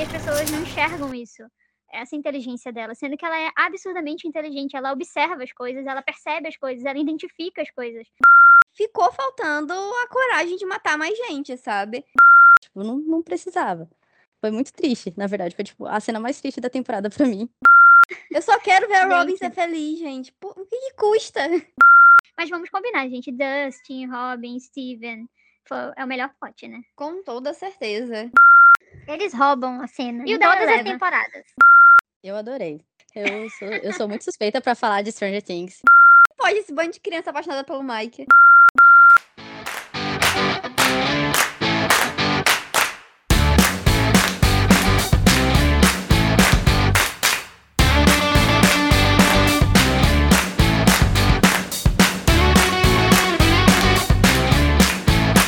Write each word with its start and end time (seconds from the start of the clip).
E 0.00 0.02
as 0.02 0.08
pessoas 0.08 0.50
não 0.50 0.62
enxergam 0.62 1.14
isso, 1.14 1.42
essa 1.92 2.16
inteligência 2.16 2.72
dela, 2.72 2.94
sendo 2.94 3.18
que 3.18 3.26
ela 3.26 3.38
é 3.38 3.50
absurdamente 3.54 4.26
inteligente, 4.26 4.74
ela 4.74 4.92
observa 4.92 5.42
as 5.44 5.52
coisas, 5.52 5.86
ela 5.86 6.00
percebe 6.00 6.48
as 6.48 6.56
coisas, 6.56 6.86
ela 6.86 6.98
identifica 6.98 7.60
as 7.60 7.70
coisas. 7.70 8.06
Ficou 8.74 9.12
faltando 9.12 9.74
a 9.74 10.08
coragem 10.08 10.56
de 10.56 10.64
matar 10.64 10.96
mais 10.96 11.14
gente, 11.18 11.54
sabe? 11.58 12.02
Tipo, 12.62 12.82
não, 12.82 12.96
não 12.98 13.22
precisava. 13.22 13.90
Foi 14.40 14.50
muito 14.50 14.72
triste, 14.72 15.12
na 15.18 15.26
verdade. 15.26 15.54
Foi, 15.54 15.64
tipo, 15.66 15.84
a 15.84 16.00
cena 16.00 16.18
mais 16.18 16.40
triste 16.40 16.62
da 16.62 16.70
temporada 16.70 17.10
pra 17.10 17.26
mim. 17.26 17.46
Eu 18.30 18.40
só 18.40 18.58
quero 18.58 18.88
ver 18.88 18.94
a. 18.94 19.18
Robin 19.18 19.36
ser 19.36 19.52
feliz, 19.52 19.98
gente. 19.98 20.32
Pô, 20.40 20.48
o 20.48 20.64
que, 20.64 20.78
que 20.80 20.94
custa? 20.94 21.42
Mas 22.38 22.48
vamos 22.48 22.70
combinar, 22.70 23.06
gente. 23.10 23.30
Dustin, 23.30 24.06
Robin, 24.06 24.58
Steven. 24.58 25.28
foi- 25.68 25.92
é 25.94 26.02
o 26.02 26.08
melhor 26.08 26.32
plot, 26.40 26.66
né? 26.68 26.80
Com 26.96 27.22
toda 27.22 27.52
certeza. 27.52 28.30
Eles 29.06 29.32
roubam 29.34 29.80
a 29.80 29.86
cena. 29.86 30.24
E 30.26 30.34
o 30.34 30.38
todas 30.38 30.68
as 30.68 30.82
temporadas. 30.82 31.44
Eu 32.22 32.36
adorei. 32.36 32.80
Eu 33.14 33.50
sou, 33.50 33.68
eu 33.68 33.92
sou 33.92 34.08
muito 34.08 34.22
suspeita 34.22 34.60
pra 34.60 34.74
falar 34.74 35.02
de 35.02 35.10
Stranger 35.10 35.42
Things. 35.42 35.80
Pode 36.36 36.58
esse 36.58 36.72
bando 36.72 36.92
de 36.92 37.00
criança 37.00 37.30
apaixonada 37.30 37.64
pelo 37.64 37.82
Mike. 37.82 38.26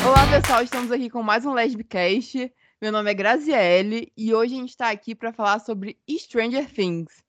Olá, 0.04 0.26
pessoal, 0.30 0.62
estamos 0.62 0.90
aqui 0.90 1.08
com 1.08 1.22
mais 1.22 1.46
um 1.46 1.52
Lesbicast. 1.52 2.50
Meu 2.82 2.90
nome 2.90 3.12
é 3.12 3.14
Graziele 3.14 4.12
e 4.16 4.34
hoje 4.34 4.54
a 4.54 4.58
gente 4.58 4.70
está 4.70 4.90
aqui 4.90 5.14
para 5.14 5.32
falar 5.32 5.60
sobre 5.60 5.96
Stranger 6.10 6.68
Things, 6.68 7.22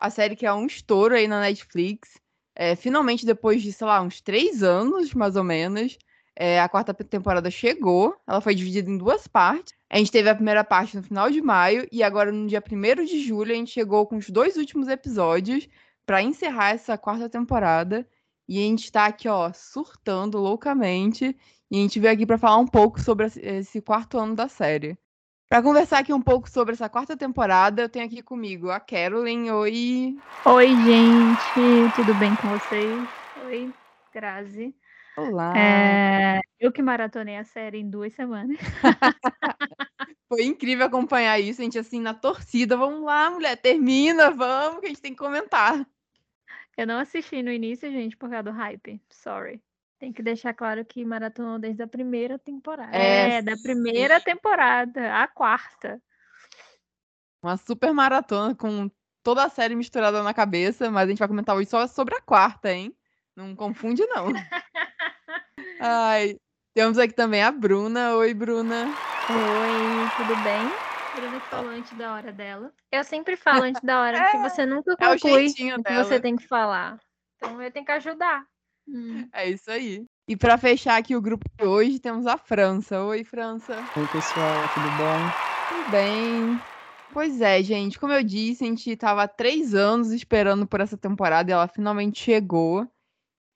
a 0.00 0.08
série 0.08 0.34
que 0.34 0.46
é 0.46 0.54
um 0.54 0.64
estouro 0.64 1.14
aí 1.14 1.28
na 1.28 1.42
Netflix. 1.42 2.18
É, 2.56 2.74
finalmente, 2.74 3.26
depois 3.26 3.62
de, 3.62 3.70
sei 3.70 3.86
lá, 3.86 4.00
uns 4.00 4.22
três 4.22 4.62
anos, 4.62 5.12
mais 5.12 5.36
ou 5.36 5.44
menos, 5.44 5.98
é, 6.34 6.58
a 6.58 6.70
quarta 6.70 6.94
temporada 6.94 7.50
chegou. 7.50 8.16
Ela 8.26 8.40
foi 8.40 8.54
dividida 8.54 8.90
em 8.90 8.96
duas 8.96 9.26
partes. 9.26 9.74
A 9.90 9.98
gente 9.98 10.10
teve 10.10 10.30
a 10.30 10.34
primeira 10.34 10.64
parte 10.64 10.96
no 10.96 11.02
final 11.02 11.30
de 11.30 11.42
maio 11.42 11.86
e 11.92 12.02
agora, 12.02 12.32
no 12.32 12.46
dia 12.46 12.64
1 12.66 13.04
de 13.04 13.22
julho, 13.22 13.52
a 13.52 13.56
gente 13.56 13.72
chegou 13.72 14.06
com 14.06 14.16
os 14.16 14.30
dois 14.30 14.56
últimos 14.56 14.88
episódios 14.88 15.68
para 16.06 16.22
encerrar 16.22 16.70
essa 16.70 16.96
quarta 16.96 17.28
temporada. 17.28 18.08
E 18.48 18.58
a 18.58 18.62
gente 18.62 18.90
tá 18.90 19.04
aqui, 19.04 19.28
ó, 19.28 19.52
surtando 19.52 20.38
loucamente. 20.38 21.36
E 21.70 21.78
a 21.78 21.80
gente 21.80 21.98
veio 21.98 22.14
aqui 22.14 22.24
para 22.24 22.38
falar 22.38 22.58
um 22.58 22.66
pouco 22.66 23.00
sobre 23.00 23.26
esse 23.26 23.82
quarto 23.82 24.18
ano 24.18 24.34
da 24.34 24.48
série. 24.48 24.96
Para 25.54 25.62
conversar 25.62 26.00
aqui 26.00 26.12
um 26.12 26.20
pouco 26.20 26.50
sobre 26.50 26.74
essa 26.74 26.88
quarta 26.88 27.16
temporada, 27.16 27.82
eu 27.82 27.88
tenho 27.88 28.04
aqui 28.04 28.20
comigo 28.20 28.70
a 28.70 28.80
Carolyn. 28.80 29.50
Oi. 29.50 30.18
Oi, 30.46 30.66
gente, 30.66 31.94
tudo 31.94 32.12
bem 32.18 32.34
com 32.34 32.48
vocês? 32.48 33.08
Oi, 33.46 33.72
Grazi. 34.12 34.74
Olá. 35.16 35.56
É, 35.56 36.40
eu 36.58 36.72
que 36.72 36.82
maratonei 36.82 37.36
a 37.36 37.44
série 37.44 37.78
em 37.78 37.88
duas 37.88 38.12
semanas. 38.14 38.58
Foi 40.28 40.42
incrível 40.42 40.86
acompanhar 40.86 41.38
isso. 41.38 41.60
A 41.60 41.64
gente, 41.64 41.78
assim, 41.78 42.00
na 42.00 42.14
torcida. 42.14 42.76
Vamos 42.76 43.04
lá, 43.04 43.30
mulher, 43.30 43.56
termina, 43.56 44.32
vamos, 44.32 44.80
que 44.80 44.86
a 44.86 44.88
gente 44.88 45.02
tem 45.02 45.12
que 45.12 45.18
comentar. 45.18 45.86
Eu 46.76 46.84
não 46.84 46.98
assisti 46.98 47.44
no 47.44 47.52
início, 47.52 47.88
gente, 47.92 48.16
por 48.16 48.28
causa 48.28 48.42
do 48.42 48.50
hype. 48.50 49.00
Sorry. 49.08 49.62
Tem 49.98 50.12
que 50.12 50.22
deixar 50.22 50.52
claro 50.54 50.84
que 50.84 51.04
maratonou 51.04 51.58
desde 51.58 51.82
a 51.82 51.86
primeira 51.88 52.38
temporada. 52.38 52.96
É, 52.96 53.38
É, 53.38 53.42
da 53.42 53.56
primeira 53.56 54.20
temporada, 54.20 55.14
a 55.14 55.26
quarta. 55.28 56.00
Uma 57.42 57.56
super 57.56 57.92
maratona 57.92 58.54
com 58.54 58.90
toda 59.22 59.44
a 59.44 59.48
série 59.48 59.74
misturada 59.74 60.22
na 60.22 60.34
cabeça, 60.34 60.90
mas 60.90 61.04
a 61.04 61.08
gente 61.10 61.18
vai 61.18 61.28
comentar 61.28 61.56
hoje 61.56 61.68
só 61.68 61.86
sobre 61.86 62.14
a 62.16 62.20
quarta, 62.20 62.72
hein? 62.72 62.94
Não 63.36 63.54
confunde, 63.54 64.04
não. 64.06 64.28
Ai, 65.80 66.36
temos 66.74 66.98
aqui 66.98 67.14
também 67.14 67.42
a 67.42 67.50
Bruna. 67.50 68.14
Oi, 68.16 68.34
Bruna. 68.34 68.94
Oi, 69.30 70.10
tudo 70.16 70.36
bem? 70.36 70.72
Bruna 71.12 71.40
que 71.40 71.48
falou 71.48 71.70
antes 71.70 71.92
da 71.92 72.12
hora 72.14 72.32
dela. 72.32 72.72
Eu 72.90 73.04
sempre 73.04 73.36
falo 73.36 73.62
antes 73.62 73.82
da 73.82 74.00
hora, 74.00 74.18
porque 74.24 74.38
você 74.38 74.66
nunca 74.66 74.92
É 74.92 75.08
o 75.08 75.10
conclui 75.12 75.48
o 75.48 75.52
que 75.54 75.82
dela. 75.82 76.04
você 76.04 76.20
tem 76.20 76.36
que 76.36 76.46
falar. 76.46 76.98
Então 77.36 77.60
eu 77.62 77.70
tenho 77.70 77.84
que 77.84 77.92
ajudar. 77.92 78.46
Hum. 78.88 79.28
É 79.32 79.48
isso 79.48 79.70
aí. 79.70 80.04
E 80.28 80.36
pra 80.36 80.56
fechar 80.56 80.96
aqui 80.98 81.14
o 81.14 81.20
grupo 81.20 81.44
de 81.58 81.64
hoje, 81.66 81.98
temos 81.98 82.26
a 82.26 82.36
França. 82.38 83.02
Oi, 83.04 83.24
França. 83.24 83.74
Oi, 83.96 84.06
pessoal, 84.12 84.52
tudo 84.74 84.88
bom? 84.96 85.30
Tudo 85.68 85.90
bem? 85.90 86.58
Pois 87.12 87.40
é, 87.40 87.62
gente. 87.62 87.98
Como 87.98 88.12
eu 88.12 88.22
disse, 88.22 88.64
a 88.64 88.66
gente 88.66 88.96
tava 88.96 89.22
há 89.22 89.28
três 89.28 89.74
anos 89.74 90.10
esperando 90.10 90.66
por 90.66 90.80
essa 90.80 90.96
temporada 90.96 91.50
e 91.50 91.52
ela 91.52 91.68
finalmente 91.68 92.20
chegou. 92.22 92.88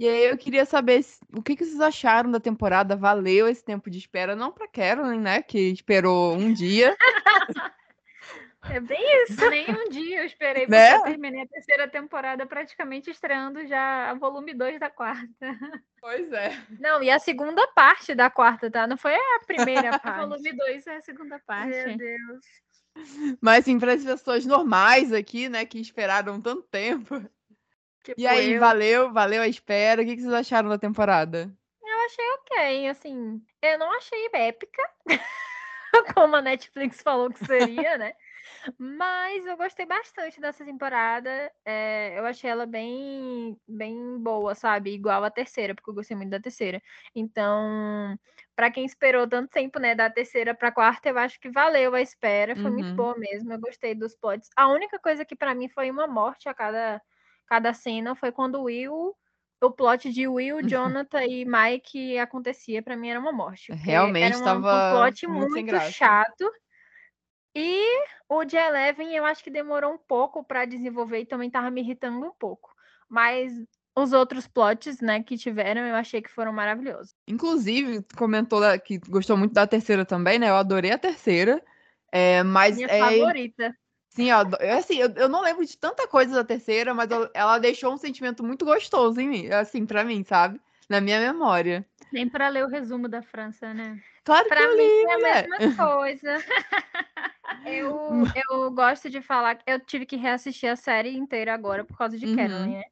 E 0.00 0.06
aí 0.06 0.26
eu 0.30 0.38
queria 0.38 0.64
saber 0.64 1.02
se- 1.02 1.18
o 1.34 1.42
que, 1.42 1.56
que 1.56 1.64
vocês 1.64 1.80
acharam 1.80 2.30
da 2.30 2.38
temporada. 2.38 2.94
Valeu 2.94 3.48
esse 3.48 3.64
tempo 3.64 3.90
de 3.90 3.98
espera? 3.98 4.36
Não 4.36 4.52
pra 4.52 4.68
Carolyn, 4.68 5.18
né? 5.20 5.42
Que 5.42 5.58
esperou 5.70 6.34
um 6.36 6.52
dia. 6.52 6.96
É 8.70 8.80
bem 8.80 9.00
isso. 9.24 9.48
Nem 9.50 9.66
um 9.70 9.88
dia 9.88 10.20
eu 10.20 10.26
esperei, 10.26 10.62
porque 10.66 10.76
Né? 10.78 10.94
eu 10.96 11.02
terminei 11.02 11.42
a 11.42 11.46
terceira 11.46 11.88
temporada 11.88 12.46
praticamente 12.46 13.10
estreando 13.10 13.66
já 13.66 14.10
a 14.10 14.14
volume 14.14 14.52
2 14.54 14.78
da 14.78 14.90
quarta. 14.90 15.26
Pois 16.00 16.30
é. 16.32 16.50
Não, 16.78 17.02
e 17.02 17.10
a 17.10 17.18
segunda 17.18 17.66
parte 17.68 18.14
da 18.14 18.30
quarta, 18.30 18.70
tá? 18.70 18.86
Não 18.86 18.96
foi 18.96 19.14
a 19.14 19.40
primeira 19.46 19.90
A 19.96 19.98
parte. 19.98 20.20
volume 20.28 20.52
2 20.52 20.86
é 20.86 20.96
a 20.96 21.02
segunda 21.02 21.38
parte. 21.46 21.70
Meu 21.70 21.96
Deus. 21.96 22.44
Mas 23.40 23.60
assim, 23.60 23.78
para 23.78 23.94
as 23.94 24.04
pessoas 24.04 24.44
normais 24.44 25.12
aqui, 25.12 25.48
né, 25.48 25.64
que 25.64 25.80
esperaram 25.80 26.40
tanto 26.40 26.62
tempo. 26.62 27.20
Tipo 28.04 28.20
E 28.20 28.26
aí, 28.26 28.52
eu. 28.52 28.60
valeu, 28.60 29.12
valeu 29.12 29.42
a 29.42 29.48
espera. 29.48 30.02
O 30.02 30.04
que 30.04 30.16
vocês 30.20 30.32
acharam 30.32 30.68
da 30.68 30.78
temporada? 30.78 31.50
Eu 31.82 31.98
achei 32.06 32.30
ok, 32.32 32.88
assim. 32.88 33.42
Eu 33.62 33.78
não 33.78 33.90
achei 33.92 34.28
épica, 34.32 34.82
como 36.14 36.36
a 36.36 36.42
Netflix 36.42 37.02
falou 37.02 37.30
que 37.30 37.44
seria, 37.44 37.98
né? 37.98 38.12
Mas 38.78 39.46
eu 39.46 39.56
gostei 39.56 39.86
bastante 39.86 40.40
dessa 40.40 40.64
temporada. 40.64 41.52
é, 41.64 42.18
eu 42.18 42.24
achei 42.26 42.50
ela 42.50 42.66
bem, 42.66 43.56
bem 43.66 44.18
boa, 44.18 44.54
sabe? 44.54 44.92
Igual 44.92 45.24
a 45.24 45.30
terceira, 45.30 45.74
porque 45.74 45.90
eu 45.90 45.94
gostei 45.94 46.16
muito 46.16 46.30
da 46.30 46.40
terceira. 46.40 46.80
Então, 47.14 48.18
pra 48.56 48.70
quem 48.70 48.84
esperou 48.84 49.28
tanto 49.28 49.50
tempo, 49.50 49.78
né, 49.78 49.94
da 49.94 50.10
terceira 50.10 50.54
pra 50.54 50.72
quarta, 50.72 51.08
eu 51.08 51.18
acho 51.18 51.38
que 51.40 51.50
valeu 51.50 51.94
a 51.94 52.00
espera. 52.00 52.56
Foi 52.56 52.70
muito 52.70 52.88
Uhum. 52.88 52.94
boa 52.94 53.16
mesmo. 53.18 53.52
Eu 53.52 53.60
gostei 53.60 53.94
dos 53.94 54.14
plots. 54.16 54.48
A 54.56 54.68
única 54.68 54.98
coisa 54.98 55.24
que 55.24 55.36
pra 55.36 55.54
mim 55.54 55.68
foi 55.68 55.90
uma 55.90 56.06
morte 56.06 56.48
a 56.48 56.54
cada, 56.54 57.00
cada 57.46 57.72
cena 57.74 58.14
foi 58.14 58.32
quando 58.32 58.56
o 58.56 58.64
Will 58.64 59.14
o 59.60 59.72
plot 59.72 60.12
de 60.12 60.28
Will, 60.28 60.62
Jonathan 60.64 61.24
e 61.24 61.44
Mike 61.44 62.16
acontecia, 62.18 62.80
pra 62.82 62.96
mim 62.96 63.08
era 63.08 63.18
uma 63.18 63.32
morte. 63.32 63.76
Realmente 63.80 64.20
era 64.20 64.36
uma- 64.38 64.62
tava 64.62 64.68
um 64.70 64.82
plot 64.82 65.26
muito 65.26 65.80
muito, 65.80 65.80
chato. 65.80 66.48
E 67.54 68.04
o 68.28 68.44
de 68.44 68.56
Eleven 68.56 69.14
eu 69.14 69.24
acho 69.24 69.42
que 69.42 69.50
demorou 69.50 69.94
um 69.94 69.98
pouco 69.98 70.44
pra 70.44 70.64
desenvolver 70.64 71.20
e 71.20 71.26
também 71.26 71.50
tava 71.50 71.70
me 71.70 71.80
irritando 71.80 72.24
um 72.26 72.32
pouco. 72.32 72.70
Mas 73.08 73.52
os 73.96 74.12
outros 74.12 74.46
plots, 74.46 75.00
né, 75.00 75.22
que 75.22 75.36
tiveram, 75.36 75.80
eu 75.82 75.96
achei 75.96 76.22
que 76.22 76.30
foram 76.30 76.52
maravilhosos. 76.52 77.14
Inclusive, 77.26 78.04
comentou 78.16 78.60
que 78.80 78.98
gostou 78.98 79.36
muito 79.36 79.54
da 79.54 79.66
terceira 79.66 80.04
também, 80.04 80.38
né? 80.38 80.50
Eu 80.50 80.56
adorei 80.56 80.92
a 80.92 80.98
terceira. 80.98 81.62
É, 82.12 82.42
mas 82.42 82.76
Minha 82.76 82.88
é, 82.88 82.98
favorita. 83.00 83.76
sim, 84.08 84.30
eu, 84.30 84.38
eu, 84.60 84.78
assim, 84.78 84.98
eu, 84.98 85.10
eu 85.14 85.28
não 85.28 85.42
lembro 85.42 85.64
de 85.64 85.76
tanta 85.76 86.06
coisa 86.06 86.34
da 86.34 86.44
terceira, 86.44 86.94
mas 86.94 87.10
eu- 87.10 87.28
ela 87.34 87.58
deixou 87.58 87.92
um 87.92 87.98
sentimento 87.98 88.44
muito 88.44 88.64
gostoso 88.64 89.20
em 89.20 89.28
mim, 89.28 89.48
assim, 89.48 89.84
pra 89.84 90.04
mim, 90.04 90.22
sabe? 90.22 90.60
Na 90.88 91.00
minha 91.00 91.20
memória. 91.20 91.84
Nem 92.12 92.28
pra 92.28 92.48
ler 92.48 92.64
o 92.64 92.68
resumo 92.68 93.08
da 93.08 93.20
França, 93.20 93.74
né? 93.74 94.00
Claro 94.28 94.42
que 94.44 94.48
Pra 94.50 94.62
eu 94.62 94.76
mim 94.76 94.82
li, 94.82 95.04
é 95.04 95.14
a 95.14 95.18
mesma 95.18 95.76
coisa. 95.76 96.36
Eu, 97.64 97.98
eu 98.50 98.70
gosto 98.70 99.08
de 99.10 99.20
falar 99.22 99.54
que 99.56 99.64
eu 99.66 99.80
tive 99.80 100.04
que 100.06 100.16
reassistir 100.16 100.70
a 100.70 100.76
série 100.76 101.16
inteira 101.16 101.52
agora 101.52 101.82
por 101.82 101.96
causa 101.96 102.16
de 102.18 102.26
Uhum. 102.26 102.36
Carolyn, 102.36 102.76
né? 102.76 102.84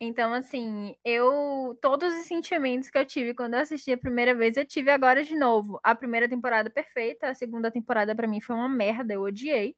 Então, 0.00 0.32
assim, 0.32 0.94
eu. 1.04 1.76
Todos 1.82 2.14
os 2.14 2.26
sentimentos 2.26 2.90
que 2.90 2.98
eu 2.98 3.04
tive 3.04 3.34
quando 3.34 3.54
eu 3.54 3.60
assisti 3.60 3.92
a 3.92 3.98
primeira 3.98 4.34
vez, 4.34 4.56
eu 4.56 4.64
tive 4.64 4.90
agora 4.90 5.24
de 5.24 5.36
novo. 5.36 5.80
A 5.82 5.94
primeira 5.94 6.28
temporada 6.28 6.70
perfeita, 6.70 7.28
a 7.28 7.34
segunda 7.34 7.70
temporada 7.70 8.14
pra 8.14 8.26
mim 8.28 8.40
foi 8.40 8.54
uma 8.56 8.68
merda, 8.68 9.14
eu 9.14 9.22
odiei. 9.22 9.76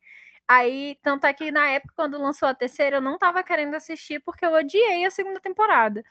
Aí, 0.53 0.99
tanto 1.01 1.29
é 1.29 1.33
que 1.33 1.53
na 1.53 1.69
época, 1.69 1.95
quando 1.95 2.19
lançou 2.21 2.49
a 2.49 2.55
terceira, 2.55 2.97
eu 2.97 3.01
não 3.01 3.17
tava 3.17 3.41
querendo 3.41 3.75
assistir 3.77 4.19
porque 4.19 4.45
eu 4.45 4.53
odiei 4.53 5.05
a 5.05 5.11
segunda 5.11 5.39
temporada. 5.39 6.03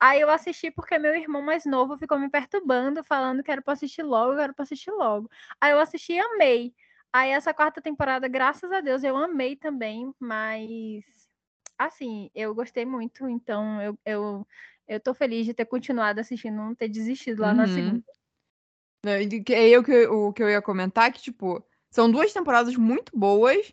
Aí 0.00 0.18
eu 0.18 0.30
assisti 0.30 0.70
porque 0.70 0.98
meu 0.98 1.14
irmão 1.14 1.42
mais 1.42 1.66
novo 1.66 1.98
ficou 1.98 2.18
me 2.18 2.30
perturbando, 2.30 3.04
falando 3.04 3.42
que 3.42 3.52
era 3.52 3.60
pra 3.60 3.74
assistir 3.74 4.02
logo, 4.02 4.34
que 4.34 4.40
era 4.40 4.54
pra 4.54 4.62
assistir 4.62 4.90
logo. 4.92 5.30
Aí 5.60 5.72
eu 5.72 5.78
assisti 5.78 6.14
e 6.14 6.18
amei. 6.18 6.74
Aí 7.12 7.32
essa 7.32 7.52
quarta 7.52 7.82
temporada, 7.82 8.26
graças 8.28 8.72
a 8.72 8.80
Deus, 8.80 9.04
eu 9.04 9.14
amei 9.14 9.56
também, 9.56 10.10
mas 10.18 11.04
assim, 11.76 12.30
eu 12.34 12.54
gostei 12.54 12.86
muito, 12.86 13.28
então 13.28 13.78
eu, 13.82 13.98
eu, 14.06 14.46
eu 14.88 15.00
tô 15.00 15.12
feliz 15.12 15.44
de 15.44 15.52
ter 15.52 15.66
continuado 15.66 16.18
assistindo, 16.18 16.56
não 16.56 16.74
ter 16.74 16.88
desistido 16.88 17.42
lá 17.42 17.52
na 17.52 17.64
Uhum. 17.64 17.68
segunda. 17.68 18.04
Não, 19.04 19.16
e 19.20 19.44
que- 19.44 19.54
aí 19.54 19.70
eu, 19.70 19.84
que- 19.84 20.06
o 20.06 20.32
que 20.32 20.42
eu 20.42 20.48
ia 20.48 20.62
comentar 20.62 21.08
é 21.08 21.12
que, 21.12 21.20
tipo, 21.20 21.62
são 21.90 22.10
duas 22.10 22.32
temporadas 22.32 22.74
muito 22.74 23.12
boas, 23.14 23.70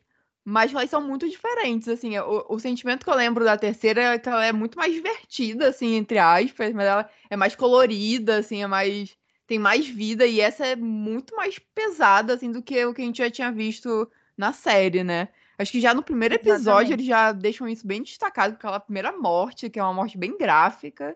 mas 0.50 0.74
elas 0.74 0.90
são 0.90 1.00
muito 1.00 1.30
diferentes, 1.30 1.88
assim. 1.88 2.18
O, 2.18 2.46
o, 2.50 2.60
sentimento 2.60 3.04
que 3.04 3.10
eu 3.10 3.16
lembro 3.16 3.46
da 3.46 3.56
terceira 3.56 4.01
é 4.01 4.19
que 4.19 4.28
ela 4.28 4.44
é 4.44 4.51
muito 4.51 4.78
mais 4.78 4.92
divertida, 4.92 5.69
assim, 5.69 5.94
entre 5.96 6.18
aspas, 6.18 6.74
mas 6.74 6.88
ela 6.88 7.10
é 7.30 7.38
mais 7.38 7.56
colorida, 7.56 8.38
assim, 8.38 8.63
é 8.63 8.68
mais. 8.68 9.16
tem 9.46 9.60
mais 9.60 9.88
vida, 9.88 10.25
e 10.25 10.42
essa 10.42 10.66
é 10.66 10.75
muito 10.75 11.36
mais 11.36 11.60
pesada, 11.60 12.34
assim, 12.34 12.51
do 12.51 12.63
que 12.63 12.84
o 12.84 12.94
que 12.96 13.01
a 13.01 13.06
gente 13.06 13.19
já 13.19 13.30
tinha 13.30 13.51
visto 13.51 14.10
na 14.36 14.51
série, 14.51 15.04
né? 15.04 15.30
Acho 15.57 15.72
que 15.72 15.81
já 15.81 15.94
no 15.94 16.01
primeiro 16.01 16.34
episódio 16.34 16.62
Exatamente. 16.62 16.94
eles 16.94 17.06
já 17.06 17.31
deixam 17.31 17.68
isso 17.68 17.86
bem 17.86 18.02
destacado, 18.02 18.54
com 18.54 18.57
aquela 18.57 18.80
primeira 18.80 19.12
morte, 19.12 19.69
que 19.69 19.80
é 19.80 19.84
uma 19.84 19.94
morte 19.94 20.18
bem 20.18 20.36
gráfica. 20.36 21.16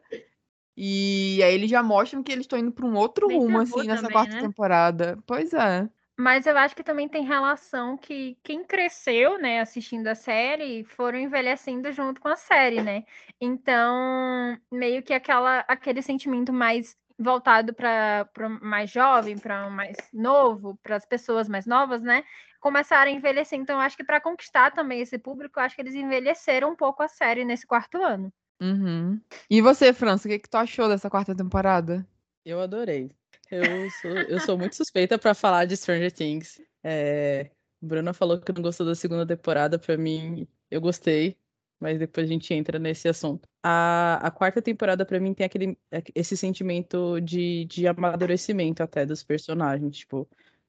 E 0.77 1.41
aí 1.41 1.55
eles 1.55 1.71
já 1.71 1.81
mostram 1.81 2.21
que 2.21 2.31
eles 2.31 2.43
estão 2.43 2.59
indo 2.59 2.71
para 2.71 2.85
um 2.85 2.95
outro 2.95 3.27
bem 3.29 3.37
rumo, 3.37 3.59
assim, 3.59 3.87
nessa 3.87 4.03
também, 4.03 4.11
quarta 4.11 4.35
né? 4.35 4.41
temporada. 4.41 5.17
Pois 5.25 5.53
é. 5.53 5.89
Mas 6.17 6.45
eu 6.45 6.55
acho 6.57 6.75
que 6.75 6.83
também 6.83 7.09
tem 7.09 7.23
relação 7.23 7.97
que 7.97 8.37
quem 8.43 8.63
cresceu, 8.63 9.39
né, 9.39 9.61
assistindo 9.61 10.07
a 10.07 10.15
série, 10.15 10.83
foram 10.83 11.17
envelhecendo 11.17 11.91
junto 11.91 12.21
com 12.21 12.27
a 12.27 12.35
série, 12.35 12.81
né? 12.81 13.03
Então, 13.41 14.57
meio 14.71 15.01
que 15.01 15.13
aquela, 15.13 15.59
aquele 15.67 16.01
sentimento 16.03 16.53
mais 16.53 16.95
voltado 17.17 17.73
para 17.73 18.27
mais 18.61 18.91
jovem, 18.91 19.37
para 19.37 19.69
mais 19.69 19.95
novo, 20.13 20.77
para 20.83 20.97
as 20.97 21.05
pessoas 21.05 21.49
mais 21.49 21.65
novas, 21.65 22.01
né? 22.03 22.23
Começaram 22.59 23.11
a 23.11 23.13
envelhecer. 23.13 23.57
Então, 23.57 23.79
acho 23.79 23.97
que 23.97 24.03
para 24.03 24.21
conquistar 24.21 24.71
também 24.71 25.01
esse 25.01 25.17
público, 25.17 25.59
acho 25.59 25.75
que 25.75 25.81
eles 25.81 25.95
envelheceram 25.95 26.71
um 26.71 26.75
pouco 26.75 27.01
a 27.01 27.07
série 27.07 27.43
nesse 27.43 27.65
quarto 27.65 28.01
ano. 28.01 28.31
Uhum. 28.61 29.19
E 29.49 29.61
você, 29.61 29.91
França, 29.91 30.27
o 30.27 30.31
que, 30.31 30.39
que 30.39 30.49
tu 30.49 30.57
achou 30.57 30.87
dessa 30.87 31.09
quarta 31.09 31.35
temporada? 31.35 32.07
Eu 32.45 32.61
adorei. 32.61 33.11
Eu 33.55 33.89
sou, 33.91 34.11
eu 34.11 34.39
sou 34.39 34.57
muito 34.57 34.75
suspeita 34.75 35.17
para 35.17 35.33
falar 35.33 35.65
de 35.65 35.77
Stranger 35.77 36.11
Things. 36.11 36.61
É, 36.83 37.51
Bruna 37.81 38.13
falou 38.13 38.39
que 38.39 38.51
não 38.51 38.61
gostou 38.61 38.85
da 38.85 38.95
segunda 38.95 39.25
temporada. 39.25 39.77
Para 39.77 39.97
mim, 39.97 40.47
eu 40.71 40.81
gostei 40.81 41.37
mas 41.83 41.99
depois 41.99 42.25
a 42.25 42.31
gente 42.31 42.53
entra 42.53 42.79
nesse 42.79 43.09
assunto. 43.09 43.45
A, 43.61 44.15
a 44.25 44.31
quarta 44.31 44.61
temporada, 44.61 45.05
para 45.05 45.19
mim, 45.19 45.33
tem 45.33 45.45
aquele, 45.45 45.77
esse 46.15 46.37
sentimento 46.37 47.19
de, 47.19 47.65
de 47.65 47.85
amadurecimento 47.85 48.81
até 48.81 49.05
dos 49.05 49.21
personagens. 49.21 49.97
Tipo, 49.97 50.25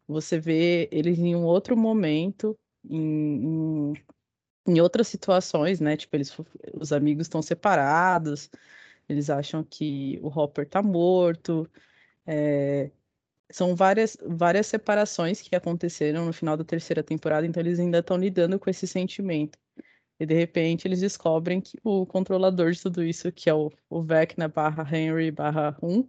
você 0.08 0.40
vê 0.40 0.88
eles 0.90 1.16
em 1.20 1.36
um 1.36 1.44
outro 1.44 1.76
momento, 1.76 2.58
em, 2.84 3.92
em, 3.92 3.94
em 4.66 4.80
outras 4.80 5.06
situações, 5.06 5.80
né? 5.80 5.96
Tipo, 5.96 6.16
eles, 6.16 6.36
os 6.74 6.92
amigos 6.92 7.26
estão 7.26 7.40
separados, 7.40 8.50
eles 9.08 9.30
acham 9.30 9.62
que 9.62 10.18
o 10.20 10.26
Hopper 10.28 10.68
tá 10.68 10.82
morto. 10.82 11.70
É, 12.26 12.90
são 13.50 13.74
várias, 13.76 14.16
várias 14.26 14.66
separações 14.66 15.40
que 15.40 15.54
aconteceram 15.54 16.26
no 16.26 16.32
final 16.32 16.56
da 16.56 16.64
terceira 16.64 17.02
temporada, 17.02 17.46
então 17.46 17.60
eles 17.60 17.78
ainda 17.78 17.98
estão 17.98 18.16
lidando 18.16 18.58
com 18.58 18.70
esse 18.70 18.86
sentimento. 18.86 19.58
E 20.18 20.24
de 20.24 20.34
repente 20.34 20.86
eles 20.86 21.00
descobrem 21.00 21.60
que 21.60 21.76
o 21.82 22.06
controlador 22.06 22.70
de 22.70 22.80
tudo 22.80 23.02
isso, 23.02 23.32
que 23.32 23.50
é 23.50 23.54
o, 23.54 23.70
o 23.90 24.02
Vecna 24.02 24.46
barra 24.48 24.86
Henry 24.96 25.30
barra 25.30 25.76
1, 25.82 26.06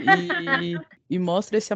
e, 0.00 0.74
e 1.08 1.18
mostra 1.18 1.56
esse 1.56 1.72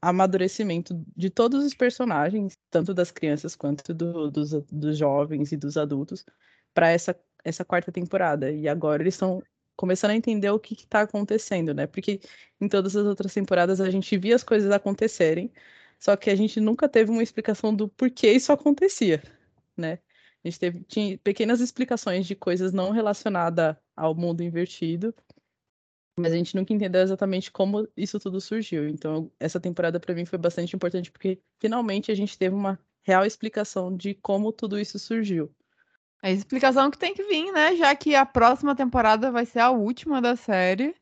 amadurecimento 0.00 1.04
de 1.14 1.28
todos 1.28 1.64
os 1.64 1.74
personagens, 1.74 2.54
tanto 2.70 2.94
das 2.94 3.10
crianças 3.10 3.54
quanto 3.54 3.92
do, 3.92 4.30
dos, 4.30 4.50
dos 4.70 4.96
jovens 4.96 5.52
e 5.52 5.56
dos 5.58 5.76
adultos, 5.76 6.24
para 6.72 6.90
essa, 6.90 7.14
essa 7.44 7.64
quarta 7.64 7.92
temporada. 7.92 8.50
E 8.50 8.66
agora 8.66 9.02
eles 9.02 9.14
estão 9.14 9.42
começando 9.76 10.12
a 10.12 10.16
entender 10.16 10.50
o 10.50 10.58
que 10.60 10.74
está 10.74 11.02
acontecendo, 11.02 11.74
né? 11.74 11.86
Porque 11.86 12.20
em 12.60 12.68
todas 12.68 12.96
as 12.96 13.04
outras 13.06 13.32
temporadas 13.34 13.80
a 13.80 13.90
gente 13.90 14.16
via 14.18 14.34
as 14.36 14.44
coisas 14.44 14.70
acontecerem, 14.70 15.52
só 15.98 16.16
que 16.16 16.30
a 16.30 16.36
gente 16.36 16.60
nunca 16.60 16.88
teve 16.88 17.10
uma 17.10 17.22
explicação 17.22 17.74
do 17.74 17.88
porquê 17.88 18.32
isso 18.32 18.52
acontecia, 18.52 19.22
né? 19.76 19.98
A 20.44 20.48
gente 20.48 20.58
teve 20.58 20.84
tinha 20.84 21.18
pequenas 21.18 21.60
explicações 21.60 22.26
de 22.26 22.34
coisas 22.34 22.72
não 22.72 22.90
relacionadas 22.90 23.76
ao 23.96 24.14
mundo 24.14 24.42
invertido, 24.42 25.14
mas 26.18 26.32
a 26.32 26.36
gente 26.36 26.54
nunca 26.56 26.72
entendeu 26.72 27.00
exatamente 27.02 27.50
como 27.50 27.88
isso 27.96 28.18
tudo 28.20 28.40
surgiu. 28.40 28.88
Então, 28.88 29.30
essa 29.40 29.60
temporada 29.60 29.98
para 30.00 30.14
mim 30.14 30.24
foi 30.26 30.38
bastante 30.38 30.74
importante 30.76 31.10
porque 31.10 31.40
finalmente 31.58 32.10
a 32.12 32.14
gente 32.14 32.36
teve 32.38 32.54
uma 32.54 32.78
real 33.02 33.24
explicação 33.24 33.96
de 33.96 34.14
como 34.14 34.52
tudo 34.52 34.78
isso 34.78 34.98
surgiu. 34.98 35.54
A 36.22 36.30
explicação 36.30 36.90
que 36.90 36.96
tem 36.96 37.12
que 37.12 37.24
vir, 37.24 37.50
né? 37.52 37.74
Já 37.74 37.94
que 37.96 38.14
a 38.14 38.24
próxima 38.24 38.76
temporada 38.76 39.32
vai 39.32 39.44
ser 39.44 39.58
a 39.58 39.70
última 39.70 40.22
da 40.22 40.36
série. 40.36 40.94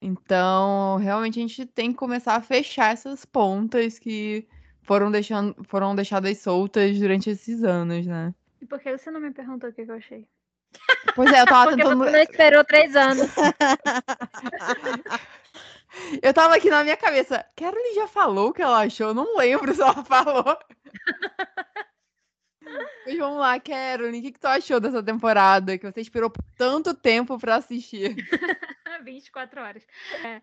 Então, 0.00 0.96
realmente 0.96 1.38
a 1.38 1.42
gente 1.42 1.66
tem 1.66 1.92
que 1.92 1.98
começar 1.98 2.36
a 2.36 2.40
fechar 2.40 2.92
essas 2.92 3.24
pontas 3.24 3.98
que 3.98 4.46
foram, 4.82 5.10
deixando, 5.10 5.54
foram 5.64 5.94
deixadas 5.94 6.38
soltas 6.38 6.98
durante 6.98 7.28
esses 7.28 7.62
anos, 7.64 8.06
né? 8.06 8.34
E 8.60 8.66
por 8.66 8.80
que 8.80 8.96
você 8.96 9.10
não 9.10 9.20
me 9.20 9.30
perguntou 9.30 9.68
o 9.68 9.72
que 9.72 9.82
eu 9.82 9.94
achei? 9.94 10.26
Pois 11.14 11.32
é, 11.32 11.42
eu 11.42 11.46
tava 11.46 11.70
Porque 11.70 11.82
tentando. 11.82 12.04
Você 12.04 12.10
não 12.10 12.20
esperou 12.20 12.64
três 12.64 12.96
anos. 12.96 13.28
eu 16.22 16.32
tava 16.32 16.56
aqui 16.56 16.70
na 16.70 16.82
minha 16.82 16.96
cabeça. 16.96 17.44
Carolyn 17.56 17.94
já 17.94 18.08
falou 18.08 18.48
o 18.50 18.52
que 18.52 18.62
ela 18.62 18.84
achou? 18.84 19.08
Eu 19.08 19.14
não 19.14 19.36
lembro 19.36 19.74
se 19.74 19.82
ela 19.82 20.04
falou. 20.04 20.58
Mas 23.06 23.18
vamos 23.18 23.38
lá, 23.38 23.58
Carolyn. 23.60 24.18
O 24.18 24.22
que, 24.22 24.32
que 24.32 24.40
tu 24.40 24.46
achou 24.46 24.80
dessa 24.80 25.02
temporada? 25.02 25.78
Que 25.78 25.90
você 25.90 26.00
esperou 26.00 26.30
por 26.30 26.42
tanto 26.56 26.94
tempo 26.94 27.38
pra 27.38 27.56
assistir? 27.56 28.16
24 29.04 29.60
horas. 29.60 29.86
É. 30.24 30.42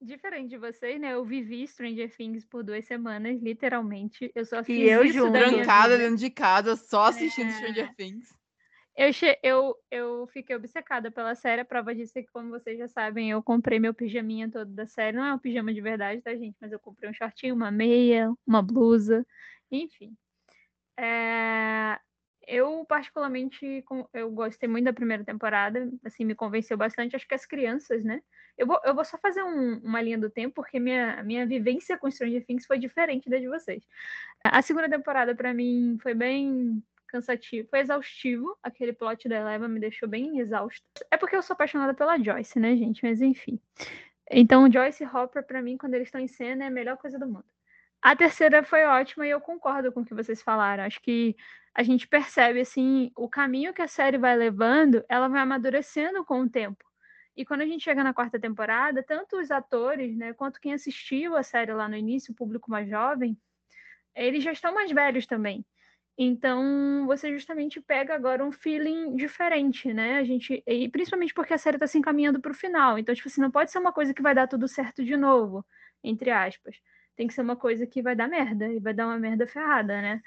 Diferente 0.00 0.50
de 0.50 0.58
vocês, 0.58 1.00
né? 1.00 1.14
Eu 1.14 1.24
vivi 1.24 1.66
Stranger 1.66 2.14
Things 2.16 2.44
por 2.44 2.64
duas 2.64 2.84
semanas, 2.84 3.40
literalmente. 3.40 4.32
Eu 4.34 4.44
só 4.44 4.64
fiz 4.64 4.76
e 4.76 4.88
eu 4.88 5.04
isso 5.04 5.30
trancada 5.30 5.96
dentro 5.96 6.16
de 6.16 6.28
casa, 6.28 6.74
só 6.74 7.04
assistindo 7.04 7.50
é... 7.50 7.52
Stranger 7.52 7.94
Things. 7.94 8.42
Eu, 8.96 9.12
che... 9.12 9.38
eu, 9.42 9.76
eu 9.90 10.26
fiquei 10.32 10.56
obcecada 10.56 11.10
pela 11.10 11.34
série. 11.34 11.62
A 11.62 11.64
prova 11.64 11.94
disso 11.94 12.18
é 12.18 12.22
que, 12.22 12.32
como 12.32 12.50
vocês 12.50 12.76
já 12.76 12.88
sabem, 12.88 13.30
eu 13.30 13.42
comprei 13.42 13.78
meu 13.78 13.94
pijaminha 13.94 14.50
todo 14.50 14.70
da 14.74 14.86
série. 14.86 15.16
Não 15.16 15.24
é 15.24 15.34
um 15.34 15.38
pijama 15.38 15.72
de 15.72 15.80
verdade, 15.80 16.20
tá, 16.20 16.34
gente? 16.34 16.56
Mas 16.60 16.72
eu 16.72 16.80
comprei 16.80 17.08
um 17.08 17.14
shortinho, 17.14 17.54
uma 17.54 17.70
meia, 17.70 18.30
uma 18.46 18.60
blusa, 18.60 19.24
enfim. 19.70 20.14
É... 21.02 21.98
Eu, 22.46 22.84
particularmente, 22.88 23.84
eu 24.12 24.30
gostei 24.30 24.68
muito 24.68 24.84
da 24.84 24.92
primeira 24.92 25.24
temporada, 25.24 25.88
assim, 26.04 26.24
me 26.24 26.34
convenceu 26.34 26.76
bastante. 26.76 27.14
Acho 27.14 27.26
que 27.26 27.34
as 27.34 27.46
crianças, 27.46 28.04
né? 28.04 28.20
Eu 28.58 28.66
vou, 28.66 28.80
eu 28.84 28.94
vou 28.94 29.04
só 29.04 29.16
fazer 29.16 29.42
um, 29.42 29.78
uma 29.78 30.02
linha 30.02 30.18
do 30.18 30.28
tempo, 30.28 30.56
porque 30.56 30.78
minha, 30.80 31.22
minha 31.22 31.46
vivência 31.46 31.96
com 31.96 32.10
Stranger 32.10 32.44
Things 32.44 32.66
foi 32.66 32.78
diferente 32.78 33.30
da 33.30 33.38
de 33.38 33.48
vocês. 33.48 33.84
A 34.44 34.60
segunda 34.60 34.88
temporada, 34.88 35.34
para 35.34 35.54
mim, 35.54 35.96
foi 36.02 36.14
bem 36.14 36.82
cansativo, 37.06 37.68
foi 37.68 37.80
exaustivo. 37.80 38.56
Aquele 38.62 38.92
plot 38.92 39.28
da 39.28 39.36
Eleva 39.36 39.68
me 39.68 39.78
deixou 39.78 40.08
bem 40.08 40.40
exausto. 40.40 40.82
É 41.10 41.16
porque 41.16 41.36
eu 41.36 41.42
sou 41.42 41.54
apaixonada 41.54 41.94
pela 41.94 42.18
Joyce, 42.18 42.58
né, 42.58 42.76
gente? 42.76 43.04
Mas 43.04 43.20
enfim. 43.22 43.60
Então, 44.30 44.70
Joyce 44.70 45.04
e 45.04 45.06
Hopper, 45.06 45.44
para 45.46 45.62
mim, 45.62 45.76
quando 45.76 45.94
eles 45.94 46.08
estão 46.08 46.20
em 46.20 46.28
cena, 46.28 46.64
é 46.64 46.66
a 46.66 46.70
melhor 46.70 46.96
coisa 46.96 47.18
do 47.18 47.26
mundo. 47.26 47.44
A 48.02 48.16
terceira 48.16 48.64
foi 48.64 48.84
ótima 48.84 49.26
e 49.26 49.30
eu 49.30 49.40
concordo 49.40 49.92
com 49.92 50.00
o 50.00 50.04
que 50.04 50.14
vocês 50.14 50.42
falaram. 50.42 50.84
Acho 50.84 51.00
que 51.00 51.36
a 51.74 51.82
gente 51.82 52.06
percebe 52.08 52.60
assim 52.60 53.10
o 53.16 53.28
caminho 53.28 53.72
que 53.72 53.80
a 53.80 53.88
série 53.88 54.18
vai 54.18 54.36
levando, 54.36 55.04
ela 55.08 55.28
vai 55.28 55.40
amadurecendo 55.40 56.24
com 56.24 56.40
o 56.42 56.50
tempo. 56.50 56.84
E 57.36 57.44
quando 57.46 57.62
a 57.62 57.66
gente 57.66 57.84
chega 57.84 58.04
na 58.04 58.12
quarta 58.12 58.38
temporada, 58.38 59.02
tanto 59.02 59.38
os 59.38 59.50
atores, 59.50 60.16
né, 60.16 60.34
quanto 60.34 60.60
quem 60.60 60.74
assistiu 60.74 61.36
a 61.36 61.42
série 61.42 61.72
lá 61.72 61.88
no 61.88 61.96
início, 61.96 62.32
o 62.32 62.36
público 62.36 62.70
mais 62.70 62.88
jovem, 62.88 63.38
eles 64.14 64.44
já 64.44 64.52
estão 64.52 64.74
mais 64.74 64.90
velhos 64.92 65.26
também. 65.26 65.64
Então, 66.18 67.06
você 67.06 67.32
justamente 67.32 67.80
pega 67.80 68.14
agora 68.14 68.44
um 68.44 68.52
feeling 68.52 69.16
diferente, 69.16 69.92
né? 69.94 70.18
A 70.18 70.24
gente, 70.24 70.62
e 70.66 70.88
principalmente 70.90 71.32
porque 71.34 71.54
a 71.54 71.58
série 71.58 71.76
está 71.76 71.86
se 71.86 71.98
encaminhando 71.98 72.40
para 72.40 72.52
o 72.52 72.54
final. 72.54 72.98
Então, 72.98 73.14
tipo 73.14 73.28
assim, 73.28 73.40
não 73.40 73.50
pode 73.50 73.70
ser 73.72 73.78
uma 73.78 73.92
coisa 73.92 74.12
que 74.14 74.22
vai 74.22 74.34
dar 74.34 74.46
tudo 74.48 74.68
certo 74.68 75.04
de 75.04 75.16
novo, 75.16 75.64
entre 76.04 76.30
aspas. 76.30 76.76
Tem 77.16 77.26
que 77.26 77.34
ser 77.34 77.42
uma 77.42 77.56
coisa 77.56 77.86
que 77.86 78.02
vai 78.02 78.16
dar 78.16 78.28
merda, 78.28 78.66
e 78.68 78.78
vai 78.78 78.94
dar 78.94 79.06
uma 79.06 79.18
merda 79.18 79.46
ferrada, 79.46 80.00
né? 80.00 80.22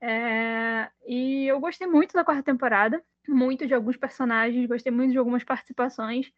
É, 0.00 0.90
e 1.06 1.46
eu 1.46 1.58
gostei 1.60 1.86
muito 1.86 2.12
da 2.12 2.24
quarta 2.24 2.42
temporada, 2.42 3.02
muito 3.26 3.66
de 3.66 3.74
alguns 3.74 3.96
personagens, 3.96 4.66
gostei 4.66 4.92
muito 4.92 5.12
de 5.12 5.18
algumas 5.18 5.44
participações. 5.44 6.30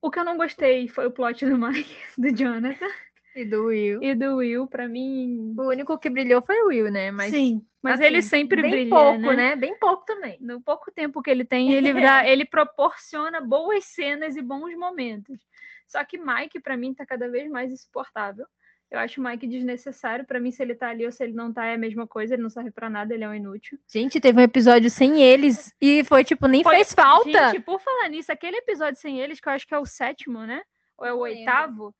O 0.00 0.10
que 0.10 0.18
eu 0.18 0.24
não 0.24 0.36
gostei 0.36 0.88
foi 0.88 1.06
o 1.06 1.10
plot 1.10 1.44
do 1.46 1.58
Mike, 1.58 1.96
do 2.18 2.30
Jonathan. 2.36 2.88
E 3.34 3.44
do 3.44 3.66
Will. 3.66 4.02
E 4.02 4.14
do 4.14 4.36
Will, 4.36 4.66
pra 4.66 4.88
mim. 4.88 5.54
O 5.56 5.68
único 5.68 5.96
que 5.98 6.10
brilhou 6.10 6.42
foi 6.42 6.60
o 6.62 6.68
Will, 6.68 6.90
né? 6.90 7.10
Mas, 7.10 7.30
Sim, 7.30 7.64
mas 7.82 7.94
assim, 7.94 8.04
ele 8.04 8.22
sempre 8.22 8.60
bem 8.60 8.70
brilha. 8.70 8.90
pouco, 8.90 9.20
né? 9.20 9.36
né? 9.36 9.56
Bem 9.56 9.78
pouco 9.78 10.04
também. 10.04 10.38
No 10.40 10.60
pouco 10.60 10.90
tempo 10.90 11.22
que 11.22 11.30
ele 11.30 11.44
tem, 11.44 11.72
ele, 11.72 11.92
dá, 11.94 12.26
ele 12.28 12.44
proporciona 12.44 13.40
boas 13.40 13.84
cenas 13.84 14.36
e 14.36 14.42
bons 14.42 14.76
momentos. 14.76 15.38
Só 15.86 16.04
que 16.04 16.18
Mike, 16.18 16.60
para 16.60 16.76
mim, 16.76 16.92
tá 16.92 17.06
cada 17.06 17.28
vez 17.30 17.50
mais 17.50 17.70
insuportável. 17.70 18.46
Eu 18.90 18.98
acho 18.98 19.20
o 19.20 19.24
Mike 19.24 19.46
desnecessário. 19.46 20.24
para 20.24 20.40
mim, 20.40 20.50
se 20.50 20.62
ele 20.62 20.74
tá 20.74 20.88
ali 20.88 21.04
ou 21.04 21.12
se 21.12 21.22
ele 21.22 21.34
não 21.34 21.52
tá, 21.52 21.66
é 21.66 21.74
a 21.74 21.78
mesma 21.78 22.06
coisa. 22.06 22.34
Ele 22.34 22.42
não 22.42 22.50
serve 22.50 22.70
para 22.70 22.88
nada, 22.88 23.12
ele 23.12 23.24
é 23.24 23.28
um 23.28 23.34
inútil. 23.34 23.78
Gente, 23.86 24.20
teve 24.20 24.40
um 24.40 24.44
episódio 24.44 24.88
sem 24.88 25.22
eles 25.22 25.74
e 25.80 26.02
foi 26.04 26.24
tipo, 26.24 26.46
nem 26.46 26.62
foi, 26.62 26.76
fez 26.76 26.94
falta. 26.94 27.50
Gente, 27.50 27.60
por 27.60 27.80
falar 27.80 28.08
nisso, 28.08 28.32
aquele 28.32 28.56
episódio 28.56 29.00
sem 29.00 29.20
eles, 29.20 29.40
que 29.40 29.48
eu 29.48 29.52
acho 29.52 29.66
que 29.66 29.74
é 29.74 29.78
o 29.78 29.86
sétimo, 29.86 30.46
né? 30.46 30.62
Ou 30.96 31.06
é 31.06 31.12
o 31.12 31.18
oitavo? 31.18 31.94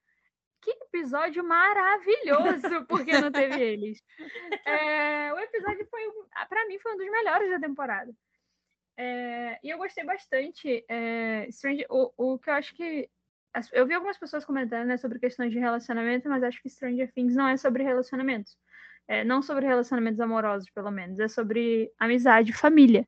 Que 0.63 0.71
episódio 0.71 1.45
maravilhoso, 1.45 2.85
porque 2.89 3.13
não 3.21 3.31
teve 3.31 3.61
eles. 3.61 4.03
É, 4.67 5.33
o 5.33 5.39
episódio 5.39 5.87
foi, 5.91 6.01
para 6.49 6.67
mim, 6.67 6.79
foi 6.79 6.95
um 6.95 6.97
dos 6.97 7.11
melhores 7.11 7.51
da 7.51 7.61
temporada. 7.61 8.13
É, 8.97 9.61
e 9.63 9.71
eu 9.71 9.79
gostei 9.79 10.05
bastante. 10.05 10.85
É, 10.89 11.47
Strange, 11.51 11.87
o, 11.89 12.13
o 12.17 12.39
que 12.39 12.51
eu 12.51 12.55
acho 12.55 12.75
que. 12.75 13.09
Eu 13.73 13.87
vi 13.87 13.95
algumas 13.95 14.19
pessoas 14.19 14.45
comentando 14.45 14.87
né, 14.87 14.97
sobre 14.97 15.19
questões 15.19 15.53
de 15.53 15.59
relacionamento, 15.59 16.29
mas 16.29 16.43
acho 16.43 16.63
que 16.63 16.69
Stranger 16.69 17.11
Things 17.13 17.35
não 17.35 17.49
é 17.49 17.57
sobre 17.57 17.83
relacionamentos. 17.83 18.57
É, 19.07 19.25
não 19.25 19.41
sobre 19.41 19.67
relacionamentos 19.67 20.21
amorosos, 20.21 20.69
pelo 20.71 20.91
menos. 20.91 21.19
É 21.19 21.29
sobre 21.29 21.91
amizade, 21.99 22.53
família. 22.53 23.07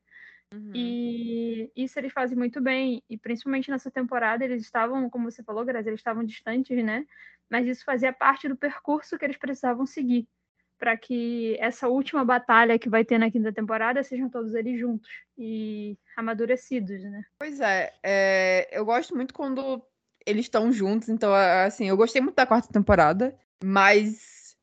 Uhum. 0.53 0.73
E 0.75 1.71
isso 1.77 1.99
eles 1.99 2.13
fazem 2.13 2.37
muito 2.37 2.61
bem. 2.61 3.03
E 3.09 3.17
principalmente 3.17 3.71
nessa 3.71 3.91
temporada, 3.91 4.45
eles 4.45 4.63
estavam, 4.63 5.09
como 5.11 5.31
você 5.31 5.43
falou, 5.43 5.65
Grazi, 5.65 5.89
eles 5.89 6.01
estavam 6.01 6.25
distantes, 6.25 6.83
né? 6.85 7.07
Mas 7.49 7.67
isso 7.67 7.85
fazia 7.85 8.13
parte 8.13 8.49
do 8.49 8.57
percurso 8.57 9.19
que 9.19 9.25
eles 9.25 9.37
precisavam 9.37 9.87
seguir 9.87 10.27
para 10.81 10.97
que 10.97 11.59
essa 11.61 11.89
última 11.89 12.25
batalha 12.25 12.79
que 12.79 12.89
vai 12.89 13.05
ter 13.05 13.19
na 13.19 13.31
quinta 13.31 13.53
temporada 13.53 14.03
sejam 14.03 14.31
todos 14.31 14.55
eles 14.55 14.81
juntos 14.81 15.11
e 15.37 15.97
amadurecidos, 16.17 17.03
né? 17.03 17.23
Pois 17.39 17.61
é, 17.61 17.93
é 18.03 18.69
eu 18.73 18.83
gosto 18.87 19.15
muito 19.15 19.35
quando 19.35 19.85
eles 20.27 20.47
estão 20.47 20.73
juntos, 20.73 21.09
então, 21.09 21.33
assim, 21.35 21.89
eu 21.89 21.97
gostei 21.97 22.21
muito 22.21 22.37
da 22.37 22.47
quarta 22.47 22.73
temporada, 22.73 23.37
mas 23.63 24.57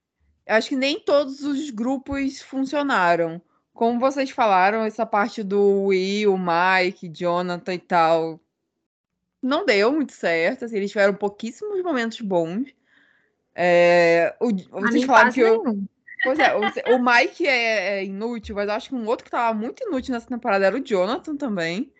eu 0.45 0.55
acho 0.55 0.69
que 0.69 0.75
nem 0.75 0.99
todos 0.99 1.41
os 1.43 1.69
grupos 1.69 2.41
funcionaram. 2.41 3.41
Como 3.73 3.99
vocês 3.99 4.29
falaram, 4.31 4.83
essa 4.83 5.05
parte 5.05 5.43
do 5.43 5.85
Will, 5.85 6.35
Mike, 6.37 7.09
Jonathan 7.09 7.73
e 7.73 7.79
tal, 7.79 8.39
não 9.41 9.65
deu 9.65 9.91
muito 9.91 10.13
certo, 10.13 10.65
assim, 10.65 10.77
eles 10.77 10.91
tiveram 10.91 11.13
pouquíssimos 11.13 11.81
momentos 11.83 12.21
bons. 12.21 12.73
É, 13.53 14.35
o, 14.39 14.51
vocês 14.81 15.03
falaram 15.03 15.31
que 15.31 15.39
eu, 15.39 15.63
Pois 16.23 16.39
é, 16.39 16.55
o, 16.55 16.95
o 16.95 17.03
Mike 17.03 17.47
é, 17.47 17.99
é, 17.99 18.05
inútil, 18.05 18.55
mas 18.55 18.67
eu 18.67 18.73
acho 18.73 18.89
que 18.89 18.95
um 18.95 19.05
outro 19.05 19.25
que 19.25 19.31
tava 19.31 19.57
muito 19.57 19.83
inútil 19.83 20.13
nessa 20.13 20.27
temporada 20.27 20.65
era 20.65 20.75
o 20.75 20.83
Jonathan 20.83 21.35
também. 21.35 21.91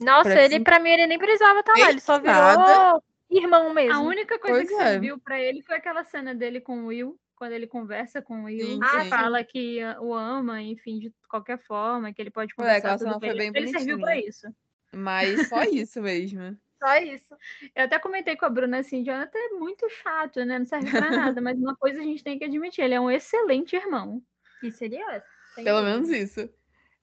Nossa, 0.00 0.30
Parece... 0.30 0.54
ele, 0.54 0.64
pra 0.64 0.78
mim, 0.78 0.90
ele 0.90 1.06
nem 1.06 1.18
precisava 1.18 1.60
estar 1.60 1.72
tá 1.72 1.80
lá, 1.80 1.90
ele 1.90 2.00
só 2.00 2.18
virou 2.18 2.34
nada. 2.34 3.02
irmão 3.30 3.72
mesmo. 3.72 3.94
A 3.94 4.00
única 4.00 4.38
coisa 4.38 4.58
pois 4.58 4.68
que 4.68 4.74
é. 4.74 4.92
serviu 4.92 5.18
pra 5.18 5.40
ele 5.40 5.62
foi 5.62 5.76
aquela 5.76 6.04
cena 6.04 6.34
dele 6.34 6.60
com 6.60 6.84
o 6.84 6.86
Will, 6.86 7.18
quando 7.36 7.52
ele 7.52 7.66
conversa 7.66 8.20
com 8.20 8.42
o 8.42 8.44
Will, 8.44 8.66
sim, 8.66 8.80
ah, 8.82 9.04
fala 9.06 9.42
que 9.42 9.80
o 10.00 10.12
ama, 10.12 10.60
enfim, 10.60 10.98
de 10.98 11.12
qualquer 11.28 11.58
forma, 11.58 12.12
que 12.12 12.20
ele 12.20 12.30
pode 12.30 12.52
é, 12.52 12.54
conversar 12.54 12.94
é, 12.94 12.98
tudo 12.98 13.18
bem. 13.18 13.30
Foi 13.30 13.38
bem 13.38 13.52
ele 13.54 13.68
serviu 13.68 13.98
pra 13.98 14.18
isso. 14.18 14.46
Mas 14.92 15.48
só 15.48 15.62
isso 15.64 16.02
mesmo. 16.02 16.56
Só 16.78 16.96
isso. 16.96 17.34
Eu 17.74 17.84
até 17.84 17.98
comentei 17.98 18.36
com 18.36 18.46
a 18.46 18.50
Bruna 18.50 18.78
assim, 18.78 19.04
Jonathan 19.04 19.38
é 19.38 19.48
muito 19.50 19.88
chato, 19.88 20.44
né? 20.44 20.58
Não 20.58 20.66
serve 20.66 20.90
pra 20.90 21.10
nada, 21.10 21.40
mas 21.40 21.56
uma 21.60 21.76
coisa 21.76 22.00
a 22.00 22.02
gente 22.02 22.24
tem 22.24 22.38
que 22.38 22.44
admitir, 22.44 22.82
ele 22.82 22.94
é 22.94 23.00
um 23.00 23.10
excelente 23.10 23.76
irmão. 23.76 24.22
E 24.62 24.70
seria 24.70 25.22
Pelo 25.56 25.82
menos 25.82 26.08
isso. 26.10 26.48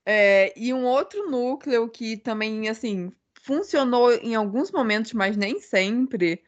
É, 0.10 0.54
e 0.56 0.74
um 0.74 0.86
outro 0.86 1.30
núcleo 1.30 1.90
que 1.90 2.16
também, 2.16 2.70
assim, 2.70 3.12
funcionou 3.42 4.14
em 4.14 4.36
alguns 4.36 4.72
momentos, 4.72 5.12
mas 5.12 5.36
nem 5.36 5.60
sempre, 5.60 6.42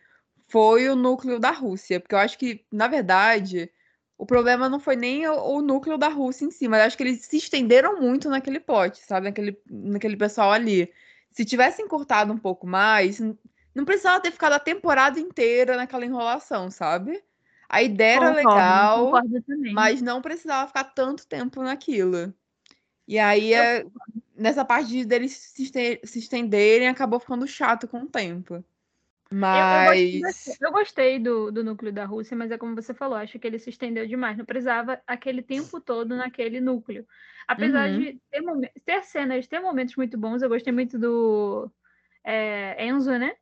foi 0.47 0.87
o 0.87 0.95
núcleo 0.95 1.37
da 1.37 1.51
Rússia. 1.51 1.99
Porque 1.99 2.15
eu 2.15 2.19
acho 2.19 2.37
que, 2.37 2.65
na 2.71 2.87
verdade, 2.87 3.69
o 4.17 4.25
problema 4.25 4.69
não 4.69 4.79
foi 4.79 4.95
nem 4.95 5.27
o, 5.27 5.33
o 5.33 5.61
núcleo 5.61 5.97
da 5.97 6.07
Rússia 6.07 6.45
em 6.45 6.51
si, 6.51 6.69
mas 6.69 6.83
acho 6.83 6.95
que 6.95 7.03
eles 7.03 7.25
se 7.25 7.35
estenderam 7.35 7.99
muito 7.99 8.29
naquele 8.29 8.61
pote, 8.61 8.99
sabe? 9.05 9.27
Naquele, 9.27 9.61
naquele 9.69 10.15
pessoal 10.15 10.53
ali. 10.53 10.89
Se 11.33 11.43
tivessem 11.43 11.85
cortado 11.85 12.31
um 12.31 12.37
pouco 12.37 12.65
mais, 12.65 13.19
não 13.75 13.83
precisava 13.83 14.21
ter 14.21 14.31
ficado 14.31 14.53
a 14.53 14.59
temporada 14.59 15.19
inteira 15.19 15.75
naquela 15.75 16.05
enrolação, 16.05 16.71
sabe? 16.71 17.21
A 17.67 17.83
ideia 17.83 18.15
era 18.15 18.31
legal, 18.31 19.11
mas 19.73 20.01
não 20.01 20.21
precisava 20.21 20.65
ficar 20.65 20.85
tanto 20.85 21.27
tempo 21.27 21.61
naquilo. 21.61 22.33
E 23.09 23.17
aí, 23.17 23.55
é, 23.55 23.83
nessa 24.37 24.63
parte 24.63 25.03
deles 25.03 25.31
se, 25.31 25.65
se 26.03 26.19
estenderem, 26.19 26.87
acabou 26.87 27.19
ficando 27.19 27.47
chato 27.47 27.87
com 27.87 28.03
o 28.03 28.07
tempo. 28.07 28.63
Mas. 29.31 29.89
Eu, 30.05 30.21
eu, 30.21 30.21
gostei, 30.21 30.55
eu 30.61 30.71
gostei, 30.71 31.19
do, 31.19 31.51
do 31.51 31.63
núcleo 31.63 31.91
da 31.91 32.05
Rússia, 32.05 32.37
mas 32.37 32.51
é 32.51 32.57
como 32.57 32.75
você 32.75 32.93
falou, 32.93 33.17
acho 33.17 33.39
que 33.39 33.47
ele 33.47 33.57
se 33.57 33.71
estendeu 33.71 34.05
demais. 34.05 34.37
Não 34.37 34.45
precisava 34.45 35.01
aquele 35.07 35.41
tempo 35.41 35.81
todo 35.81 36.15
naquele 36.15 36.61
núcleo. 36.61 37.03
Apesar 37.47 37.89
uhum. 37.89 37.99
de 37.99 38.21
ter, 38.29 38.71
ter, 38.85 39.03
cenas, 39.03 39.47
ter 39.47 39.59
momentos 39.59 39.95
muito 39.95 40.15
bons, 40.15 40.43
eu 40.43 40.49
gostei 40.49 40.71
muito 40.71 40.99
do 40.99 41.67
é, 42.23 42.85
Enzo, 42.85 43.17
né? 43.17 43.33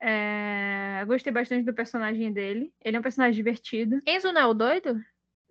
É, 0.00 1.04
gostei 1.06 1.30
bastante 1.30 1.66
do 1.66 1.74
personagem 1.74 2.32
dele. 2.32 2.72
Ele 2.82 2.96
é 2.96 3.00
um 3.00 3.02
personagem 3.02 3.34
divertido. 3.34 4.00
Enzo 4.06 4.32
não 4.32 4.40
é 4.40 4.46
o 4.46 4.54
doido? 4.54 4.98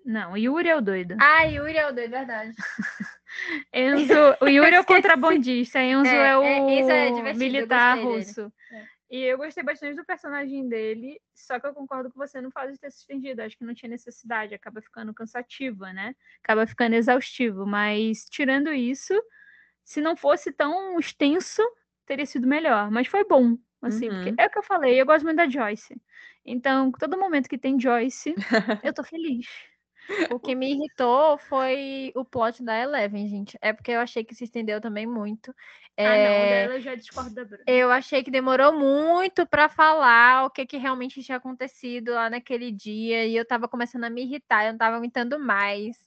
Não, 0.04 0.36
Yuri 0.36 0.68
é 0.68 0.76
o 0.76 0.82
doido. 0.82 1.16
Ah, 1.20 1.44
Yuri 1.44 1.78
é 1.78 1.88
o 1.88 1.94
doido, 1.94 2.10
verdade. 2.10 2.56
Enzo, 3.74 4.14
o 4.42 4.48
Yuri 4.50 4.76
é 4.76 4.80
o 4.80 4.86
contrabandista, 4.86 5.82
Enzo 5.82 6.10
é, 6.10 6.30
é 6.30 6.38
o 6.38 6.44
é, 6.44 7.34
militar 7.34 7.98
russo. 7.98 8.52
É. 8.72 8.86
E 9.12 9.24
eu 9.24 9.38
gostei 9.38 9.62
bastante 9.62 9.98
do 9.98 10.06
personagem 10.06 10.70
dele, 10.70 11.20
só 11.36 11.60
que 11.60 11.68
eu 11.68 11.74
concordo 11.74 12.10
com 12.10 12.18
você 12.18 12.40
no 12.40 12.50
fato 12.50 12.72
de 12.72 12.80
ter 12.80 12.90
se 12.90 13.00
estendido. 13.00 13.42
Acho 13.42 13.58
que 13.58 13.66
não 13.66 13.74
tinha 13.74 13.90
necessidade, 13.90 14.56
acaba 14.56 14.82
ficando 14.82 15.14
cansativa, 15.14 15.92
né? 15.92 16.16
Acaba 16.42 16.66
ficando 16.66 16.96
exaustivo. 16.96 17.66
Mas, 17.66 18.24
tirando 18.30 18.72
isso, 18.72 19.14
se 19.84 20.00
não 20.00 20.16
fosse 20.16 20.50
tão 20.54 20.98
extenso, 20.98 21.62
teria 22.06 22.26
sido 22.26 22.48
melhor. 22.48 22.90
Mas 22.90 23.08
foi 23.08 23.26
bom, 23.26 23.58
assim, 23.82 24.08
uhum. 24.08 24.24
porque 24.24 24.42
é 24.42 24.46
o 24.46 24.50
que 24.50 24.60
eu 24.60 24.64
falei, 24.64 25.02
eu 25.02 25.06
gosto 25.06 25.26
muito 25.26 25.36
da 25.36 25.50
Joyce. 25.50 26.02
Então, 26.46 26.90
todo 26.94 27.18
momento 27.18 27.50
que 27.50 27.58
tem 27.58 27.78
Joyce, 27.78 28.34
eu 28.82 28.94
tô 28.94 29.04
feliz. 29.04 29.46
O 30.30 30.40
que 30.40 30.56
me 30.56 30.72
irritou 30.72 31.38
foi 31.38 32.12
o 32.16 32.26
plot 32.26 32.64
da 32.64 32.78
Eleven, 32.78 33.28
gente. 33.28 33.58
É 33.62 33.72
porque 33.72 33.92
eu 33.92 34.00
achei 34.00 34.24
que 34.24 34.36
se 34.36 34.44
estendeu 34.44 34.82
também 34.82 35.06
muito. 35.06 35.54
É... 35.96 36.06
Ah, 36.06 36.10
não, 36.10 36.68
dela 36.68 36.82
já 36.82 36.96
discordo 36.96 37.34
da 37.34 37.46
Bruna. 37.46 37.64
Eu 37.68 37.92
achei 37.92 38.24
que 38.24 38.32
demorou 38.32 38.74
muito 38.74 39.46
para 39.46 39.70
falar 39.70 40.46
o 40.46 40.50
que, 40.50 40.66
que 40.66 40.78
realmente 40.78 41.22
tinha 41.22 41.38
acontecido 41.38 42.14
lá 42.14 42.30
naquele 42.30 42.72
dia. 42.72 43.26
E 43.26 43.36
eu 43.36 43.46
tava 43.46 43.68
começando 43.68 44.06
a 44.06 44.10
me 44.10 44.24
irritar, 44.24 44.66
eu 44.66 44.72
não 44.72 44.78
tava 44.80 44.98
aguentando 44.98 45.40
mais. 45.40 45.98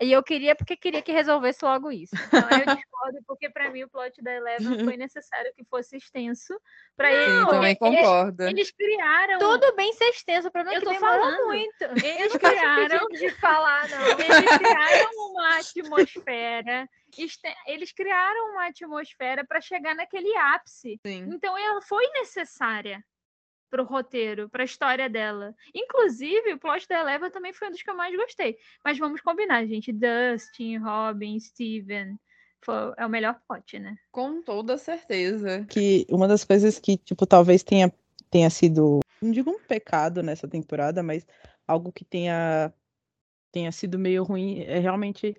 E 0.00 0.12
eu 0.12 0.22
queria, 0.22 0.54
porque 0.54 0.76
queria 0.76 1.02
que 1.02 1.10
resolvesse 1.10 1.64
logo 1.64 1.90
isso. 1.90 2.14
Então 2.14 2.40
eu 2.40 2.48
discordo, 2.82 3.18
porque 3.26 3.50
para 3.50 3.70
mim 3.70 3.82
o 3.82 3.88
plot 3.88 4.22
da 4.22 4.32
Eleven 4.32 4.58
foi 4.94 4.96
necessário 4.96 5.52
que 5.56 5.64
fosse 5.64 5.96
extenso. 5.96 6.54
Para 6.96 7.10
ele. 7.10 7.40
Sim, 7.40 7.46
também 7.46 7.76
concordo. 7.76 8.42
Eles, 8.44 8.52
eles, 8.52 8.70
criaram. 8.70 9.38
Tudo 9.38 9.74
bem 9.74 9.92
ser 9.92 10.08
extenso, 10.10 10.50
para 10.50 10.64
mim 10.64 10.74
eu 10.74 10.82
tô 10.82 10.94
falando 10.94 11.46
muito. 11.46 11.84
Eles 12.04 12.36
criaram. 12.36 13.08
de 13.08 13.30
falar, 13.32 13.88
não. 13.88 13.98
Eles 14.18 14.58
criaram 14.58 15.10
uma 15.30 15.56
atmosfera. 15.58 16.88
Eles 17.66 17.92
criaram 17.92 18.52
uma 18.52 18.66
atmosfera 18.66 19.44
para 19.44 19.60
chegar 19.60 19.94
naquele 19.94 20.34
ápice. 20.36 21.00
Sim. 21.04 21.28
Então 21.32 21.56
ela 21.58 21.82
foi 21.82 22.06
necessária 22.12 23.04
pro 23.70 23.84
roteiro, 23.84 24.48
pra 24.48 24.64
história 24.64 25.08
dela. 25.08 25.54
Inclusive, 25.74 26.54
o 26.54 26.58
plot 26.58 26.86
da 26.88 27.00
Eleva 27.00 27.30
também 27.30 27.52
foi 27.52 27.68
um 27.68 27.70
dos 27.70 27.82
que 27.82 27.90
eu 27.90 27.96
mais 27.96 28.14
gostei. 28.16 28.56
Mas 28.84 28.98
vamos 28.98 29.20
combinar, 29.20 29.66
gente. 29.66 29.92
Dustin, 29.92 30.78
Robin, 30.78 31.38
Steven. 31.38 32.18
Foi, 32.64 32.74
é 32.96 33.06
o 33.06 33.10
melhor 33.10 33.40
plot, 33.46 33.78
né? 33.78 33.96
Com 34.10 34.42
toda 34.42 34.76
certeza. 34.76 35.64
Que 35.68 36.06
uma 36.10 36.26
das 36.26 36.44
coisas 36.44 36.78
que, 36.78 36.96
tipo, 36.96 37.26
talvez 37.26 37.62
tenha, 37.62 37.92
tenha 38.30 38.50
sido, 38.50 39.00
não 39.22 39.30
digo 39.30 39.50
um 39.50 39.60
pecado 39.60 40.22
nessa 40.22 40.48
temporada, 40.48 41.02
mas 41.02 41.26
algo 41.66 41.92
que 41.92 42.04
tenha, 42.04 42.72
tenha 43.52 43.70
sido 43.70 43.98
meio 43.98 44.24
ruim 44.24 44.62
é 44.62 44.78
realmente 44.78 45.36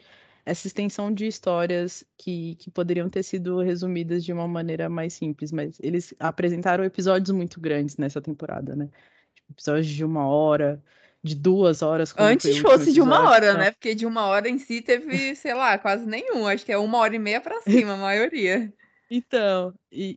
essa 0.49 0.65
extensão 0.65 1.13
de 1.13 1.27
histórias 1.27 2.03
que, 2.17 2.55
que 2.55 2.71
poderiam 2.71 3.07
ter 3.07 3.21
sido 3.21 3.61
resumidas 3.61 4.25
de 4.25 4.33
uma 4.33 4.47
maneira 4.47 4.89
mais 4.89 5.13
simples, 5.13 5.51
mas 5.51 5.77
eles 5.79 6.13
apresentaram 6.19 6.83
episódios 6.83 7.29
muito 7.29 7.59
grandes 7.59 7.97
nessa 7.97 8.19
temporada, 8.19 8.75
né? 8.75 8.89
Tipo, 9.35 9.51
episódios 9.51 9.87
de 9.87 10.03
uma 10.03 10.27
hora, 10.27 10.83
de 11.23 11.35
duas 11.35 11.83
horas. 11.83 12.15
Antes 12.17 12.57
fosse 12.57 12.91
de 12.91 12.99
uma 12.99 13.29
hora, 13.29 13.53
né? 13.53 13.71
Porque 13.71 13.93
de 13.93 14.07
uma 14.07 14.25
hora 14.25 14.49
em 14.49 14.57
si 14.57 14.81
teve, 14.81 15.35
sei 15.35 15.53
lá, 15.53 15.77
quase 15.77 16.05
nenhum. 16.05 16.47
Acho 16.47 16.65
que 16.65 16.71
é 16.71 16.77
uma 16.77 16.97
hora 16.97 17.15
e 17.15 17.19
meia 17.19 17.39
para 17.39 17.61
cima, 17.61 17.93
a 17.93 17.97
maioria. 17.97 18.73
Então, 19.11 19.73
e, 19.91 20.15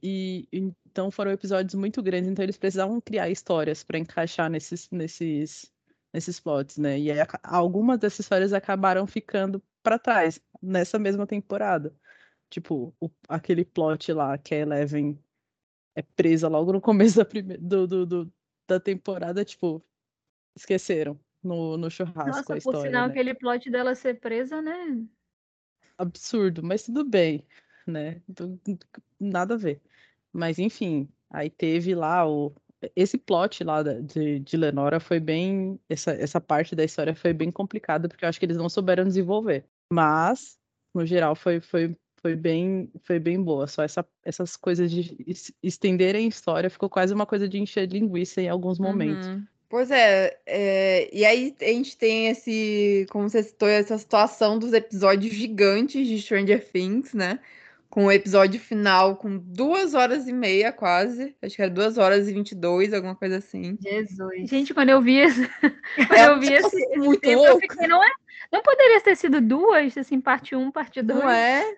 e, 0.51 0.73
então 0.87 1.11
foram 1.11 1.31
episódios 1.31 1.75
muito 1.75 2.03
grandes, 2.03 2.31
então 2.31 2.43
eles 2.43 2.59
precisavam 2.59 3.01
criar 3.03 3.29
histórias 3.29 3.83
para 3.83 3.99
encaixar 3.99 4.51
nesses, 4.51 4.89
nesses, 4.91 5.71
nesses 6.11 6.41
plots, 6.41 6.79
né? 6.79 6.99
E 6.99 7.11
aí, 7.11 7.19
algumas 7.43 7.99
dessas 7.99 8.21
histórias 8.21 8.53
acabaram 8.55 9.07
ficando 9.07 9.63
para 9.83 9.99
trás 9.99 10.41
nessa 10.61 10.99
mesma 10.99 11.27
temporada. 11.27 11.95
Tipo, 12.49 12.95
o, 13.01 13.11
aquele 13.29 13.65
plot 13.65 14.13
lá 14.13 14.37
que 14.37 14.55
a 14.55 14.59
Eleven 14.59 15.19
é 15.95 16.03
presa 16.03 16.49
logo 16.49 16.73
no 16.73 16.81
começo 16.81 17.17
da, 17.17 17.25
prime... 17.25 17.57
do, 17.57 17.87
do, 17.87 18.07
do, 18.07 18.33
da 18.69 18.79
temporada, 18.79 19.45
tipo, 19.45 19.85
esqueceram 20.57 21.19
no, 21.43 21.77
no 21.77 21.91
churrasco 21.91 22.29
Nossa, 22.29 22.55
a 22.55 22.59
história. 22.59 22.81
Por 22.81 22.87
sinal, 22.87 23.07
né? 23.07 23.13
aquele 23.13 23.35
plot 23.35 23.71
dela 23.71 23.95
ser 23.95 24.21
presa, 24.21 24.61
né? 24.61 25.05
Absurdo, 25.99 26.63
mas 26.63 26.85
tudo 26.85 27.05
bem, 27.05 27.47
né? 27.87 28.23
Nada 29.19 29.55
a 29.55 29.59
ver. 29.59 29.81
Mas 30.33 30.59
enfim, 30.59 31.09
aí 31.31 31.51
teve 31.51 31.95
lá 31.95 32.29
o, 32.29 32.55
esse 32.97 33.19
plot 33.19 33.63
lá 33.65 33.83
de, 33.83 34.39
de 34.41 34.57
Lenora 34.57 35.01
foi 35.01 35.21
bem. 35.21 35.79
Essa, 35.89 36.13
essa 36.13 36.41
parte 36.41 36.75
da 36.75 36.85
história 36.85 37.15
foi 37.15 37.33
bem 37.33 37.51
complicada, 37.51 38.09
porque 38.09 38.25
eu 38.25 38.29
acho 38.29 38.39
que 38.39 38.47
eles 38.47 38.57
não 38.57 38.69
souberam 38.69 39.05
desenvolver. 39.05 39.65
Mas, 39.93 40.59
no 40.95 41.05
geral, 41.05 41.35
foi, 41.35 41.61
foi, 41.61 41.97
foi, 42.21 42.35
bem, 42.35 42.91
foi 43.05 43.19
bem 43.19 43.43
boa. 43.43 43.67
Só 43.67 43.83
essa, 43.83 44.05
essas 44.25 44.57
coisas 44.57 44.91
de 44.91 45.17
es- 45.27 45.53
estenderem 45.63 46.27
a 46.27 46.29
história 46.29 46.71
ficou 46.71 46.89
quase 46.89 47.13
uma 47.13 47.27
coisa 47.27 47.49
de 47.49 47.59
encher 47.59 47.89
linguiça 47.89 48.41
em 48.41 48.49
alguns 48.49 48.79
momentos. 48.79 49.27
Uhum. 49.29 49.45
Pois 49.69 49.91
é, 49.91 50.39
é, 50.45 51.09
e 51.17 51.25
aí 51.25 51.57
a 51.59 51.65
gente 51.65 51.97
tem 51.97 52.29
esse, 52.29 53.07
como 53.11 53.31
você 53.31 53.43
citou, 53.43 53.67
essa 53.67 53.97
situação 53.97 54.59
dos 54.59 54.75
episódios 54.75 55.33
gigantes 55.33 56.07
de 56.07 56.21
Stranger 56.21 56.63
Things, 56.71 57.15
né? 57.15 57.41
Com 57.93 58.07
o 58.07 58.11
episódio 58.11 58.59
final 58.59 59.17
com 59.17 59.37
duas 59.37 59.93
horas 59.93 60.27
e 60.27 60.33
meia, 60.33 60.73
quase. 60.73 61.37
Acho 61.43 61.55
que 61.57 61.61
era 61.61 61.71
duas 61.71 61.99
horas 61.99 62.27
e 62.27 62.33
vinte 62.33 62.53
e 62.53 62.55
dois, 62.55 62.95
alguma 62.95 63.15
coisa 63.15 63.37
assim. 63.37 63.77
Jesus. 63.83 64.49
Gente, 64.49 64.73
quando 64.73 64.89
eu 64.89 65.03
vi 65.03 65.19
esse, 65.19 65.47
quando 66.09 66.15
É 66.15 66.27
eu 66.27 66.41
vi 66.41 66.47
tipo 66.47 66.69
esse, 66.69 66.75
assim, 66.75 66.97
muito 66.97 67.21
tempo, 67.21 67.45
eu 67.45 67.53
louco. 67.53 67.61
fiquei, 67.61 67.87
não 67.87 68.03
é? 68.03 68.11
Não 68.51 68.63
poderia 68.63 68.99
ter 69.03 69.15
sido 69.15 69.43
duas, 69.43 69.99
assim, 69.99 70.23
parte 70.23 70.57
1, 70.57 70.61
um, 70.63 70.71
parte 70.73 71.03
2? 71.03 71.21
Não 71.21 71.29
é? 71.31 71.77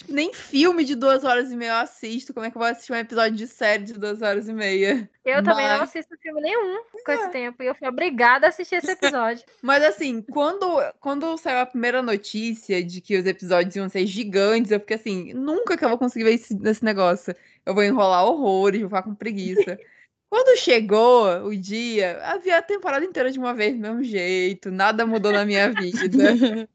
Tipo, 0.00 0.12
Nem 0.14 0.32
filme 0.32 0.82
de 0.82 0.94
duas 0.94 1.24
horas 1.24 1.52
e 1.52 1.56
meia 1.56 1.70
eu 1.70 1.76
assisto. 1.76 2.32
Como 2.32 2.46
é 2.46 2.50
que 2.50 2.56
eu 2.56 2.60
vou 2.60 2.68
assistir 2.68 2.92
um 2.92 2.96
episódio 2.96 3.36
de 3.36 3.46
série 3.46 3.84
de 3.84 3.92
duas 3.92 4.22
horas 4.22 4.48
e 4.48 4.52
meia? 4.52 5.08
Eu 5.24 5.42
também 5.42 5.68
não 5.68 5.78
Mas- 5.78 5.90
assisto 5.90 6.16
filme 6.22 6.40
nenhum 6.40 6.82
com 7.04 7.12
esse 7.12 7.30
tempo. 7.30 7.62
E 7.62 7.66
eu 7.66 7.74
fui 7.74 7.86
obrigada 7.86 8.46
a 8.46 8.48
assistir 8.48 8.76
esse 8.76 8.90
episódio. 8.90 9.44
Mas 9.60 9.84
assim, 9.84 10.22
quando, 10.22 10.66
quando 11.00 11.36
saiu 11.36 11.58
a 11.58 11.66
primeira 11.66 12.02
notícia 12.02 12.82
de 12.82 13.00
que 13.02 13.18
os 13.18 13.26
episódios 13.26 13.76
iam 13.76 13.88
ser 13.90 14.06
gigantes, 14.06 14.70
eu 14.70 14.80
fiquei 14.80 14.96
assim, 14.96 15.34
nunca 15.34 15.76
que 15.76 15.84
eu 15.84 15.88
vou 15.90 15.98
conseguir 15.98 16.24
ver 16.24 16.34
esse, 16.34 16.58
esse 16.64 16.84
negócio. 16.84 17.34
Eu 17.66 17.74
vou 17.74 17.84
enrolar 17.84 18.24
horrores, 18.24 18.80
vou 18.80 18.88
ficar 18.88 19.02
com 19.02 19.14
preguiça. 19.14 19.78
Quando 20.30 20.56
chegou 20.56 21.26
o 21.44 21.54
dia, 21.54 22.20
havia 22.22 22.56
a 22.58 22.62
temporada 22.62 23.04
inteira 23.04 23.30
de 23.30 23.38
uma 23.38 23.52
vez 23.52 23.74
do 23.74 23.80
mesmo 23.80 24.02
jeito, 24.04 24.70
nada 24.70 25.04
mudou 25.04 25.32
na 25.32 25.44
minha 25.44 25.70
vida. 25.72 26.68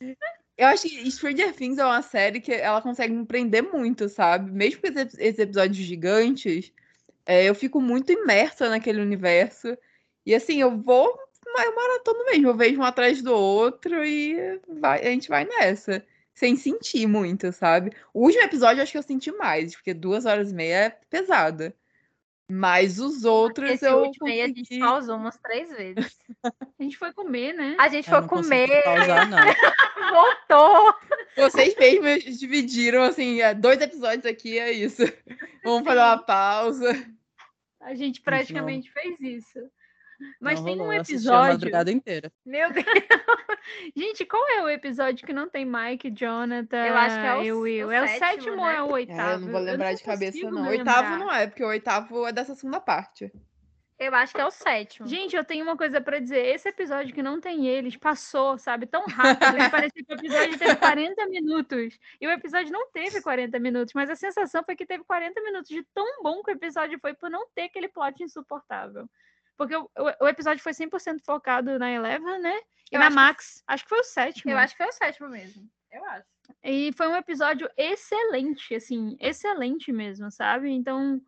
Eu 0.58 0.66
acho 0.68 0.88
que 0.88 1.10
Stranger 1.10 1.54
Things 1.54 1.78
é 1.78 1.84
uma 1.84 2.02
série 2.02 2.40
que 2.40 2.52
ela 2.52 2.82
consegue 2.82 3.12
me 3.14 3.24
prender 3.26 3.62
muito, 3.62 4.08
sabe? 4.08 4.50
Mesmo 4.52 4.82
com 4.82 4.88
esses, 4.88 5.38
episódios 5.38 5.76
gigantes, 5.86 6.72
é, 7.26 7.44
eu 7.48 7.54
fico 7.54 7.80
muito 7.80 8.12
imersa 8.12 8.70
naquele 8.70 9.02
universo. 9.02 9.76
E 10.26 10.34
assim, 10.34 10.60
eu 10.60 10.76
vou 10.78 11.18
eu 11.58 11.74
maratono 11.76 12.24
mesmo, 12.26 12.48
eu 12.48 12.56
vejo 12.56 12.80
um 12.80 12.84
atrás 12.84 13.22
do 13.22 13.32
outro 13.34 14.04
e 14.04 14.60
vai- 14.80 15.00
a 15.02 15.10
gente 15.10 15.28
vai 15.28 15.44
nessa. 15.46 16.04
Sem 16.34 16.56
sentir 16.56 17.06
muito, 17.08 17.52
sabe? 17.52 17.92
O 18.14 18.22
último 18.24 18.44
episódio 18.44 18.80
eu 18.80 18.84
acho 18.84 18.92
que 18.92 18.98
eu 18.98 19.04
senti 19.04 19.32
mais, 19.32 19.76
porque 19.76 19.94
duas 19.94 20.26
horas 20.26 20.52
e 20.52 20.54
meia 20.56 20.76
é 20.86 20.90
pesada. 21.10 21.76
Mas 22.50 22.98
os 22.98 23.24
outros 23.24 23.70
Esse 23.70 23.86
eu 23.86 23.98
último 23.98 24.26
aí 24.26 24.40
a 24.40 24.46
gente 24.46 24.60
consegui... 24.62 24.80
pausou 24.80 25.16
umas 25.16 25.36
três 25.36 25.68
vezes. 25.68 26.18
A 26.78 26.82
gente 26.82 26.96
foi 26.96 27.12
comer, 27.12 27.52
né? 27.52 27.76
A 27.78 27.88
gente 27.88 28.06
Eu 28.06 28.12
foi 28.12 28.20
não 28.22 28.28
consegui 28.28 28.66
comer, 28.66 28.84
pausar, 28.84 29.28
não. 29.28 29.38
voltou. 30.48 30.94
Vocês 31.36 31.74
mesmos 31.76 32.38
dividiram, 32.38 33.02
assim, 33.02 33.42
é, 33.42 33.52
dois 33.52 33.80
episódios 33.80 34.24
aqui, 34.24 34.58
é 34.58 34.72
isso. 34.72 35.02
Vamos 35.62 35.84
fazer 35.84 36.00
uma 36.00 36.18
pausa. 36.18 37.06
A 37.80 37.94
gente 37.94 38.20
não. 38.20 38.24
praticamente 38.24 38.90
fez 38.92 39.20
isso. 39.20 39.58
Mas 40.40 40.58
Não 40.60 40.66
tem 40.66 40.74
um 40.74 40.78
rolou, 40.78 40.92
assisti 40.92 41.12
a 41.12 41.16
episódio. 41.16 41.52
madrugada 41.52 41.90
inteira. 41.90 42.32
Meu 42.44 42.72
Deus. 42.72 42.84
Gente, 43.96 44.24
qual 44.24 44.48
é 44.48 44.62
o 44.62 44.68
episódio 44.68 45.26
que 45.26 45.32
não 45.32 45.48
tem 45.48 45.64
Mike, 45.64 46.10
Jonathan 46.10 46.86
Eu 46.86 46.96
acho 46.96 47.20
que 47.20 47.26
é 47.26 47.34
o- 47.34 47.42
e 47.44 47.52
o 47.52 47.60
Will? 47.60 47.92
é 47.92 48.02
o 48.02 48.06
sétimo, 48.06 48.26
sétimo 48.26 48.56
ou 48.62 48.66
né? 48.66 48.76
é 48.76 48.82
o 48.82 48.88
É, 48.88 48.92
oitavo? 48.92 49.32
eu 49.32 49.38
não 49.40 49.52
vou 49.52 49.60
lembrar 49.60 49.92
de 49.94 50.02
cabeça, 50.02 50.50
não. 50.50 50.62
me 50.62 50.68
Oitavo 50.68 51.16
não 51.18 51.30
é, 51.32 51.46
porque 51.46 51.62
o 51.64 51.68
oitavo 51.68 52.26
é 52.26 52.32
dessa 52.32 52.54
segunda 52.54 52.80
parte. 52.80 53.30
Eu 53.98 54.14
acho 54.14 54.32
que 54.32 54.40
é 54.40 54.46
o 54.46 54.50
sétimo. 54.52 55.08
Gente, 55.08 55.34
eu 55.34 55.44
tenho 55.44 55.64
uma 55.64 55.76
coisa 55.76 56.00
pra 56.00 56.20
dizer. 56.20 56.38
Esse 56.54 56.68
episódio 56.68 57.12
que 57.12 57.20
não 57.20 57.40
tem 57.40 57.66
eles 57.66 57.96
passou, 57.96 58.56
sabe, 58.56 58.86
tão 58.86 59.04
rápido 59.06 59.56
que 59.56 59.68
parecia 59.70 60.04
que 60.04 60.12
o 60.12 60.16
episódio 60.16 60.56
teve 60.56 60.76
40 60.78 61.26
minutos. 61.26 61.98
E 62.20 62.26
o 62.26 62.30
episódio 62.30 62.72
não 62.72 62.88
teve 62.92 63.20
40 63.20 63.58
minutos, 63.58 63.92
mas 63.94 64.08
a 64.08 64.14
sensação 64.14 64.62
foi 64.64 64.76
que 64.76 64.86
teve 64.86 65.02
40 65.02 65.40
minutos 65.42 65.68
de 65.68 65.82
tão 65.92 66.22
bom 66.22 66.44
que 66.44 66.50
o 66.52 66.54
episódio 66.54 66.96
foi 67.00 67.12
por 67.14 67.28
não 67.28 67.48
ter 67.56 67.62
aquele 67.62 67.88
plot 67.88 68.22
insuportável. 68.22 69.08
Porque 69.58 69.76
o, 69.76 69.82
o- 69.98 70.24
o 70.24 70.28
episódio 70.28 70.62
foi 70.62 70.72
100% 70.72 71.20
focado 71.22 71.78
na 71.78 71.90
Eleven, 71.90 72.38
né? 72.40 72.56
E 72.90 72.94
Eu 72.96 73.00
na 73.00 73.06
acho 73.08 73.14
que- 73.16 73.20
Max. 73.22 73.64
Acho 73.66 73.82
que 73.82 73.88
foi 73.90 74.00
o 74.00 74.04
sétimo. 74.04 74.50
Eu 74.52 74.56
acho 74.58 74.74
que 74.74 74.78
foi 74.82 74.86
o 74.86 74.92
sétimo 74.92 75.28
mesmo. 75.28 75.68
Eu 75.92 76.04
acho. 76.06 76.24
E 76.64 76.92
foi 76.94 77.08
um 77.08 77.16
episódio 77.16 77.68
excelente, 77.76 78.74
assim, 78.74 79.16
excelente 79.20 79.92
mesmo, 79.92 80.30
sabe? 80.30 80.70
Então, 80.70 81.20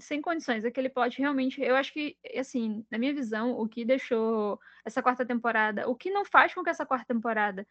sem 0.00 0.20
condições. 0.20 0.64
Aquele 0.64 0.88
plot 0.90 1.18
realmente, 1.18 1.62
eu 1.62 1.76
acho 1.76 1.92
que, 1.92 2.16
assim, 2.36 2.84
na 2.90 2.98
minha 2.98 3.14
visão, 3.14 3.52
o 3.58 3.68
que 3.68 3.84
deixou 3.84 4.58
essa 4.84 5.02
quarta 5.02 5.24
temporada, 5.24 5.88
o 5.88 5.94
que 5.94 6.10
não 6.10 6.24
faz 6.24 6.52
com 6.52 6.62
que 6.62 6.70
essa 6.70 6.84
quarta 6.84 7.06
temporada 7.06 7.66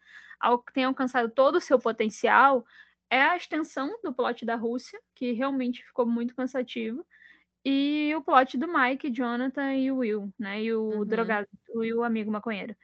tenha 0.74 0.88
alcançado 0.88 1.30
todo 1.30 1.58
o 1.58 1.62
seu 1.62 1.78
potencial 1.80 2.66
é 3.10 3.22
a 3.22 3.38
extensão 3.38 4.00
do 4.04 4.14
plot 4.14 4.46
da 4.46 4.56
Rússia, 4.56 5.00
que 5.14 5.32
realmente 5.34 5.84
ficou 5.86 6.06
muito 6.06 6.36
cansativo. 6.36 7.06
E 7.66 8.14
o 8.16 8.22
plot 8.22 8.58
do 8.58 8.68
Mike, 8.68 9.10
Jonathan 9.10 9.74
e 9.74 9.92
o 9.92 9.98
Will, 9.98 10.32
né? 10.38 10.62
E 10.62 10.72
o 10.74 11.00
Uhum. 11.00 11.06
drogado, 11.06 11.48
o 11.70 11.80
Will, 11.80 12.04
amigo 12.04 12.32
maconheiro. 12.32 12.76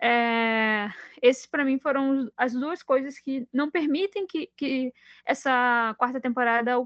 É, 0.00 0.88
esses 1.20 1.44
para 1.44 1.64
mim 1.64 1.76
foram 1.80 2.30
as 2.36 2.52
duas 2.52 2.84
coisas 2.84 3.18
que 3.18 3.48
não 3.52 3.68
permitem 3.68 4.28
que, 4.28 4.48
que 4.56 4.94
essa 5.26 5.92
quarta 5.98 6.20
temporada 6.20 6.76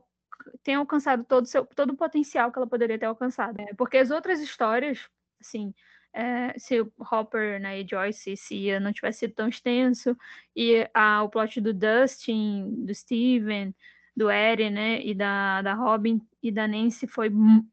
tenha 0.62 0.78
alcançado 0.78 1.22
todo 1.24 1.44
o 1.44 1.46
seu 1.46 1.66
todo 1.66 1.90
o 1.90 1.96
potencial 1.96 2.50
que 2.50 2.58
ela 2.58 2.66
poderia 2.66 2.98
ter 2.98 3.04
alcançado. 3.04 3.60
É, 3.60 3.74
porque 3.74 3.98
as 3.98 4.10
outras 4.10 4.40
histórias, 4.40 5.10
assim, 5.38 5.74
é, 6.14 6.58
se 6.58 6.80
o 6.80 6.90
Hopper 6.98 7.60
né, 7.60 7.80
e 7.80 7.86
Joyce 7.86 8.32
e 8.32 8.36
Cia 8.36 8.80
não 8.80 8.92
tivesse 8.92 9.20
sido 9.20 9.34
tão 9.34 9.48
extenso 9.48 10.16
e 10.56 10.88
a, 10.94 11.22
o 11.22 11.28
plot 11.28 11.60
do 11.60 11.74
Dustin, 11.74 12.84
do 12.84 12.94
Steven, 12.94 13.74
do 14.16 14.28
Eren, 14.28 14.70
né, 14.70 15.00
e 15.02 15.14
da, 15.14 15.62
da 15.62 15.74
Robin 15.74 16.20
e 16.42 16.50
da 16.52 16.66
Nancy 16.68 17.06
foi 17.06 17.30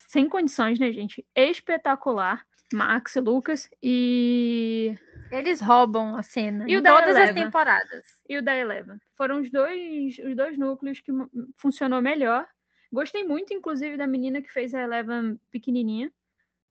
sem 0.08 0.30
condições, 0.30 0.80
né, 0.80 0.92
gente? 0.92 1.26
Espetacular. 1.36 2.46
Max 2.72 3.16
e 3.16 3.20
Lucas 3.20 3.68
e 3.82 4.96
Eles 5.32 5.60
roubam 5.60 6.16
a 6.16 6.22
cena 6.22 6.66
E 6.70 6.76
o 6.76 6.80
em 6.80 6.82
da 6.84 6.92
todas 6.94 7.16
as 7.16 7.24
Eleven? 7.24 7.44
temporadas. 7.46 8.04
e 8.30 8.38
o 8.38 8.44
da 8.44 8.56
Eleven. 8.56 8.98
Foram 9.18 9.42
os 9.42 9.50
dois, 9.52 10.20
os 10.20 10.36
dois 10.36 10.56
núcleos 10.56 11.00
que 11.02 11.12
funcionou 11.58 12.00
melhor. 12.00 12.48
Gostei 12.94 13.24
muito, 13.24 13.54
inclusive, 13.56 13.98
da 13.98 14.06
menina 14.06 14.40
que 14.40 14.52
fez 14.52 14.76
a 14.76 14.82
Eleven 14.84 15.40
pequenininha. 15.52 16.12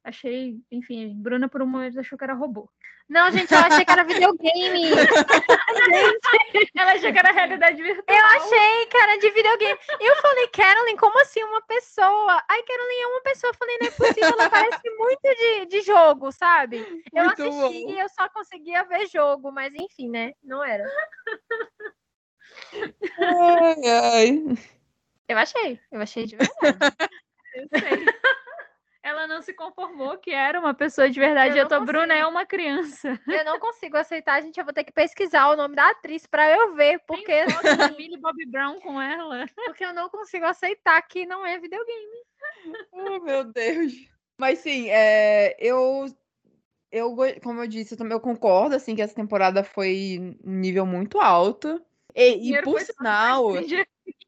Achei, 0.08 0.56
enfim, 0.72 1.12
Bruna 1.14 1.50
por 1.50 1.60
um 1.60 1.66
momento 1.66 2.00
achou 2.00 2.16
que 2.16 2.24
era 2.24 2.32
robô. 2.32 2.66
Não, 3.06 3.30
gente, 3.30 3.52
eu 3.52 3.58
achei 3.58 3.84
que 3.84 3.92
era 3.92 4.04
videogame. 4.04 4.88
Ela 6.74 6.92
achou 6.92 7.12
que 7.12 7.18
era 7.18 7.30
realidade 7.30 7.82
virtual. 7.82 8.16
Eu 8.16 8.24
achei 8.24 8.86
que 8.86 8.96
era 8.96 9.18
de 9.18 9.30
videogame. 9.30 9.78
Eu 10.00 10.16
falei, 10.16 10.48
Carolyn, 10.48 10.96
como 10.96 11.20
assim 11.20 11.44
uma 11.44 11.60
pessoa? 11.60 12.42
Ai, 12.48 12.62
Carolyn 12.62 13.02
é 13.02 13.06
uma 13.08 13.20
pessoa. 13.20 13.50
Eu 13.50 13.54
falei, 13.54 13.78
não 13.82 13.88
é 13.88 13.90
possível, 13.90 14.30
ela 14.30 14.48
parece 14.48 14.90
muito 14.96 15.20
de, 15.22 15.66
de 15.66 15.82
jogo, 15.82 16.32
sabe? 16.32 16.78
Eu 17.12 17.24
Muito 17.24 17.42
assisti 17.42 17.84
bom. 17.84 17.90
e 17.90 18.00
eu 18.00 18.08
só 18.08 18.30
conseguia 18.30 18.84
ver 18.84 19.06
jogo, 19.08 19.52
mas 19.52 19.74
enfim, 19.74 20.08
né? 20.08 20.32
Não 20.42 20.64
era. 20.64 20.90
Ai, 23.18 23.88
ai. 23.90 24.58
Eu 25.28 25.36
achei, 25.36 25.78
eu 25.92 26.00
achei 26.00 26.24
de 26.24 26.36
verdade. 26.36 26.96
Eu 27.54 27.68
sei. 27.78 28.06
Ela 29.02 29.26
não 29.26 29.40
se 29.40 29.54
conformou 29.54 30.18
que 30.18 30.30
era 30.32 30.58
uma 30.58 30.74
pessoa 30.74 31.08
de 31.08 31.18
verdade. 31.18 31.56
Eu 31.56 31.64
Eu, 31.64 31.68
tô, 31.68 31.78
não 31.78 31.84
Bruna 31.86 32.06
consigo. 32.08 32.20
é 32.20 32.26
uma 32.26 32.44
criança. 32.46 33.20
Eu 33.28 33.44
não 33.44 33.58
consigo 33.60 33.96
aceitar, 33.96 34.42
gente. 34.42 34.58
Eu 34.58 34.64
vou 34.64 34.74
ter 34.74 34.84
que 34.84 34.92
pesquisar 34.92 35.48
o 35.50 35.56
nome 35.56 35.76
da 35.76 35.88
atriz 35.90 36.26
pra 36.26 36.50
eu 36.50 36.74
ver, 36.74 37.00
porque, 37.06 37.24
Tem 37.44 37.50
foto 37.50 37.76
da 37.76 37.90
Millie 37.90 38.18
Bobby 38.18 38.44
Brown 38.46 38.80
com 38.80 39.00
ela. 39.00 39.46
porque 39.66 39.84
eu 39.84 39.94
não 39.94 40.08
consigo 40.08 40.44
aceitar 40.46 41.00
que 41.02 41.24
não 41.26 41.46
é 41.46 41.58
videogame. 41.58 42.24
Oh, 42.92 43.20
meu 43.20 43.44
Deus. 43.44 43.92
Mas 44.38 44.58
sim, 44.60 44.88
é, 44.90 45.56
eu, 45.58 46.06
eu, 46.90 47.16
como 47.42 47.60
eu 47.62 47.66
disse, 47.68 47.94
eu 47.94 47.98
também 47.98 48.14
eu 48.14 48.20
concordo, 48.20 48.74
assim, 48.74 48.94
que 48.94 49.02
essa 49.02 49.14
temporada 49.14 49.62
foi 49.64 50.36
um 50.44 50.50
nível 50.58 50.84
muito 50.86 51.20
alto. 51.20 51.80
E, 52.20 52.52
e 52.52 52.62
por 52.62 52.80
sinal, 52.80 53.52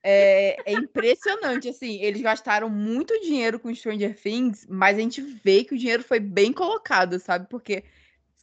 é, 0.02 0.56
é 0.64 0.72
impressionante, 0.72 1.68
assim, 1.68 2.00
eles 2.00 2.22
gastaram 2.22 2.70
muito 2.70 3.18
dinheiro 3.20 3.58
com 3.58 3.74
Stranger 3.74 4.16
Things, 4.16 4.64
mas 4.68 4.96
a 4.96 5.00
gente 5.00 5.20
vê 5.20 5.64
que 5.64 5.74
o 5.74 5.78
dinheiro 5.78 6.04
foi 6.04 6.20
bem 6.20 6.52
colocado, 6.52 7.18
sabe? 7.18 7.48
Porque 7.48 7.82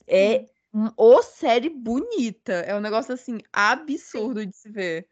é 0.06 0.46
um- 0.74 0.90
ô 0.98 1.22
série 1.24 1.70
bonita, 1.70 2.52
é 2.54 2.76
um 2.76 2.82
negócio, 2.82 3.14
assim, 3.14 3.40
absurdo 3.54 4.46
de 4.46 4.56
se 4.56 4.70
ver. 4.70 5.08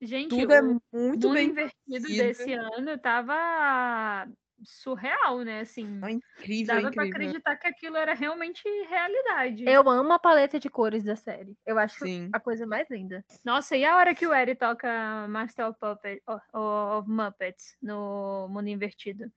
Gente, 0.00 0.30
Tudo 0.30 0.52
é 0.52 0.62
o 0.62 0.80
muito 0.90 1.30
bem 1.30 1.50
invertido 1.50 1.74
produzido. 1.86 2.22
desse 2.22 2.54
ano 2.54 2.96
tava 2.98 4.26
surreal, 4.64 5.40
né? 5.40 5.60
Assim, 5.60 6.00
É 6.02 6.10
incrível, 6.10 6.66
dava 6.66 6.90
pra 6.90 7.06
incrível. 7.06 7.28
acreditar 7.28 7.56
que 7.56 7.68
aquilo 7.68 7.96
era 7.96 8.14
realmente 8.14 8.62
realidade. 8.88 9.64
Eu 9.66 9.88
amo 9.88 10.12
a 10.12 10.18
paleta 10.18 10.58
de 10.58 10.68
cores 10.68 11.04
da 11.04 11.16
série. 11.16 11.56
Eu 11.66 11.78
acho 11.78 12.04
Sim. 12.04 12.30
a 12.32 12.40
coisa 12.40 12.66
mais 12.66 12.88
linda. 12.90 13.24
Nossa, 13.44 13.76
e 13.76 13.84
a 13.84 13.96
hora 13.96 14.14
que 14.14 14.26
o 14.26 14.34
Eri 14.34 14.54
toca 14.54 15.26
Master 15.28 15.68
of, 15.68 15.78
Puppet, 15.78 16.22
of, 16.26 16.44
of 16.52 17.08
Muppets 17.08 17.76
no 17.82 18.48
Mundo 18.48 18.68
Invertido? 18.68 19.30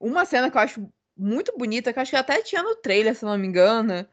uma 0.00 0.24
cena 0.24 0.50
que 0.50 0.56
eu 0.56 0.60
acho 0.62 0.88
muito 1.16 1.56
bonita, 1.56 1.92
que 1.92 1.98
eu 1.98 2.02
acho 2.02 2.10
que 2.10 2.16
até 2.16 2.42
tinha 2.42 2.62
no 2.62 2.76
trailer, 2.76 3.14
se 3.14 3.24
não 3.24 3.38
me 3.38 3.46
engano, 3.46 4.06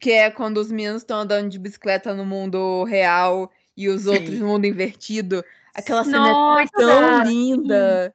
que 0.00 0.12
é 0.12 0.30
quando 0.30 0.58
os 0.58 0.70
meninos 0.70 1.02
estão 1.02 1.20
andando 1.20 1.48
de 1.50 1.58
bicicleta 1.58 2.14
no 2.14 2.24
mundo 2.24 2.84
real 2.84 3.50
e 3.76 3.88
os 3.88 4.02
Sim. 4.02 4.10
outros 4.10 4.38
no 4.38 4.46
mundo 4.46 4.66
invertido. 4.66 5.44
Aquela 5.74 6.04
cena 6.04 6.30
Nossa, 6.30 6.62
é 6.62 6.66
tão 6.66 7.24
sim. 7.24 7.28
linda. 7.28 8.14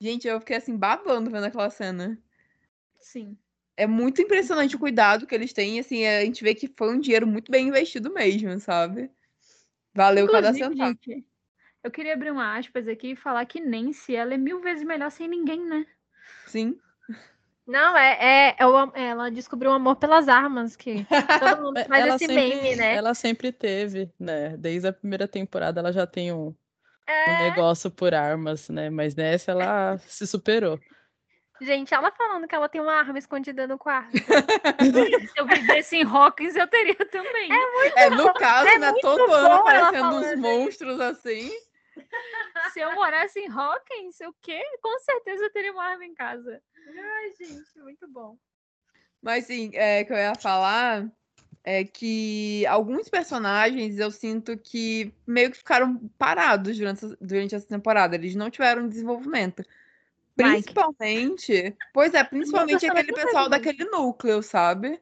Gente, 0.00 0.28
eu 0.28 0.38
fiquei 0.40 0.56
assim 0.56 0.76
babando 0.76 1.30
vendo 1.30 1.44
aquela 1.44 1.70
cena. 1.70 2.18
Sim. 2.98 3.36
É 3.76 3.86
muito 3.86 4.22
impressionante 4.22 4.76
o 4.76 4.78
cuidado 4.78 5.26
que 5.26 5.34
eles 5.34 5.52
têm, 5.52 5.78
assim, 5.78 6.06
a 6.06 6.24
gente 6.24 6.42
vê 6.42 6.54
que 6.54 6.72
foi 6.76 6.94
um 6.94 7.00
dinheiro 7.00 7.26
muito 7.26 7.50
bem 7.50 7.68
investido 7.68 8.12
mesmo, 8.12 8.58
sabe? 8.58 9.10
Valeu 9.94 10.26
cada 10.26 10.48
Inclusive, 10.48 10.74
centavo. 10.74 10.98
gente, 11.04 11.26
eu 11.82 11.90
queria 11.90 12.14
abrir 12.14 12.30
uma 12.30 12.58
aspas 12.58 12.88
aqui 12.88 13.12
e 13.12 13.16
falar 13.16 13.44
que 13.46 13.60
Nancy, 13.60 14.16
ela 14.16 14.34
é 14.34 14.38
mil 14.38 14.60
vezes 14.60 14.84
melhor 14.84 15.10
sem 15.10 15.28
ninguém, 15.28 15.64
né? 15.64 15.86
Sim. 16.46 16.78
Não, 17.66 17.96
é, 17.96 18.18
é, 18.20 18.56
é 18.94 19.08
ela 19.08 19.30
descobriu 19.30 19.70
o 19.70 19.74
amor 19.74 19.96
pelas 19.96 20.28
armas, 20.28 20.76
que 20.76 21.06
todo 21.38 21.62
mundo 21.62 21.84
faz 21.86 22.04
ela 22.04 22.14
esse 22.16 22.26
sempre, 22.26 22.54
meme, 22.54 22.76
né? 22.76 22.94
ela 22.94 23.14
sempre 23.14 23.52
teve, 23.52 24.10
né? 24.18 24.56
Desde 24.56 24.88
a 24.88 24.92
primeira 24.92 25.26
temporada 25.26 25.80
ela 25.80 25.92
já 25.92 26.06
tem 26.06 26.32
um, 26.32 26.54
um 27.08 27.12
É, 27.12 27.50
negócio 27.50 27.90
por 27.90 28.14
armas, 28.14 28.68
né? 28.68 28.90
Mas 28.90 29.14
nessa 29.14 29.52
ela 29.52 29.98
se 29.98 30.26
superou. 30.26 30.78
gente, 31.60 31.94
ela 31.94 32.10
falando 32.12 32.46
que 32.46 32.54
ela 32.54 32.68
tem 32.68 32.80
uma 32.80 32.94
arma 32.94 33.18
escondida 33.18 33.66
no 33.66 33.78
quarto. 33.78 34.12
Se 35.32 35.38
eu 35.40 35.46
vivesse 35.46 35.96
em 35.96 36.04
Hawkins, 36.04 36.56
eu 36.56 36.66
teria 36.66 36.94
também. 36.94 37.50
É, 37.96 38.10
no 38.10 38.32
caso, 38.34 38.68
é 38.68 38.78
né? 38.78 38.90
muito 38.90 39.02
Todo 39.02 39.32
ano 39.32 39.54
aparecendo 39.54 40.16
uns 40.16 40.36
monstros 40.38 41.00
assim. 41.00 41.50
Se 42.72 42.80
eu 42.80 42.94
morasse 42.94 43.40
em 43.40 43.48
Hawkins, 43.50 44.20
o 44.20 44.34
quê? 44.42 44.60
Com 44.82 44.98
certeza 44.98 45.44
eu 45.44 45.52
teria 45.52 45.72
uma 45.72 45.84
arma 45.84 46.04
em 46.04 46.14
casa. 46.14 46.60
Ai, 46.88 47.32
gente, 47.38 47.78
muito 47.78 48.06
bom. 48.08 48.36
Mas 49.22 49.46
sim, 49.46 49.70
é, 49.74 50.04
que 50.04 50.12
eu 50.12 50.16
ia 50.16 50.34
falar 50.34 51.06
é 51.68 51.82
que 51.84 52.64
alguns 52.66 53.08
personagens 53.08 53.98
eu 53.98 54.08
sinto 54.12 54.56
que 54.56 55.12
meio 55.26 55.50
que 55.50 55.58
ficaram 55.58 55.98
parados 56.16 56.78
durante, 56.78 57.04
essa- 57.04 57.18
durante 57.20 57.54
essa 57.56 57.66
temporada. 57.66 58.14
Eles 58.14 58.36
não 58.36 58.48
tiveram 58.48 58.86
desenvolvimento. 58.88 59.64
Mike. 60.38 60.62
Principalmente. 60.62 61.76
Pois 61.92 62.14
é, 62.14 62.22
principalmente 62.22 62.86
aquele 62.86 63.12
pessoal 63.12 63.48
daquele 63.48 63.84
núcleo, 63.84 64.42
sabe? 64.44 65.00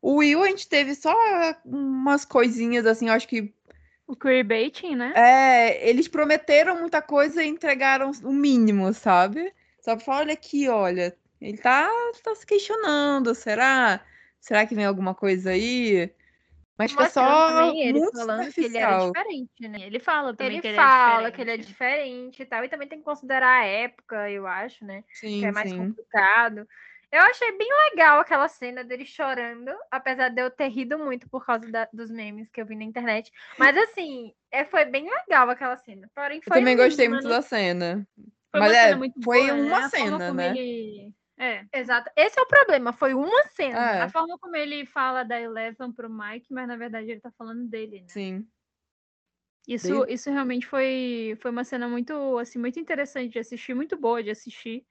O 0.00 0.14
Will, 0.16 0.42
a 0.42 0.46
gente 0.46 0.66
teve 0.66 0.94
só 0.94 1.14
umas 1.62 2.24
coisinhas 2.24 2.86
assim, 2.86 3.08
eu 3.08 3.12
acho 3.12 3.28
que. 3.28 3.52
O 4.06 4.16
queerbaiting, 4.16 4.96
né? 4.96 5.12
É, 5.14 5.86
eles 5.90 6.08
prometeram 6.08 6.80
muita 6.80 7.02
coisa 7.02 7.44
e 7.44 7.48
entregaram 7.48 8.10
o 8.24 8.32
mínimo, 8.32 8.94
sabe? 8.94 9.52
Só 9.78 9.94
pra 9.94 10.04
falar, 10.04 10.18
olha 10.20 10.32
aqui, 10.32 10.68
olha, 10.70 11.14
ele 11.38 11.58
tá, 11.58 11.86
tá 12.22 12.34
se 12.34 12.46
questionando, 12.46 13.34
será? 13.34 14.00
Será 14.40 14.66
que 14.66 14.74
vem 14.74 14.84
alguma 14.84 15.14
coisa 15.14 15.50
aí? 15.50 16.10
Mas 16.78 16.92
foi 16.92 17.04
Mostrando 17.04 17.28
só 17.28 17.46
também 17.46 17.80
ele 17.82 17.92
muito 17.92 18.12
falando 18.16 18.52
que 18.52 18.64
ele 18.64 18.78
era 18.78 18.96
diferente, 18.96 19.68
né? 19.68 19.78
Ele 19.86 19.98
fala 19.98 20.34
também 20.34 20.52
Ele 20.52 20.60
que 20.60 20.68
ele 20.68 20.76
fala 20.76 21.28
é 21.28 21.30
que 21.32 21.40
ele 21.40 21.50
é 21.50 21.56
diferente. 21.56 22.42
e 22.42 22.46
tal, 22.46 22.64
e 22.64 22.68
também 22.68 22.88
tem 22.88 22.98
que 22.98 23.04
considerar 23.04 23.62
a 23.62 23.64
época, 23.64 24.30
eu 24.30 24.46
acho, 24.46 24.84
né? 24.84 25.02
Sim, 25.12 25.40
que 25.40 25.46
é 25.46 25.52
mais 25.52 25.70
sim. 25.70 25.76
complicado. 25.76 26.66
Eu 27.10 27.22
achei 27.22 27.56
bem 27.56 27.68
legal 27.90 28.20
aquela 28.20 28.46
cena 28.48 28.84
dele 28.84 29.06
chorando, 29.06 29.70
apesar 29.90 30.28
de 30.28 30.42
eu 30.42 30.50
ter 30.50 30.68
rido 30.68 30.98
muito 30.98 31.28
por 31.28 31.44
causa 31.44 31.66
da- 31.70 31.88
dos 31.92 32.10
memes 32.10 32.50
que 32.50 32.60
eu 32.60 32.66
vi 32.66 32.76
na 32.76 32.84
internet. 32.84 33.32
Mas 33.58 33.76
assim, 33.76 34.34
é, 34.50 34.64
foi 34.66 34.84
bem 34.84 35.08
legal 35.08 35.48
aquela 35.48 35.76
cena. 35.78 36.08
Porém, 36.14 36.36
Eu 36.38 36.42
foi 36.52 36.58
também 36.60 36.76
gostei 36.76 37.08
muito 37.08 37.24
né? 37.24 37.30
da 37.30 37.42
cena. 37.42 38.06
Foi 38.50 38.60
Mas 38.60 38.72
uma 38.72 38.76
é, 38.76 38.84
cena 38.84 38.96
muito 38.98 39.20
foi 39.22 39.40
boa, 39.40 39.54
né? 39.54 39.62
uma 39.62 39.88
forma 39.88 39.88
cena, 39.88 40.32
né? 40.34 40.48
ele- 40.50 41.14
É. 41.38 41.64
Exato. 41.72 42.10
Esse 42.16 42.38
é 42.38 42.42
o 42.42 42.46
problema, 42.46 42.92
foi 42.92 43.14
uma 43.14 43.44
cena. 43.48 43.78
É. 43.78 44.02
A 44.02 44.08
forma 44.08 44.36
como 44.38 44.56
ele 44.56 44.84
fala 44.84 45.22
da 45.22 45.40
Eleven 45.40 45.92
pro 45.92 46.10
Mike, 46.10 46.52
mas 46.52 46.66
na 46.66 46.76
verdade 46.76 47.10
ele 47.10 47.20
tá 47.20 47.30
falando 47.38 47.68
dele, 47.68 48.00
né? 48.00 48.06
Sim. 48.08 48.48
Isso, 49.66 50.04
isso 50.08 50.30
realmente 50.30 50.66
foi, 50.66 51.36
foi 51.40 51.50
uma 51.50 51.62
cena 51.62 51.86
muito, 51.88 52.38
assim, 52.38 52.58
muito 52.58 52.80
interessante 52.80 53.32
de 53.32 53.38
assistir, 53.38 53.74
muito 53.74 53.96
boa 53.98 54.22
de 54.22 54.30
assistir. 54.30 54.86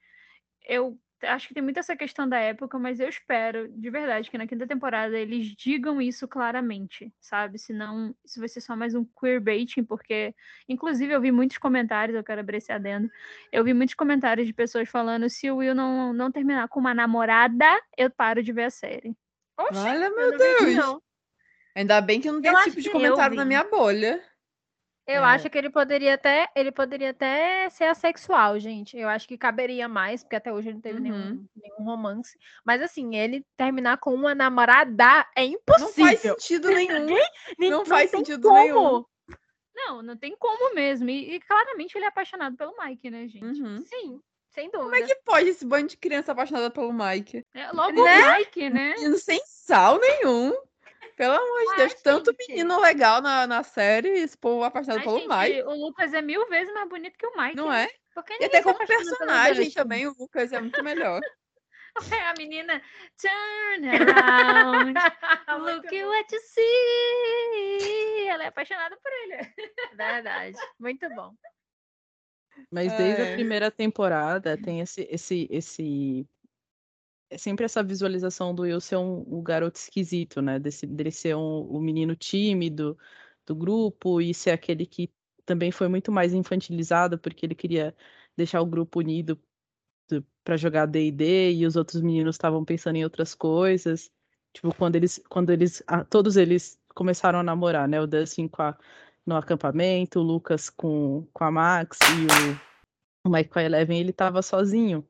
Eu 0.66 0.98
acho 1.22 1.48
que 1.48 1.54
tem 1.54 1.62
muito 1.62 1.78
essa 1.78 1.96
questão 1.96 2.28
da 2.28 2.38
época, 2.38 2.78
mas 2.78 3.00
eu 3.00 3.08
espero, 3.08 3.68
de 3.68 3.90
verdade, 3.90 4.30
que 4.30 4.38
na 4.38 4.46
quinta 4.46 4.66
temporada 4.66 5.18
eles 5.18 5.46
digam 5.56 6.00
isso 6.00 6.28
claramente, 6.28 7.12
sabe? 7.20 7.58
Senão 7.58 8.14
isso 8.24 8.38
vai 8.38 8.48
ser 8.48 8.60
só 8.60 8.76
mais 8.76 8.94
um 8.94 9.04
queerbaiting, 9.04 9.84
porque, 9.84 10.34
inclusive, 10.68 11.12
eu 11.12 11.20
vi 11.20 11.32
muitos 11.32 11.58
comentários, 11.58 12.16
eu 12.16 12.24
quero 12.24 12.40
abrir 12.40 12.58
esse 12.58 12.72
adendo, 12.72 13.10
eu 13.50 13.64
vi 13.64 13.74
muitos 13.74 13.94
comentários 13.94 14.46
de 14.46 14.52
pessoas 14.52 14.88
falando 14.88 15.28
se 15.28 15.50
o 15.50 15.56
Will 15.56 15.74
não, 15.74 16.12
não 16.12 16.30
terminar 16.30 16.68
com 16.68 16.80
uma 16.80 16.94
namorada, 16.94 17.66
eu 17.96 18.10
paro 18.10 18.42
de 18.42 18.52
ver 18.52 18.64
a 18.64 18.70
série. 18.70 19.16
Oxi, 19.58 19.78
Olha, 19.78 20.06
eu 20.06 20.16
meu 20.16 20.38
Deus. 20.38 21.00
Ainda 21.74 22.00
bem 22.00 22.20
que 22.20 22.30
não 22.30 22.40
tem 22.40 22.50
Eu 22.50 22.58
esse 22.58 22.70
tipo 22.70 22.80
de 22.80 22.88
eu 22.88 22.92
comentário 22.92 23.36
na 23.36 23.44
minha 23.44 23.64
bolha. 23.64 24.22
Eu 25.08 25.22
É. 25.22 25.24
acho 25.24 25.48
que 25.48 25.56
ele 25.56 25.70
poderia 25.70 26.14
até, 26.14 26.48
ele 26.54 26.70
poderia 26.70 27.10
até 27.10 27.70
ser 27.70 27.84
assexual, 27.84 28.58
gente. 28.60 28.94
Eu 28.94 29.08
acho 29.08 29.26
que 29.26 29.38
caberia 29.38 29.88
mais, 29.88 30.22
porque 30.22 30.36
até 30.36 30.52
hoje 30.52 30.68
ele 30.68 30.74
não 30.74 30.82
teve 30.82 30.98
Uhum. 30.98 31.02
nenhum, 31.02 31.46
nenhum 31.56 31.84
romance. 31.84 32.38
Mas 32.62 32.82
assim, 32.82 33.16
ele 33.16 33.42
terminar 33.56 33.96
com 33.96 34.12
uma 34.14 34.34
namorada 34.34 35.26
é 35.34 35.46
Não 35.46 35.52
impossível. 35.54 35.94
faz 36.18 36.20
sentido 36.20 36.68
nenhum. 36.70 37.06
Nin- 37.58 37.70
não 37.70 37.86
faz 37.86 38.10
tem 38.10 38.20
sentido 38.20 38.48
como. 38.48 38.60
nenhum. 38.60 39.04
Não, 39.74 40.02
não 40.02 40.16
tem 40.16 40.36
como 40.36 40.74
mesmo. 40.74 41.08
E, 41.08 41.36
e 41.36 41.40
claramente 41.40 41.96
ele 41.96 42.04
é 42.04 42.08
apaixonado 42.08 42.54
pelo 42.56 42.74
Mike, 42.78 43.10
né, 43.10 43.26
gente? 43.28 43.62
Uhum. 43.62 43.80
Sim, 43.86 44.20
sem 44.50 44.70
Como 44.70 44.94
é 44.94 45.00
dúvida. 45.00 45.06
que 45.14 45.22
pode 45.24 45.48
esse 45.48 45.64
bando 45.64 45.88
de 45.88 45.96
criança 45.96 46.32
apaixonada 46.32 46.70
pelo 46.70 46.92
Mike? 46.92 47.46
É, 47.54 47.70
logo 47.72 47.92
Né? 48.04 48.28
o 48.34 48.36
Mike, 48.38 48.68
né? 48.68 48.94
Sem 49.16 49.40
sal 49.46 49.98
nenhum. 49.98 50.52
Pelo 51.18 51.34
amor 51.34 51.60
de 51.60 51.72
Ah, 51.72 51.76
Deus, 51.76 51.94
tanto 52.02 52.30
gente. 52.30 52.48
menino 52.48 52.80
legal 52.80 53.20
na, 53.20 53.44
na 53.46 53.62
série 53.64 54.08
esse 54.08 54.38
povo 54.38 54.62
apaixonado 54.62 55.00
Ai, 55.00 55.04
pelo 55.04 55.18
gente, 55.18 55.28
Mike. 55.28 55.62
o 55.64 55.74
Lucas 55.74 56.14
é 56.14 56.22
mil 56.22 56.48
vezes 56.48 56.72
mais 56.72 56.88
bonito 56.88 57.18
que 57.18 57.26
o 57.26 57.36
Mike. 57.36 57.56
Não 57.56 57.68
né? 57.68 57.84
é? 57.84 57.88
E 58.40 58.44
até 58.44 58.62
como 58.62 58.78
personagem 58.86 59.70
também, 59.72 60.06
o 60.06 60.14
Lucas 60.18 60.52
é 60.52 60.60
muito 60.60 60.82
melhor. 60.82 61.20
É 61.20 62.20
a 62.30 62.34
menina 62.38 62.80
turn 63.20 63.88
around, 63.88 64.94
look 65.58 65.86
at 65.86 66.06
what 66.06 66.32
you 66.34 66.40
see. 66.40 68.28
Ela 68.28 68.44
é 68.44 68.46
apaixonada 68.46 68.96
por 68.96 69.12
ele. 69.12 69.36
Verdade. 69.94 70.56
Muito 70.78 71.08
bom. 71.10 71.34
Mas 72.70 72.92
desde 72.96 73.22
É. 73.22 73.30
a 73.32 73.34
primeira 73.34 73.70
temporada 73.70 74.56
tem 74.56 74.80
esse, 74.80 75.06
esse, 75.10 75.46
esse. 75.50 76.26
É 77.30 77.36
sempre 77.36 77.64
essa 77.64 77.82
visualização 77.82 78.54
do 78.54 78.62
Will 78.62 78.80
ser 78.80 78.96
um, 78.96 79.24
um 79.28 79.42
garoto 79.42 79.78
esquisito, 79.78 80.40
né? 80.40 80.58
Desse, 80.58 80.86
dele 80.86 81.10
ser 81.10 81.36
um, 81.36 81.60
o 81.62 81.80
menino 81.80 82.16
tímido 82.16 82.98
do 83.46 83.54
grupo 83.54 84.20
e 84.20 84.32
ser 84.32 84.50
aquele 84.50 84.86
que 84.86 85.10
também 85.44 85.70
foi 85.70 85.88
muito 85.88 86.12
mais 86.12 86.34
infantilizado 86.34 87.18
porque 87.18 87.46
ele 87.46 87.54
queria 87.54 87.94
deixar 88.36 88.60
o 88.60 88.66
grupo 88.66 89.00
unido 89.00 89.38
para 90.44 90.56
jogar 90.56 90.86
D&D 90.86 91.52
e 91.52 91.66
os 91.66 91.76
outros 91.76 92.00
meninos 92.00 92.36
estavam 92.36 92.64
pensando 92.64 92.96
em 92.96 93.04
outras 93.04 93.34
coisas. 93.34 94.10
Tipo, 94.52 94.74
quando 94.74 94.96
eles, 94.96 95.20
quando 95.28 95.50
eles, 95.50 95.82
todos 96.10 96.36
eles 96.36 96.78
começaram 96.94 97.38
a 97.40 97.42
namorar, 97.42 97.86
né? 97.88 98.00
O 98.00 98.06
Dustin 98.06 98.48
com 98.48 98.62
a, 98.62 98.76
no 99.26 99.36
acampamento, 99.36 100.20
o 100.20 100.22
Lucas 100.22 100.70
com, 100.70 101.26
com 101.32 101.44
a 101.44 101.50
Max 101.50 101.98
e 102.00 103.26
o, 103.26 103.28
o 103.28 103.30
Mike 103.30 103.50
com 103.50 103.58
a 103.58 103.64
Eleven, 103.64 104.00
ele 104.00 104.12
tava 104.12 104.40
sozinho, 104.42 105.06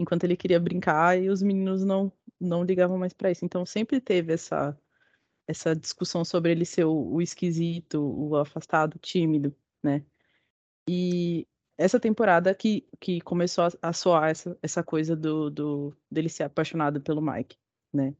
enquanto 0.00 0.24
ele 0.24 0.36
queria 0.36 0.58
brincar 0.58 1.20
e 1.20 1.28
os 1.28 1.42
meninos 1.42 1.84
não, 1.84 2.12
não 2.40 2.64
ligavam 2.64 2.98
mais 2.98 3.12
para 3.12 3.30
isso. 3.30 3.44
Então 3.44 3.66
sempre 3.66 4.00
teve 4.00 4.32
essa, 4.32 4.76
essa 5.46 5.76
discussão 5.76 6.24
sobre 6.24 6.52
ele 6.52 6.64
ser 6.64 6.84
o, 6.84 7.12
o 7.14 7.22
esquisito, 7.22 8.00
o 8.00 8.36
afastado, 8.36 8.94
o 8.96 8.98
tímido, 8.98 9.54
né? 9.82 10.04
E 10.88 11.46
essa 11.78 12.00
temporada 12.00 12.54
que, 12.54 12.86
que 13.00 13.20
começou 13.20 13.64
a, 13.64 13.90
a 13.90 13.92
soar 13.92 14.30
essa, 14.30 14.58
essa 14.62 14.82
coisa 14.82 15.16
do, 15.16 15.50
do 15.50 15.96
dele 16.10 16.28
ser 16.28 16.44
apaixonado 16.44 17.00
pelo 17.00 17.22
Mike, 17.22 17.56
né? 17.92 18.14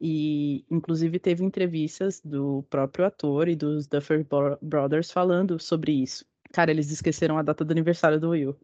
E, 0.00 0.64
inclusive, 0.68 1.20
teve 1.20 1.44
entrevistas 1.44 2.20
do 2.20 2.64
próprio 2.68 3.06
ator 3.06 3.48
e 3.48 3.54
dos 3.54 3.86
Duffer 3.86 4.24
Bro- 4.24 4.58
Brothers 4.60 5.12
falando 5.12 5.60
sobre 5.60 5.92
isso. 5.92 6.24
Cara, 6.52 6.72
eles 6.72 6.90
esqueceram 6.90 7.38
a 7.38 7.42
data 7.42 7.64
do 7.64 7.70
aniversário 7.70 8.18
do 8.18 8.30
Will. 8.30 8.58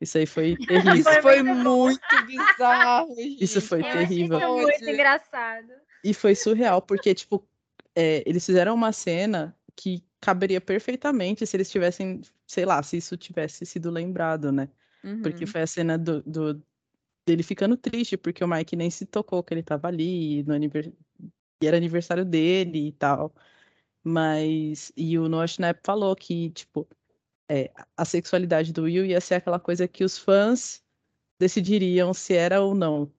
Isso 0.00 0.18
aí 0.18 0.26
foi 0.26 0.56
terrível. 0.56 0.94
Isso 1.12 1.22
Foi 1.22 1.42
muito 1.42 2.22
bizarro, 2.26 3.14
Isso 3.18 3.60
gente. 3.60 3.68
foi 3.68 3.82
Eu 3.82 3.92
terrível. 3.92 4.38
isso 4.38 4.52
muito 4.52 4.90
engraçado. 4.90 5.72
E 6.04 6.14
foi 6.14 6.34
surreal, 6.34 6.80
porque, 6.82 7.14
tipo, 7.14 7.46
é, 7.94 8.22
eles 8.28 8.44
fizeram 8.44 8.74
uma 8.74 8.92
cena 8.92 9.56
que 9.74 10.04
caberia 10.20 10.60
perfeitamente 10.60 11.46
se 11.46 11.56
eles 11.56 11.70
tivessem, 11.70 12.20
sei 12.46 12.64
lá, 12.64 12.82
se 12.82 12.96
isso 12.96 13.16
tivesse 13.16 13.64
sido 13.66 13.90
lembrado, 13.90 14.52
né? 14.52 14.68
Porque 15.22 15.44
Uhum. 15.44 15.50
foi 15.50 15.62
a 15.62 15.66
cena 15.66 15.98
do, 15.98 16.22
do- 16.22 16.62
dele 17.26 17.42
ficando 17.42 17.76
triste, 17.76 18.16
porque 18.16 18.44
o 18.44 18.48
Mike 18.48 18.76
nem 18.76 18.90
se 18.90 19.06
tocou 19.06 19.42
que 19.42 19.54
ele 19.54 19.62
tava 19.62 19.88
ali, 19.88 20.42
no 20.44 20.54
anivers... 20.54 20.92
e 21.62 21.66
era 21.66 21.76
aniversário 21.76 22.24
dele 22.24 22.88
e 22.88 22.92
tal. 22.92 23.34
Mas, 24.04 24.92
e 24.96 25.18
o 25.18 25.28
Noah 25.28 25.46
Schnapp 25.48 25.80
falou 25.84 26.14
que, 26.16 26.50
tipo, 26.50 26.88
é, 27.48 27.70
a 27.96 28.04
sexualidade 28.04 28.72
do 28.72 28.82
Will 28.82 29.06
ia 29.06 29.20
ser 29.20 29.36
aquela 29.36 29.60
coisa 29.60 29.86
que 29.86 30.04
os 30.04 30.18
fãs 30.18 30.82
decidiriam 31.38 32.12
se 32.14 32.34
era 32.34 32.60
ou 32.60 32.74
não. 32.74 33.12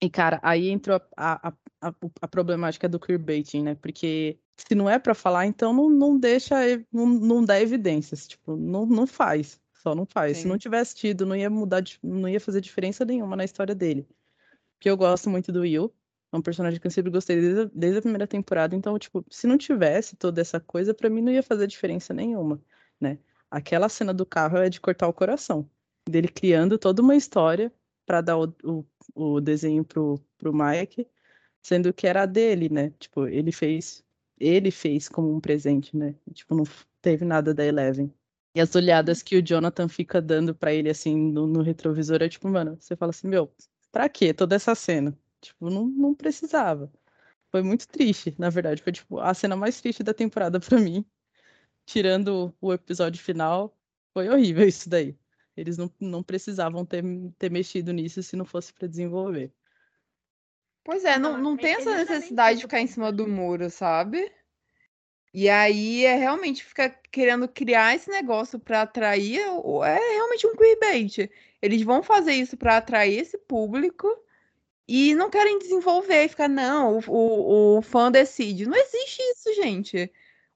E, 0.00 0.10
cara, 0.10 0.40
aí 0.42 0.68
entrou 0.68 1.00
a, 1.16 1.48
a, 1.48 1.52
a, 1.80 1.94
a 2.20 2.28
problemática 2.28 2.88
do 2.88 2.98
queerbaiting, 2.98 3.62
né? 3.62 3.74
Porque 3.76 4.38
se 4.56 4.74
não 4.74 4.90
é 4.90 4.98
para 4.98 5.14
falar, 5.14 5.46
então 5.46 5.72
não, 5.72 5.88
não 5.88 6.18
deixa, 6.18 6.56
não, 6.92 7.06
não 7.06 7.44
dá 7.44 7.60
evidências. 7.60 8.26
Tipo, 8.26 8.56
não, 8.56 8.84
não 8.84 9.06
faz. 9.06 9.60
Só 9.74 9.94
não 9.94 10.06
faz. 10.06 10.36
Sim. 10.36 10.42
Se 10.42 10.48
não 10.48 10.58
tivesse 10.58 10.94
tido, 10.94 11.26
não 11.26 11.36
ia 11.36 11.50
mudar, 11.50 11.82
não 12.02 12.28
ia 12.28 12.40
fazer 12.40 12.60
diferença 12.60 13.04
nenhuma 13.04 13.36
na 13.36 13.44
história 13.44 13.74
dele. 13.74 14.06
Porque 14.76 14.90
eu 14.90 14.96
gosto 14.96 15.30
muito 15.30 15.52
do 15.52 15.60
Will. 15.60 15.92
É 16.32 16.36
um 16.36 16.42
personagem 16.42 16.80
que 16.80 16.86
eu 16.86 16.90
sempre 16.90 17.10
gostei 17.10 17.40
desde, 17.40 17.70
desde 17.74 17.98
a 17.98 18.02
primeira 18.02 18.26
temporada. 18.26 18.74
Então, 18.74 18.98
tipo, 18.98 19.24
se 19.30 19.46
não 19.46 19.58
tivesse 19.58 20.16
toda 20.16 20.40
essa 20.40 20.58
coisa, 20.58 20.94
para 20.94 21.10
mim 21.10 21.20
não 21.20 21.32
ia 21.32 21.42
fazer 21.42 21.66
diferença 21.66 22.14
nenhuma, 22.14 22.60
né? 23.00 23.18
Aquela 23.52 23.90
cena 23.90 24.14
do 24.14 24.24
carro 24.24 24.56
é 24.56 24.70
de 24.70 24.80
cortar 24.80 25.06
o 25.06 25.12
coração. 25.12 25.68
Dele 26.08 26.26
criando 26.26 26.78
toda 26.78 27.02
uma 27.02 27.14
história 27.14 27.70
para 28.06 28.22
dar 28.22 28.38
o, 28.38 28.54
o, 28.64 28.84
o, 29.14 29.40
desenho 29.42 29.84
pro, 29.84 30.18
pro 30.38 30.54
Mike, 30.54 31.06
sendo 31.60 31.92
que 31.92 32.06
era 32.06 32.24
dele, 32.24 32.70
né? 32.70 32.94
Tipo, 32.98 33.28
ele 33.28 33.52
fez, 33.52 34.02
ele 34.40 34.70
fez 34.70 35.06
como 35.06 35.30
um 35.30 35.38
presente, 35.38 35.94
né? 35.94 36.14
Tipo, 36.32 36.54
não 36.54 36.64
teve 37.02 37.26
nada 37.26 37.52
da 37.52 37.62
Eleven. 37.62 38.10
E 38.54 38.60
as 38.60 38.74
olhadas 38.74 39.22
que 39.22 39.36
o 39.36 39.42
Jonathan 39.42 39.86
fica 39.86 40.20
dando 40.22 40.54
para 40.54 40.72
ele, 40.72 40.88
assim, 40.88 41.14
no, 41.14 41.46
no, 41.46 41.60
retrovisor, 41.60 42.22
é 42.22 42.30
tipo, 42.30 42.48
mano, 42.48 42.78
você 42.80 42.96
fala 42.96 43.10
assim, 43.10 43.28
meu, 43.28 43.52
pra 43.92 44.08
quê 44.08 44.32
toda 44.32 44.56
essa 44.56 44.74
cena? 44.74 45.14
Tipo, 45.42 45.68
não, 45.68 45.86
não 45.86 46.14
precisava. 46.14 46.90
Foi 47.50 47.62
muito 47.62 47.86
triste, 47.86 48.34
na 48.38 48.48
verdade. 48.48 48.82
Foi, 48.82 48.92
tipo, 48.92 49.20
a 49.20 49.34
cena 49.34 49.54
mais 49.54 49.78
triste 49.78 50.02
da 50.02 50.14
temporada 50.14 50.58
para 50.58 50.80
mim 50.80 51.04
tirando 51.84 52.54
o 52.60 52.72
episódio 52.72 53.22
final, 53.22 53.76
foi 54.12 54.28
horrível 54.28 54.66
isso 54.66 54.88
daí. 54.88 55.16
Eles 55.56 55.76
não, 55.76 55.90
não 56.00 56.22
precisavam 56.22 56.84
ter, 56.84 57.02
ter 57.38 57.50
mexido 57.50 57.92
nisso 57.92 58.22
se 58.22 58.36
não 58.36 58.44
fosse 58.44 58.72
para 58.72 58.88
desenvolver. 58.88 59.52
Pois 60.84 61.04
é, 61.04 61.18
não, 61.18 61.38
não 61.38 61.56
tem 61.56 61.74
essa 61.74 61.96
necessidade 61.96 62.58
de 62.58 62.62
ficar 62.62 62.80
em 62.80 62.86
cima 62.86 63.12
do 63.12 63.28
muro, 63.28 63.70
sabe? 63.70 64.32
E 65.32 65.48
aí 65.48 66.04
é 66.04 66.16
realmente 66.16 66.64
ficar 66.64 66.90
querendo 67.10 67.48
criar 67.48 67.94
esse 67.94 68.10
negócio 68.10 68.58
para 68.58 68.82
atrair, 68.82 69.40
é 69.40 70.14
realmente 70.14 70.46
um 70.46 70.54
queerbait. 70.54 71.30
Eles 71.60 71.82
vão 71.82 72.02
fazer 72.02 72.34
isso 72.34 72.56
para 72.56 72.76
atrair 72.76 73.18
esse 73.18 73.38
público 73.38 74.08
e 74.86 75.14
não 75.14 75.30
querem 75.30 75.58
desenvolver, 75.58 76.28
ficar 76.28 76.48
não, 76.48 76.98
o, 76.98 77.02
o, 77.08 77.78
o 77.78 77.82
fã 77.82 78.10
decide. 78.10 78.66
Não 78.66 78.76
existe 78.76 79.22
isso, 79.22 79.54
gente. 79.54 80.12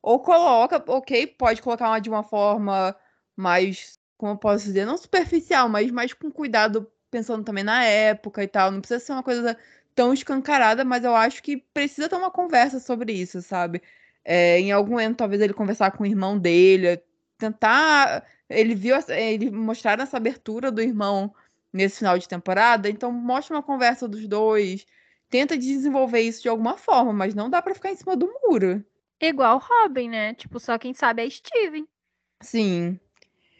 Ou 0.06 0.20
coloca, 0.20 0.80
ok, 0.86 1.26
pode 1.26 1.60
colocar 1.60 1.88
uma, 1.88 2.00
de 2.00 2.08
uma 2.08 2.22
forma 2.22 2.96
mais, 3.34 3.98
como 4.16 4.34
eu 4.34 4.36
posso 4.38 4.64
dizer, 4.66 4.86
não 4.86 4.96
superficial, 4.96 5.68
mas 5.68 5.90
mais 5.90 6.12
com 6.12 6.30
cuidado, 6.30 6.88
pensando 7.10 7.42
também 7.42 7.64
na 7.64 7.82
época 7.84 8.40
e 8.44 8.46
tal. 8.46 8.70
Não 8.70 8.80
precisa 8.80 9.00
ser 9.00 9.12
uma 9.12 9.22
coisa 9.24 9.58
tão 9.96 10.14
escancarada, 10.14 10.84
mas 10.84 11.02
eu 11.02 11.16
acho 11.16 11.42
que 11.42 11.56
precisa 11.74 12.08
ter 12.08 12.14
uma 12.14 12.30
conversa 12.30 12.78
sobre 12.78 13.12
isso, 13.12 13.42
sabe? 13.42 13.82
É, 14.24 14.60
em 14.60 14.70
algum 14.70 14.92
momento, 14.92 15.16
talvez 15.16 15.42
ele 15.42 15.52
conversar 15.52 15.90
com 15.90 16.04
o 16.04 16.06
irmão 16.06 16.38
dele, 16.38 17.02
tentar. 17.36 18.24
Ele 18.48 18.76
viu, 18.76 18.94
ele 19.08 19.50
mostrar 19.50 19.98
essa 19.98 20.16
abertura 20.18 20.70
do 20.70 20.80
irmão 20.80 21.34
nesse 21.72 21.98
final 21.98 22.16
de 22.16 22.28
temporada, 22.28 22.88
então 22.88 23.10
mostra 23.10 23.56
uma 23.56 23.62
conversa 23.62 24.06
dos 24.06 24.26
dois, 24.28 24.86
tenta 25.28 25.58
desenvolver 25.58 26.20
isso 26.20 26.42
de 26.42 26.48
alguma 26.48 26.76
forma, 26.78 27.12
mas 27.12 27.34
não 27.34 27.50
dá 27.50 27.60
para 27.60 27.74
ficar 27.74 27.90
em 27.90 27.96
cima 27.96 28.16
do 28.16 28.32
muro. 28.44 28.84
Igual 29.20 29.58
Robin, 29.58 30.08
né? 30.08 30.34
Tipo, 30.34 30.60
só 30.60 30.78
quem 30.78 30.92
sabe 30.92 31.24
é 31.24 31.30
Steven. 31.30 31.86
Sim. 32.42 33.00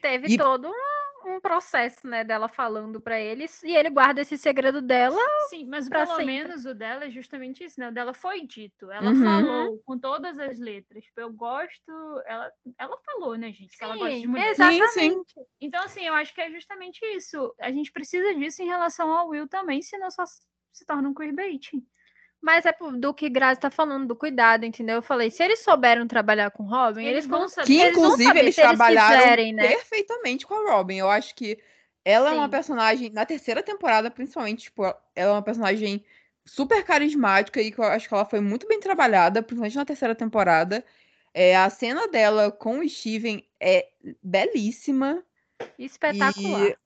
Teve 0.02 0.34
e... 0.34 0.36
todo 0.36 0.68
um, 0.68 1.34
um, 1.34 1.40
processo, 1.40 2.06
né, 2.06 2.22
dela 2.22 2.46
falando 2.46 3.00
para 3.00 3.18
eles, 3.18 3.62
e 3.62 3.74
ele 3.74 3.88
guarda 3.88 4.20
esse 4.20 4.36
segredo 4.36 4.82
dela. 4.82 5.20
Sim, 5.48 5.66
mas 5.66 5.88
pelo 5.88 6.06
sempre. 6.06 6.26
menos 6.26 6.66
o 6.66 6.74
dela 6.74 7.06
é 7.06 7.10
justamente 7.10 7.64
isso, 7.64 7.80
né? 7.80 7.88
O 7.88 7.92
dela 7.92 8.12
foi 8.12 8.46
dito. 8.46 8.90
Ela 8.90 9.10
uhum. 9.10 9.24
falou 9.24 9.82
com 9.84 9.98
todas 9.98 10.38
as 10.38 10.58
letras. 10.58 11.04
Tipo, 11.04 11.20
eu 11.22 11.32
gosto. 11.32 11.92
Ela, 12.26 12.52
ela 12.78 12.98
falou, 12.98 13.36
né, 13.36 13.50
gente? 13.50 13.72
Sim, 13.72 13.78
que 13.78 13.84
ela 13.84 13.96
gosta 13.96 14.20
de 14.20 14.28
mulher. 14.28 14.50
Exatamente. 14.50 14.92
Sim, 14.92 15.24
sim. 15.26 15.44
Então, 15.60 15.82
assim, 15.82 16.06
eu 16.06 16.14
acho 16.14 16.34
que 16.34 16.40
é 16.40 16.50
justamente 16.50 17.00
isso. 17.16 17.54
A 17.58 17.72
gente 17.72 17.90
precisa 17.90 18.34
disso 18.34 18.62
em 18.62 18.66
relação 18.66 19.10
ao 19.10 19.28
Will 19.28 19.48
também, 19.48 19.80
senão 19.80 20.10
só 20.10 20.24
se 20.26 20.84
torna 20.86 21.08
um 21.08 21.14
queerbaiting. 21.14 21.82
Mas 22.46 22.64
é 22.64 22.72
do 22.92 23.12
que 23.12 23.28
Grazi 23.28 23.60
tá 23.60 23.72
falando, 23.72 24.06
do 24.06 24.14
cuidado, 24.14 24.64
entendeu? 24.64 24.94
Eu 24.94 25.02
falei, 25.02 25.32
se 25.32 25.42
eles 25.42 25.64
souberam 25.64 26.06
trabalhar 26.06 26.48
com 26.52 26.62
Robin, 26.62 27.00
eles, 27.00 27.24
eles 27.24 27.26
vão 27.26 27.48
saber. 27.48 27.66
Que, 27.66 27.80
eles 27.80 27.98
inclusive, 27.98 28.24
saber 28.24 28.38
eles 28.38 28.54
trabalharam 28.54 29.14
eles 29.14 29.24
quiserem, 29.24 29.52
né? 29.52 29.66
perfeitamente 29.66 30.46
com 30.46 30.54
a 30.54 30.72
Robin. 30.72 30.94
Eu 30.94 31.10
acho 31.10 31.34
que 31.34 31.58
ela 32.04 32.30
Sim. 32.30 32.36
é 32.36 32.38
uma 32.38 32.48
personagem, 32.48 33.10
na 33.10 33.26
terceira 33.26 33.64
temporada, 33.64 34.12
principalmente, 34.12 34.62
tipo, 34.62 34.84
ela 34.84 35.00
é 35.16 35.28
uma 35.32 35.42
personagem 35.42 36.04
super 36.44 36.84
carismática 36.84 37.60
e 37.60 37.72
que 37.72 37.80
eu 37.80 37.84
acho 37.84 38.06
que 38.06 38.14
ela 38.14 38.24
foi 38.24 38.38
muito 38.38 38.68
bem 38.68 38.78
trabalhada, 38.78 39.42
principalmente 39.42 39.76
na 39.76 39.84
terceira 39.84 40.14
temporada. 40.14 40.84
É, 41.34 41.56
a 41.56 41.68
cena 41.68 42.06
dela 42.06 42.52
com 42.52 42.78
o 42.78 42.88
Steven 42.88 43.44
é 43.58 43.88
belíssima. 44.22 45.20
Espetacular. 45.76 46.68
E, 46.68 46.76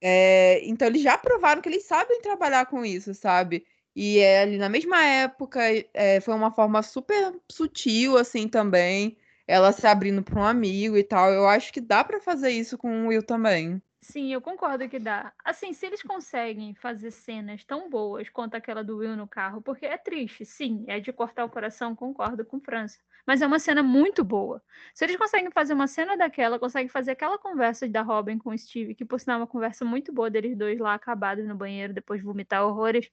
é, 0.00 0.64
então, 0.68 0.86
eles 0.86 1.02
já 1.02 1.18
provaram 1.18 1.60
que 1.60 1.68
eles 1.68 1.82
sabem 1.82 2.20
trabalhar 2.20 2.66
com 2.66 2.84
isso, 2.84 3.12
sabe? 3.12 3.66
E 3.94 4.18
é 4.18 4.42
ali 4.42 4.58
na 4.58 4.68
mesma 4.68 5.02
época, 5.04 5.60
é, 5.92 6.20
foi 6.20 6.34
uma 6.34 6.50
forma 6.50 6.82
super 6.82 7.34
sutil, 7.50 8.16
assim, 8.16 8.48
também. 8.48 9.16
Ela 9.46 9.72
se 9.72 9.86
abrindo 9.86 10.22
para 10.22 10.40
um 10.40 10.44
amigo 10.44 10.96
e 10.96 11.02
tal. 11.02 11.32
Eu 11.32 11.48
acho 11.48 11.72
que 11.72 11.80
dá 11.80 12.04
para 12.04 12.20
fazer 12.20 12.50
isso 12.50 12.78
com 12.78 13.04
o 13.04 13.08
Will 13.08 13.22
também. 13.22 13.82
Sim, 14.02 14.32
eu 14.32 14.40
concordo 14.40 14.88
que 14.88 14.98
dá. 14.98 15.32
Assim, 15.44 15.72
se 15.72 15.86
eles 15.86 16.02
conseguem 16.02 16.74
fazer 16.74 17.10
cenas 17.10 17.62
tão 17.64 17.90
boas 17.90 18.28
quanto 18.28 18.54
aquela 18.54 18.82
do 18.82 18.96
Will 18.96 19.14
no 19.14 19.28
carro, 19.28 19.60
porque 19.60 19.84
é 19.84 19.98
triste, 19.98 20.44
sim, 20.44 20.84
é 20.88 20.98
de 20.98 21.12
cortar 21.12 21.44
o 21.44 21.50
coração, 21.50 21.94
concordo 21.94 22.44
com 22.44 22.58
França. 22.60 22.98
Mas 23.26 23.42
é 23.42 23.46
uma 23.46 23.58
cena 23.58 23.82
muito 23.82 24.24
boa. 24.24 24.62
Se 24.94 25.04
eles 25.04 25.16
conseguem 25.16 25.50
fazer 25.50 25.74
uma 25.74 25.86
cena 25.86 26.16
daquela, 26.16 26.58
conseguem 26.58 26.88
fazer 26.88 27.12
aquela 27.12 27.38
conversa 27.38 27.86
da 27.88 28.02
Robin 28.02 28.38
com 28.38 28.50
o 28.50 28.58
Steve, 28.58 28.94
que 28.94 29.04
por 29.04 29.20
sinal 29.20 29.36
é 29.36 29.40
uma 29.42 29.46
conversa 29.46 29.84
muito 29.84 30.12
boa 30.12 30.30
deles 30.30 30.56
dois 30.56 30.78
lá 30.78 30.94
acabados 30.94 31.46
no 31.46 31.54
banheiro 31.54 31.92
depois 31.92 32.20
de 32.20 32.26
vomitar 32.26 32.64
horrores. 32.64 33.10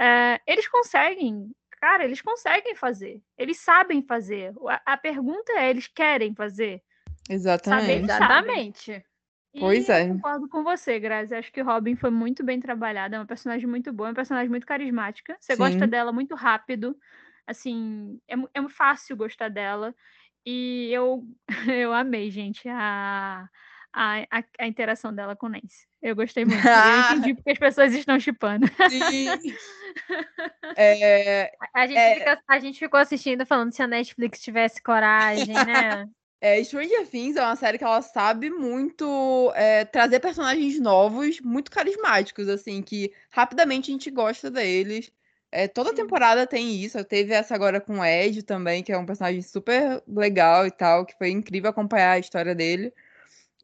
É, 0.00 0.40
eles 0.46 0.66
conseguem, 0.66 1.50
cara, 1.78 2.04
eles 2.04 2.22
conseguem 2.22 2.74
fazer. 2.74 3.22
Eles 3.36 3.58
sabem 3.58 4.00
fazer. 4.00 4.54
A, 4.66 4.94
a 4.94 4.96
pergunta 4.96 5.52
é, 5.52 5.68
eles 5.68 5.86
querem 5.86 6.34
fazer? 6.34 6.82
Exatamente. 7.28 8.06
Saber, 8.06 8.24
Exatamente. 8.24 9.04
Pois 9.58 9.88
e 9.88 9.92
é. 9.92 10.04
Eu 10.04 10.14
concordo 10.14 10.48
com 10.48 10.64
você, 10.64 10.98
Grazi. 10.98 11.34
Acho 11.34 11.52
que 11.52 11.60
Robin 11.60 11.96
foi 11.96 12.08
muito 12.08 12.42
bem 12.42 12.60
trabalhada. 12.60 13.16
É 13.16 13.18
uma 13.18 13.26
personagem 13.26 13.68
muito 13.68 13.92
boa, 13.92 14.08
é 14.08 14.10
uma 14.10 14.14
personagem 14.14 14.48
muito 14.48 14.66
carismática. 14.66 15.36
Você 15.38 15.52
Sim. 15.52 15.58
gosta 15.58 15.86
dela 15.86 16.12
muito 16.12 16.34
rápido. 16.34 16.96
Assim, 17.46 18.18
é, 18.26 18.36
é 18.54 18.68
fácil 18.70 19.16
gostar 19.16 19.50
dela. 19.50 19.94
E 20.46 20.88
eu, 20.92 21.26
eu 21.68 21.92
amei, 21.92 22.30
gente, 22.30 22.66
a, 22.70 23.46
a, 23.92 24.20
a, 24.30 24.44
a 24.60 24.66
interação 24.66 25.12
dela 25.14 25.36
com 25.36 25.48
Nancy. 25.48 25.89
Eu 26.02 26.16
gostei 26.16 26.44
muito. 26.44 26.60
Eu 26.66 27.18
entendi 27.18 27.34
porque 27.34 27.50
as 27.50 27.58
pessoas 27.58 27.92
estão 27.92 28.18
chipando. 28.18 28.66
Sim. 28.88 29.54
É, 30.76 31.50
a, 31.74 31.84
gente 31.84 31.98
é... 31.98 32.14
fica, 32.14 32.42
a 32.46 32.58
gente 32.60 32.78
ficou 32.78 33.00
assistindo 33.00 33.44
falando 33.44 33.72
se 33.72 33.82
a 33.82 33.88
Netflix 33.88 34.40
tivesse 34.40 34.80
coragem, 34.80 35.52
né? 35.52 36.08
É, 36.40 36.62
Stranger 36.64 37.06
Things 37.06 37.36
é 37.36 37.42
uma 37.42 37.56
série 37.56 37.76
que 37.76 37.84
ela 37.84 38.00
sabe 38.00 38.48
muito 38.48 39.52
é, 39.54 39.84
trazer 39.84 40.20
personagens 40.20 40.80
novos, 40.80 41.38
muito 41.40 41.70
carismáticos, 41.70 42.48
assim, 42.48 42.80
que 42.80 43.12
rapidamente 43.30 43.90
a 43.90 43.92
gente 43.92 44.10
gosta 44.10 44.50
deles. 44.50 45.12
É, 45.52 45.68
toda 45.68 45.94
temporada 45.94 46.46
tem 46.46 46.76
isso. 46.82 47.04
Teve 47.04 47.34
essa 47.34 47.54
agora 47.54 47.80
com 47.80 47.98
o 47.98 48.04
Ed 48.04 48.42
também, 48.44 48.82
que 48.82 48.92
é 48.92 48.96
um 48.96 49.04
personagem 49.04 49.42
super 49.42 50.02
legal 50.06 50.66
e 50.66 50.70
tal, 50.70 51.04
que 51.04 51.18
foi 51.18 51.30
incrível 51.30 51.68
acompanhar 51.68 52.12
a 52.12 52.18
história 52.18 52.54
dele. 52.54 52.90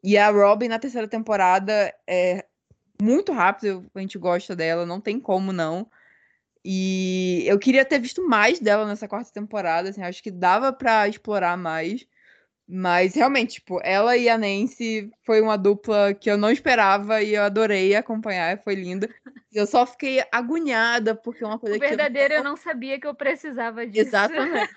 E 0.03 0.17
a 0.17 0.29
Robin 0.29 0.67
na 0.67 0.79
terceira 0.79 1.07
temporada 1.07 1.93
é 2.07 2.45
muito 3.01 3.31
rápido, 3.31 3.85
a 3.93 3.99
gente 3.99 4.17
gosta 4.17 4.55
dela, 4.55 4.85
não 4.85 4.99
tem 4.99 5.19
como 5.19 5.51
não. 5.51 5.89
E 6.63 7.43
eu 7.47 7.57
queria 7.57 7.85
ter 7.85 7.99
visto 7.99 8.27
mais 8.27 8.59
dela 8.59 8.85
nessa 8.85 9.07
quarta 9.07 9.31
temporada, 9.31 9.89
assim, 9.89 10.01
acho 10.01 10.21
que 10.21 10.31
dava 10.31 10.73
para 10.73 11.07
explorar 11.07 11.57
mais. 11.57 12.05
Mas 12.69 13.15
realmente, 13.15 13.55
tipo, 13.55 13.79
ela 13.81 14.17
e 14.17 14.27
a 14.27 14.37
Nancy 14.37 15.09
foi 15.25 15.39
uma 15.39 15.57
dupla 15.57 16.13
que 16.13 16.29
eu 16.29 16.37
não 16.37 16.51
esperava 16.51 17.21
e 17.21 17.35
eu 17.35 17.43
adorei 17.43 17.95
acompanhar, 17.95 18.61
foi 18.61 18.75
linda. 18.75 19.09
Eu 19.53 19.65
só 19.65 19.85
fiquei 19.85 20.21
agoniada 20.29 21.15
porque 21.15 21.45
é 21.45 21.47
uma 21.47 21.57
coisa 21.57 21.77
o 21.77 21.79
verdadeiro 21.79 22.27
que 22.27 22.33
eu 22.33 22.43
não... 22.43 22.51
eu 22.51 22.55
não 22.55 22.57
sabia 22.57 22.99
que 22.99 23.07
eu 23.07 23.15
precisava 23.15 23.87
disso. 23.87 24.09
Exatamente. 24.09 24.73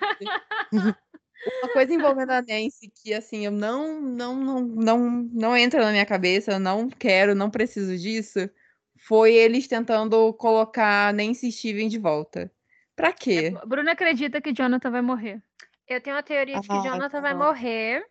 Uma 1.46 1.72
coisa 1.72 1.94
envolvendo 1.94 2.30
a 2.30 2.42
Nancy 2.42 2.92
que, 2.94 3.14
assim, 3.14 3.46
eu 3.46 3.50
não, 3.50 4.00
não, 4.00 4.36
não, 4.36 4.60
não, 4.60 5.10
não 5.32 5.56
entra 5.56 5.84
na 5.84 5.90
minha 5.90 6.04
cabeça, 6.04 6.52
eu 6.52 6.60
não 6.60 6.88
quero, 6.88 7.34
não 7.34 7.50
preciso 7.50 7.96
disso, 7.96 8.50
foi 8.98 9.34
eles 9.34 9.66
tentando 9.66 10.32
colocar 10.34 11.08
a 11.08 11.12
Nancy 11.12 11.48
e 11.48 11.52
Steven 11.52 11.88
de 11.88 11.98
volta. 11.98 12.52
Pra 12.94 13.12
quê? 13.12 13.54
É, 13.56 13.66
Bruna 13.66 13.92
acredita 13.92 14.40
que 14.40 14.52
Jonathan 14.52 14.90
vai 14.90 15.00
morrer. 15.00 15.42
Eu 15.88 16.00
tenho 16.00 16.16
a 16.16 16.22
teoria 16.22 16.60
de 16.60 16.68
que 16.68 16.76
ah, 16.76 16.82
Jonathan 16.82 17.08
tá. 17.08 17.20
vai 17.20 17.34
morrer. 17.34 18.04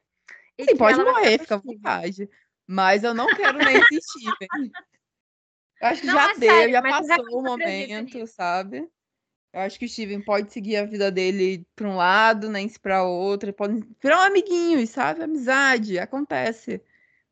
Sim, 0.60 0.76
pode 0.76 0.98
morrer, 0.98 1.40
fica 1.40 1.56
à 1.56 1.60
vontade. 1.60 2.30
Mas 2.68 3.04
eu 3.04 3.14
não 3.14 3.28
quero 3.28 3.58
Nancy 3.60 3.98
e 3.98 4.02
Steven. 4.02 4.72
Eu 5.82 5.88
acho 5.88 6.02
que 6.02 6.08
Não, 6.08 6.14
já 6.14 6.32
é 6.32 6.34
deu, 6.36 6.50
sério, 6.50 6.72
já 6.74 6.82
passou 6.82 7.40
o 7.40 7.42
momento, 7.42 8.18
nisso. 8.18 8.34
sabe? 8.34 8.90
Eu 9.52 9.62
acho 9.62 9.80
que 9.80 9.86
o 9.86 9.90
Steven 9.90 10.22
pode 10.22 10.52
seguir 10.54 10.78
a 10.78 10.86
vida 10.86 11.12
dele 11.12 11.66
pra 11.76 11.90
um 11.90 11.96
lado, 11.96 12.50
Nancy 12.50 12.80
pra 12.80 13.04
outro, 13.04 13.52
podem 13.52 13.84
virar 14.02 14.20
um 14.20 14.24
amiguinhos, 14.26 14.90
sabe? 14.92 15.24
Amizade, 15.24 15.98
acontece. 15.98 16.82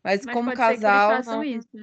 Mas, 0.03 0.25
Mas 0.25 0.33
como 0.33 0.45
pode 0.45 0.55
que 0.55 0.81
casal, 0.81 1.17
façam 1.17 1.35
não, 1.37 1.43
isso. 1.43 1.77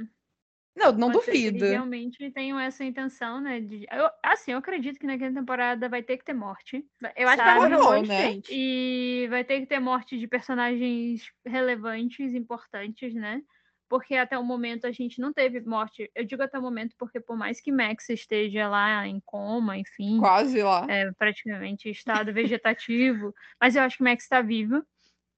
não, 0.77 0.93
não 0.93 1.13
Pode 1.13 1.27
que 1.27 1.51
duvido. 1.51 1.65
realmente 1.67 2.31
tenham 2.33 2.59
essa 2.59 2.85
intenção, 2.85 3.41
né? 3.41 3.61
De... 3.61 3.87
Eu, 3.93 4.11
assim, 4.23 4.53
eu 4.53 4.59
acredito 4.59 4.99
que 4.99 5.07
naquela 5.07 5.33
temporada 5.33 5.89
vai 5.89 6.03
ter 6.03 6.17
que 6.17 6.25
ter 6.25 6.35
morte. 6.35 6.85
Eu 7.17 7.29
acho 7.29 7.37
que 7.37 7.49
Sabe? 7.49 7.61
vai 7.61 7.73
Rolou, 7.73 7.95
monte 7.95 8.03
de 8.03 8.09
né? 8.09 8.23
gente. 8.33 8.49
E 8.53 9.27
vai 9.31 9.45
ter 9.45 9.61
que 9.61 9.67
ter 9.67 9.79
morte 9.79 10.19
de 10.19 10.27
personagens 10.27 11.31
relevantes, 11.47 12.35
importantes, 12.35 13.15
né? 13.15 13.41
Porque 13.89 14.15
até 14.17 14.39
o 14.39 14.43
momento 14.45 14.87
a 14.87 14.93
gente 14.93 15.21
não 15.21 15.33
teve 15.33 15.61
morte. 15.61 16.11
Eu 16.15 16.25
digo 16.25 16.43
até 16.43 16.59
o 16.59 16.63
momento 16.63 16.95
porque 16.99 17.21
por 17.21 17.37
mais 17.37 17.61
que 17.61 17.71
Max 17.71 18.09
esteja 18.09 18.69
lá 18.69 19.07
em 19.07 19.21
coma, 19.25 19.77
enfim, 19.77 20.19
Quase 20.19 20.63
lá. 20.63 20.87
é, 20.89 21.13
praticamente 21.13 21.91
estado 21.91 22.33
vegetativo, 22.33 23.35
mas 23.61 23.77
eu 23.77 23.83
acho 23.83 23.99
que 23.99 24.03
Max 24.05 24.25
está 24.25 24.41
viva. 24.43 24.85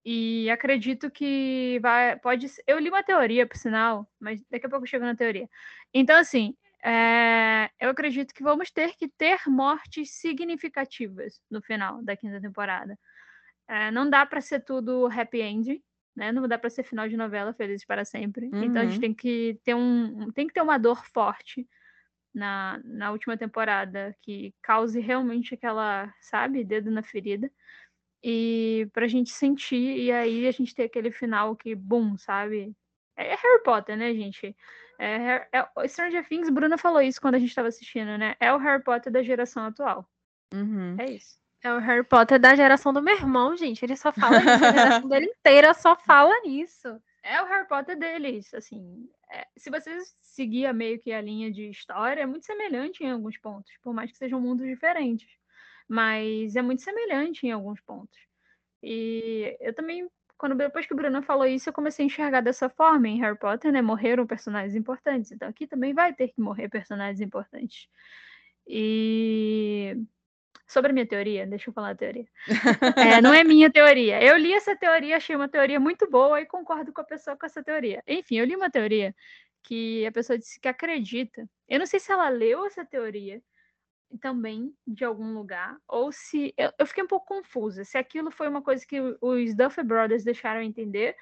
E 0.08 0.48
acredito 0.50 1.10
que 1.10 1.80
vai, 1.82 2.16
pode. 2.20 2.48
ser- 2.48 2.62
Eu 2.64 2.78
li 2.78 2.88
uma 2.88 3.02
teoria, 3.02 3.44
por 3.44 3.56
sinal, 3.56 4.08
mas 4.20 4.40
daqui 4.48 4.64
a 4.66 4.68
pouco 4.68 4.84
eu 4.84 4.88
chego 4.88 5.04
na 5.04 5.16
teoria. 5.16 5.48
Então, 5.92 6.16
assim, 6.16 6.54
é, 6.84 7.68
eu 7.80 7.90
acredito 7.90 8.32
que 8.32 8.40
vamos 8.44 8.70
ter 8.70 8.94
que 8.96 9.08
ter 9.08 9.40
mortes 9.48 10.12
significativas 10.12 11.40
no 11.50 11.60
final 11.60 12.00
da 12.04 12.16
quinta 12.16 12.40
temporada. 12.40 12.96
É, 13.66 13.90
não 13.90 14.08
dá 14.08 14.24
para 14.24 14.40
ser 14.40 14.60
tudo 14.60 15.06
happy 15.06 15.40
end, 15.40 15.82
né? 16.16 16.32
Não 16.32 16.48
dá 16.48 16.58
para 16.58 16.70
ser 16.70 16.84
final 16.84 17.08
de 17.08 17.16
novela 17.16 17.52
felizes 17.54 17.84
para 17.86 18.04
sempre. 18.04 18.54
Então 18.60 18.82
a 18.82 18.86
gente 18.86 18.94
Uhum. 18.96 19.00
tem 19.00 19.14
que 19.14 19.60
ter 19.64 19.74
um, 19.74 20.30
tem 20.32 20.46
que 20.48 20.54
ter 20.54 20.62
uma 20.62 20.78
dor 20.78 21.04
forte 21.06 21.68
na, 22.34 22.80
na 22.84 23.10
última 23.12 23.36
temporada 23.36 24.16
que 24.22 24.54
cause 24.62 25.00
realmente 25.00 25.54
aquela, 25.54 26.12
sabe, 26.20 26.64
dedo 26.64 26.90
na 26.90 27.02
ferida. 27.02 27.50
E 28.22 28.88
pra 28.92 29.06
gente 29.06 29.30
sentir, 29.30 29.98
e 29.98 30.12
aí 30.12 30.46
a 30.48 30.50
gente 30.50 30.74
ter 30.74 30.84
aquele 30.84 31.10
final 31.12 31.54
que, 31.56 31.74
bum, 31.74 32.16
sabe? 32.18 32.74
É 33.16 33.34
Harry 33.36 33.62
Potter, 33.64 33.96
né, 33.96 34.14
gente? 34.14 34.56
É, 34.98 35.48
é, 35.52 35.68
o 35.76 35.86
Stranger 35.88 36.26
Things, 36.28 36.50
Bruna 36.50 36.78
falou 36.78 37.00
isso 37.00 37.20
quando 37.20 37.36
a 37.36 37.38
gente 37.38 37.50
estava 37.50 37.68
assistindo, 37.68 38.18
né? 38.18 38.34
É 38.40 38.52
o 38.52 38.58
Harry 38.58 38.82
Potter 38.82 39.12
da 39.12 39.22
geração 39.22 39.64
atual. 39.66 40.08
Uhum. 40.52 40.96
É 40.98 41.10
isso. 41.10 41.38
É 41.66 41.74
o 41.74 41.78
Harry 41.80 42.04
Potter 42.04 42.38
da 42.38 42.54
geração 42.54 42.92
do 42.92 43.02
meu 43.02 43.16
irmão, 43.16 43.56
gente. 43.56 43.84
Ele 43.84 43.96
só 43.96 44.12
fala 44.12 44.38
nisso. 44.38 44.64
A 44.64 44.72
geração 44.72 45.08
dele 45.08 45.26
inteira 45.26 45.74
só 45.74 45.96
fala 45.96 46.40
nisso. 46.42 47.02
É 47.24 47.42
o 47.42 47.46
Harry 47.46 47.66
Potter 47.66 47.98
deles, 47.98 48.54
assim. 48.54 49.08
é, 49.28 49.44
se 49.56 49.68
você 49.68 49.98
seguir 50.22 50.72
meio 50.72 51.00
que 51.00 51.12
a 51.12 51.20
linha 51.20 51.50
de 51.50 51.68
história, 51.68 52.22
é 52.22 52.26
muito 52.26 52.46
semelhante 52.46 53.02
em 53.02 53.10
alguns 53.10 53.36
pontos, 53.36 53.72
por 53.82 53.92
mais 53.92 54.12
que 54.12 54.16
sejam 54.16 54.40
mundos 54.40 54.64
diferentes. 54.64 55.28
Mas 55.88 56.54
é 56.54 56.62
muito 56.62 56.82
semelhante 56.82 57.48
em 57.48 57.50
alguns 57.50 57.80
pontos. 57.80 58.16
E 58.80 59.56
eu 59.58 59.74
também, 59.74 60.08
quando 60.38 60.54
depois 60.54 60.86
que 60.86 60.94
o 60.94 60.96
Bruno 60.96 61.20
falou 61.20 61.46
isso, 61.46 61.68
eu 61.68 61.72
comecei 61.72 62.04
a 62.04 62.06
enxergar 62.06 62.42
dessa 62.42 62.68
forma. 62.68 63.08
Em 63.08 63.18
Harry 63.18 63.36
Potter, 63.36 63.72
né, 63.72 63.82
morreram 63.82 64.24
personagens 64.24 64.76
importantes. 64.76 65.32
Então 65.32 65.48
aqui 65.48 65.66
também 65.66 65.92
vai 65.92 66.14
ter 66.14 66.28
que 66.28 66.40
morrer 66.40 66.68
personagens 66.68 67.20
importantes. 67.20 67.88
E 68.68 69.96
sobre 70.66 70.90
a 70.90 70.94
minha 70.94 71.06
teoria, 71.06 71.46
deixa 71.46 71.70
eu 71.70 71.74
falar 71.74 71.90
a 71.90 71.94
teoria. 71.94 72.26
É, 73.18 73.20
não 73.20 73.32
é 73.32 73.44
minha 73.44 73.70
teoria. 73.70 74.22
Eu 74.22 74.36
li 74.36 74.52
essa 74.52 74.76
teoria, 74.76 75.16
achei 75.16 75.36
uma 75.36 75.48
teoria 75.48 75.78
muito 75.78 76.10
boa 76.10 76.40
e 76.40 76.46
concordo 76.46 76.92
com 76.92 77.00
a 77.00 77.04
pessoa 77.04 77.36
com 77.36 77.46
essa 77.46 77.62
teoria. 77.62 78.02
Enfim, 78.06 78.36
eu 78.38 78.44
li 78.44 78.56
uma 78.56 78.70
teoria 78.70 79.14
que 79.62 80.06
a 80.06 80.12
pessoa 80.12 80.38
disse 80.38 80.60
que 80.60 80.68
acredita. 80.68 81.48
Eu 81.68 81.78
não 81.78 81.86
sei 81.86 82.00
se 82.00 82.10
ela 82.10 82.28
leu 82.28 82.66
essa 82.66 82.84
teoria 82.84 83.42
também 84.20 84.72
de 84.86 85.04
algum 85.04 85.34
lugar, 85.34 85.76
ou 85.88 86.12
se. 86.12 86.54
Eu, 86.56 86.72
eu 86.78 86.86
fiquei 86.86 87.02
um 87.02 87.08
pouco 87.08 87.26
confusa, 87.26 87.84
se 87.84 87.98
aquilo 87.98 88.30
foi 88.30 88.48
uma 88.48 88.62
coisa 88.62 88.86
que 88.86 89.00
os 89.20 89.54
Duffer 89.54 89.84
Brothers 89.84 90.24
deixaram 90.24 90.62
entender, 90.62 91.16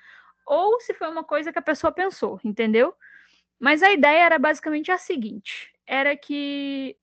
ou 0.46 0.80
se 0.80 0.92
foi 0.94 1.08
uma 1.08 1.24
coisa 1.24 1.52
que 1.52 1.58
a 1.58 1.62
pessoa 1.62 1.92
pensou, 1.92 2.38
entendeu? 2.44 2.94
Mas 3.58 3.82
a 3.82 3.92
ideia 3.92 4.24
era 4.24 4.38
basicamente 4.38 4.90
a 4.90 4.98
seguinte: 4.98 5.72
era 5.86 6.16
que 6.16 6.96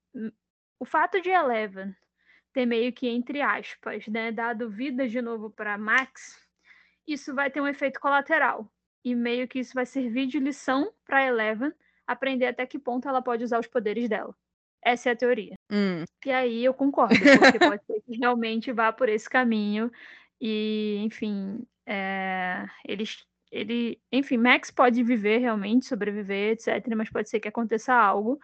o 0.80 0.86
fato 0.86 1.20
de 1.22 1.30
Eleven 1.30 1.96
ter 2.54 2.66
meio 2.66 2.92
que, 2.92 3.08
entre 3.08 3.42
aspas, 3.42 4.08
né, 4.08 4.32
dado 4.32 4.70
vida 4.70 5.08
de 5.08 5.22
novo 5.22 5.50
para 5.50 5.78
Max, 5.78 6.40
isso 7.08 7.34
vai 7.34 7.50
ter 7.50 7.62
um 7.62 7.68
efeito 7.68 8.00
colateral. 8.00 8.72
E 9.04 9.16
meio 9.16 9.48
que 9.48 9.60
isso 9.60 9.74
vai 9.74 9.86
servir 9.86 10.28
de 10.28 10.40
lição 10.40 10.94
para 11.06 11.26
Eleven 11.26 11.74
aprender 12.06 12.46
até 12.48 12.66
que 12.66 12.78
ponto 12.78 13.08
ela 13.08 13.22
pode 13.22 13.44
usar 13.44 13.60
os 13.60 13.68
poderes 13.68 14.08
dela. 14.10 14.36
Essa 14.84 15.10
é 15.10 15.12
a 15.14 15.16
teoria. 15.16 15.56
Hum. 15.72 16.04
E 16.26 16.32
aí 16.32 16.66
eu 16.66 16.74
concordo, 16.74 17.16
porque 17.16 17.60
pode 17.60 17.86
ser 17.86 18.02
que 18.02 18.18
realmente 18.18 18.72
vá 18.72 18.92
por 18.92 19.10
esse 19.10 19.30
caminho. 19.30 19.92
E, 20.40 20.98
enfim, 21.04 21.66
é, 21.86 22.66
eles. 22.86 23.26
Ele, 23.52 24.00
enfim, 24.12 24.38
Max 24.38 24.72
pode 24.72 25.04
viver 25.04 25.40
realmente, 25.40 25.86
sobreviver, 25.86 26.54
etc. 26.54 26.88
Mas 26.96 27.10
pode 27.10 27.30
ser 27.30 27.40
que 27.40 27.50
aconteça 27.50 27.94
algo 27.94 28.40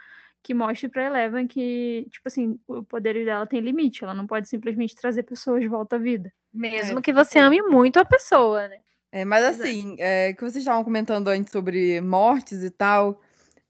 que 0.47 0.53
mostre 0.53 0.87
pra 0.87 1.03
Eleven 1.03 1.45
que, 1.45 2.07
tipo 2.09 2.25
assim, 2.25 2.57
o 2.65 2.81
poder 2.81 3.25
dela 3.25 3.45
tem 3.45 3.59
limite. 3.59 4.05
Ela 4.05 4.13
não 4.13 4.25
pode 4.25 4.47
simplesmente 4.47 4.95
trazer 4.95 5.23
pessoas 5.23 5.59
de 5.59 5.67
volta 5.67 5.97
à 5.97 5.99
vida. 5.99 6.31
Mesmo 6.53 7.01
que 7.01 7.11
você 7.11 7.37
ame 7.37 7.61
muito 7.61 7.99
a 7.99 8.05
pessoa, 8.05 8.65
né? 8.69 8.77
É, 9.11 9.25
mas 9.25 9.43
é. 9.43 9.47
assim, 9.49 9.97
é, 9.99 10.31
que 10.31 10.39
vocês 10.39 10.57
estavam 10.63 10.85
comentando 10.85 11.27
antes 11.27 11.51
sobre 11.51 11.99
mortes 11.99 12.63
e 12.63 12.69
tal, 12.69 13.21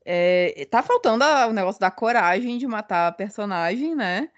é, 0.05 0.67
tá 0.69 0.83
faltando 0.83 1.23
a- 1.23 1.47
o 1.47 1.53
negócio 1.53 1.81
da 1.81 1.89
coragem 1.89 2.59
de 2.59 2.67
matar 2.67 3.07
a 3.07 3.11
personagem, 3.11 3.95
né? 3.95 4.29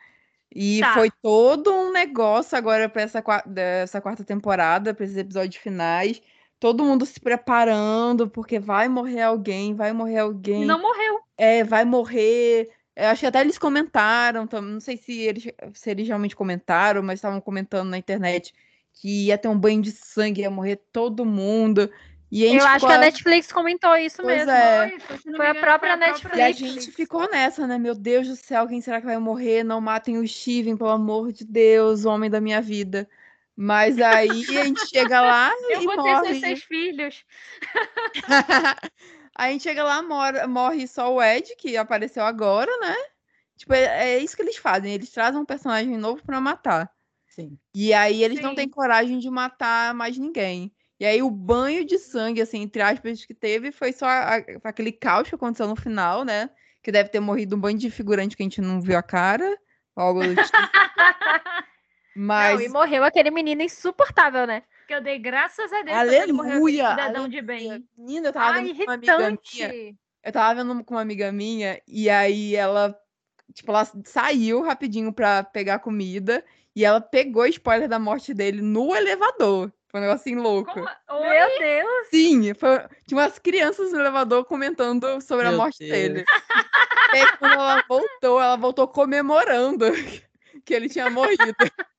E 0.56 0.80
Tá. 0.80 0.93
foi 0.93 1.12
todo 1.21 1.73
um 1.73 1.91
negócio 1.91 2.58
agora 2.58 2.88
para 2.88 3.02
essa, 3.02 3.21
dessa 3.45 3.99
quarta 3.99 4.23
temporada, 4.23 4.93
para 4.93 5.04
esses 5.04 5.17
episódios 5.17 5.62
finais. 5.62 6.21
Todo 6.60 6.84
mundo 6.84 7.06
se 7.06 7.19
preparando, 7.19 8.30
porque 8.30 8.60
vai 8.60 8.88
morrer 8.89 9.22
alguém, 9.22 9.74
vai 9.74 9.93
morrer 9.93 10.19
alguém. 10.19 10.65
não 10.65 10.82
morreu. 10.82 11.19
É, 11.38 11.63
vai 11.63 11.86
morrer. 11.86 12.69
Eu 12.95 13.08
acho 13.08 13.22
que 13.22 13.28
até 13.28 13.39
eles 13.39 13.58
comentaram, 13.58 14.48
não 14.62 14.80
sei 14.82 14.98
se 14.98 15.17
eles, 15.22 15.48
se 15.74 15.89
eles 15.89 16.06
realmente 16.08 16.36
comentaram, 16.36 17.02
mas 17.02 17.19
estavam 17.19 17.39
comentando 17.39 17.89
na 17.89 17.98
internet 17.98 18.54
que 18.93 19.28
ia 19.28 19.38
ter 19.38 19.48
um 19.48 19.58
banho 19.58 19.82
de 19.82 19.91
sangue, 19.91 20.41
ia 20.41 20.50
morrer 20.52 20.76
todo 20.91 21.26
mundo. 21.26 21.89
E 22.30 22.43
a 22.45 22.50
gente 22.50 22.60
Eu 22.60 22.65
acho 22.67 22.74
ficou- 22.76 22.89
que 22.89 22.95
a 22.95 22.98
Netflix 23.00 23.52
comentou 23.52 23.95
isso 23.95 24.22
Pois 24.22 24.45
mesmo. 24.45 24.52
é. 24.52 25.00
Foi, 25.00 25.34
Foi 25.36 25.48
a 25.48 25.56
própria 25.56 25.93
a 25.93 25.98
E 25.98 26.04
a 26.04 26.08
Netflix. 26.48 26.58
gente 26.60 26.91
ficou 26.91 27.28
nessa, 27.32 27.65
né? 27.65 27.78
Meu 27.80 27.95
Deus 27.95 28.28
do 28.28 28.36
céu, 28.36 28.67
quem 28.67 28.82
será 28.82 29.00
que 29.00 29.08
vai 29.08 29.17
morrer? 29.17 29.63
Não 29.63 29.80
matem 29.80 30.17
o 30.17 30.28
Steven, 30.28 30.76
pelo 30.76 30.89
amor 30.89 31.32
de 31.32 31.45
Deus, 31.45 32.04
o 32.04 32.10
homem 32.10 32.30
da 32.30 32.41
minha 32.41 32.62
vida. 32.62 33.08
Mas 33.62 34.00
aí 34.00 34.58
a 34.58 34.63
gente 34.63 34.88
chega 34.88 35.19
lá 35.19 35.52
Eu 35.69 35.82
e 35.82 35.86
vou 35.86 36.02
ter 36.02 36.26
seus 36.28 36.39
seis 36.39 36.63
filhos. 36.63 37.26
Aí 38.15 38.15
a 39.36 39.52
gente 39.52 39.63
chega 39.63 39.84
lá, 39.84 40.02
mora- 40.02 40.48
morre 40.48 40.88
só 40.88 41.13
o 41.13 41.22
Ed, 41.22 41.54
que 41.58 41.76
apareceu 41.76 42.24
agora, 42.24 42.72
né? 42.80 42.95
Tipo, 43.58 43.74
é, 43.74 44.13
é 44.13 44.19
isso 44.19 44.38
que 44.38 44.41
eles 44.41 44.56
fazem. 44.56 44.93
Eles 44.93 45.12
trazem 45.12 45.41
um 45.41 45.45
personagem 45.45 45.98
novo 45.98 46.24
pra 46.24 46.39
matar. 46.39 46.89
Sim. 47.28 47.60
E 47.76 47.93
aí 47.93 48.24
eles 48.24 48.39
não 48.39 48.52
Sim. 48.52 48.56
têm 48.56 48.69
coragem 48.69 49.19
de 49.19 49.30
matar 49.30 49.93
mais 49.93 50.17
ninguém. 50.17 50.74
E 50.98 51.06
aí 51.06 51.22
o 51.22 51.30
banho 51.30 51.84
de 51.84 51.98
sangue, 52.00 52.41
assim, 52.41 52.62
entre 52.62 52.82
aspas, 52.82 53.26
que 53.26 53.34
teve 53.34 53.74
foi 53.74 53.91
só 53.91 54.06
a- 54.06 54.38
a- 54.38 54.43
aquele 54.63 54.93
caos 54.93 55.28
que 55.28 55.36
aconteceu 55.36 55.67
no 55.67 55.76
final, 55.76 56.24
né? 56.24 56.50
Que 56.82 56.93
deve 56.93 57.10
ter 57.10 57.19
morrido 57.19 57.58
um 57.58 57.60
banho 57.60 57.78
de 57.78 57.91
figurante 57.91 58.38
que 58.38 58.41
a 58.43 58.45
gente 58.45 58.62
não 58.62 58.80
viu 58.80 58.98
a 58.98 59.04
cara. 59.04 59.58
Algo 59.98 60.24
do 60.24 60.34
tipo. 60.34 60.48
Mas. 62.19 62.60
Não, 62.60 62.65
e 62.65 62.69
morreu 62.69 63.05
aquele 63.05 63.32
menino 63.32 63.62
insuportável, 63.62 64.45
né? 64.45 64.63
Que 64.86 64.93
eu 64.93 65.01
dei 65.01 65.17
graças 65.17 65.71
a 65.71 65.82
Deus 65.84 65.97
Aleluia! 65.97 66.89
cidadão 66.89 67.29
de 67.29 67.41
bem. 67.41 67.88
Menina, 67.97 68.27
eu 68.27 68.34
tava 68.34 68.58
Ai, 68.58 68.63
vendo 68.65 68.75
com 68.75 68.84
uma 68.84 68.93
amiga 68.93 69.17
minha. 69.17 69.29
irritante. 69.29 69.97
Eu 70.21 70.32
tava 70.34 70.55
vendo 70.55 70.84
com 70.84 70.94
uma 70.96 71.02
amiga 71.02 71.31
minha, 71.31 71.81
e 71.87 72.10
aí 72.10 72.58
ela, 72.58 72.94
tipo, 73.54 73.71
ela 73.71 73.87
saiu 74.04 74.62
rapidinho 74.62 75.13
pra 75.13 75.44
pegar 75.44 75.79
comida, 75.79 76.44
e 76.75 76.83
ela 76.83 77.00
pegou 77.00 77.46
spoiler 77.46 77.87
da 77.87 77.98
morte 77.98 78.33
dele 78.33 78.62
no 78.62 78.94
elevador. 78.94 79.71
Foi 79.87 80.02
um 80.02 80.04
negocinho 80.04 80.41
louco. 80.41 80.73
Como? 80.73 80.85
Meu 81.21 81.58
Deus. 81.58 82.08
Sim, 82.10 82.54
foi... 82.54 82.79
tinha 83.08 83.17
umas 83.17 83.39
crianças 83.39 83.94
no 83.94 84.00
elevador 84.02 84.44
comentando 84.44 85.21
sobre 85.21 85.48
a 85.48 85.52
Meu 85.52 85.60
morte 85.60 85.79
Deus. 85.79 85.91
dele. 85.91 86.25
E 87.13 87.17
aí, 87.17 87.37
quando 87.37 87.54
ela 87.54 87.81
voltou, 87.87 88.41
ela 88.41 88.58
voltou 88.58 88.87
comemorando 88.89 89.85
que 90.65 90.73
ele 90.73 90.89
tinha 90.89 91.10
morrido. 91.10 91.37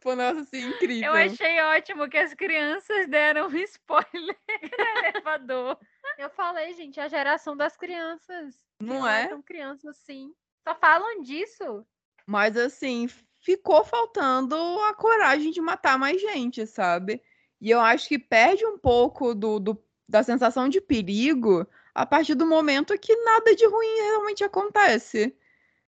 Foi 0.00 0.12
um 0.12 0.16
negócio 0.16 0.42
assim 0.42 0.68
incrível. 0.68 1.08
Eu 1.08 1.14
achei 1.14 1.60
ótimo 1.60 2.08
que 2.08 2.16
as 2.16 2.32
crianças 2.34 3.08
deram 3.08 3.48
um 3.48 3.56
spoiler 3.56 4.36
no 4.62 5.08
elevador. 5.08 5.78
Eu 6.16 6.30
falei, 6.30 6.72
gente, 6.74 7.00
a 7.00 7.08
geração 7.08 7.56
das 7.56 7.76
crianças. 7.76 8.56
Não 8.80 9.06
é? 9.06 9.26
tão 9.26 9.42
crianças 9.42 9.84
assim. 9.96 10.32
Só 10.66 10.74
falam 10.74 11.22
disso. 11.22 11.84
Mas 12.26 12.56
assim, 12.56 13.08
ficou 13.40 13.84
faltando 13.84 14.54
a 14.84 14.94
coragem 14.94 15.50
de 15.50 15.60
matar 15.60 15.98
mais 15.98 16.20
gente, 16.20 16.66
sabe? 16.66 17.22
E 17.60 17.70
eu 17.70 17.80
acho 17.80 18.08
que 18.08 18.18
perde 18.18 18.64
um 18.66 18.78
pouco 18.78 19.34
do, 19.34 19.58
do- 19.58 19.84
da 20.08 20.22
sensação 20.22 20.68
de 20.68 20.80
perigo 20.80 21.66
a 21.94 22.06
partir 22.06 22.34
do 22.36 22.46
momento 22.46 22.96
que 22.98 23.16
nada 23.24 23.54
de 23.56 23.66
ruim 23.66 23.96
realmente 24.02 24.44
acontece. 24.44 25.36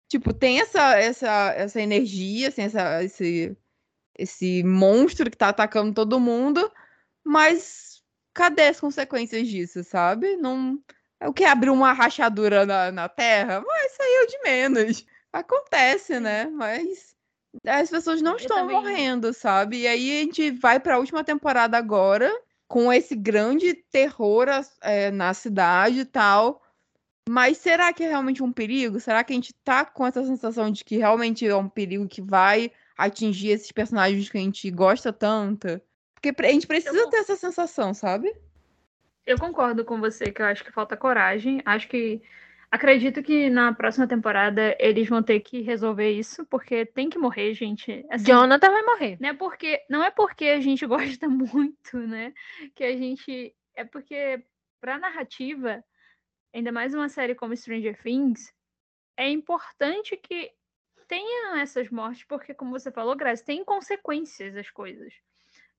Tipo, 0.07 0.31
tem 0.33 0.59
essa, 0.61 0.95
essa, 0.99 1.53
essa 1.55 1.81
energia, 1.81 2.49
assim, 2.49 2.61
essa, 2.63 3.03
esse, 3.03 3.57
esse 4.17 4.63
monstro 4.63 5.29
que 5.29 5.37
tá 5.37 5.49
atacando 5.49 5.93
todo 5.93 6.19
mundo, 6.19 6.71
mas 7.23 8.01
cadê 8.33 8.67
as 8.67 8.79
consequências 8.79 9.47
disso, 9.47 9.83
sabe? 9.83 10.35
Não. 10.37 10.79
É 11.19 11.27
o 11.29 11.33
que 11.33 11.45
abriu 11.45 11.73
uma 11.73 11.93
rachadura 11.93 12.65
na, 12.65 12.91
na 12.91 13.07
terra, 13.09 13.63
mas 13.65 13.91
saiu 13.93 14.27
de 14.27 14.41
menos. 14.43 15.05
Acontece, 15.31 16.19
né? 16.19 16.45
Mas 16.47 17.15
as 17.65 17.89
pessoas 17.89 18.21
não 18.21 18.33
Eu 18.33 18.37
estão 18.37 18.57
também- 18.57 18.75
morrendo, 18.75 19.33
sabe? 19.33 19.79
E 19.81 19.87
aí 19.87 20.19
a 20.19 20.21
gente 20.23 20.51
vai 20.51 20.79
pra 20.79 20.97
última 20.99 21.23
temporada 21.23 21.77
agora, 21.77 22.31
com 22.67 22.91
esse 22.91 23.15
grande 23.15 23.73
terror 23.73 24.47
é, 24.81 25.09
na 25.11 25.33
cidade 25.33 26.01
e 26.01 26.05
tal. 26.05 26.61
Mas 27.27 27.57
será 27.57 27.91
que 27.93 28.03
é 28.03 28.07
realmente 28.07 28.43
um 28.43 28.51
perigo? 28.51 28.99
Será 28.99 29.23
que 29.23 29.33
a 29.33 29.35
gente 29.35 29.53
tá 29.63 29.83
com 29.85 30.05
essa 30.05 30.23
sensação 30.23 30.69
de 30.69 30.83
que 30.83 30.97
realmente 30.97 31.47
é 31.47 31.55
um 31.55 31.69
perigo 31.69 32.07
que 32.07 32.21
vai 32.21 32.71
atingir 32.97 33.49
esses 33.49 33.71
personagens 33.71 34.29
que 34.29 34.37
a 34.37 34.41
gente 34.41 34.69
gosta 34.71 35.11
tanto? 35.11 35.81
Porque 36.13 36.33
a 36.45 36.51
gente 36.51 36.67
precisa 36.67 36.97
Eu- 36.97 37.09
ter 37.09 37.17
essa 37.17 37.35
sensação, 37.35 37.93
sabe? 37.93 38.33
Eu 39.25 39.37
concordo 39.39 39.83
com 39.83 39.99
você 39.99 40.31
que 40.31 40.41
eu 40.41 40.45
acho 40.45 40.63
que 40.63 40.71
falta 40.71 40.95
coragem. 40.95 41.61
Acho 41.65 41.87
que. 41.87 42.21
Acredito 42.71 43.23
que 43.23 43.49
na 43.49 43.73
próxima 43.73 44.05
temporada 44.07 44.75
eles 44.79 45.07
vão 45.07 45.23
ter 45.23 45.39
que 45.39 45.61
resolver 45.61 46.11
isso, 46.11 46.45
porque 46.47 46.85
tem 46.85 47.09
que 47.09 47.17
morrer, 47.17 47.53
gente. 47.53 48.05
Assim, 48.09 48.25
Jonathan 48.25 48.69
vai 48.69 48.83
morrer. 48.83 49.17
Não 49.19 49.29
é 49.29 49.33
porque 49.33 49.81
não 49.89 50.03
é 50.03 50.11
porque 50.11 50.45
a 50.45 50.59
gente 50.59 50.85
gosta 51.19 51.29
muito, 51.29 51.97
né? 51.97 52.33
Que 52.75 52.83
a 52.83 52.97
gente 52.97 53.55
é 53.75 53.85
porque 53.85 54.43
para 54.81 54.97
narrativa, 54.99 55.83
ainda 56.53 56.71
mais 56.71 56.93
uma 56.93 57.07
série 57.07 57.33
como 57.35 57.55
Stranger 57.55 57.97
Things, 58.01 58.51
é 59.17 59.29
importante 59.29 60.17
que 60.17 60.51
tenha 61.07 61.61
essas 61.61 61.89
mortes, 61.89 62.23
porque 62.25 62.53
como 62.53 62.71
você 62.71 62.91
falou, 62.91 63.15
Grazi, 63.15 63.43
tem 63.43 63.63
consequências 63.63 64.55
as 64.55 64.69
coisas, 64.69 65.13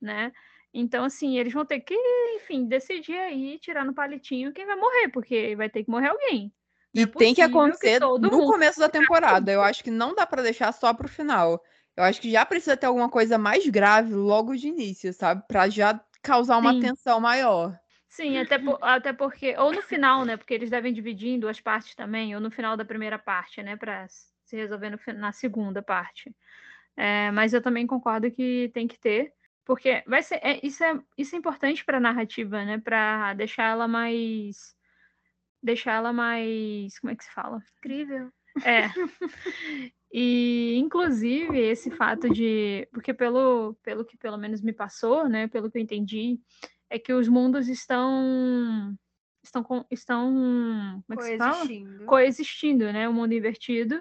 né? 0.00 0.32
Então, 0.72 1.04
assim, 1.04 1.38
eles 1.38 1.52
vão 1.52 1.64
ter 1.64 1.80
que, 1.80 1.94
enfim, 2.36 2.66
decidir 2.66 3.16
aí, 3.16 3.58
tirar 3.58 3.84
no 3.84 3.94
palitinho 3.94 4.52
quem 4.52 4.66
vai 4.66 4.76
morrer, 4.76 5.08
porque 5.08 5.56
vai 5.56 5.70
ter 5.70 5.84
que 5.84 5.90
morrer 5.90 6.08
alguém. 6.08 6.52
E 6.92 7.02
é 7.02 7.06
tem 7.06 7.34
que 7.34 7.42
acontecer 7.42 8.00
todo 8.00 8.30
no 8.30 8.44
começo 8.46 8.80
da 8.80 8.88
temporada. 8.88 9.50
Eu 9.50 9.62
acho 9.62 9.82
que 9.82 9.90
não 9.90 10.14
dá 10.14 10.26
pra 10.26 10.42
deixar 10.42 10.72
só 10.72 10.92
pro 10.94 11.08
final. 11.08 11.62
Eu 11.96 12.04
acho 12.04 12.20
que 12.20 12.30
já 12.30 12.44
precisa 12.44 12.76
ter 12.76 12.86
alguma 12.86 13.08
coisa 13.08 13.38
mais 13.38 13.66
grave 13.68 14.12
logo 14.14 14.54
de 14.54 14.68
início, 14.68 15.12
sabe? 15.12 15.42
Pra 15.48 15.68
já 15.68 15.98
causar 16.22 16.58
uma 16.58 16.72
Sim. 16.72 16.80
tensão 16.80 17.20
maior. 17.20 17.78
Sim, 18.08 18.38
até, 18.38 18.58
po- 18.58 18.78
até 18.80 19.12
porque, 19.12 19.56
ou 19.58 19.72
no 19.72 19.82
final, 19.82 20.24
né? 20.24 20.36
Porque 20.36 20.54
eles 20.54 20.70
devem 20.70 20.92
dividir 20.92 21.28
em 21.30 21.38
duas 21.40 21.60
partes 21.60 21.94
também, 21.94 22.34
ou 22.34 22.40
no 22.40 22.50
final 22.50 22.76
da 22.76 22.84
primeira 22.84 23.18
parte, 23.18 23.62
né? 23.62 23.76
Pra 23.76 24.06
se 24.46 24.56
resolver 24.56 24.90
no, 24.90 24.98
na 25.18 25.32
segunda 25.32 25.82
parte. 25.82 26.34
É, 26.96 27.30
mas 27.32 27.52
eu 27.52 27.60
também 27.60 27.86
concordo 27.86 28.30
que 28.30 28.70
tem 28.72 28.88
que 28.88 28.98
ter, 28.98 29.32
porque 29.64 30.02
vai 30.06 30.22
ser, 30.22 30.36
é, 30.36 30.58
isso, 30.62 30.82
é, 30.82 30.98
isso 31.18 31.34
é 31.34 31.38
importante 31.38 31.84
pra 31.84 32.00
narrativa, 32.00 32.64
né? 32.64 32.78
Pra 32.78 33.34
deixar 33.34 33.64
ela 33.64 33.86
mais. 33.86 34.74
Deixar 35.62 35.94
ela 35.94 36.12
mais. 36.12 36.98
Como 37.00 37.12
é 37.12 37.16
que 37.16 37.24
se 37.24 37.32
fala? 37.32 37.62
Incrível. 37.78 38.30
É. 38.64 38.88
E, 40.12 40.76
inclusive, 40.78 41.58
esse 41.58 41.90
fato 41.90 42.30
de. 42.30 42.88
Porque, 42.92 43.12
pelo, 43.12 43.74
pelo 43.82 44.04
que 44.04 44.16
pelo 44.16 44.38
menos 44.38 44.62
me 44.62 44.72
passou, 44.72 45.28
né? 45.28 45.48
Pelo 45.48 45.70
que 45.70 45.76
eu 45.76 45.82
entendi, 45.82 46.40
é 46.88 46.98
que 46.98 47.12
os 47.12 47.28
mundos 47.28 47.68
estão. 47.68 48.96
Estão. 49.42 49.62
com- 49.62 49.84
estão 49.90 51.02
como 51.06 51.20
é 51.20 51.22
que 51.22 51.22
se 51.32 51.36
fala? 51.36 52.06
Coexistindo, 52.06 52.90
né? 52.92 53.08
O 53.08 53.12
mundo 53.12 53.32
invertido 53.34 54.00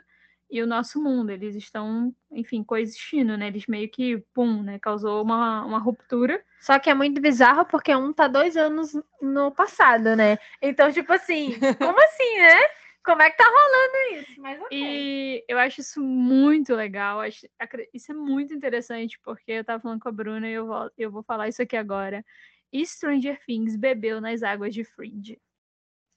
e 0.49 0.61
o 0.61 0.67
nosso 0.67 1.01
mundo. 1.01 1.29
Eles 1.31 1.55
estão, 1.55 2.13
enfim, 2.31 2.63
coexistindo, 2.63 3.37
né? 3.37 3.47
Eles 3.47 3.65
meio 3.67 3.89
que, 3.89 4.17
pum, 4.33 4.61
né? 4.63 4.79
Causou 4.79 5.21
uma, 5.23 5.63
uma 5.65 5.79
ruptura. 5.79 6.43
Só 6.61 6.79
que 6.79 6.89
é 6.89 6.93
muito 6.93 7.21
bizarro 7.21 7.65
porque 7.65 7.95
um 7.95 8.13
tá 8.13 8.27
dois 8.27 8.55
anos 8.57 8.93
no 9.21 9.51
passado, 9.51 10.15
né? 10.15 10.37
Então, 10.61 10.91
tipo 10.91 11.11
assim, 11.13 11.49
como 11.79 11.97
assim, 12.03 12.37
né? 12.37 12.61
Como 13.03 13.21
é 13.21 13.29
que 13.29 13.37
tá 13.37 13.43
rolando 13.43 14.19
isso? 14.19 14.41
Mas 14.41 14.59
ok. 14.59 14.67
E 14.71 15.45
eu 15.47 15.59
acho 15.59 15.81
isso 15.81 16.01
muito 16.01 16.73
legal. 16.73 17.19
acho- 17.19 17.47
isso 17.93 18.11
é 18.11 18.15
muito 18.15 18.53
interessante, 18.53 19.19
porque 19.23 19.51
eu 19.51 19.63
tava 19.63 19.79
falando 19.81 19.99
com 20.01 20.09
a 20.09 20.11
Bruna 20.11 20.49
e 20.49 20.53
eu 20.53 20.65
vou, 20.65 20.91
eu 20.97 21.11
vou 21.11 21.21
falar 21.23 21.47
isso 21.47 21.61
aqui 21.61 21.77
agora. 21.77 22.25
E 22.73 22.83
Stranger 22.85 23.39
Things 23.45 23.75
bebeu 23.75 24.19
nas 24.19 24.41
águas 24.41 24.73
de 24.73 24.83
Fringe. 24.83 25.39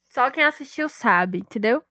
Só 0.08 0.30
quem 0.30 0.44
assistiu 0.44 0.88
sabe, 0.88 1.38
entendeu? 1.38 1.82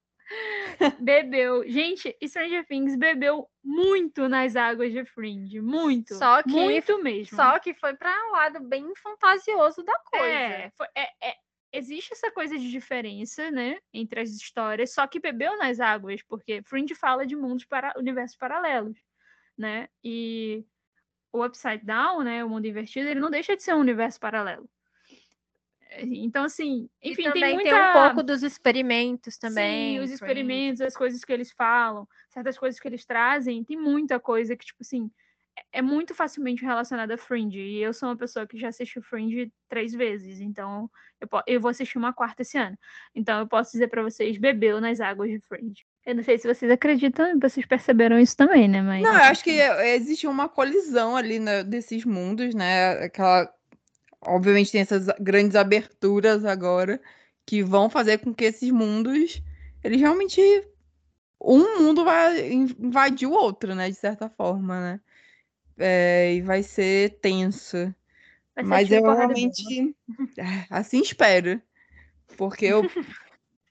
Bebeu. 1.00 1.68
Gente, 1.70 2.16
Stranger 2.26 2.66
Things 2.66 2.96
bebeu 2.96 3.48
muito 3.64 4.28
nas 4.30 4.56
águas 4.56 4.92
de 4.92 5.04
Fringe. 5.06 5.62
Muito. 5.62 6.16
Só 6.16 6.44
que- 6.44 6.50
Muito 6.50 7.02
mesmo. 7.02 7.36
Só 7.36 7.60
que 7.60 7.74
foi 7.74 7.96
pra 7.96 8.14
um 8.28 8.32
lado 8.32 8.60
bem 8.62 8.94
fantasioso 8.96 9.84
da 9.84 9.98
coisa. 10.00 10.26
É, 10.26 10.70
foi- 10.72 10.88
é- 10.96 11.30
é- 11.30 11.36
existe 11.74 12.14
essa 12.14 12.32
coisa 12.32 12.58
de 12.58 12.70
diferença, 12.70 13.52
né, 13.52 13.78
entre 13.94 14.22
as 14.22 14.30
histórias, 14.32 14.94
só 14.94 15.06
que 15.08 15.20
bebeu 15.20 15.58
nas 15.58 15.80
águas, 15.80 16.22
porque 16.24 16.62
Fringe 16.64 16.96
fala 16.96 17.26
de 17.26 17.36
mundos 17.36 17.66
para 17.66 17.94
universos 17.98 18.38
paralelos, 18.38 18.98
né? 19.58 19.88
E 20.04 20.66
o 21.32 21.44
Upside 21.46 21.86
Down, 21.86 22.24
né, 22.24 22.44
o 22.44 22.50
mundo 22.50 22.66
invertido, 22.66 23.08
ele 23.10 23.20
não 23.20 23.30
deixa 23.30 23.56
de 23.56 23.64
ser 23.64 23.74
um 23.76 23.80
universo 23.82 24.20
paralelo. 24.20 24.68
É, 25.90 26.04
Então, 26.04 26.44
assim, 26.44 26.90
enfim, 27.02 27.22
e 27.22 27.26
também 27.26 27.42
tem 27.44 27.54
muita... 27.56 27.70
tem 27.70 27.80
um 27.80 27.94
pouco 28.06 28.24
dos 28.24 28.44
experimentos 28.44 29.38
também. 29.38 29.94
Sim, 29.94 30.00
os 30.00 30.04
Fringe. 30.06 30.14
experimentos, 30.14 30.82
as 30.82 30.96
coisas 30.96 31.24
que 31.24 31.34
eles 31.34 31.52
falam, 31.52 32.08
certas 32.30 32.58
coisas 32.58 32.80
que 32.80 32.88
eles 32.88 33.06
trazem, 33.06 33.64
tem 33.64 33.78
muita 33.78 34.20
coisa 34.20 34.56
que, 34.56 34.66
tipo 34.66 34.80
assim, 34.82 35.10
é- 35.58 35.80
é 35.80 35.82
muito 35.82 36.14
facilmente 36.14 36.64
relacionada 36.64 37.16
a 37.16 37.18
Fringe. 37.18 37.60
E 37.60 37.80
eu 37.82 37.94
sou 37.94 38.10
uma 38.10 38.18
pessoa 38.18 38.46
que 38.46 38.58
já 38.60 38.68
assistiu 38.68 39.02
Fringe 39.02 39.52
três 39.70 39.92
vezes, 39.94 40.40
então 40.40 40.90
eu, 41.20 41.28
po- 41.28 41.42
eu 41.48 41.60
vou 41.60 41.70
assistir 41.70 41.98
uma 41.98 42.14
quarta 42.14 42.42
esse 42.44 42.58
ano. 42.58 42.78
Então 43.16 43.40
eu 43.40 43.48
posso 43.48 43.72
dizer 43.72 43.88
pra 43.88 44.04
vocês, 44.04 44.38
bebeu 44.38 44.80
nas 44.80 45.00
águas 45.00 45.30
de 45.32 45.40
Fringe. 45.40 45.84
Eu 46.06 46.16
não 46.16 46.24
sei 46.24 46.38
se 46.38 46.48
vocês 46.48 46.72
acreditam, 46.72 47.38
vocês 47.40 47.66
perceberam 47.66 48.18
isso 48.20 48.36
também, 48.38 48.68
né? 48.68 48.82
Mas, 48.82 49.04
Não, 49.04 49.14
eu 49.14 49.24
acho 49.24 49.44
que 49.44 49.52
existe 49.52 50.26
uma 50.28 50.48
colisão 50.48 51.18
ali 51.18 51.38
né, 51.40 51.64
desses 51.64 52.06
mundos, 52.06 52.54
né? 52.56 52.92
Aquela. 53.04 53.52
Obviamente 54.22 54.72
tem 54.72 54.82
essas 54.82 55.08
grandes 55.20 55.56
aberturas 55.56 56.44
agora 56.44 57.00
que 57.46 57.64
vão 57.64 57.90
fazer 57.90 58.18
com 58.20 58.34
que 58.34 58.46
esses 58.46 58.72
mundos. 58.72 59.42
Eles 59.84 60.00
realmente. 60.00 60.42
Um 61.40 61.80
mundo 61.80 62.04
vai 62.04 62.52
invadir 62.52 63.28
o 63.28 63.32
outro, 63.32 63.76
né? 63.76 63.90
De 63.90 63.96
certa 63.96 64.28
forma, 64.28 64.82
né? 64.82 65.00
É, 65.78 66.34
e 66.34 66.42
vai 66.42 66.64
ser 66.64 67.20
tenso. 67.22 67.78
Vai 68.56 68.64
ser 68.64 68.70
Mas 68.70 68.88
tiro, 68.88 69.06
eu 69.06 69.16
realmente. 69.16 69.96
é, 70.38 70.66
Assim 70.70 71.00
espero. 71.02 71.62
Porque 72.36 72.66
eu. 72.66 72.90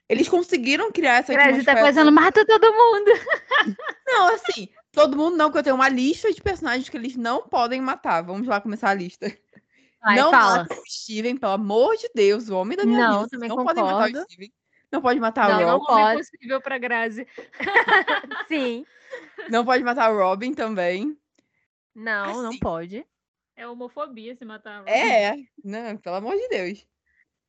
Eles 0.08 0.28
conseguiram 0.28 0.92
criar 0.92 1.16
essa 1.16 1.32
Grazi 1.32 1.64
tá 1.64 1.72
atmosfera- 1.72 1.80
coisando, 1.80 2.12
mata 2.12 2.46
todo 2.46 2.72
mundo. 2.72 3.10
Não, 4.06 4.28
assim, 4.34 4.68
todo 4.92 5.16
mundo 5.16 5.36
não, 5.36 5.50
que 5.50 5.58
eu 5.58 5.62
tenho 5.64 5.74
uma 5.74 5.88
lista 5.88 6.32
de 6.32 6.40
personagens 6.40 6.88
que 6.88 6.96
eles 6.96 7.16
não 7.16 7.48
podem 7.48 7.80
matar. 7.80 8.22
Vamos 8.22 8.46
lá 8.46 8.60
começar 8.60 8.90
a 8.90 8.94
lista. 8.94 9.36
Vai, 10.06 10.16
não 10.16 10.30
fala. 10.30 10.58
matem 10.58 10.78
o 10.78 10.86
Steven, 10.86 11.36
pelo 11.36 11.52
amor 11.52 11.96
de 11.96 12.08
Deus, 12.14 12.48
o 12.48 12.56
homem 12.56 12.76
da 12.78 12.84
minha 12.84 13.08
Não, 13.08 13.18
vida. 13.18 13.28
também 13.30 13.48
não 13.48 13.64
podem 13.64 13.82
matar 13.82 14.08
o. 14.12 14.22
Steven. 14.24 14.52
Não 14.92 15.02
pode 15.02 15.18
matar 15.18 15.48
Não, 15.48 15.56
o 15.56 15.60
não 15.62 15.78
Rob. 15.78 15.86
Como 15.86 15.98
é 15.98 16.02
pode. 16.14 16.18
possível 16.30 16.60
pra 16.60 16.78
Grazi? 16.78 17.26
Sim. 18.46 18.86
Não 19.50 19.64
pode 19.64 19.82
matar 19.82 20.12
o 20.12 20.16
Robin 20.16 20.54
também. 20.54 21.18
Não, 21.92 22.40
não 22.40 22.50
Assim. 22.50 22.58
pode. 22.60 23.06
É 23.56 23.66
homofobia 23.66 24.36
se 24.36 24.44
matar 24.44 24.74
a 24.74 24.78
Robin. 24.78 24.90
É, 24.92 25.36
não, 25.64 25.96
pelo 25.96 26.14
amor 26.16 26.36
de 26.36 26.48
Deus. 26.50 26.86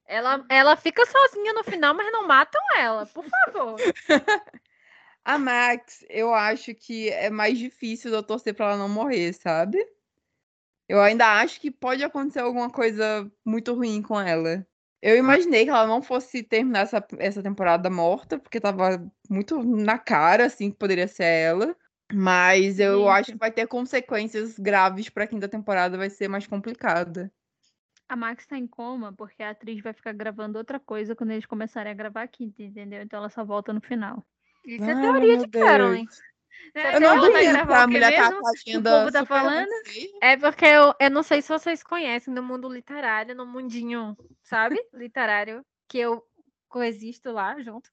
Ela, 0.08 0.44
ela 0.50 0.76
fica 0.76 1.06
sozinha 1.06 1.54
no 1.54 1.64
final, 1.64 1.94
mas 1.94 2.12
não 2.12 2.26
matam 2.26 2.62
ela, 2.76 3.06
por 3.06 3.24
favor. 3.26 3.76
A 5.24 5.38
Max, 5.38 6.06
eu 6.10 6.34
acho 6.34 6.74
que 6.74 7.10
é 7.10 7.30
mais 7.30 7.60
difícil 7.60 8.14
eu 8.14 8.24
torcer 8.24 8.54
pra 8.56 8.68
ela 8.68 8.78
não 8.78 8.88
morrer, 8.88 9.34
sabe? 9.34 9.78
Eu 10.88 11.02
ainda 11.02 11.40
acho 11.40 11.60
que 11.60 11.70
pode 11.70 12.04
acontecer 12.04 12.40
alguma 12.40 12.70
coisa 12.70 13.30
muito 13.46 13.74
ruim 13.74 14.02
com 14.02 14.20
ela. 14.20 14.66
Eu 15.02 15.16
imaginei 15.16 15.64
que 15.64 15.70
ela 15.70 15.86
não 15.86 16.02
fosse 16.02 16.42
terminar 16.42 16.82
essa, 16.82 17.06
essa 17.20 17.44
temporada 17.44 17.90
morta, 17.90 18.40
porque 18.40 18.60
tava 18.60 19.06
muito 19.30 19.62
na 19.64 19.98
cara, 19.98 20.46
assim, 20.46 20.72
que 20.72 20.78
poderia 20.78 21.08
ser 21.08 21.26
ela. 21.26 21.76
Mas 22.12 22.80
eu 22.80 23.00
Gente. 23.00 23.10
acho 23.10 23.32
que 23.34 23.38
vai 23.38 23.52
ter 23.52 23.68
consequências 23.68 24.58
graves 24.58 25.10
pra 25.10 25.28
quinta 25.28 25.48
temporada, 25.48 25.98
vai 25.98 26.10
ser 26.10 26.28
mais 26.28 26.48
complicada. 26.48 27.32
A 28.10 28.16
Max 28.16 28.48
tá 28.48 28.58
em 28.58 28.66
coma 28.66 29.12
porque 29.12 29.44
a 29.44 29.50
atriz 29.50 29.82
vai 29.82 29.92
ficar 29.92 30.14
gravando 30.14 30.58
outra 30.58 30.80
coisa 30.80 31.14
quando 31.14 31.32
eles 31.32 31.46
começarem 31.46 31.92
a 31.92 31.96
gravar 31.96 32.24
aqui, 32.24 32.46
entendeu? 32.46 33.02
Então 33.02 33.20
ela 33.20 33.30
só 33.30 33.44
volta 33.44 33.74
no 33.74 33.82
final. 33.82 34.26
Isso 34.66 34.86
é 34.86 34.94
Ai, 34.94 35.02
teoria 35.02 35.38
meu 35.38 35.46
de 35.46 35.48
Carolyn. 35.50 36.06
Deus. 36.74 36.86
É, 36.86 36.96
Eu 36.96 37.00
não 37.00 37.20
que 37.22 37.74
a 37.74 37.88
mulher 37.88 38.16
tá 38.16 38.32
com 38.32 38.48
a 38.48 38.52
o 38.52 38.84
povo 38.84 39.12
tá 39.12 39.26
falando? 39.26 39.70
É 40.22 40.38
porque 40.38 40.66
eu, 40.66 40.94
eu 41.00 41.10
não 41.10 41.24
sei 41.24 41.42
se 41.42 41.50
vocês 41.50 41.84
conhecem 41.84 42.34
no 42.34 42.44
mundo 42.44 42.70
literário, 42.70 43.36
no 43.36 43.46
mundinho, 43.46 44.16
sabe? 44.44 44.78
Literário, 44.94 45.66
que 45.88 45.98
eu 45.98 46.24
coexisto 46.68 47.32
lá 47.32 47.60
junto. 47.62 47.90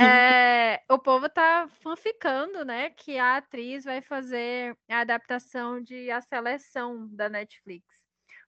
É, 0.00 0.82
o 0.88 0.98
povo 0.98 1.28
tá 1.28 1.68
fanficando, 1.82 2.64
né? 2.64 2.90
Que 2.90 3.18
a 3.18 3.36
atriz 3.36 3.84
vai 3.84 4.00
fazer 4.00 4.76
a 4.88 5.00
adaptação 5.00 5.80
de 5.80 6.10
A 6.10 6.20
Seleção 6.20 7.06
da 7.08 7.28
Netflix. 7.28 7.84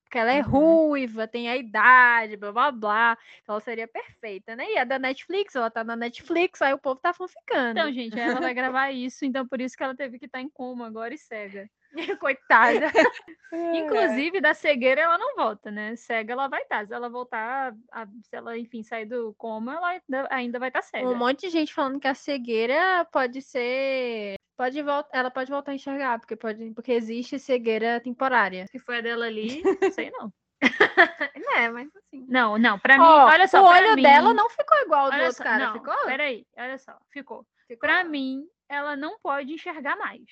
Porque 0.06 0.18
ela 0.18 0.32
é 0.32 0.40
Uhum. 0.40 0.86
ruiva, 0.88 1.26
tem 1.26 1.48
a 1.48 1.56
idade, 1.56 2.36
blá 2.36 2.52
blá 2.52 2.70
blá. 2.70 3.18
Então 3.42 3.54
ela 3.56 3.60
seria 3.60 3.88
perfeita, 3.88 4.54
né? 4.54 4.64
E 4.70 4.78
a 4.78 4.84
da 4.84 5.00
Netflix, 5.00 5.56
ela 5.56 5.68
tá 5.68 5.82
na 5.82 5.96
Netflix, 5.96 6.62
aí 6.62 6.72
o 6.72 6.78
povo 6.78 7.00
tá 7.00 7.12
fanficando. 7.12 7.80
Então, 7.80 7.92
gente, 7.92 8.18
ela 8.18 8.40
vai 8.40 8.54
gravar 8.54 8.92
isso, 8.92 9.24
então 9.24 9.46
por 9.46 9.60
isso 9.60 9.76
que 9.76 9.82
ela 9.82 9.96
teve 9.96 10.18
que 10.18 10.26
estar 10.26 10.40
em 10.40 10.48
coma 10.48 10.86
agora 10.86 11.12
e 11.12 11.18
cega. 11.18 11.68
Coitada. 12.20 12.86
Inclusive, 13.52 14.40
da 14.40 14.54
cegueira 14.54 15.00
ela 15.00 15.18
não 15.18 15.34
volta, 15.34 15.70
né? 15.72 15.96
Cega 15.96 16.34
ela 16.34 16.46
vai 16.48 16.62
estar. 16.62 16.86
Se 16.86 16.94
ela 16.94 17.08
voltar, 17.08 17.74
a- 17.90 18.06
se 18.22 18.36
ela, 18.36 18.56
enfim, 18.56 18.82
sair 18.84 19.06
do 19.06 19.34
coma, 19.36 19.74
ela 19.74 19.88
ainda- 19.88 20.28
ainda 20.30 20.58
vai 20.60 20.68
estar 20.68 20.82
cega. 20.82 21.08
Um 21.08 21.14
monte 21.16 21.40
de 21.42 21.50
gente 21.50 21.74
falando 21.74 21.98
que 21.98 22.06
a 22.08 22.14
cegueira 22.14 23.04
pode 23.10 23.42
ser. 23.42 24.35
Pode 24.56 24.82
voltar, 24.82 25.10
ela 25.12 25.30
pode 25.30 25.50
voltar 25.50 25.72
a 25.72 25.74
enxergar, 25.74 26.18
porque, 26.18 26.34
pode, 26.34 26.70
porque 26.72 26.92
existe 26.92 27.38
cegueira 27.38 28.00
temporária. 28.00 28.66
Se 28.68 28.78
foi 28.78 28.98
a 28.98 29.00
dela 29.02 29.26
ali, 29.26 29.62
não 29.62 29.62
sei 29.92 30.10
não. 30.10 30.32
É, 31.58 31.68
mas 31.70 31.88
assim. 31.96 32.26
Não, 32.28 32.58
não, 32.58 32.78
pra 32.78 32.98
mim, 32.98 33.04
Ó, 33.04 33.26
olha 33.26 33.48
só, 33.48 33.62
o 33.62 33.66
olho 33.66 33.94
mim, 33.94 34.02
dela 34.02 34.34
não 34.34 34.50
ficou 34.50 34.78
igual 34.82 35.06
ao 35.06 35.10
do 35.10 35.16
outro 35.18 35.32
só, 35.36 35.44
cara, 35.44 35.66
não, 35.66 35.72
ficou? 35.74 36.04
peraí, 36.04 36.46
olha 36.56 36.78
só, 36.78 36.96
ficou. 37.10 37.46
Ficou. 37.66 37.80
Pra 37.80 38.04
mim, 38.04 38.46
ela 38.68 38.94
não 38.96 39.18
pode 39.20 39.52
enxergar 39.52 39.96
mais. 39.96 40.22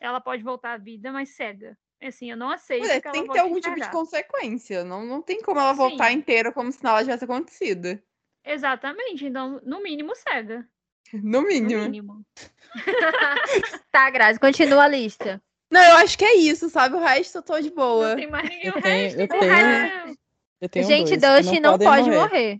Ela 0.00 0.20
pode 0.20 0.42
voltar 0.42 0.72
à 0.72 0.76
vida, 0.76 1.10
mas 1.12 1.34
cega. 1.34 1.76
Assim, 2.02 2.30
eu 2.30 2.36
não 2.36 2.50
aceito 2.50 2.82
Mulher, 2.82 3.00
que 3.00 3.08
ela 3.08 3.14
tem 3.14 3.26
que 3.26 3.32
ter 3.32 3.38
algum 3.38 3.54
tipo 3.54 3.74
de 3.74 3.80
enxergar. 3.80 3.90
consequência. 3.90 4.84
Não, 4.84 5.04
não 5.06 5.22
tem 5.22 5.40
como 5.40 5.60
ela 5.60 5.72
voltar 5.72 6.10
Sim. 6.10 6.18
inteira 6.18 6.52
como 6.52 6.70
se 6.70 6.84
nada 6.84 7.00
tivesse 7.02 7.24
acontecido. 7.24 7.98
Exatamente, 8.44 9.26
então, 9.26 9.60
no 9.64 9.82
mínimo, 9.82 10.14
cega. 10.14 10.68
No 11.14 11.42
No 11.42 11.48
mínimo. 11.48 11.82
mínimo. 11.82 12.26
Tá, 13.92 14.10
Grazi, 14.10 14.38
continua 14.38 14.84
a 14.84 14.88
lista. 14.88 15.40
Não, 15.70 15.82
eu 15.82 15.96
acho 15.96 16.16
que 16.16 16.24
é 16.24 16.34
isso, 16.36 16.68
sabe? 16.70 16.94
O 16.96 17.00
resto 17.00 17.38
eu 17.38 17.42
tô 17.42 17.60
de 17.60 17.70
boa. 17.70 18.10
Não 18.10 18.16
tem 18.16 18.30
mais 18.30 18.48
ninguém. 18.48 18.66
Eu 18.66 18.72
o 18.78 18.82
tenho- 18.82 19.02
resto, 19.02 19.20
eu 19.20 19.28
tenho- 19.28 19.52
é- 19.52 20.14
Eu 20.60 20.68
tenho 20.68 20.86
gente, 20.86 21.16
dois 21.16 21.44
Dusty 21.46 21.60
não, 21.60 21.72
podem 21.72 21.88
pode 21.88 22.02
morrer. 22.10 22.18
morrer. 22.18 22.58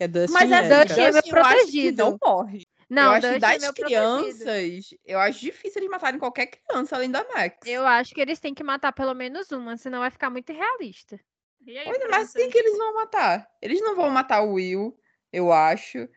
É 0.00 0.08
Dusty 0.08 0.32
Mas 0.32 0.52
a 0.52 0.58
Erika. 0.64 0.84
Dusty 0.84 1.00
é 1.00 1.12
meu 1.12 1.22
protegido. 1.22 2.04
não 2.04 2.18
morre. 2.22 2.66
Não, 2.90 3.02
eu 3.02 3.10
acho 3.10 3.20
Dusty 3.20 3.36
é 3.36 3.38
das 3.40 3.64
protegido. 3.64 3.84
crianças, 3.84 4.94
eu 5.04 5.18
acho 5.18 5.40
difícil 5.40 5.80
eles 5.80 5.90
matarem 5.90 6.18
qualquer 6.18 6.46
criança 6.46 6.96
além 6.96 7.10
da 7.10 7.24
Max. 7.34 7.56
Eu 7.66 7.86
acho 7.86 8.14
que 8.14 8.20
eles 8.20 8.38
têm 8.40 8.54
que 8.54 8.64
matar 8.64 8.92
pelo 8.92 9.14
menos 9.14 9.50
uma, 9.52 9.76
senão 9.76 10.00
vai 10.00 10.10
ficar 10.10 10.30
muito 10.30 10.50
irrealista. 10.50 11.18
E 11.66 11.76
aí, 11.76 11.86
Olha, 11.88 12.06
mas 12.10 12.32
França? 12.32 12.38
quem 12.38 12.50
que 12.50 12.58
eles 12.58 12.76
vão 12.78 12.94
matar? 12.94 13.46
Eles 13.60 13.80
não 13.82 13.94
vão 13.94 14.08
matar 14.10 14.42
o 14.42 14.52
Will, 14.54 14.98
eu 15.32 15.52
acho. 15.52 16.08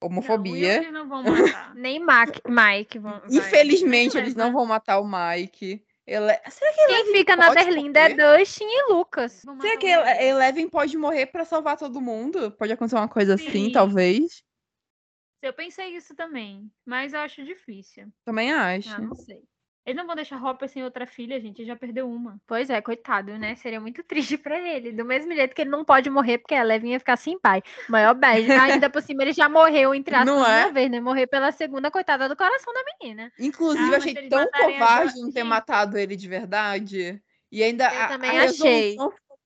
Não, 0.00 0.08
Homofobia. 0.08 0.76
Eles 0.76 0.92
não 0.92 1.08
vão 1.08 1.22
matar. 1.22 1.74
Nem 1.74 1.98
Mac, 1.98 2.38
Mike 2.46 2.98
vão. 2.98 3.20
Infelizmente, 3.30 4.16
eles 4.16 4.34
não 4.34 4.52
vão 4.52 4.64
matar 4.64 5.00
o 5.00 5.04
Mike. 5.06 5.84
Ele... 6.06 6.32
Será 6.48 6.72
que 6.72 6.86
Quem 6.86 7.12
fica 7.12 7.36
na 7.36 7.52
Berlinda 7.52 8.00
é 8.00 8.08
morrer? 8.14 8.38
Dustin 8.38 8.64
e 8.64 8.92
Lucas. 8.92 9.32
Será 9.60 9.76
que. 9.76 9.86
Ele- 9.86 10.24
Eleven 10.24 10.68
pode 10.68 10.96
morrer 10.96 11.26
pra 11.26 11.44
salvar 11.44 11.76
todo 11.76 12.00
mundo? 12.00 12.50
Pode 12.52 12.72
acontecer 12.72 12.96
uma 12.96 13.08
coisa 13.08 13.34
assim, 13.34 13.66
Sim. 13.66 13.72
talvez. 13.72 14.42
Eu 15.42 15.52
pensei 15.52 15.94
isso 15.94 16.14
também, 16.16 16.70
mas 16.84 17.12
eu 17.12 17.20
acho 17.20 17.44
difícil. 17.44 18.08
Também 18.24 18.52
acho. 18.52 18.90
Ah, 18.94 18.98
não 18.98 19.14
sei. 19.14 19.42
Eles 19.88 19.96
não 19.96 20.06
vão 20.06 20.14
deixar 20.14 20.36
Hopper 20.44 20.68
sem 20.68 20.84
outra 20.84 21.06
filha, 21.06 21.40
gente. 21.40 21.60
Ele 21.62 21.68
já 21.68 21.74
perdeu 21.74 22.06
uma. 22.10 22.38
Pois 22.46 22.68
é, 22.68 22.78
coitado, 22.82 23.38
né? 23.38 23.54
Seria 23.54 23.80
muito 23.80 24.02
triste 24.04 24.36
pra 24.36 24.58
ele. 24.60 24.92
Do 24.92 25.02
mesmo 25.02 25.32
jeito 25.34 25.54
que 25.54 25.62
ele 25.62 25.70
não 25.70 25.82
pode 25.82 26.10
morrer, 26.10 26.36
porque 26.36 26.54
a 26.54 26.60
Eleven 26.60 26.92
ia 26.92 26.98
ficar 26.98 27.16
sem 27.16 27.38
pai. 27.38 27.62
Maior 27.88 28.12
beijo. 28.14 28.52
Ainda 28.60 28.90
por 28.90 29.00
cima, 29.00 29.22
ele 29.22 29.32
já 29.32 29.48
morreu, 29.48 29.94
entre 29.94 30.14
aspas, 30.14 30.26
Não 30.26 30.46
é? 30.46 30.66
uma 30.66 30.72
vez, 30.72 30.90
né? 30.90 31.00
Morrer 31.00 31.26
pela 31.26 31.50
segunda, 31.52 31.90
coitada 31.90 32.28
do 32.28 32.36
coração 32.36 32.74
da 32.74 32.82
menina. 33.00 33.32
Inclusive, 33.38 33.94
Ah, 33.94 33.96
achei 33.96 34.28
tão 34.28 34.42
a 34.42 34.46
covarde 34.46 35.14
Jo- 35.14 35.22
não 35.22 35.32
ter 35.32 35.42
matado 35.44 35.96
ele 35.96 36.16
de 36.16 36.28
verdade. 36.28 37.22
E 37.50 37.62
ainda 37.62 37.90
Eu 37.90 38.02
a, 38.02 38.08
também 38.08 38.38
a 38.38 38.44
achei. 38.44 38.96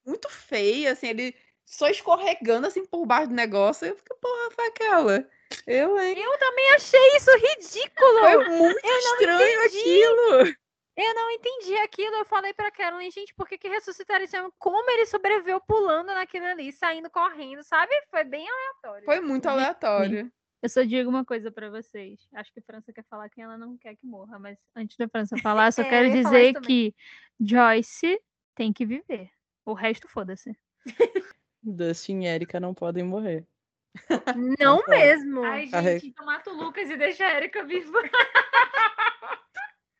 muito 0.05 0.29
feia, 0.29 0.91
assim, 0.91 1.07
ele 1.07 1.37
só 1.65 1.89
escorregando 1.89 2.67
assim 2.67 2.85
por 2.85 3.07
baixo 3.07 3.29
do 3.29 3.35
negócio. 3.35 3.87
Eu 3.87 3.97
fiquei, 3.97 4.17
porra, 4.21 4.51
foi 4.51 4.67
aquela. 4.67 5.29
Eu, 5.67 5.99
hein? 5.99 6.19
Eu 6.19 6.39
também 6.39 6.73
achei 6.75 7.17
isso 7.17 7.31
ridículo. 7.37 8.19
Foi 8.21 8.49
muito 8.49 8.87
Eu 8.87 9.03
não 9.03 9.15
estranho 9.15 9.65
entendi. 9.65 9.79
aquilo. 9.79 10.57
Eu 10.95 11.15
não 11.15 11.31
entendi 11.31 11.75
aquilo. 11.77 12.17
Eu 12.17 12.25
falei 12.25 12.53
pra 12.53 12.71
Carolyn, 12.71 13.11
gente, 13.11 13.35
por 13.35 13.49
que, 13.49 13.57
que 13.57 13.69
ressuscitaram 13.69 14.25
esse 14.25 14.39
homem? 14.39 14.53
Como 14.59 14.91
ele 14.91 15.07
sobreviveu 15.07 15.61
pulando 15.61 16.09
naquilo 16.09 16.47
ali, 16.47 16.73
saindo 16.73 17.11
correndo, 17.11 17.63
sabe? 17.63 17.93
Foi 18.11 18.25
bem 18.25 18.47
aleatório. 18.49 19.05
Foi 19.05 19.21
muito 19.21 19.47
aleatório. 19.47 20.31
Eu 20.63 20.69
só 20.69 20.83
digo 20.83 21.11
uma 21.11 21.25
coisa 21.25 21.51
pra 21.51 21.71
vocês. 21.71 22.21
Acho 22.35 22.53
que 22.53 22.61
a 22.61 22.63
França 22.63 22.93
quer 22.93 23.05
falar 23.11 23.29
quem 23.31 23.43
ela 23.43 23.59
não 23.59 23.77
quer 23.77 23.97
que 23.97 24.07
morra, 24.07 24.39
mas 24.39 24.57
antes 24.77 24.97
da 24.97 25.09
França 25.09 25.37
falar, 25.39 25.73
só 25.73 25.83
É, 25.83 25.89
quero 25.89 26.09
eu 26.09 26.13
dizer 26.13 26.61
que 26.61 26.95
Joyce 27.41 28.21
tem 28.55 28.73
que 28.73 28.87
viver. 28.87 29.31
O 29.65 29.73
resto, 29.73 30.07
foda-se. 30.09 30.57
Dustin 31.63 32.21
e 32.23 32.27
Erika 32.27 32.61
não 32.61 32.75
podem 32.75 33.03
morrer. 33.03 33.47
Não 34.59 34.83
pode. 34.83 34.91
mesmo. 34.91 35.45
Ai, 35.45 35.67
gente, 35.67 36.09
então 36.09 36.25
mata 36.25 36.51
o 36.51 36.57
Lucas 36.57 36.89
e 36.91 36.97
deixa 36.97 37.27
a 37.27 37.35
Erika 37.37 37.63
viva. 37.65 38.01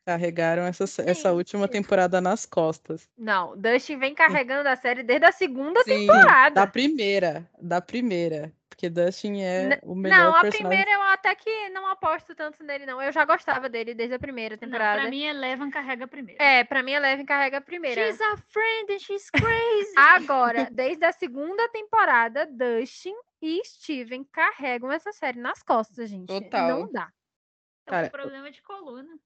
Carregaram 0.05 0.63
essa, 0.63 0.83
essa 1.09 1.31
última 1.31 1.67
temporada 1.67 2.19
nas 2.19 2.45
costas. 2.45 3.09
Não, 3.17 3.55
Dustin 3.57 3.97
vem 3.97 4.13
carregando 4.13 4.67
a 4.67 4.75
série 4.75 5.01
desde 5.01 5.25
a 5.25 5.31
segunda 5.31 5.81
Sim. 5.83 6.01
temporada. 6.01 6.55
Da 6.55 6.67
primeira. 6.67 7.49
Da 7.61 7.79
primeira. 7.81 8.51
Porque 8.69 8.89
Dustin 8.89 9.39
é 9.41 9.79
o 9.83 9.95
melhor 9.95 10.17
Não, 10.17 10.29
a 10.35 10.41
personagem. 10.41 10.59
primeira 10.67 10.91
eu 10.91 11.01
até 11.03 11.33
que 11.35 11.69
não 11.69 11.87
aposto 11.87 12.35
tanto 12.35 12.63
nele, 12.63 12.85
não. 12.85 13.01
Eu 13.01 13.13
já 13.13 13.23
gostava 13.23 13.69
dele 13.69 13.93
desde 13.93 14.15
a 14.15 14.19
primeira 14.19 14.55
Não, 14.55 14.59
temporada. 14.59 15.01
pra 15.01 15.09
mim, 15.09 15.23
Eleven 15.23 15.69
carrega 15.69 16.07
primeiro. 16.07 16.41
É, 16.41 16.63
pra 16.65 16.83
mim, 16.83 16.91
Eleven 16.91 17.25
carrega 17.25 17.59
a 17.59 17.61
primeira. 17.61 18.03
She's 18.05 18.19
a 18.19 18.35
friend 18.49 18.91
and 18.93 18.99
she's 18.99 19.29
crazy. 19.29 19.93
Agora, 19.95 20.67
desde 20.73 21.05
a 21.05 21.13
segunda 21.13 21.69
temporada, 21.69 22.45
Dustin 22.47 23.13
e 23.41 23.61
Steven 23.63 24.25
carregam 24.33 24.91
essa 24.91 25.13
série 25.13 25.39
nas 25.39 25.61
costas, 25.63 26.09
gente. 26.09 26.27
Total. 26.27 26.67
Não 26.79 26.91
dá. 26.91 27.07
É 27.85 27.89
Cara, 27.89 28.07
um 28.07 28.09
problema 28.09 28.51
de 28.51 28.61
coluna. 28.61 29.19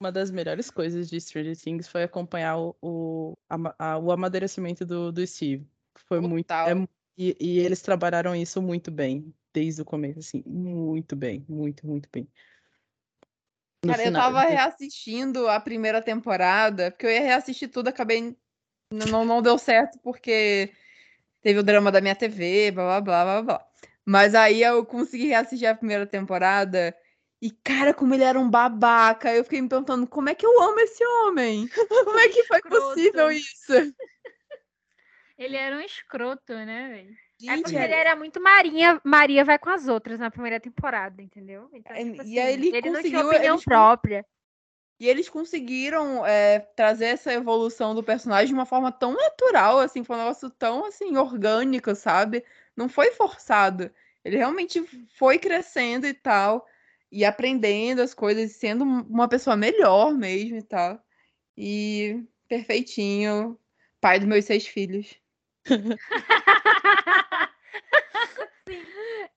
Uma 0.00 0.10
das 0.10 0.30
melhores 0.30 0.70
coisas 0.70 1.10
de 1.10 1.20
Stranger 1.20 1.56
Things 1.56 1.86
foi 1.86 2.02
acompanhar 2.04 2.56
o, 2.58 2.74
o, 2.80 3.38
ama- 3.50 3.74
a- 3.78 3.98
o 3.98 4.10
amadurecimento 4.10 4.86
do, 4.86 5.12
do 5.12 5.26
Steve. 5.26 5.66
Foi 5.94 6.20
muito. 6.20 6.50
É 6.50 6.72
e, 7.18 7.36
e 7.38 7.58
eles 7.58 7.82
trabalharam 7.82 8.34
isso 8.34 8.62
muito 8.62 8.90
bem, 8.90 9.34
desde 9.52 9.82
o 9.82 9.84
começo, 9.84 10.20
assim, 10.20 10.42
muito 10.46 11.14
bem, 11.14 11.44
muito, 11.46 11.86
muito 11.86 12.08
bem. 12.10 12.26
No 13.84 13.90
Cara, 13.92 14.02
eu 14.02 14.06
final- 14.06 14.22
tava 14.22 14.42
reassistindo 14.48 15.46
a 15.48 15.60
primeira 15.60 16.00
temporada, 16.00 16.90
porque 16.90 17.04
eu 17.04 17.10
ia 17.10 17.20
reassistir 17.20 17.68
tudo, 17.68 17.88
acabei. 17.88 18.34
Não, 18.90 19.24
não 19.24 19.42
deu 19.42 19.58
certo 19.58 19.98
porque 19.98 20.72
teve 21.42 21.58
o 21.58 21.62
drama 21.62 21.92
da 21.92 22.00
minha 22.00 22.16
TV, 22.16 22.70
blá 22.70 23.00
blá 23.00 23.02
blá 23.02 23.24
blá 23.24 23.42
blá. 23.42 23.69
Mas 24.10 24.34
aí 24.34 24.60
eu 24.60 24.84
consegui 24.84 25.26
reassistir 25.28 25.68
a 25.68 25.74
primeira 25.74 26.04
temporada. 26.04 26.92
E, 27.40 27.48
cara, 27.52 27.94
como 27.94 28.12
ele 28.12 28.24
era 28.24 28.40
um 28.40 28.50
babaca, 28.50 29.32
eu 29.32 29.44
fiquei 29.44 29.62
me 29.62 29.68
perguntando 29.68 30.04
como 30.04 30.28
é 30.28 30.34
que 30.34 30.44
eu 30.44 30.60
amo 30.60 30.80
esse 30.80 31.04
homem? 31.06 31.68
Como 31.88 32.18
é 32.18 32.28
que 32.28 32.42
foi 32.42 32.58
Escroto. 32.66 32.76
possível 32.82 33.30
isso? 33.30 33.72
Ele 35.38 35.56
era 35.56 35.76
um 35.76 35.80
escroto, 35.80 36.52
né, 36.52 36.88
velho? 36.88 37.16
É 37.52 37.62
porque 37.62 37.76
ele 37.76 37.94
era 37.94 38.16
muito 38.16 38.42
Marinha, 38.42 39.00
Maria 39.04 39.44
vai 39.44 39.60
com 39.60 39.70
as 39.70 39.86
outras 39.86 40.18
na 40.18 40.28
primeira 40.28 40.58
temporada, 40.58 41.22
entendeu? 41.22 41.70
Então, 41.72 41.96
É, 41.96 42.02
tipo 42.04 42.22
e 42.24 42.38
aí 42.40 42.54
assim, 42.54 42.62
ele 42.64 42.70
não 42.72 42.72
tinha 42.80 42.92
conseguiu- 42.92 43.26
opinião 43.28 43.54
eles 43.54 43.64
própria. 43.64 44.26
E 44.98 45.08
eles 45.08 45.28
conseguiram 45.30 46.26
é, 46.26 46.58
trazer 46.58 47.06
essa 47.06 47.32
evolução 47.32 47.94
do 47.94 48.02
personagem 48.02 48.48
de 48.48 48.54
uma 48.54 48.66
forma 48.66 48.90
tão 48.90 49.14
natural, 49.14 49.78
assim, 49.78 50.02
foi 50.04 50.16
um 50.16 50.18
negócio 50.18 50.50
tão, 50.50 50.84
assim, 50.84 51.16
orgânico, 51.16 51.94
sabe? 51.94 52.44
Não 52.80 52.88
foi 52.88 53.10
forçado. 53.10 53.90
Ele 54.24 54.38
realmente 54.38 54.82
foi 55.18 55.38
crescendo 55.38 56.06
e 56.06 56.14
tal, 56.14 56.66
e 57.12 57.26
aprendendo 57.26 58.00
as 58.00 58.14
coisas, 58.14 58.52
sendo 58.52 58.84
um- 58.84 59.02
uma 59.02 59.28
pessoa 59.28 59.54
melhor 59.54 60.14
mesmo 60.14 60.56
e 60.56 60.62
tal. 60.62 60.98
E 61.56 62.22
perfeitinho, 62.48 63.58
pai 64.00 64.18
dos 64.18 64.28
meus 64.28 64.46
seis 64.46 64.66
filhos. 64.66 65.14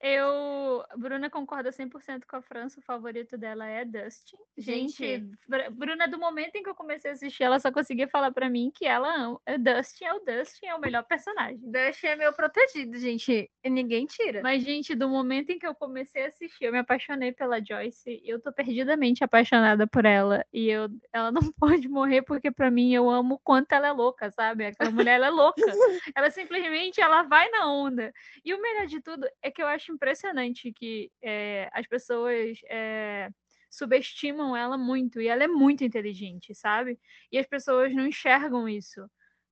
Eu. 0.03 0.83
Bruna 0.97 1.29
concorda 1.29 1.71
100% 1.71 2.23
com 2.27 2.35
a 2.35 2.41
França, 2.41 2.79
o 2.79 2.83
favorito 2.83 3.37
dela 3.37 3.65
é 3.65 3.85
Dustin. 3.85 4.35
Gente, 4.57 4.97
Gente. 4.97 5.31
Br- 5.47 5.69
Bruna, 5.71 6.07
do 6.07 6.19
momento 6.19 6.55
em 6.55 6.63
que 6.63 6.69
eu 6.69 6.75
comecei 6.75 7.11
a 7.11 7.13
assistir, 7.13 7.43
ela 7.43 7.59
só 7.59 7.71
conseguia 7.71 8.07
falar 8.07 8.31
pra 8.31 8.49
mim 8.49 8.69
que 8.73 8.85
ela 8.85 9.15
ama. 9.15 9.39
é 9.45 9.57
Dustin 9.57 10.05
é 10.05 10.13
o 10.13 10.19
Dustin, 10.19 10.65
é 10.65 10.75
o 10.75 10.79
melhor 10.81 11.03
personagem. 11.03 11.57
Dustin 11.61 12.07
é 12.07 12.15
meu 12.17 12.33
protegido, 12.33 12.97
gente. 12.97 13.49
E 13.63 13.69
ninguém 13.69 14.05
tira. 14.05 14.41
Mas, 14.43 14.61
gente, 14.63 14.93
do 14.93 15.07
momento 15.07 15.51
em 15.51 15.57
que 15.59 15.65
eu 15.65 15.73
comecei 15.73 16.25
a 16.25 16.27
assistir, 16.27 16.65
eu 16.65 16.71
me 16.73 16.79
apaixonei 16.79 17.31
pela 17.31 17.63
Joyce. 17.63 18.21
E 18.23 18.29
eu 18.29 18.39
tô 18.41 18.51
perdidamente 18.51 19.23
apaixonada 19.23 19.87
por 19.87 20.03
ela. 20.05 20.45
E 20.51 20.67
eu, 20.69 20.89
ela 21.13 21.31
não 21.31 21.41
pode 21.57 21.87
morrer, 21.87 22.21
porque 22.23 22.51
pra 22.51 22.69
mim 22.69 22.93
eu 22.93 23.09
amo 23.09 23.35
o 23.35 23.39
quanto 23.39 23.71
ela 23.71 23.87
é 23.87 23.91
louca, 23.91 24.29
sabe? 24.31 24.65
Aquela 24.65 24.91
mulher 24.91 25.13
ela 25.15 25.27
é 25.27 25.29
louca. 25.29 25.61
Ela 26.15 26.29
simplesmente 26.29 26.99
ela 27.01 27.23
vai 27.23 27.49
na 27.49 27.71
onda. 27.71 28.11
E 28.43 28.53
o 28.53 28.61
melhor 28.61 28.85
de 28.87 28.99
tudo 29.01 29.25
é 29.41 29.49
que 29.49 29.61
eu 29.61 29.67
acho 29.67 29.92
impressionante 29.93 30.71
que 30.73 31.11
eh, 31.21 31.69
as 31.73 31.87
pessoas 31.87 32.57
eh, 32.69 33.29
subestimam 33.69 34.55
ela 34.55 34.77
muito. 34.77 35.21
E 35.21 35.27
ela 35.27 35.43
é 35.43 35.47
muito 35.47 35.83
inteligente, 35.83 36.53
sabe? 36.55 36.99
E 37.31 37.37
as 37.37 37.47
pessoas 37.47 37.93
não 37.93 38.07
enxergam 38.07 38.67
isso 38.69 39.05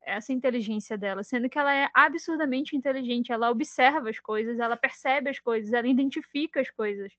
essa 0.04 0.34
inteligência 0.34 0.98
dela, 0.98 1.24
sendo 1.24 1.50
que 1.50 1.60
ela 1.60 1.74
é 1.74 1.90
absurdamente 1.94 2.76
inteligente, 2.76 3.32
ela 3.32 3.52
observa 3.52 4.10
as 4.10 4.20
coisas, 4.20 4.60
ela 4.60 4.76
percebe 4.76 5.30
as 5.30 5.40
coisas, 5.40 5.72
ela 5.74 5.88
identifica 5.88 6.60
as 6.60 6.70
coisas. 6.72 7.12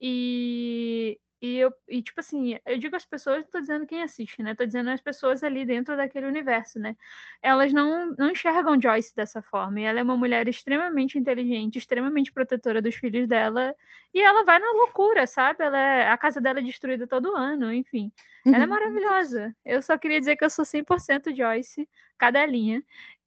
E, 0.00 1.18
e 1.42 1.58
eu 1.58 1.72
e 1.88 2.00
tipo 2.00 2.20
assim, 2.20 2.56
eu 2.64 2.78
digo 2.78 2.94
as 2.94 3.04
pessoas, 3.04 3.38
não 3.38 3.50
tô 3.50 3.60
dizendo 3.60 3.84
quem 3.84 4.00
assiste, 4.00 4.40
né? 4.40 4.54
Tô 4.54 4.64
dizendo 4.64 4.90
as 4.90 5.00
pessoas 5.00 5.42
ali 5.42 5.66
dentro 5.66 5.96
daquele 5.96 6.26
universo, 6.26 6.78
né? 6.78 6.96
Elas 7.42 7.72
não, 7.72 8.14
não 8.16 8.30
enxergam 8.30 8.80
Joyce 8.80 9.12
dessa 9.14 9.42
forma. 9.42 9.80
E 9.80 9.82
ela 9.82 9.98
é 9.98 10.02
uma 10.04 10.16
mulher 10.16 10.46
extremamente 10.46 11.18
inteligente, 11.18 11.78
extremamente 11.78 12.32
protetora 12.32 12.80
dos 12.80 12.94
filhos 12.94 13.26
dela, 13.26 13.74
e 14.14 14.20
ela 14.22 14.44
vai 14.44 14.60
na 14.60 14.70
loucura, 14.70 15.26
sabe? 15.26 15.64
Ela 15.64 15.78
é, 15.78 16.08
a 16.08 16.16
casa 16.16 16.40
dela 16.40 16.60
é 16.60 16.62
destruída 16.62 17.08
todo 17.08 17.34
ano, 17.36 17.72
enfim. 17.72 18.12
Ela 18.46 18.62
é 18.62 18.66
maravilhosa. 18.66 19.52
Eu 19.64 19.82
só 19.82 19.98
queria 19.98 20.20
dizer 20.20 20.36
que 20.36 20.44
eu 20.44 20.50
sou 20.50 20.64
100% 20.64 21.34
Joyce, 21.34 21.88
cadelinha, 22.16 22.84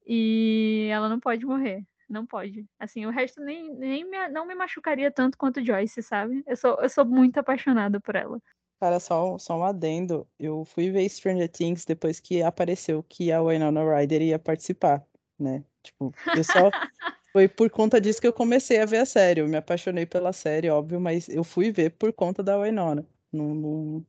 e 0.08 0.88
ela 0.90 1.10
não 1.10 1.20
pode 1.20 1.46
morrer. 1.46 1.84
Não 2.08 2.26
pode. 2.26 2.66
Assim, 2.80 3.06
o 3.06 3.10
resto 3.10 3.42
nem, 3.42 3.74
nem 3.74 4.10
me- 4.10 4.30
não 4.30 4.46
me 4.46 4.54
machucaria 4.56 5.12
tanto 5.12 5.38
quanto 5.38 5.64
Joyce, 5.64 6.02
sabe? 6.04 6.44
Eu 6.46 6.56
sou, 6.56 6.80
eu 6.82 6.90
sou 6.90 7.06
muito 7.06 7.40
apaixonada 7.40 8.00
por 8.00 8.16
ela. 8.16 8.40
Cara, 8.80 9.00
só, 9.00 9.38
só 9.38 9.58
um 9.58 9.64
adendo. 9.64 10.28
Eu 10.38 10.66
fui 10.66 10.92
ver 10.92 11.08
Stranger 11.10 11.50
Things 11.50 11.86
depois 11.86 12.20
que 12.20 12.44
apareceu 12.44 13.02
que 13.04 13.32
a 13.32 13.42
Winona 13.42 13.82
Ryder 13.84 14.22
ia 14.22 14.38
participar, 14.38 15.04
né? 15.40 15.64
Tipo, 15.82 16.14
eu 16.36 16.44
só. 16.44 16.70
Foi 17.34 17.50
por 17.50 17.70
conta 17.70 18.00
disso 18.00 18.22
que 18.22 18.28
eu 18.28 18.32
comecei 18.32 18.80
a 18.80 18.86
ver 18.86 19.00
a 19.00 19.06
série. 19.06 19.42
Eu 19.42 19.48
me 19.50 19.58
apaixonei 19.58 20.06
pela 20.06 20.32
série, 20.32 20.70
óbvio, 20.70 21.02
mas 21.02 21.28
eu 21.28 21.44
fui 21.44 21.70
ver 21.70 21.90
por 21.92 22.14
conta 22.14 22.42
da 22.42 22.58
Winona. 22.58 23.06
Não, 23.30 23.54
não... 23.54 24.06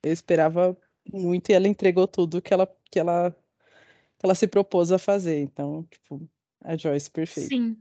Eu 0.00 0.12
esperava 0.12 0.76
muito 1.12 1.50
e 1.50 1.54
ela 1.54 1.66
entregou 1.66 2.06
tudo 2.06 2.40
que 2.40 2.54
ela, 2.54 2.72
que 2.88 3.00
ela, 3.00 3.32
que 3.32 4.24
ela 4.24 4.34
se 4.36 4.46
propôs 4.46 4.92
a 4.92 4.98
fazer. 4.98 5.40
Então, 5.40 5.82
tipo, 5.90 6.28
a 6.64 6.76
Joyce 6.76 7.10
perfeita. 7.10 7.48
Sim. 7.48 7.76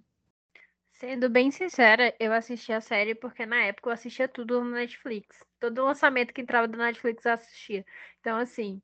Sendo 0.91 1.29
bem 1.29 1.49
sincera, 1.49 2.13
eu 2.19 2.33
assisti 2.33 2.73
a 2.73 2.81
série 2.81 3.15
porque 3.15 3.45
na 3.45 3.63
época 3.63 3.89
eu 3.89 3.93
assistia 3.93 4.27
tudo 4.27 4.61
no 4.63 4.71
Netflix. 4.71 5.43
Todo 5.59 5.85
lançamento 5.85 6.33
que 6.33 6.41
entrava 6.41 6.67
do 6.67 6.77
Netflix 6.77 7.23
eu 7.25 7.31
assistia. 7.33 7.85
Então, 8.19 8.37
assim, 8.37 8.81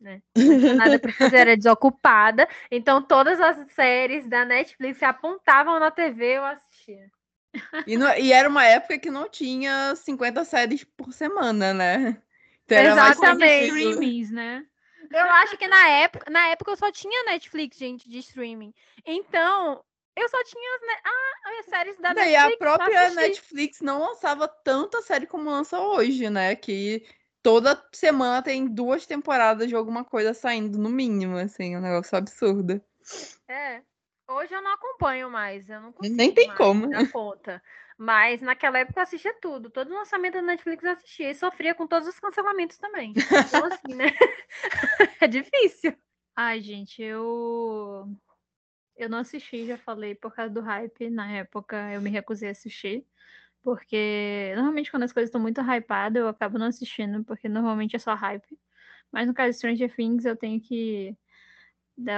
né? 0.00 0.22
Nada 0.74 0.98
pra 0.98 1.12
fazer, 1.12 1.36
era 1.36 1.56
desocupada. 1.56 2.48
Então, 2.70 3.02
todas 3.02 3.40
as 3.40 3.70
séries 3.72 4.26
da 4.26 4.44
Netflix 4.44 4.98
que 4.98 5.04
apontavam 5.04 5.78
na 5.78 5.90
TV, 5.90 6.38
eu 6.38 6.44
assistia. 6.44 7.10
E, 7.86 7.96
não- 7.96 8.16
e 8.16 8.32
era 8.32 8.48
uma 8.48 8.64
época 8.64 8.98
que 8.98 9.10
não 9.10 9.28
tinha 9.28 9.94
50 9.96 10.44
séries 10.44 10.82
por 10.82 11.12
semana, 11.12 11.74
né? 11.74 12.22
Então 12.64 12.78
era 12.78 12.96
mais 12.96 13.18
Exatamente. 13.18 13.66
Streamings, 13.66 14.30
né? 14.30 14.66
Eu 15.10 15.24
acho 15.24 15.56
que 15.56 15.66
na 15.66 15.88
época, 15.88 16.30
na 16.30 16.48
época 16.48 16.70
eu 16.72 16.76
só 16.76 16.90
tinha 16.90 17.24
Netflix, 17.24 17.76
gente, 17.76 18.08
de 18.08 18.18
streaming. 18.18 18.72
Então, 19.04 19.84
eu 20.16 20.28
só 20.28 20.42
tinha 20.44 20.76
as, 20.76 20.82
ah, 21.04 21.60
as 21.60 21.66
séries 21.66 21.98
da 21.98 22.14
Não, 22.14 22.22
e 22.22 22.26
Netflix. 22.26 22.54
a 22.54 22.58
própria. 22.58 23.10
Netflix 23.10 23.80
não 23.80 24.00
lançava 24.00 24.46
tanta 24.46 25.02
série 25.02 25.26
como 25.26 25.50
lança 25.50 25.80
hoje, 25.80 26.30
né? 26.30 26.54
Que 26.54 27.04
toda 27.42 27.82
semana 27.92 28.42
tem 28.42 28.66
duas 28.66 29.06
temporadas 29.06 29.68
de 29.68 29.74
alguma 29.74 30.04
coisa 30.04 30.32
saindo, 30.32 30.78
no 30.78 30.88
mínimo, 30.88 31.36
assim, 31.36 31.76
um 31.76 31.80
negócio 31.80 32.16
absurdo. 32.16 32.80
É. 33.48 33.82
Hoje 34.26 34.54
eu 34.54 34.62
não 34.62 34.72
acompanho 34.72 35.30
mais, 35.30 35.68
eu 35.68 35.80
não 35.80 35.92
consigo 35.92 36.16
Nem 36.16 36.32
tem 36.32 36.46
mais 36.46 36.58
como. 36.58 36.88
dar 36.88 37.10
conta. 37.10 37.62
Mas 37.96 38.40
naquela 38.40 38.78
época 38.78 38.98
eu 38.98 39.02
assistia 39.04 39.34
tudo. 39.40 39.70
Todo 39.70 39.94
lançamento 39.94 40.34
da 40.34 40.42
Netflix 40.42 40.82
eu 40.82 40.92
assistia 40.92 41.30
e 41.30 41.34
sofria 41.34 41.74
com 41.74 41.86
todos 41.86 42.08
os 42.08 42.18
cancelamentos 42.18 42.76
também. 42.76 43.12
Então, 43.16 43.64
assim, 43.66 43.94
né? 43.94 44.06
é 45.22 45.28
difícil. 45.28 45.96
Ai, 46.36 46.60
gente, 46.60 47.00
eu. 47.02 48.08
Eu 48.96 49.08
não 49.08 49.18
assisti, 49.18 49.66
já 49.66 49.76
falei, 49.78 50.14
por 50.14 50.34
causa 50.34 50.52
do 50.52 50.60
hype. 50.60 51.10
Na 51.10 51.30
época 51.32 51.92
eu 51.92 52.00
me 52.00 52.10
recusei 52.10 52.48
a 52.48 52.52
assistir. 52.52 53.06
Porque 53.62 54.52
normalmente 54.56 54.90
quando 54.90 55.04
as 55.04 55.12
coisas 55.12 55.28
estão 55.28 55.40
muito 55.40 55.60
hypadas, 55.60 56.20
eu 56.20 56.28
acabo 56.28 56.58
não 56.58 56.66
assistindo, 56.66 57.24
porque 57.24 57.48
normalmente 57.48 57.96
é 57.96 57.98
só 57.98 58.14
hype. 58.14 58.58
Mas 59.10 59.26
no 59.26 59.34
caso 59.34 59.50
de 59.52 59.56
Stranger 59.56 59.94
Things, 59.94 60.24
eu 60.24 60.36
tenho 60.36 60.60
que 60.60 61.16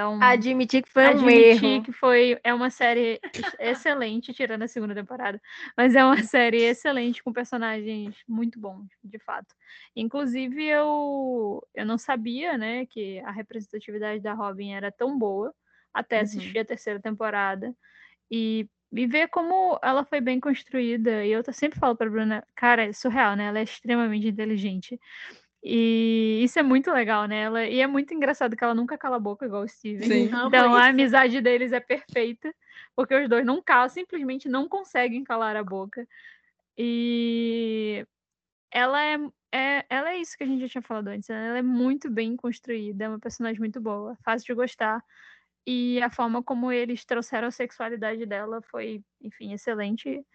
um. 0.09 0.19
Admitir 0.21 0.81
que 0.83 0.89
foi 0.91 1.03
um 1.03 1.09
admitir 1.09 1.63
erro. 1.63 1.83
que 1.83 1.91
foi 1.91 2.39
é 2.43 2.53
uma 2.53 2.69
série 2.69 3.19
ex- 3.33 3.55
excelente, 3.59 4.33
tirando 4.33 4.63
a 4.63 4.67
segunda 4.67 4.95
temporada, 4.95 5.39
mas 5.77 5.95
é 5.95 6.03
uma 6.03 6.21
série 6.23 6.63
excelente 6.63 7.23
com 7.23 7.31
personagens 7.31 8.15
muito 8.27 8.59
bons, 8.59 8.87
de 9.03 9.19
fato. 9.19 9.53
Inclusive 9.95 10.63
eu 10.65 11.61
eu 11.75 11.85
não 11.85 11.97
sabia, 11.97 12.57
né, 12.57 12.85
que 12.87 13.19
a 13.19 13.31
representatividade 13.31 14.21
da 14.21 14.33
Robin 14.33 14.71
era 14.73 14.91
tão 14.91 15.17
boa 15.17 15.53
até 15.93 16.17
Uhum. 16.17 16.23
assistir 16.23 16.59
a 16.59 16.65
terceira 16.65 16.99
temporada 16.99 17.73
e 18.31 18.67
e 18.93 19.05
ver 19.05 19.27
como 19.27 19.77
ela 19.83 20.05
foi 20.05 20.21
bem 20.21 20.39
construída. 20.39 21.25
E 21.25 21.31
eu 21.31 21.43
sempre 21.51 21.77
falo 21.77 21.95
pra 21.95 22.09
Bruna, 22.09 22.41
cara, 22.55 22.85
é 22.85 22.93
surreal, 22.93 23.35
né? 23.35 23.45
Ela 23.47 23.59
é 23.59 23.63
extremamente 23.63 24.27
inteligente. 24.27 24.97
E 25.63 26.41
isso 26.43 26.59
é 26.59 26.63
muito 26.63 26.91
legal 26.91 27.27
nela. 27.27 27.65
E 27.65 27.79
é 27.79 27.87
muito 27.87 28.13
engraçado 28.13 28.55
que 28.55 28.63
ela 28.63 28.75
nunca 28.75 28.97
cala 28.97 29.17
a 29.17 29.19
boca 29.19 29.45
igual 29.45 29.63
o 29.63 29.67
Steven. 29.67 30.07
Sim. 30.07 30.25
Então 30.25 30.75
a 30.75 30.87
amizade 30.87 31.41
deles 31.41 31.71
é 31.71 31.79
perfeita, 31.79 32.53
porque 32.95 33.15
os 33.15 33.27
dois 33.27 33.45
não 33.45 33.61
calam, 33.61 33.89
simplesmente 33.89 34.47
não 34.47 34.67
conseguem 34.69 35.23
calar 35.23 35.55
a 35.55 35.63
boca. 35.63 36.07
E 36.77 38.05
ela 38.71 39.03
é, 39.03 39.17
é, 39.51 39.85
ela 39.89 40.11
é 40.11 40.17
isso 40.17 40.37
que 40.37 40.43
a 40.43 40.47
gente 40.47 40.61
já 40.61 40.69
tinha 40.69 40.81
falado 40.81 41.07
antes. 41.07 41.27
né? 41.29 41.47
Ela 41.47 41.57
é 41.57 41.63
muito 41.63 42.09
bem 42.09 42.35
construída, 42.35 43.05
é 43.05 43.09
uma 43.09 43.19
personagem 43.19 43.59
muito 43.59 43.81
boa, 43.81 44.15
fácil 44.23 44.45
de 44.45 44.53
gostar. 44.53 45.03
E 45.65 46.01
a 46.01 46.09
forma 46.09 46.41
como 46.41 46.71
eles 46.71 47.03
trouxeram 47.03 47.49
a 47.49 47.51
sexualidade 47.51 48.25
dela 48.25 48.61
foi, 48.61 49.01
enfim, 49.21 49.53
excelente. 49.53 50.25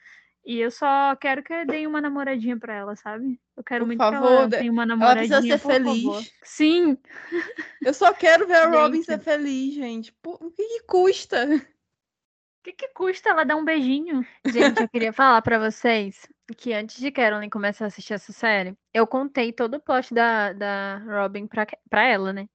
E 0.44 0.58
eu 0.58 0.70
só 0.70 1.14
quero 1.16 1.42
que 1.42 1.64
deem 1.66 1.86
uma 1.86 2.00
namoradinha 2.00 2.58
pra 2.58 2.74
ela, 2.74 2.96
sabe? 2.96 3.40
Eu 3.56 3.62
quero 3.62 3.84
Por 3.84 3.86
muito 3.86 3.98
que 4.00 4.10
favor, 4.10 4.28
ela 4.28 4.48
de- 4.48 4.58
tenha 4.58 4.72
uma 4.72 4.82
Ela 4.82 4.96
namoradinha, 4.96 5.38
precisa 5.38 5.56
ser 5.58 5.62
por 5.62 5.72
favor. 5.72 6.16
feliz. 6.22 6.32
Sim, 6.42 6.98
Eu 7.80 7.94
só 7.94 8.12
quero 8.12 8.46
ver 8.46 8.56
a 8.56 8.66
Robin 8.66 8.96
Gente. 8.98 9.06
ser 9.06 9.18
feliz, 9.20 9.74
gente. 9.74 10.12
Pô, 10.22 10.38
o 10.40 10.50
que, 10.50 10.62
que 10.64 10.82
custa? 10.86 11.46
o 11.46 12.62
que, 12.64 12.72
que 12.72 12.88
custa 12.88 13.30
ela 13.30 13.44
dar 13.44 13.56
um 13.56 13.64
beijinho? 13.64 14.24
Gente, 14.46 14.80
eu 14.82 14.88
queria 14.88 15.12
falar 15.12 15.42
pra 15.42 15.58
vocês 15.58 16.28
que 16.56 16.72
antes 16.72 16.98
de 17.00 17.10
Carolyn 17.10 17.48
começar 17.48 17.84
a 17.86 17.88
assistir 17.88 18.14
essa 18.14 18.32
série, 18.32 18.76
eu 18.92 19.06
contei 19.06 19.52
todo 19.52 19.74
o 19.76 19.80
plot 19.80 20.12
da, 20.12 20.52
da 20.52 20.98
Robin 20.98 21.46
pra, 21.46 21.66
pra 21.88 22.04
ela, 22.04 22.32
né? 22.32 22.46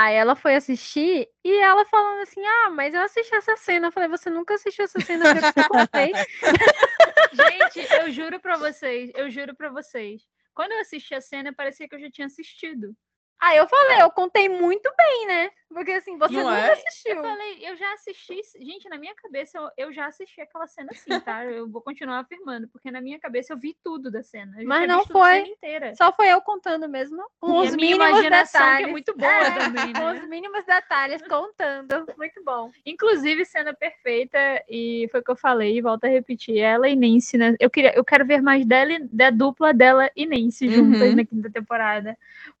Aí 0.00 0.14
ela 0.14 0.36
foi 0.36 0.54
assistir 0.54 1.28
e 1.44 1.58
ela 1.58 1.84
falando 1.86 2.22
assim: 2.22 2.40
Ah, 2.46 2.70
mas 2.70 2.94
eu 2.94 3.00
assisti 3.00 3.34
essa 3.34 3.56
cena. 3.56 3.88
Eu 3.88 3.92
falei: 3.92 4.08
Você 4.08 4.30
nunca 4.30 4.54
assistiu 4.54 4.84
essa 4.84 5.00
cena 5.00 5.24
que 5.32 5.44
eu 5.44 5.64
te 5.64 5.68
contei? 5.68 6.12
Gente, 7.34 7.94
eu 7.94 8.08
juro 8.12 8.38
pra 8.38 8.56
vocês, 8.56 9.10
eu 9.16 9.28
juro 9.28 9.56
pra 9.56 9.70
vocês. 9.70 10.22
Quando 10.54 10.70
eu 10.70 10.78
assisti 10.82 11.16
a 11.16 11.20
cena, 11.20 11.52
parecia 11.52 11.88
que 11.88 11.96
eu 11.96 12.00
já 12.00 12.08
tinha 12.12 12.28
assistido. 12.28 12.94
Aí 13.40 13.56
eu 13.58 13.68
falei: 13.68 14.02
Eu 14.02 14.10
contei 14.10 14.48
muito 14.48 14.90
bem, 14.96 15.26
né? 15.26 15.50
Porque 15.68 15.92
assim, 15.92 16.16
você 16.16 16.32
Não 16.32 16.44
nunca 16.44 16.56
é? 16.56 16.72
assistiu. 16.72 17.14
Eu 17.16 17.22
falei, 17.22 17.58
eu 17.68 17.76
já 17.76 17.92
assisti. 17.92 18.40
Gente, 18.58 18.88
na 18.88 18.96
minha 18.96 19.14
cabeça, 19.14 19.58
eu, 19.58 19.70
eu 19.76 19.92
já 19.92 20.06
assisti 20.06 20.40
aquela 20.40 20.66
cena 20.66 20.88
assim, 20.92 21.20
tá? 21.20 21.44
Eu 21.44 21.68
vou 21.68 21.82
continuar 21.82 22.20
afirmando, 22.20 22.66
porque 22.68 22.90
na 22.90 23.02
minha 23.02 23.18
cabeça 23.20 23.52
eu 23.52 23.58
vi 23.58 23.76
tudo 23.84 24.10
da 24.10 24.22
cena. 24.22 24.56
Mas 24.64 24.88
não 24.88 25.04
foi. 25.04 25.34
cena 25.34 25.48
inteira. 25.48 25.94
Só 25.94 26.10
foi 26.10 26.28
eu 26.28 26.40
contando 26.40 26.88
mesmo. 26.88 27.22
Com 27.38 27.62
E 27.62 27.66
os 27.68 27.74
a 27.74 27.76
minha 27.76 27.90
mínimos 27.96 28.08
imaginação, 28.08 28.60
detalhes. 28.60 28.78
que 28.78 28.88
é 28.88 28.92
muito 28.92 29.14
boa 29.16 29.30
É, 29.30 29.50
também, 29.52 29.92
Com 29.92 30.00
né? 30.00 30.12
os 30.14 30.28
mínimos 30.28 30.64
detalhes 30.64 31.22
contando. 31.28 32.06
Muito 32.16 32.42
bom. 32.42 32.70
Inclusive, 32.86 33.44
cena 33.44 33.74
perfeita, 33.74 34.38
e 34.68 35.06
foi 35.10 35.20
o 35.20 35.22
que 35.24 35.30
eu 35.30 35.36
falei, 35.36 35.76
e 35.76 35.82
volto 35.82 36.04
a 36.04 36.08
repetir, 36.08 36.56
ela 36.58 36.88
e 36.88 36.96
Nancy, 36.96 37.36
né? 37.36 37.54
Eu, 37.60 37.68
queria, 37.68 37.94
eu 37.94 38.04
quero 38.04 38.24
ver 38.26 38.40
mais 38.40 38.64
dela, 38.64 38.92
e- 38.92 39.06
da 39.08 39.28
dupla 39.30 39.74
dela 39.74 40.10
e 40.16 40.24
Nancy 40.24 40.70
juntas 40.70 41.10
Uhum. 41.10 41.16
na 41.16 41.24
quinta 41.26 41.50
temporada. 41.50 42.16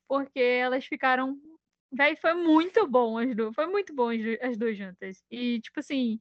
Porque 0.08 0.40
elas 0.40 0.84
ficaram. 0.86 1.36
Véi, 1.92 2.16
foi 2.16 2.34
muito 2.34 2.86
bom 2.86 3.18
as 3.18 3.34
duas. 3.34 3.54
Foi 3.54 3.66
muito 3.66 3.94
bom 3.94 4.08
as, 4.10 4.18
du- 4.20 4.38
as 4.42 4.56
duas 4.58 4.76
juntas. 4.76 5.22
E, 5.30 5.60
tipo 5.60 5.80
assim, 5.80 6.18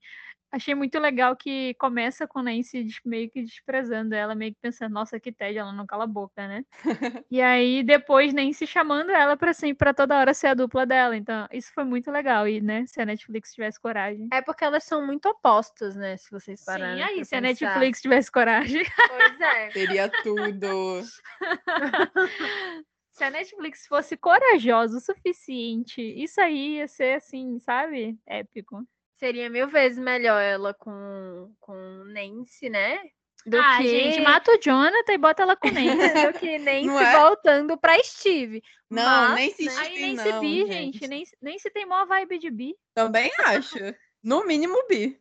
achei 0.52 0.74
muito 0.74 0.98
legal 0.98 1.36
que 1.36 1.74
começa 1.76 2.26
com 2.26 2.42
Nancy 2.42 2.88
meio 3.06 3.30
que 3.30 3.42
desprezando 3.44 4.16
ela, 4.16 4.34
meio 4.34 4.54
que 4.54 4.60
pensando, 4.62 4.94
nossa, 4.94 5.20
que 5.20 5.32
tédio, 5.32 5.60
ela 5.60 5.74
não 5.74 5.86
cala 5.86 6.06
a 6.06 6.08
boca, 6.08 6.48
né? 6.48 6.64
e 7.30 7.42
aí 7.42 7.84
depois 7.84 8.34
Nancy 8.34 8.66
chamando 8.66 9.10
ela 9.12 9.36
pra 9.36 9.52
sempre, 9.54 9.76
pra 9.76 9.94
toda 9.94 10.18
hora 10.18 10.34
ser 10.34 10.48
a 10.48 10.54
dupla 10.54 10.86
dela. 10.86 11.18
Então, 11.18 11.46
isso 11.52 11.72
foi 11.74 11.84
muito 11.84 12.10
legal. 12.12 12.48
E, 12.48 12.62
né, 12.62 12.86
se 12.88 13.02
a 13.02 13.06
Netflix 13.06 13.54
tivesse 13.54 13.78
coragem. 13.80 14.30
É 14.32 14.42
porque 14.42 14.64
elas 14.64 14.86
são 14.86 15.06
muito 15.06 15.28
opostas, 15.28 15.96
né? 15.98 16.16
Se 16.16 16.32
vocês 16.32 16.60
Sim, 16.62 16.66
pararem. 16.66 17.04
aí, 17.04 17.16
pra 17.18 17.26
se 17.26 17.36
a 17.36 17.42
pensar. 17.42 17.66
Netflix 17.68 18.02
tivesse 18.02 18.32
coragem. 18.32 18.86
Pois 19.10 19.42
é. 19.42 19.70
Teria 19.72 20.08
tudo. 20.24 21.02
se 23.18 23.24
a 23.24 23.32
Netflix 23.32 23.88
fosse 23.88 24.16
corajosa 24.16 24.98
o 24.98 25.02
suficiente, 25.02 26.00
isso 26.02 26.40
aí 26.40 26.76
ia 26.76 26.88
ser 26.88 27.16
assim, 27.16 27.60
sabe? 27.60 28.16
Épico. 28.28 28.88
Seria 29.16 29.50
mil 29.50 29.68
vezes 29.68 29.98
melhor 29.98 30.40
ela 30.40 30.72
com, 30.76 31.52
com 31.60 31.74
Nancy, 32.06 32.70
né? 32.70 33.00
Do 33.44 33.58
ah, 33.58 33.78
que, 33.78 33.88
gente, 33.88 34.22
mata 34.22 34.52
o 34.52 34.60
Jonathan 34.62 35.14
e 35.14 35.18
bota 35.18 35.42
ela 35.42 35.56
com 35.56 35.68
Nancy. 35.68 35.88
do 36.28 36.40
que 36.40 36.60
Nancy 36.60 36.86
Não 36.86 37.00
é? 37.00 37.20
voltando 37.20 37.76
pra 37.76 37.98
Steve. 38.04 38.62
Não, 38.88 39.30
Mas, 39.30 39.36
nem 39.36 39.52
se 39.52 39.66
né, 39.66 39.74
Aí 39.78 40.00
nem 40.00 40.16
não, 40.16 40.24
se 40.24 40.40
bi, 40.40 40.68
gente. 40.68 41.08
Nem, 41.08 41.24
nem 41.42 41.58
se 41.58 41.72
tem 41.72 41.88
mó 41.88 42.06
vibe 42.06 42.38
de 42.38 42.52
bi. 42.52 42.76
Também 42.94 43.32
acho. 43.40 43.78
No 44.24 44.46
mínimo 44.46 44.78
bi. 44.88 45.20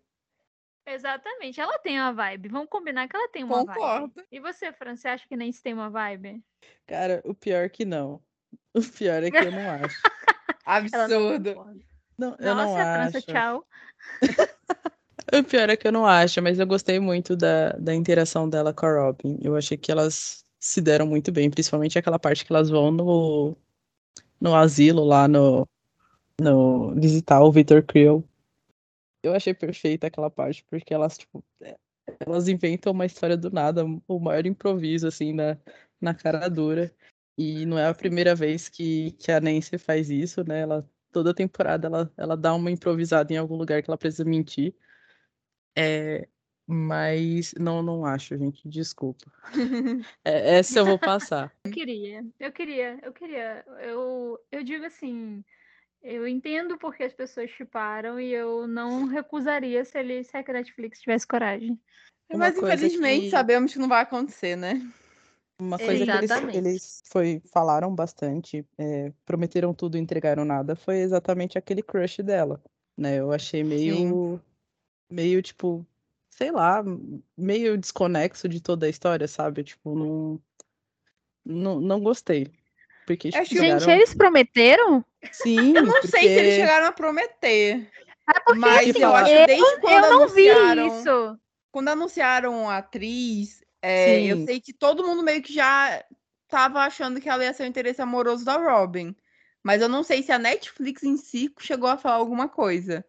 Exatamente, 0.86 1.60
ela 1.60 1.78
tem 1.80 1.98
uma 1.98 2.12
vibe. 2.12 2.48
Vamos 2.48 2.68
combinar 2.68 3.08
que 3.08 3.16
ela 3.16 3.28
tem 3.28 3.42
uma 3.42 3.64
Concordo. 3.66 4.12
vibe. 4.14 4.28
E 4.30 4.38
você, 4.38 4.72
Fran, 4.72 4.94
você 4.94 5.08
acha 5.08 5.26
que 5.28 5.36
nem 5.36 5.50
se 5.50 5.62
tem 5.62 5.74
uma 5.74 5.90
vibe? 5.90 6.42
Cara, 6.86 7.20
o 7.24 7.34
pior 7.34 7.64
é 7.64 7.68
que 7.68 7.84
não. 7.84 8.22
O 8.72 8.80
pior 8.80 9.22
é 9.22 9.30
que 9.30 9.36
eu 9.36 9.50
não 9.50 9.70
acho. 9.70 9.96
Não 10.66 10.74
Absurdo. 10.74 11.54
Não, 12.18 12.36
eu 12.40 12.54
Nossa, 12.54 12.76
não 12.76 12.92
França, 12.92 13.18
acho. 13.18 13.26
tchau. 13.26 13.66
O 15.32 15.42
pior 15.42 15.68
é 15.68 15.76
que 15.76 15.88
eu 15.88 15.92
não 15.92 16.06
acho, 16.06 16.40
mas 16.40 16.58
eu 16.58 16.66
gostei 16.66 17.00
muito 17.00 17.34
da, 17.36 17.70
da 17.72 17.92
interação 17.92 18.48
dela 18.48 18.72
com 18.72 18.86
a 18.86 19.06
Robin. 19.06 19.38
Eu 19.42 19.56
achei 19.56 19.76
que 19.76 19.90
elas 19.90 20.44
se 20.60 20.80
deram 20.80 21.04
muito 21.04 21.32
bem, 21.32 21.50
principalmente 21.50 21.98
aquela 21.98 22.18
parte 22.18 22.44
que 22.44 22.52
elas 22.52 22.70
vão 22.70 22.92
no, 22.92 23.56
no 24.40 24.54
asilo 24.54 25.04
lá 25.04 25.26
no, 25.26 25.66
no 26.40 26.94
visitar 26.94 27.42
o 27.42 27.50
Victor 27.50 27.82
Creel. 27.82 28.22
Eu 29.26 29.34
achei 29.34 29.54
perfeita 29.54 30.06
aquela 30.06 30.30
parte, 30.30 30.64
porque 30.64 30.92
elas, 30.92 31.18
tipo, 31.18 31.44
é, 31.62 31.76
elas 32.20 32.48
inventam 32.48 32.92
uma 32.92 33.06
história 33.06 33.36
do 33.36 33.50
nada, 33.50 33.84
o 34.06 34.18
maior 34.18 34.46
improviso, 34.46 35.06
assim, 35.06 35.32
na, 35.32 35.58
na 36.00 36.14
cara 36.14 36.48
dura. 36.48 36.94
E 37.38 37.66
não 37.66 37.78
é 37.78 37.86
a 37.86 37.94
primeira 37.94 38.34
vez 38.34 38.68
que, 38.68 39.12
que 39.12 39.30
a 39.30 39.40
Nancy 39.40 39.76
faz 39.76 40.08
isso, 40.08 40.42
né? 40.46 40.60
Ela, 40.60 40.88
toda 41.12 41.34
temporada 41.34 41.86
ela, 41.86 42.12
ela 42.16 42.36
dá 42.36 42.54
uma 42.54 42.70
improvisada 42.70 43.32
em 43.32 43.36
algum 43.36 43.56
lugar 43.56 43.82
que 43.82 43.90
ela 43.90 43.98
precisa 43.98 44.24
mentir. 44.24 44.74
É, 45.76 46.26
mas 46.66 47.54
não, 47.58 47.82
não 47.82 48.04
acho, 48.04 48.36
gente, 48.36 48.68
desculpa. 48.68 49.30
É, 50.24 50.58
essa 50.58 50.80
eu 50.80 50.86
vou 50.86 50.98
passar. 50.98 51.52
Eu 51.64 51.70
queria, 51.70 52.26
eu 52.40 52.52
queria, 52.52 52.98
eu 53.02 53.12
queria. 53.12 53.64
Eu, 53.80 54.40
eu 54.50 54.64
digo 54.64 54.84
assim, 54.84 55.44
eu 56.06 56.26
entendo 56.26 56.78
porque 56.78 57.02
as 57.02 57.12
pessoas 57.12 57.50
chiparam 57.50 58.20
e 58.20 58.32
eu 58.32 58.66
não 58.66 59.06
recusaria 59.06 59.84
se 59.84 59.98
ele 59.98 60.22
se 60.22 60.36
a 60.36 60.42
Netflix 60.52 61.00
tivesse 61.00 61.26
coragem. 61.26 61.78
Uma 62.30 62.46
Mas 62.46 62.56
infelizmente 62.56 63.24
que- 63.24 63.30
sabemos 63.30 63.72
que 63.72 63.78
não 63.78 63.88
vai 63.88 64.02
acontecer, 64.02 64.56
né? 64.56 64.80
Uma 65.58 65.78
coisa 65.78 66.04
que 66.04 66.10
eles, 66.10 66.30
Exatamente. 66.30 66.58
eles 66.58 67.02
foi, 67.06 67.42
falaram 67.52 67.94
bastante, 67.94 68.64
é, 68.76 69.12
prometeram 69.24 69.72
tudo 69.72 69.96
e 69.96 70.00
entregaram 70.00 70.44
nada, 70.44 70.76
foi 70.76 70.98
exatamente 70.98 71.56
aquele 71.56 71.82
crush 71.82 72.22
dela, 72.22 72.62
né? 72.96 73.18
Eu 73.18 73.32
achei 73.32 73.64
meio, 73.64 74.40
meio 75.10 75.40
tipo, 75.40 75.84
sei 76.28 76.50
lá, 76.50 76.84
meio 77.36 77.78
desconexo 77.78 78.48
de 78.48 78.60
toda 78.60 78.86
a 78.86 78.90
história, 78.90 79.26
sabe? 79.26 79.64
Tipo, 79.64 79.94
não, 79.94 80.42
não, 81.44 81.80
não 81.80 82.00
gostei. 82.00 82.52
Porque, 83.06 83.30
tipo, 83.30 83.40
Acho 83.40 83.50
que- 83.50 83.56
Gente, 83.58 83.80
chegaram- 83.80 83.92
eles 83.94 84.14
prometeram? 84.14 85.04
Sim, 85.32 85.76
Eu 85.76 85.82
não 85.84 86.02
sei 86.02 86.20
se 86.20 86.26
eles 86.26 86.36
porque- 86.54 86.60
chegaram 86.60 86.86
a 86.88 86.92
prometer. 86.92 87.90
É 88.28 88.40
porque 88.40 88.58
Mas 88.58 88.90
assim, 88.90 89.00
eu 89.02 89.14
acho 89.14 89.30
eu, 89.30 89.46
desde 89.46 89.80
quando 89.80 90.04
eu 90.04 90.10
não 90.10 90.28
vi 90.28 90.50
anunciaram- 90.50 90.98
isso. 91.00 91.38
Quando 91.70 91.88
anunciaram 91.88 92.68
a 92.68 92.78
atriz, 92.78 93.62
é, 93.80 94.22
eu 94.24 94.44
sei 94.44 94.60
que 94.60 94.72
todo 94.72 95.06
mundo 95.06 95.22
meio 95.22 95.40
que 95.42 95.52
já 95.54 96.02
tava 96.48 96.80
achando 96.80 97.20
que 97.20 97.28
ela 97.28 97.44
ia 97.44 97.52
ser 97.52 97.62
o 97.62 97.66
interesse 97.66 98.02
amoroso 98.02 98.44
da 98.44 98.56
Robin. 98.56 99.14
Mas 99.62 99.80
eu 99.82 99.88
não 99.88 100.02
sei 100.02 100.22
se 100.22 100.32
a 100.32 100.38
Netflix 100.38 101.02
em 101.04 101.16
si 101.16 101.52
chegou 101.60 101.88
a 101.88 101.96
falar 101.98 102.16
alguma 102.16 102.48
coisa. 102.48 103.04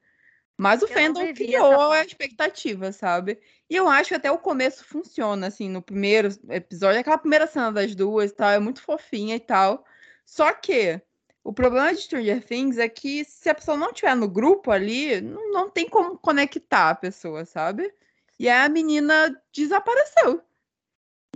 Mas 0.58 0.82
o 0.82 0.86
Eu 0.86 0.90
fandom 0.90 1.34
criou 1.34 1.94
essa 1.94 2.02
a 2.02 2.06
expectativa, 2.06 2.92
sabe? 2.92 3.40
E 3.70 3.76
eu 3.76 3.90
acho 3.90 4.10
que 4.10 4.16
até 4.16 4.32
o 4.32 4.38
começo 4.38 4.86
funciona, 4.86 5.48
assim, 5.48 5.70
no 5.70 5.82
primeiro 5.82 6.30
episódio. 6.50 7.00
Aquela 7.00 7.18
primeira 7.18 7.48
cena 7.48 7.72
das 7.72 7.94
duas 7.94 8.32
e 8.32 8.36
tal, 8.36 8.52
é 8.52 8.60
muito 8.60 8.82
fofinha 8.82 9.36
e 9.36 9.40
tal. 9.40 9.86
Só 10.26 10.54
que 10.54 11.02
o 11.44 11.54
problema 11.54 11.94
de 11.94 12.02
Stranger 12.02 12.44
Things 12.44 12.78
é 12.78 12.88
que 12.88 13.26
se 13.26 13.50
a 13.50 13.56
pessoa 13.56 13.78
não 13.78 13.92
estiver 13.92 14.16
no 14.16 14.28
grupo 14.28 14.72
ali, 14.72 15.22
não, 15.22 15.52
não 15.52 15.70
tem 15.70 15.88
como 15.90 16.18
conectar 16.18 16.90
a 16.90 16.96
pessoa, 16.96 17.46
sabe? 17.46 17.94
E 18.40 18.48
aí 18.48 18.66
a 18.66 18.70
menina 18.70 19.42
desapareceu. 19.54 20.42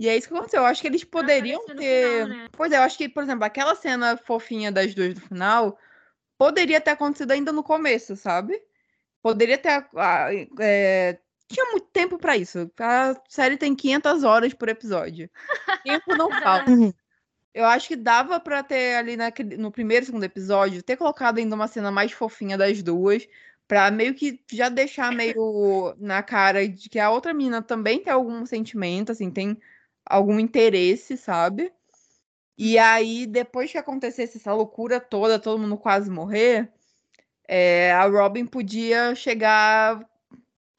E 0.00 0.08
é 0.08 0.16
isso 0.16 0.28
que 0.28 0.34
aconteceu. 0.34 0.60
Eu 0.60 0.66
acho 0.66 0.80
que 0.80 0.88
eles 0.88 1.04
poderiam 1.04 1.64
ter. 1.66 2.24
final, 2.24 2.28
né? 2.28 2.48
Pois 2.52 2.72
é, 2.72 2.76
eu 2.76 2.82
acho 2.82 2.98
que, 2.98 3.08
por 3.08 3.22
exemplo, 3.22 3.44
aquela 3.44 3.74
cena 3.74 4.16
fofinha 4.16 4.72
das 4.72 4.94
duas 4.94 5.14
no 5.14 5.20
final 5.20 5.78
poderia 6.36 6.80
ter 6.80 6.90
acontecido 6.90 7.30
ainda 7.30 7.52
no 7.52 7.62
começo, 7.62 8.16
sabe? 8.16 8.60
Poderia 9.22 9.56
ter. 9.56 9.86
é, 10.60 11.18
Tinha 11.52 11.70
muito 11.70 11.86
tempo 11.88 12.18
pra 12.18 12.36
isso. 12.36 12.70
A 12.78 13.14
série 13.28 13.56
tem 13.56 13.74
500 13.74 14.24
horas 14.24 14.54
por 14.54 14.68
episódio. 14.68 15.30
Tempo 15.84 16.14
não 16.16 16.30
falta. 16.42 16.70
Eu 17.54 17.66
acho 17.66 17.88
que 17.88 17.96
dava 17.96 18.40
pra 18.40 18.62
ter 18.62 18.96
ali 18.96 19.16
naquele- 19.16 19.56
no 19.56 19.70
primeiro 19.70 20.04
e 20.04 20.06
segundo 20.06 20.24
episódio, 20.24 20.82
ter 20.82 20.96
colocado 20.96 21.38
ainda 21.38 21.54
uma 21.54 21.68
cena 21.68 21.90
mais 21.90 22.12
fofinha 22.12 22.56
das 22.56 22.82
duas, 22.82 23.28
pra 23.68 23.90
meio 23.90 24.14
que 24.14 24.42
já 24.50 24.68
deixar 24.68 25.12
meio 25.12 25.94
na 25.98 26.22
cara 26.22 26.66
de 26.66 26.88
que 26.88 26.98
a 26.98 27.10
outra 27.10 27.34
menina 27.34 27.60
também 27.60 28.02
tem 28.02 28.12
algum 28.12 28.46
sentimento, 28.46 29.12
assim, 29.12 29.30
tem 29.30 29.58
algum 30.04 30.40
interesse, 30.40 31.16
sabe? 31.16 31.72
E 32.56 32.78
aí, 32.78 33.26
depois 33.26 33.70
que 33.70 33.78
acontecesse 33.78 34.38
essa 34.38 34.52
loucura 34.54 35.00
toda, 35.00 35.38
todo 35.38 35.60
mundo 35.60 35.76
quase 35.76 36.10
morrer, 36.10 36.72
é, 37.46 37.92
a 37.92 38.06
Robin 38.06 38.46
podia 38.46 39.14
chegar 39.14 40.08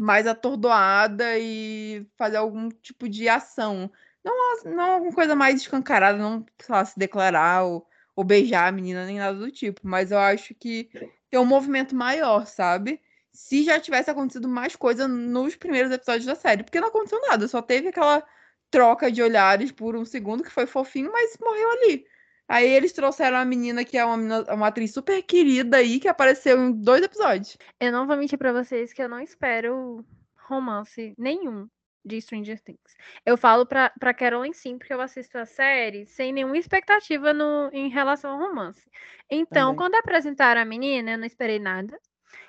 mais 0.04 0.28
atordoada 0.28 1.38
e 1.40 2.06
fazer 2.18 2.38
algum 2.38 2.70
tipo 2.70 3.08
de 3.08 3.30
ação. 3.30 3.90
Não, 4.24 4.64
não 4.66 4.84
alguma 4.84 5.14
coisa 5.14 5.36
mais 5.36 5.62
escancarada, 5.62 6.18
não, 6.18 6.46
sei 6.60 6.76
lá, 6.76 6.86
se 6.86 7.00
declarar 7.00 7.64
ou, 7.64 7.88
ou 8.16 8.24
beijar 8.24 8.68
a 8.68 8.72
menina, 8.72 9.06
nem 9.06 9.18
nada 9.20 9.38
do 9.38 9.52
tipo. 9.52 9.82
Mas 9.84 10.12
eu 10.12 10.20
acho 10.20 10.54
que 10.56 10.90
tem 11.30 11.40
um 11.40 11.46
movimento 11.46 11.96
maior, 11.96 12.46
sabe? 12.46 13.02
Se 13.32 13.64
já 13.64 13.80
tivesse 13.80 14.10
acontecido 14.10 14.48
mais 14.48 14.76
coisa 14.76 15.08
nos 15.08 15.56
primeiros 15.56 15.92
episódios 15.92 16.26
da 16.26 16.36
série. 16.36 16.64
Porque 16.64 16.82
não 16.82 16.90
aconteceu 16.90 17.22
nada, 17.22 17.48
só 17.48 17.62
teve 17.62 17.88
aquela 17.88 18.24
troca 18.70 19.12
de 19.12 19.22
olhares 19.22 19.72
por 19.72 19.96
um 19.96 20.06
segundo 20.06 20.44
que 20.44 20.52
foi 20.52 20.66
fofinho, 20.66 21.12
mas 21.12 21.38
morreu 21.40 21.72
ali. 21.72 22.06
Aí 22.48 22.68
eles 22.70 22.92
trouxeram 22.92 23.38
a 23.38 23.46
menina 23.46 23.84
que 23.86 23.98
é 23.98 24.06
uma, 24.06 24.18
menina- 24.18 24.54
uma 24.54 24.68
atriz 24.68 24.94
super 24.94 25.22
querida 25.24 25.78
aí, 25.78 26.00
que 26.00 26.08
apareceu 26.08 26.58
em 26.58 26.72
dois 26.72 27.02
episódios. 27.04 27.58
Eu 27.80 27.92
não 27.92 28.06
vou 28.06 28.18
mentir 28.18 28.38
pra 28.38 28.52
vocês 28.52 28.92
que 28.94 29.02
eu 29.02 29.10
não 29.10 29.20
espero 29.20 30.06
romance 30.38 31.14
nenhum 31.18 31.68
de 32.06 32.20
Stranger 32.20 32.62
Things. 32.62 32.98
Eu 33.26 33.38
falo 33.38 33.66
pra, 33.66 33.90
pra 33.98 34.14
Carolyn 34.14 34.52
sim, 34.52 34.78
porque 34.78 34.94
eu 34.94 35.00
assisto 35.00 35.38
a 35.38 35.46
série 35.46 36.06
sem 36.06 36.34
nenhuma 36.34 36.58
expectativa 36.58 37.34
no, 37.34 37.70
em 37.72 37.90
relação 37.90 38.32
ao 38.32 38.40
romance. 38.50 38.86
Então, 39.30 39.68
Também. 39.68 39.76
quando 39.78 39.96
apresentaram 39.96 40.62
a 40.62 40.66
menina, 40.66 41.12
eu 41.12 41.18
não 41.18 41.26
esperei 41.26 41.60
nada. 41.60 41.98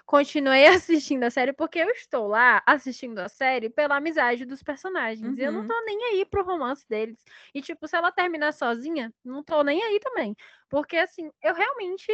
Continuei 0.06 0.66
assistindo 0.68 1.24
a 1.24 1.30
série 1.30 1.52
porque 1.52 1.78
eu 1.78 1.90
estou 1.90 2.26
lá 2.28 2.62
assistindo 2.66 3.18
a 3.18 3.28
série 3.28 3.70
pela 3.70 3.96
amizade 3.96 4.44
dos 4.44 4.62
personagens. 4.62 5.36
E 5.36 5.40
eu 5.42 5.52
não 5.52 5.62
Uhum. 5.62 5.66
tô 5.66 5.80
nem 5.84 6.04
aí 6.06 6.24
pro 6.26 6.44
romance 6.44 6.84
deles. 6.88 7.18
E, 7.54 7.60
tipo, 7.62 7.86
se 7.88 7.96
ela 7.96 8.12
terminar 8.12 8.52
sozinha, 8.52 9.12
não 9.24 9.42
tô 9.44 9.62
nem 9.62 9.82
aí 9.82 9.98
também. 10.00 10.34
Porque, 10.68 10.96
assim, 10.96 11.30
eu 11.42 11.54
realmente 11.54 12.10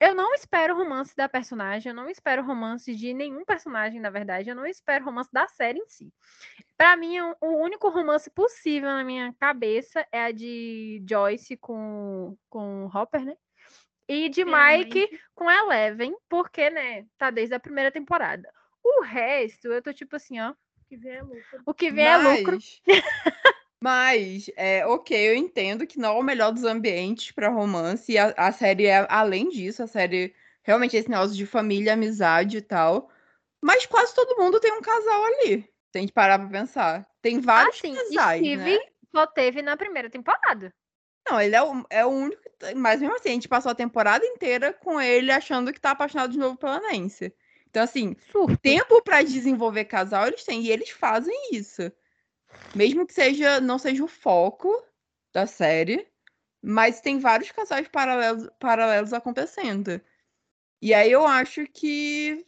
eu 0.00 0.14
não 0.14 0.34
espero 0.34 0.76
romance 0.76 1.14
da 1.16 1.28
personagem, 1.28 1.90
eu 1.90 1.96
não 1.96 2.10
espero 2.10 2.44
romance 2.44 2.94
de 2.94 3.14
nenhum 3.14 3.44
personagem, 3.46 4.00
na 4.00 4.10
verdade, 4.10 4.50
eu 4.50 4.54
não 4.56 4.66
espero 4.66 5.04
romance 5.04 5.30
da 5.32 5.48
série 5.48 5.78
em 5.78 5.88
si. 5.88 6.12
Pra 6.76 6.96
mim, 6.96 7.20
o 7.20 7.36
o 7.42 7.56
único 7.62 7.88
romance 7.90 8.30
possível 8.30 8.88
na 8.90 9.04
minha 9.04 9.34
cabeça 9.40 10.06
é 10.12 10.24
a 10.24 10.32
de 10.32 11.02
Joyce 11.08 11.56
com, 11.58 12.36
com 12.50 12.86
Hopper, 12.94 13.24
né? 13.24 13.36
E 14.08 14.28
de. 14.28 14.44
Mike 14.44 15.20
com 15.34 15.50
Eleven, 15.50 16.16
porque, 16.28 16.70
né, 16.70 17.04
tá 17.18 17.30
desde 17.30 17.54
a 17.54 17.60
primeira 17.60 17.90
temporada. 17.90 18.48
O 18.82 19.02
resto, 19.02 19.68
eu 19.68 19.82
tô 19.82 19.92
tipo 19.92 20.14
assim, 20.16 20.38
ó, 20.40 20.54
Que 20.88 20.96
vê 20.96 21.10
é 21.10 21.22
lucro. 21.22 21.62
o 21.66 21.74
que 21.74 21.90
vier 21.90 22.14
é 22.14 22.16
lucro. 22.16 22.56
Mas, 22.56 22.80
mas, 23.80 24.50
é, 24.56 24.86
ok, 24.86 25.30
eu 25.30 25.34
entendo 25.34 25.86
que 25.86 25.98
não 25.98 26.16
é 26.16 26.20
o 26.20 26.22
melhor 26.22 26.52
dos 26.52 26.64
ambientes 26.64 27.32
para 27.32 27.48
romance. 27.48 28.12
E 28.12 28.18
a, 28.18 28.32
a 28.36 28.52
série 28.52 28.86
é 28.86 29.06
além 29.10 29.48
disso, 29.48 29.82
a 29.82 29.86
série 29.86 30.34
realmente 30.62 30.96
é 30.96 31.00
esse 31.00 31.10
negócio 31.10 31.36
de 31.36 31.46
família, 31.46 31.94
amizade 31.94 32.58
e 32.58 32.62
tal. 32.62 33.10
Mas 33.60 33.86
quase 33.86 34.14
todo 34.14 34.36
mundo 34.40 34.60
tem 34.60 34.72
um 34.72 34.80
casal 34.82 35.24
ali. 35.24 35.68
A 35.94 35.98
gente 35.98 36.12
parar 36.12 36.38
pra 36.38 36.48
pensar. 36.48 37.06
Tem 37.22 37.40
vários 37.40 37.76
Assim, 37.76 37.94
casais, 37.94 38.38
Steve 38.40 38.56
né? 38.78 38.78
só 39.10 39.26
teve 39.26 39.62
na 39.62 39.76
primeira 39.76 40.10
temporada. 40.10 40.72
Não, 41.28 41.40
ele 41.40 41.56
é 41.56 41.62
o, 41.62 41.84
é 41.90 42.04
o 42.06 42.08
único. 42.08 42.42
tem- 42.58 42.74
Mas 42.74 43.00
mesmo 43.00 43.16
assim, 43.16 43.30
a 43.30 43.32
gente 43.32 43.48
passou 43.48 43.72
a 43.72 43.74
temporada 43.74 44.24
inteira 44.24 44.72
com 44.72 45.00
ele 45.00 45.30
achando 45.32 45.72
que 45.72 45.80
tá 45.80 45.90
apaixonado 45.90 46.32
de 46.32 46.38
novo 46.38 46.56
pela 46.56 46.80
Nancy. 46.80 47.34
Então, 47.68 47.82
assim, 47.82 48.16
Surto. 48.30 48.56
tempo 48.58 49.02
pra 49.02 49.22
desenvolver 49.22 49.84
casal 49.86 50.26
eles 50.26 50.44
têm. 50.44 50.62
E 50.62 50.70
eles 50.70 50.90
fazem 50.90 51.50
isso. 51.52 51.90
Mesmo 52.74 53.06
que 53.06 53.12
seja 53.12 53.60
não 53.60 53.78
seja 53.78 54.04
o 54.04 54.08
foco 54.08 54.72
da 55.32 55.46
série. 55.46 56.06
Mas 56.62 57.00
tem 57.00 57.18
vários 57.18 57.50
casais 57.52 57.86
paralelos, 57.88 58.48
paralelos 58.58 59.12
acontecendo. 59.12 60.00
E 60.80 60.94
aí 60.94 61.10
eu 61.10 61.26
acho 61.26 61.66
que. 61.66 62.46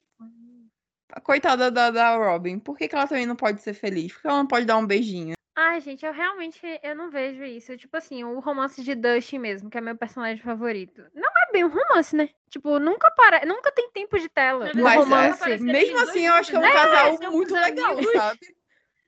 Coitada 1.22 1.70
da, 1.70 1.90
da 1.90 2.16
Robin, 2.16 2.58
por 2.58 2.76
que, 2.76 2.86
que 2.86 2.94
ela 2.94 3.06
também 3.06 3.26
não 3.26 3.34
pode 3.36 3.62
ser 3.62 3.72
feliz? 3.74 4.12
Por 4.12 4.20
que 4.22 4.28
ela 4.28 4.38
não 4.38 4.46
pode 4.46 4.66
dar 4.66 4.76
um 4.76 4.86
beijinho? 4.86 5.38
Ai, 5.61 5.80
gente, 5.80 6.06
eu 6.06 6.12
realmente 6.12 6.61
eu 6.84 6.94
não 6.94 7.11
vejo 7.11 7.42
isso. 7.42 7.76
Tipo 7.76 7.96
assim, 7.96 8.22
o 8.22 8.38
romance 8.38 8.80
de 8.80 8.94
Dustin 8.94 9.40
mesmo, 9.40 9.68
que 9.68 9.76
é 9.76 9.80
meu 9.80 9.96
personagem 9.96 10.40
favorito. 10.40 11.04
Não 11.12 11.28
é 11.28 11.52
bem 11.52 11.64
um 11.64 11.68
romance, 11.68 12.14
né? 12.14 12.28
Tipo, 12.48 12.78
nunca 12.78 13.11
para, 13.11 13.44
nunca 13.44 13.72
tem 13.72 13.90
tempo 13.90 14.16
de 14.20 14.28
tela. 14.28 14.72
No 14.72 14.84
Mas, 14.84 14.94
é, 14.94 14.98
romance. 15.00 15.42
que 15.42 15.59
mesmo 15.59 15.98
assim, 15.98 16.28
eu 16.28 16.34
acho 16.34 16.50
que 16.50 16.56
é 16.56 16.61
um 16.61 16.62
né? 16.62 16.72
casal 16.72 17.32
muito 17.32 17.54
legal, 17.54 17.90
amigos. 17.94 18.12
sabe? 18.12 18.38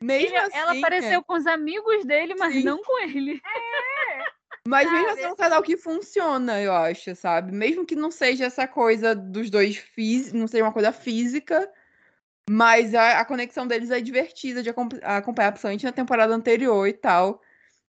Mesmo 0.03 0.29
Ele- 0.29 0.37
assim. 0.39 0.57
ela 0.59 0.73
apareceu 0.73 1.23
com 1.23 1.35
os 1.35 1.47
amigos 1.47 2.05
dele, 2.05 2.35
mas 2.35 2.53
Sim. 2.53 2.65
não 2.65 2.83
com 2.83 2.99
ele. 2.99 3.41
Mas 4.67 4.91
mesmo 4.91 5.07
sabe, 5.07 5.21
assim 5.21 5.29
é 5.29 5.33
um 5.33 5.37
casal 5.37 5.63
que 5.63 5.77
funciona, 5.77 6.61
eu 6.61 6.73
acho, 6.73 7.15
sabe? 7.15 7.53
Mesmo 7.53 7.87
que 7.87 7.95
não 7.95 8.11
seja 8.11 8.47
essa 8.47 8.67
coisa 8.67 9.15
dos 9.15 9.51
dois 9.51 9.77
físicos, 9.77 10.33
não 10.33 10.49
seja 10.49 10.65
uma 10.65 10.73
coisa 10.73 10.91
física, 10.91 11.71
mas 12.53 12.97
a, 12.97 13.21
a 13.21 13.25
conexão 13.25 13.65
deles 13.65 13.93
é 13.93 14.01
divertida 14.01 14.61
de 14.61 14.71
acom- 14.71 14.89
acompanhar, 15.05 15.53
principalmente 15.53 15.85
na 15.85 15.93
temporada 15.93 16.35
anterior 16.35 16.85
e 16.89 16.93
tal. 16.93 17.41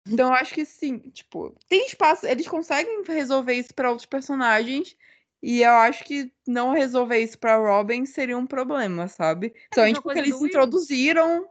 Então 0.06 0.28
eu 0.28 0.34
acho 0.34 0.52
que 0.52 0.66
sim, 0.66 0.98
tipo, 0.98 1.56
tem 1.66 1.86
espaço, 1.86 2.26
eles 2.26 2.46
conseguem 2.46 3.02
resolver 3.06 3.54
isso 3.54 3.74
para 3.74 3.88
outros 3.88 4.04
personagens. 4.04 4.94
E 5.42 5.62
eu 5.62 5.72
acho 5.72 6.04
que 6.04 6.30
não 6.46 6.72
resolver 6.72 7.20
isso 7.20 7.38
pra 7.38 7.56
Robin 7.56 8.04
seria 8.04 8.36
um 8.36 8.46
problema, 8.46 9.08
sabe? 9.08 9.48
Principalmente 9.48 10.02
porque 10.02 10.18
eles 10.18 10.42
introduziram. 10.42 11.48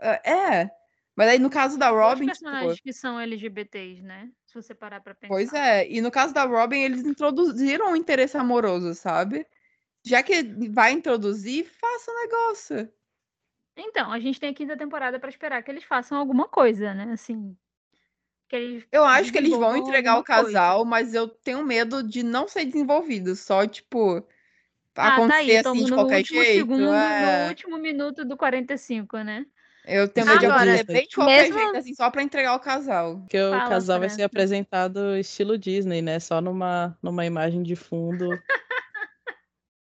É. 0.00 0.32
é. 0.32 0.70
Mas 1.14 1.28
aí 1.28 1.38
no 1.38 1.50
caso 1.50 1.78
da 1.78 1.92
Os 1.92 2.00
Robin, 2.00 2.26
tipo, 2.26 2.40
personagens 2.40 2.80
que 2.80 2.92
são 2.92 3.20
LGBTs, 3.20 4.02
né? 4.02 4.28
Se 4.44 4.54
você 4.54 4.74
parar 4.74 5.00
pra 5.00 5.14
pensar. 5.14 5.32
Pois 5.32 5.52
é, 5.52 5.88
e 5.88 6.00
no 6.00 6.10
caso 6.10 6.34
da 6.34 6.42
Robin, 6.42 6.80
eles 6.80 7.04
introduziram 7.04 7.92
o 7.92 7.96
interesse 7.96 8.36
amoroso, 8.36 8.92
sabe? 8.92 9.46
Já 10.04 10.22
que 10.22 10.42
vai 10.70 10.92
introduzir, 10.92 11.64
faça 11.64 12.10
o 12.10 12.14
negócio. 12.20 12.88
Então, 13.76 14.10
a 14.12 14.18
gente 14.18 14.40
tem 14.40 14.50
a 14.50 14.54
quinta 14.54 14.76
temporada 14.76 15.18
pra 15.18 15.28
esperar 15.30 15.62
que 15.62 15.70
eles 15.70 15.84
façam 15.84 16.18
alguma 16.18 16.48
coisa, 16.48 16.92
né? 16.94 17.12
Assim. 17.12 17.56
Que 18.48 18.56
eles 18.56 18.84
Eu 18.90 19.04
acho 19.04 19.30
que 19.30 19.38
eles 19.38 19.50
vão 19.50 19.76
entregar 19.76 20.14
o 20.14 20.16
alguma 20.18 20.36
coisa. 20.42 20.52
casal, 20.58 20.84
mas 20.84 21.14
eu 21.14 21.28
tenho 21.28 21.64
medo 21.64 22.02
de 22.02 22.22
não 22.22 22.48
ser 22.48 22.64
desenvolvido, 22.64 23.36
só, 23.36 23.66
tipo, 23.66 24.16
Ah, 24.16 24.22
tá 24.94 25.14
acontecer 25.14 25.38
aí, 25.52 25.56
assim 25.58 25.84
de 25.84 25.90
no 25.90 25.96
qualquer 25.96 26.16
último 26.18 26.42
jeito. 26.42 26.58
segundo, 26.58 26.92
é. 26.92 27.42
no 27.44 27.48
último 27.48 27.78
minuto 27.78 28.24
do 28.24 28.36
45, 28.36 29.18
né? 29.18 29.46
Eu 29.86 30.08
tenho 30.08 30.26
medo 30.26 30.40
de 30.40 30.46
Agora, 30.46 30.62
acontecer 30.74 30.92
bem 30.92 31.06
de 31.06 31.14
qualquer 31.14 31.42
mesmo- 31.44 31.58
jeito, 31.58 31.76
assim, 31.76 31.94
só 31.94 32.10
pra 32.10 32.22
entregar 32.22 32.54
o 32.54 32.60
casal. 32.60 33.20
Porque 33.20 33.40
o 33.40 33.50
Fala, 33.50 33.68
casal 33.68 34.00
vai 34.00 34.10
ser 34.10 34.22
apresentado 34.24 35.16
estilo 35.16 35.56
Disney, 35.56 36.02
né? 36.02 36.18
Só 36.20 36.40
numa, 36.40 36.98
numa 37.02 37.24
imagem 37.24 37.62
de 37.62 37.76
fundo, 37.76 38.28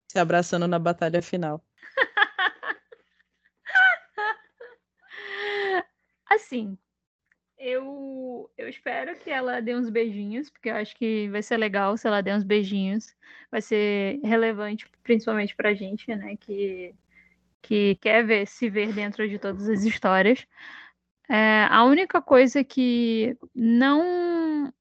se 0.10 0.20
abraçando 0.20 0.68
na 0.68 0.80
batalha 0.80 1.22
final. 1.22 1.64
Assim, 6.26 6.78
eu, 7.57 8.51
eu 8.57 8.68
espero 8.68 9.18
que 9.20 9.30
ela 9.30 9.62
dê 9.62 9.76
uns 9.76 9.89
beijinhos, 9.89 10.49
porque 10.49 10.70
eu 10.70 10.76
acho 10.76 10.95
que 10.95 11.30
vai 11.30 11.43
ser 11.43 11.57
legal 11.57 11.95
se 11.95 12.07
ela 12.07 12.22
der 12.22 12.36
uns 12.36 12.43
beijinhos. 12.43 13.16
Vai 13.51 13.62
ser 13.62 14.20
relevante, 14.24 14.88
principalmente 15.03 15.55
pra 15.55 15.76
gente, 15.76 16.07
né? 16.16 16.36
Que, 16.38 16.95
que 17.62 17.95
quer 17.95 18.26
ver, 18.26 18.47
se 18.47 18.70
ver 18.70 18.93
dentro 18.93 19.28
de 19.30 19.38
todas 19.38 19.70
as 19.70 19.84
histórias. 19.84 20.47
É, 21.30 21.66
a 21.70 21.84
única 21.84 22.20
coisa 22.20 22.64
que 22.64 23.38
não, 23.53 24.74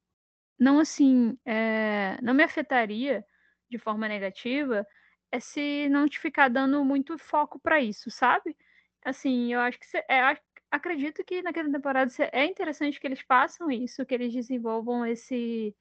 não 0.58 0.78
assim, 0.78 1.36
é, 1.44 2.16
não 2.22 2.32
me 2.32 2.42
afetaria 2.42 3.22
de 3.68 3.76
forma 3.76 4.08
negativa 4.08 4.86
é 5.32 5.40
se 5.40 5.88
não 5.88 6.08
te 6.08 6.18
ficar 6.18 6.48
dando 6.48 6.84
muito 6.84 7.18
foco 7.18 7.58
pra 7.58 7.80
isso, 7.80 8.10
sabe? 8.10 8.56
Assim, 9.04 9.52
eu 9.52 9.60
acho 9.60 9.78
que 9.78 9.86
cê- 9.86 10.04
é, 10.08 10.20
ac- 10.20 10.42
acredito 10.70 11.24
que 11.24 11.42
naquela 11.42 11.70
temporada 11.70 12.10
é 12.32 12.44
interessante 12.46 12.98
que 13.00 13.06
eles 13.06 13.20
façam 13.20 13.70
isso, 13.70 14.04
que 14.06 14.14
eles 14.14 14.32
desenvolvam 14.32 15.04
esse 15.06 15.74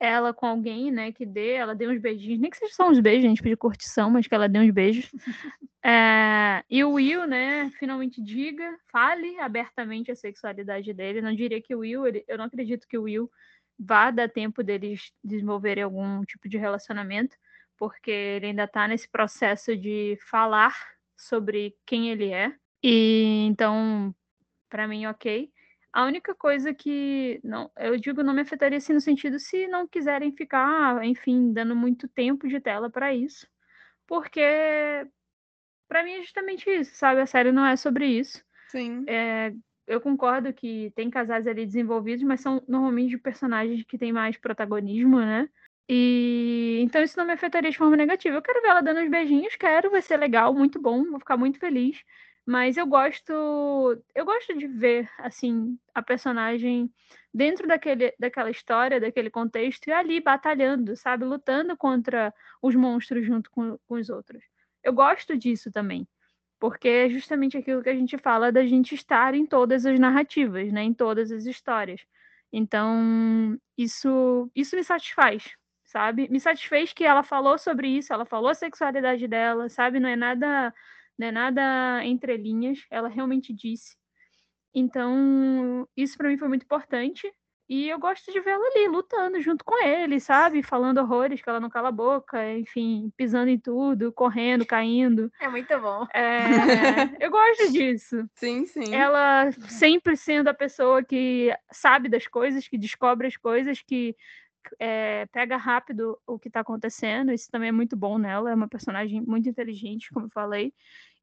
ela 0.00 0.34
com 0.34 0.46
alguém, 0.46 0.90
né, 0.90 1.12
que 1.12 1.24
dê, 1.24 1.52
ela 1.52 1.76
dê 1.76 1.86
uns 1.86 2.00
beijinhos, 2.00 2.40
nem 2.40 2.50
que 2.50 2.56
seja 2.56 2.74
só 2.74 2.88
uns 2.90 2.98
beijos, 2.98 3.24
a 3.24 3.28
gente 3.28 3.40
pediu 3.42 3.56
curtição, 3.56 4.10
mas 4.10 4.26
que 4.26 4.34
ela 4.34 4.48
dê 4.48 4.58
uns 4.58 4.70
beijos. 4.70 5.10
É, 5.84 6.62
e 6.70 6.84
o 6.84 6.92
Will, 6.92 7.26
né, 7.26 7.68
finalmente 7.78 8.22
diga, 8.22 8.78
fale 8.92 9.36
abertamente 9.40 10.12
a 10.12 10.14
sexualidade 10.16 10.92
dele. 10.92 11.20
Não 11.20 11.34
diria 11.34 11.60
que 11.60 11.74
o 11.74 11.80
Will, 11.80 12.06
ele- 12.06 12.24
eu 12.28 12.38
não 12.38 12.44
acredito 12.44 12.86
que 12.86 12.96
o 12.96 13.02
Will 13.02 13.28
vá 13.76 14.12
dar 14.12 14.28
tempo 14.28 14.62
deles 14.62 15.12
desenvolverem 15.24 15.82
algum 15.82 16.24
tipo 16.24 16.48
de 16.48 16.56
relacionamento, 16.56 17.36
porque 17.82 18.12
ele 18.12 18.46
ainda 18.46 18.68
tá 18.68 18.86
nesse 18.86 19.08
processo 19.08 19.76
de 19.76 20.16
falar 20.30 20.72
sobre 21.18 21.74
quem 21.84 22.10
ele 22.10 22.30
é. 22.30 22.54
E 22.80 23.44
então, 23.48 24.14
para 24.70 24.86
mim, 24.86 25.04
ok. 25.06 25.50
A 25.92 26.04
única 26.04 26.32
coisa 26.32 26.72
que 26.72 27.40
não, 27.42 27.72
eu 27.76 27.98
digo 27.98 28.22
não 28.22 28.34
me 28.34 28.42
afetaria 28.42 28.78
assim 28.78 28.92
no 28.92 29.00
sentido 29.00 29.36
se 29.40 29.66
não 29.66 29.88
quiserem 29.88 30.30
ficar, 30.30 31.04
enfim, 31.04 31.52
dando 31.52 31.74
muito 31.74 32.06
tempo 32.06 32.46
de 32.46 32.60
tela 32.60 32.88
para 32.88 33.12
isso, 33.12 33.48
porque 34.06 34.40
para 35.88 36.04
mim 36.04 36.12
é 36.12 36.22
justamente 36.22 36.70
isso, 36.70 36.94
sabe? 36.94 37.20
A 37.20 37.26
série 37.26 37.50
não 37.50 37.66
é 37.66 37.74
sobre 37.74 38.06
isso. 38.06 38.44
Sim. 38.68 39.04
É, 39.08 39.52
eu 39.88 40.00
concordo 40.00 40.54
que 40.54 40.92
tem 40.94 41.10
casais 41.10 41.48
ali 41.48 41.66
desenvolvidos, 41.66 42.22
mas 42.22 42.40
são 42.40 42.62
normalmente 42.68 43.10
de 43.10 43.18
personagens 43.18 43.82
que 43.82 43.98
têm 43.98 44.12
mais 44.12 44.36
protagonismo, 44.36 45.18
né? 45.18 45.48
E 45.88 46.80
então 46.82 47.02
isso 47.02 47.18
não 47.18 47.26
me 47.26 47.32
afetaria 47.32 47.70
de 47.70 47.76
forma 47.78 47.96
negativa. 47.96 48.36
Eu 48.36 48.42
quero 48.42 48.62
ver 48.62 48.68
ela 48.68 48.82
dando 48.82 49.00
uns 49.00 49.10
beijinhos, 49.10 49.56
quero, 49.56 49.90
vai 49.90 50.02
ser 50.02 50.16
legal, 50.16 50.54
muito 50.54 50.80
bom, 50.80 51.04
vou 51.04 51.18
ficar 51.18 51.36
muito 51.36 51.58
feliz. 51.58 52.02
Mas 52.44 52.76
eu 52.76 52.86
gosto, 52.86 53.32
eu 54.14 54.24
gosto 54.24 54.56
de 54.58 54.66
ver 54.66 55.08
assim 55.18 55.78
a 55.94 56.02
personagem 56.02 56.92
dentro 57.32 57.68
daquele, 57.68 58.12
daquela 58.18 58.50
história, 58.50 59.00
daquele 59.00 59.30
contexto 59.30 59.86
e 59.88 59.92
ali 59.92 60.20
batalhando, 60.20 60.96
sabe, 60.96 61.24
lutando 61.24 61.76
contra 61.76 62.34
os 62.60 62.74
monstros 62.74 63.24
junto 63.24 63.50
com, 63.50 63.78
com 63.86 63.94
os 63.94 64.10
outros. 64.10 64.42
Eu 64.82 64.92
gosto 64.92 65.36
disso 65.36 65.70
também, 65.70 66.06
porque 66.58 66.88
é 66.88 67.08
justamente 67.10 67.56
aquilo 67.56 67.82
que 67.82 67.90
a 67.90 67.94
gente 67.94 68.18
fala 68.18 68.50
da 68.52 68.66
gente 68.66 68.94
estar 68.94 69.34
em 69.34 69.46
todas 69.46 69.86
as 69.86 69.98
narrativas, 69.98 70.72
né, 70.72 70.82
em 70.82 70.94
todas 70.94 71.30
as 71.30 71.46
histórias. 71.46 72.00
Então 72.52 73.58
isso 73.78 74.50
isso 74.54 74.76
me 74.76 74.84
satisfaz, 74.84 75.54
sabe? 75.92 76.28
Me 76.30 76.40
satisfez 76.40 76.92
que 76.92 77.04
ela 77.04 77.22
falou 77.22 77.58
sobre 77.58 77.88
isso, 77.88 78.12
ela 78.12 78.24
falou 78.24 78.50
a 78.50 78.54
sexualidade 78.54 79.28
dela, 79.28 79.68
sabe? 79.68 80.00
Não 80.00 80.08
é 80.08 80.16
nada 80.16 80.74
não 81.18 81.28
é 81.28 81.30
nada 81.30 82.04
entre 82.04 82.36
linhas, 82.36 82.78
ela 82.90 83.08
realmente 83.08 83.52
disse. 83.52 83.96
Então, 84.74 85.86
isso 85.96 86.16
para 86.16 86.28
mim 86.28 86.38
foi 86.38 86.48
muito 86.48 86.64
importante. 86.64 87.30
E 87.68 87.88
eu 87.88 87.98
gosto 87.98 88.30
de 88.30 88.40
vê-la 88.40 88.62
ali, 88.66 88.88
lutando 88.88 89.40
junto 89.40 89.64
com 89.64 89.82
ele, 89.82 90.20
sabe? 90.20 90.62
Falando 90.62 90.98
horrores, 90.98 91.40
que 91.40 91.48
ela 91.48 91.60
não 91.60 91.70
cala 91.70 91.88
a 91.88 91.92
boca, 91.92 92.52
enfim, 92.58 93.10
pisando 93.16 93.48
em 93.48 93.58
tudo, 93.58 94.12
correndo, 94.12 94.66
caindo. 94.66 95.30
É 95.40 95.48
muito 95.48 95.78
bom. 95.78 96.06
É, 96.12 96.42
eu 97.24 97.30
gosto 97.30 97.72
disso. 97.72 98.28
Sim, 98.34 98.66
sim. 98.66 98.94
Ela 98.94 99.50
sempre 99.68 100.16
sendo 100.16 100.48
a 100.48 100.54
pessoa 100.54 101.02
que 101.02 101.50
sabe 101.70 102.08
das 102.08 102.26
coisas, 102.26 102.68
que 102.68 102.76
descobre 102.76 103.26
as 103.26 103.36
coisas, 103.36 103.80
que 103.80 104.14
é, 104.78 105.26
pega 105.26 105.56
rápido 105.56 106.18
o 106.26 106.38
que 106.38 106.48
está 106.48 106.60
acontecendo. 106.60 107.32
Isso 107.32 107.50
também 107.50 107.68
é 107.68 107.72
muito 107.72 107.96
bom 107.96 108.18
nela. 108.18 108.50
É 108.50 108.54
uma 108.54 108.68
personagem 108.68 109.20
muito 109.20 109.48
inteligente, 109.48 110.10
como 110.12 110.26
eu 110.26 110.30
falei. 110.30 110.72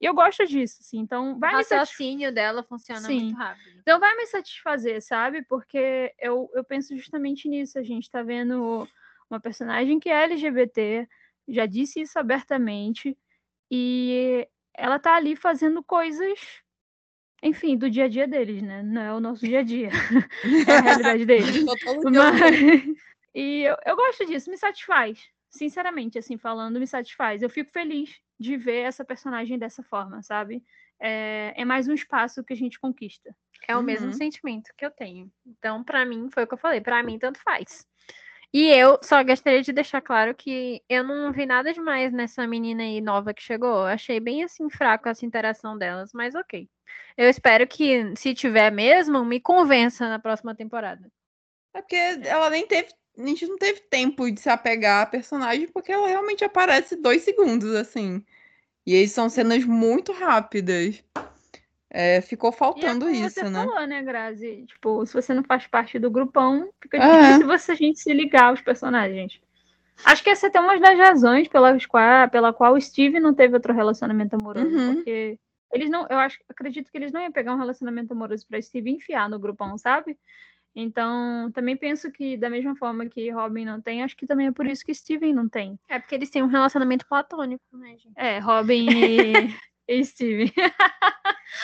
E 0.02 0.06
eu 0.06 0.14
gosto 0.14 0.46
disso, 0.46 0.78
assim. 0.82 1.00
Então, 1.00 1.34
O 1.34 1.40
vai 1.40 1.52
me 1.52 1.64
satisfazer. 1.64 1.80
raciocínio 1.80 2.32
dela 2.34 2.64
funciona 2.64 3.02
Sim. 3.02 3.24
muito 3.26 3.38
rápido. 3.38 3.80
Então 3.82 4.00
vai 4.00 4.16
me 4.16 4.26
satisfazer, 4.28 5.02
sabe? 5.02 5.44
Porque 5.44 6.14
eu, 6.20 6.50
eu 6.54 6.64
penso 6.64 6.96
justamente 6.96 7.50
nisso. 7.50 7.78
A 7.78 7.84
gente 7.84 8.10
tá 8.10 8.24
vendo 8.24 8.88
uma 9.30 9.40
personagem 9.40 10.00
que 10.00 10.10
é 10.10 10.24
LGBT, 10.24 11.08
já 11.48 11.66
disse 11.66 12.02
isso 12.02 12.18
abertamente, 12.18 13.18
e 13.70 14.48
ela 14.74 14.98
tá 14.98 15.16
ali 15.16 15.36
fazendo 15.36 15.84
coisas, 15.84 16.40
enfim, 17.44 17.78
do 17.78 17.90
dia 17.90 18.06
a 18.06 18.08
dia 18.08 18.28
deles, 18.28 18.62
né? 18.64 18.82
Não 18.82 19.02
é 19.02 19.14
o 19.14 19.20
nosso 19.20 19.46
dia 19.46 19.60
a 19.60 19.64
dia, 19.64 19.90
é 20.68 20.78
a 20.78 20.82
realidade 20.82 21.26
deles. 21.26 21.66
Mas, 21.66 22.98
e 23.34 23.64
eu, 23.64 23.76
eu 23.86 23.96
gosto 23.96 24.26
disso, 24.26 24.50
me 24.50 24.58
satisfaz. 24.58 25.20
Sinceramente, 25.50 26.18
assim, 26.20 26.38
falando, 26.38 26.80
me 26.80 26.86
satisfaz. 26.88 27.42
Eu 27.42 27.50
fico 27.50 27.72
feliz 27.72 28.20
de 28.40 28.56
ver 28.56 28.82
essa 28.82 29.04
personagem 29.04 29.58
dessa 29.58 29.82
forma, 29.84 30.22
sabe? 30.22 30.64
É, 31.00 31.54
é 31.56 31.66
mais 31.66 31.88
um 31.88 31.94
espaço 31.94 32.44
que 32.44 32.54
a 32.54 32.56
gente 32.56 32.80
conquista. 32.80 33.36
É 33.68 33.76
o 33.76 33.84
mesmo 33.84 34.08
Uhum. 34.08 34.14
sentimento 34.14 34.72
que 34.78 34.86
eu 34.86 34.92
tenho. 34.92 35.32
Então, 35.46 35.84
pra 35.84 36.06
mim, 36.06 36.30
foi 36.32 36.44
o 36.44 36.48
que 36.48 36.54
eu 36.54 36.58
falei. 36.58 36.82
Pra 36.82 37.04
mim, 37.04 37.18
tanto 37.18 37.40
faz. 37.42 37.88
E 38.52 38.68
eu 38.68 38.98
só 39.04 39.24
gostaria 39.24 39.62
de 39.62 39.72
deixar 39.72 40.02
claro 40.02 40.34
que 40.34 40.82
eu 40.90 41.04
não 41.04 41.32
vi 41.32 41.46
nada 41.46 41.72
demais 41.72 42.12
nessa 42.12 42.48
menina 42.48 42.82
aí 42.82 43.00
nova 43.00 43.34
que 43.34 43.44
chegou. 43.44 43.82
Eu 43.82 43.86
achei 43.86 44.20
bem 44.20 44.44
assim 44.44 44.70
fraco 44.70 45.08
essa 45.08 45.26
interação 45.26 45.78
delas, 45.78 46.12
mas 46.14 46.34
ok. 46.34 46.68
Eu 47.16 47.30
espero 47.30 47.68
que, 47.68 48.16
se 48.16 48.34
tiver 48.34 48.72
mesmo, 48.72 49.24
me 49.24 49.40
convença 49.40 50.10
na 50.10 50.18
próxima 50.18 50.56
temporada. 50.56 51.12
É 51.76 51.82
porque 51.82 51.96
ela 51.96 52.50
nem 52.50 52.66
teve. 52.66 52.90
A 53.20 53.28
gente 53.28 53.46
não 53.48 53.58
teve 53.58 53.82
tempo 53.82 54.32
de 54.32 54.40
se 54.40 54.50
apegar 54.50 55.04
à 55.04 55.06
personagem, 55.06 55.68
porque 55.68 55.92
ela 55.92 56.08
realmente 56.08 56.44
aparece 56.44 56.96
dois 56.96 57.22
segundos, 57.24 57.76
assim. 57.76 58.24
E 58.86 58.96
aí 58.96 59.08
são 59.08 59.30
cenas 59.30 59.66
muito 59.66 60.14
rápidas. 60.14 61.04
É, 61.90 62.22
ficou 62.22 62.52
E 62.52 62.54
é 62.54 62.58
faltando 62.58 63.10
isso, 63.10 63.32
você 63.32 63.50
né? 63.50 63.66
falou, 63.66 63.86
né, 63.88 64.02
Grazi? 64.04 64.64
Tipo, 64.68 65.06
se 65.06 65.14
você 65.14 65.34
não 65.34 65.44
faz 65.44 65.68
parte 65.68 66.00
do 66.00 66.10
grupão, 66.10 66.70
fica 66.82 66.98
É. 66.98 67.22
difícil 67.34 67.48
você 67.48 67.72
a 67.74 67.76
gente 67.76 68.00
se 68.00 68.14
ligar 68.14 68.46
aos 68.46 68.62
personagens. 68.62 69.42
Acho 70.06 70.24
que 70.24 70.30
essa 70.30 70.48
é 70.48 70.50
até 70.50 70.60
uma 70.62 70.80
das 70.80 70.98
razões 70.98 71.48
pelas 71.50 71.86
qual, 71.86 72.30
pela 72.30 72.54
qual 72.54 72.74
o 72.74 72.82
Steve 72.82 73.20
não 73.20 73.34
teve 73.34 73.54
outro 73.56 73.74
relacionamento 73.74 74.36
amoroso. 74.40 74.68
Uhum. 74.68 74.96
Porque 74.96 75.38
eles 75.74 75.90
não, 75.90 76.08
eu 76.10 76.18
acho, 76.18 76.40
acredito 76.48 76.90
que 76.90 76.98
eles 76.98 77.12
não 77.12 77.22
iam 77.22 77.32
pegar 77.32 77.54
um 77.54 77.60
relacionamento 77.60 78.14
amoroso 78.14 78.46
pra 78.48 78.62
Steve 78.62 78.92
enfiar 78.92 79.30
no 79.30 79.40
grupão, 79.40 79.78
sabe? 79.78 80.18
Então, 80.82 81.52
também 81.52 81.76
penso 81.76 82.10
que 82.10 82.38
da 82.38 82.50
mesma 82.50 82.74
forma 82.74 83.06
que 83.06 83.30
Robin 83.30 83.66
não 83.66 83.82
tem, 83.82 84.02
acho 84.02 84.16
que 84.16 84.26
também 84.26 84.48
é 84.48 84.52
por 84.52 84.66
isso 84.66 84.86
que 84.86 84.96
Steven 84.96 85.34
não 85.34 85.50
tem. 85.50 85.78
É 85.90 86.00
porque 86.00 86.16
eles 86.16 86.30
têm 86.30 86.42
um 86.42 86.48
relacionamento 86.48 87.06
platônico, 87.06 87.62
né, 87.74 87.98
gente? 87.98 88.14
É, 88.16 88.40
Robin 88.40 88.88
e, 88.90 89.54
e 89.90 90.06
Steven. 90.06 90.50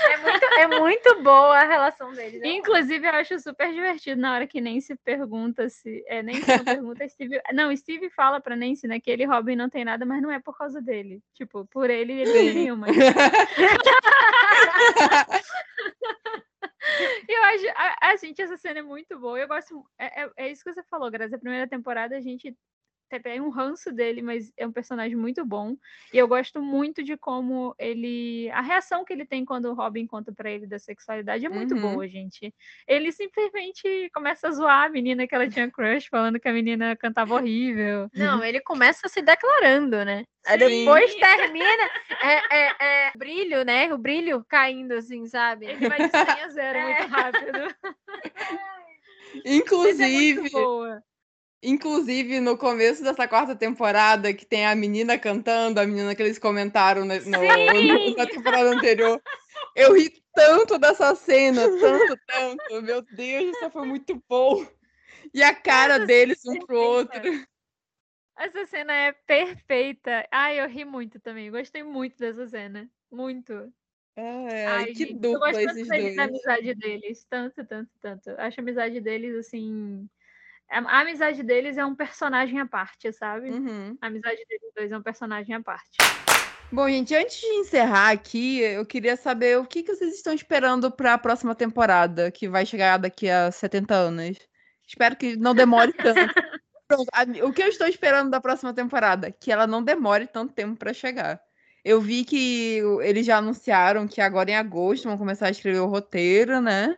É 0.09 0.17
muito, 0.17 0.43
é 0.43 0.67
muito 0.79 1.23
boa 1.23 1.57
a 1.57 1.63
relação 1.63 2.11
deles. 2.11 2.41
né? 2.41 2.47
Inclusive, 2.49 3.07
eu 3.07 3.13
acho 3.13 3.39
super 3.39 3.71
divertido 3.71 4.19
na 4.19 4.33
hora 4.33 4.47
que 4.47 4.59
Nancy 4.59 4.97
pergunta 4.97 5.69
se. 5.69 6.03
É, 6.07 6.21
Nancy 6.21 6.57
não 6.57 6.65
pergunta, 6.65 7.07
Steve. 7.07 7.39
Não, 7.53 7.77
Steve 7.77 8.09
fala 8.09 8.41
pra 8.41 8.55
Nancy, 8.55 8.87
né, 8.87 8.99
que 8.99 9.09
ele 9.09 9.23
e 9.23 9.27
Robin 9.27 9.55
não 9.55 9.69
tem 9.69 9.85
nada, 9.85 10.05
mas 10.05 10.21
não 10.21 10.31
é 10.31 10.39
por 10.39 10.57
causa 10.57 10.81
dele. 10.81 11.21
Tipo, 11.35 11.65
por 11.67 11.89
ele, 11.89 12.11
ele 12.11 12.33
não 12.33 12.53
tem 12.53 12.71
uma. 12.71 12.87
Eu 17.29 17.43
acho, 17.43 17.65
a, 17.75 18.09
a 18.11 18.15
gente, 18.17 18.41
essa 18.41 18.57
cena 18.57 18.79
é 18.79 18.83
muito 18.83 19.19
boa. 19.19 19.39
Eu 19.39 19.47
gosto. 19.47 19.85
É, 19.97 20.23
é, 20.23 20.31
é 20.37 20.51
isso 20.51 20.63
que 20.63 20.73
você 20.73 20.83
falou, 20.83 21.09
Grazi. 21.09 21.35
A 21.35 21.39
primeira 21.39 21.67
temporada 21.67 22.15
a 22.15 22.21
gente 22.21 22.55
tem 23.09 23.39
um 23.39 23.49
ranço 23.49 23.91
dele, 23.91 24.21
mas 24.21 24.51
é 24.57 24.65
um 24.65 24.71
personagem 24.71 25.15
muito 25.15 25.45
bom. 25.45 25.75
E 26.13 26.17
eu 26.17 26.27
gosto 26.27 26.61
muito 26.61 27.03
de 27.03 27.15
como 27.15 27.75
ele. 27.77 28.49
A 28.51 28.61
reação 28.61 29.05
que 29.05 29.13
ele 29.13 29.25
tem 29.25 29.45
quando 29.45 29.65
o 29.65 29.73
Robin 29.73 30.05
conta 30.07 30.31
pra 30.31 30.49
ele 30.49 30.65
da 30.65 30.79
sexualidade 30.79 31.45
é 31.45 31.49
muito 31.49 31.75
Uhum. 31.75 31.81
boa, 31.81 32.07
gente. 32.07 32.53
Ele 32.87 33.11
simplesmente 33.11 34.09
começa 34.13 34.47
a 34.47 34.51
zoar 34.51 34.85
a 34.85 34.89
menina 34.89 35.27
que 35.27 35.35
ela 35.35 35.47
tinha 35.49 35.69
crush, 35.69 36.07
falando 36.07 36.39
que 36.39 36.47
a 36.47 36.53
menina 36.53 36.95
cantava 36.95 37.35
horrível. 37.35 38.09
Não, 38.13 38.43
ele 38.43 38.59
começa 38.59 39.07
se 39.07 39.21
declarando, 39.21 40.03
né? 40.03 40.23
Sim. 40.47 40.57
depois 40.57 41.15
termina 41.15 41.89
é, 42.21 42.55
é, 42.55 42.75
é, 42.79 43.11
brilho, 43.17 43.65
né? 43.65 43.91
O 43.93 43.97
brilho 43.97 44.45
caindo, 44.47 44.93
assim, 44.93 45.25
sabe? 45.25 45.65
Ele 45.65 45.89
vai 45.89 46.07
de 46.07 46.11
100 46.11 46.43
a 46.43 46.49
0 46.49 46.81
muito 46.81 47.07
rápido. 47.07 47.75
Mas 49.83 49.99
é 49.99 51.14
Inclusive, 51.63 52.39
no 52.39 52.57
começo 52.57 53.03
dessa 53.03 53.27
quarta 53.27 53.55
temporada, 53.55 54.33
que 54.33 54.45
tem 54.45 54.65
a 54.65 54.75
menina 54.75 55.17
cantando, 55.17 55.79
a 55.79 55.85
menina 55.85 56.13
que 56.13 56.21
eles 56.21 56.37
comentaram 56.37 57.05
no- 57.05 57.15
no- 57.15 58.15
na 58.15 58.27
temporada 58.27 58.69
anterior. 58.69 59.21
Eu 59.75 59.93
ri 59.93 60.23
tanto 60.33 60.77
dessa 60.77 61.15
cena, 61.15 61.67
tanto, 61.79 62.17
tanto. 62.27 62.81
Meu 62.81 63.01
Deus, 63.01 63.55
isso 63.55 63.69
foi 63.71 63.85
muito 63.85 64.21
bom. 64.27 64.65
E 65.33 65.41
a 65.41 65.53
cara 65.55 65.95
Nossa, 65.97 66.07
deles 66.07 66.45
um 66.45 66.59
pro 66.59 66.67
perfeita. 66.67 67.27
outro. 67.27 67.47
Essa 68.37 68.65
cena 68.65 68.93
é 68.93 69.11
perfeita. 69.13 70.27
Ai, 70.29 70.59
eu 70.59 70.67
ri 70.67 70.85
muito 70.85 71.19
também. 71.19 71.49
Gostei 71.49 71.83
muito 71.83 72.17
dessa 72.17 72.45
cena. 72.47 72.89
Muito. 73.09 73.73
É, 74.15 74.67
Ai, 74.67 74.85
que 74.87 74.93
gente, 75.07 75.13
eu 75.13 75.19
dupla 75.19 75.51
gosto 75.51 75.63
tanto 75.63 75.79
esses 75.79 75.87
da 75.87 75.97
dois. 75.97 76.17
amizade 76.19 76.75
deles. 76.75 77.25
Tanto, 77.29 77.65
tanto, 77.65 77.91
tanto. 78.01 78.29
Acho 78.37 78.59
a 78.59 78.63
amizade 78.63 79.01
deles, 79.01 79.35
assim. 79.35 80.07
A, 80.69 80.79
a 80.79 81.01
amizade 81.01 81.43
deles 81.43 81.77
é 81.77 81.85
um 81.85 81.95
personagem 81.95 82.59
à 82.59 82.65
parte, 82.65 83.11
sabe? 83.13 83.49
Uhum. 83.49 83.97
A 84.01 84.07
amizade 84.07 84.43
deles 84.47 84.71
dois 84.75 84.91
é 84.91 84.97
um 84.97 85.03
personagem 85.03 85.55
à 85.55 85.61
parte. 85.61 85.97
Bom, 86.71 86.89
gente, 86.89 87.15
antes 87.15 87.39
de 87.39 87.47
encerrar 87.47 88.09
aqui, 88.09 88.59
eu 88.59 88.85
queria 88.85 89.15
saber 89.15 89.57
o 89.57 89.65
que, 89.65 89.83
que 89.83 89.95
vocês 89.95 90.15
estão 90.15 90.33
esperando 90.33 90.91
para 90.91 91.13
a 91.13 91.17
próxima 91.17 91.53
temporada, 91.53 92.31
que 92.31 92.49
vai 92.49 92.65
chegar 92.65 92.97
daqui 92.97 93.29
a 93.29 93.51
70 93.51 93.93
anos. 93.93 94.37
Espero 94.87 95.15
que 95.15 95.35
não 95.35 95.53
demore 95.53 95.93
tanto. 95.93 96.33
Pronto, 96.87 97.09
o 97.43 97.53
que 97.53 97.63
eu 97.63 97.67
estou 97.67 97.87
esperando 97.87 98.29
da 98.29 98.41
próxima 98.41 98.73
temporada? 98.73 99.31
Que 99.31 99.51
ela 99.51 99.65
não 99.65 99.83
demore 99.83 100.27
tanto 100.27 100.53
tempo 100.53 100.77
para 100.77 100.93
chegar. 100.93 101.39
Eu 101.83 102.01
vi 102.01 102.23
que 102.23 102.81
eles 103.01 103.25
já 103.25 103.37
anunciaram 103.37 104.07
que 104.07 104.19
agora 104.19 104.49
em 104.49 104.55
agosto 104.55 105.07
vão 105.07 105.17
começar 105.17 105.47
a 105.47 105.51
escrever 105.51 105.79
o 105.79 105.87
roteiro, 105.87 106.59
né? 106.59 106.97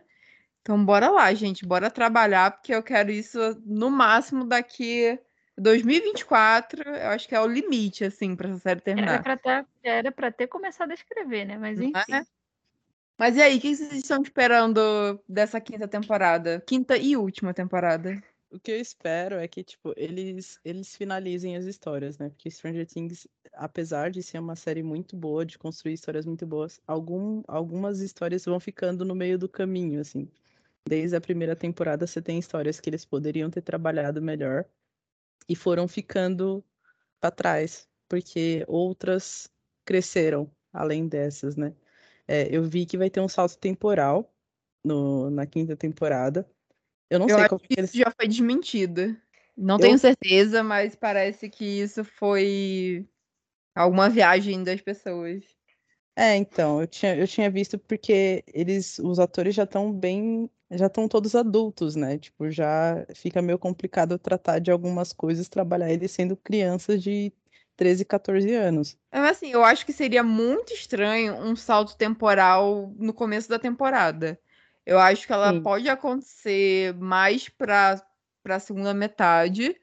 Então 0.62 0.84
bora 0.84 1.08
lá, 1.08 1.32
gente, 1.34 1.66
bora 1.66 1.90
trabalhar, 1.90 2.50
porque 2.52 2.74
eu 2.74 2.82
quero 2.82 3.10
isso 3.10 3.38
no 3.64 3.90
máximo 3.90 4.44
daqui 4.44 5.18
2024, 5.56 6.82
eu 6.82 7.08
acho 7.08 7.28
que 7.28 7.34
é 7.34 7.40
o 7.40 7.46
limite, 7.46 8.04
assim, 8.04 8.36
para 8.36 8.48
essa 8.48 8.60
série 8.60 8.80
terminar. 8.80 9.22
ter, 9.36 9.66
era 9.82 10.12
pra 10.12 10.30
ter 10.30 10.46
começado 10.46 10.90
a 10.90 10.94
escrever, 10.94 11.44
né? 11.44 11.58
Mas 11.58 11.78
Não 11.78 11.84
enfim. 11.84 12.12
é? 12.12 12.22
Mas 13.18 13.36
e 13.36 13.42
aí, 13.42 13.58
o 13.58 13.60
que 13.60 13.74
vocês 13.74 13.92
estão 13.92 14.22
esperando 14.22 15.20
dessa 15.28 15.60
quinta 15.60 15.88
temporada? 15.88 16.62
Quinta 16.64 16.96
e 16.96 17.16
última 17.16 17.52
temporada. 17.52 18.22
O 18.50 18.60
que 18.60 18.70
eu 18.70 18.80
espero 18.80 19.34
é 19.34 19.48
que, 19.48 19.64
tipo, 19.64 19.92
eles, 19.96 20.60
eles 20.64 20.96
finalizem 20.96 21.56
as 21.56 21.64
histórias, 21.64 22.16
né? 22.16 22.30
Porque 22.30 22.48
Stranger 22.48 22.86
Things, 22.86 23.26
apesar 23.54 24.10
de 24.10 24.22
ser 24.22 24.38
uma 24.38 24.54
série 24.54 24.84
muito 24.84 25.16
boa, 25.16 25.44
de 25.44 25.58
construir 25.58 25.94
histórias 25.94 26.24
muito 26.24 26.46
boas, 26.46 26.80
algum, 26.86 27.42
algumas 27.48 28.00
histórias 28.00 28.44
vão 28.44 28.60
ficando 28.60 29.04
no 29.04 29.14
meio 29.16 29.36
do 29.36 29.48
caminho, 29.48 30.00
assim. 30.00 30.30
Desde 30.88 31.16
a 31.16 31.20
primeira 31.20 31.54
temporada, 31.56 32.06
você 32.06 32.22
tem 32.22 32.38
histórias 32.38 32.80
que 32.80 32.88
eles 32.90 33.04
poderiam 33.04 33.50
ter 33.50 33.62
trabalhado 33.62 34.22
melhor 34.22 34.64
e 35.48 35.56
foram 35.56 35.88
ficando 35.88 36.64
para 37.20 37.30
trás, 37.30 37.88
porque 38.08 38.64
outras 38.68 39.50
cresceram 39.84 40.50
além 40.72 41.08
dessas, 41.08 41.56
né? 41.56 41.74
É, 42.26 42.54
eu 42.54 42.62
vi 42.64 42.86
que 42.86 42.98
vai 42.98 43.10
ter 43.10 43.20
um 43.20 43.28
salto 43.28 43.58
temporal 43.58 44.32
no, 44.84 45.30
na 45.30 45.46
quinta 45.46 45.76
temporada. 45.76 46.48
Eu 47.10 47.18
não 47.18 47.28
Eu 47.28 47.36
sei 47.36 47.44
acho 47.44 47.50
como 47.50 47.60
que 47.60 47.74
eles 47.78 47.90
isso 47.90 47.98
já 47.98 48.10
foi 48.10 48.28
desmentido. 48.28 49.16
Não 49.56 49.76
Eu- 49.76 49.80
tenho 49.80 49.98
certeza, 49.98 50.62
mas 50.62 50.96
parece 50.96 51.50
que 51.50 51.64
isso 51.64 52.04
foi 52.04 53.08
alguma 53.74 54.10
viagem 54.10 54.64
das 54.64 54.80
pessoas. 54.80 55.44
É, 56.16 56.36
então, 56.36 56.80
eu 56.80 56.86
tinha, 56.86 57.16
eu 57.16 57.28
tinha 57.28 57.48
visto 57.50 57.78
porque 57.78 58.42
eles, 58.52 58.98
os 58.98 59.20
atores 59.20 59.54
já 59.54 59.62
estão 59.64 59.92
bem, 59.92 60.50
já 60.70 60.86
estão 60.86 61.08
todos 61.08 61.34
adultos, 61.34 61.96
né? 61.96 62.18
Tipo, 62.18 62.50
já 62.50 63.06
fica 63.14 63.40
meio 63.40 63.58
complicado 63.58 64.18
tratar 64.18 64.58
de 64.58 64.70
algumas 64.70 65.12
coisas, 65.12 65.48
trabalhar 65.48 65.90
eles 65.90 66.10
sendo 66.10 66.36
crianças 66.36 67.02
de 67.02 67.32
13, 67.76 68.04
14 68.04 68.52
anos. 68.54 68.98
Mas 69.10 69.30
assim, 69.30 69.50
eu 69.50 69.64
acho 69.64 69.86
que 69.86 69.92
seria 69.92 70.22
muito 70.22 70.72
estranho 70.72 71.34
um 71.34 71.56
salto 71.56 71.96
temporal 71.96 72.92
no 72.96 73.14
começo 73.14 73.48
da 73.48 73.58
temporada. 73.58 74.38
Eu 74.84 74.98
acho 74.98 75.26
que 75.26 75.32
ela 75.32 75.52
Sim. 75.52 75.62
pode 75.62 75.88
acontecer 75.88 76.94
mais 76.94 77.48
para 77.48 78.02
para 78.42 78.60
segunda 78.60 78.94
metade, 78.94 79.78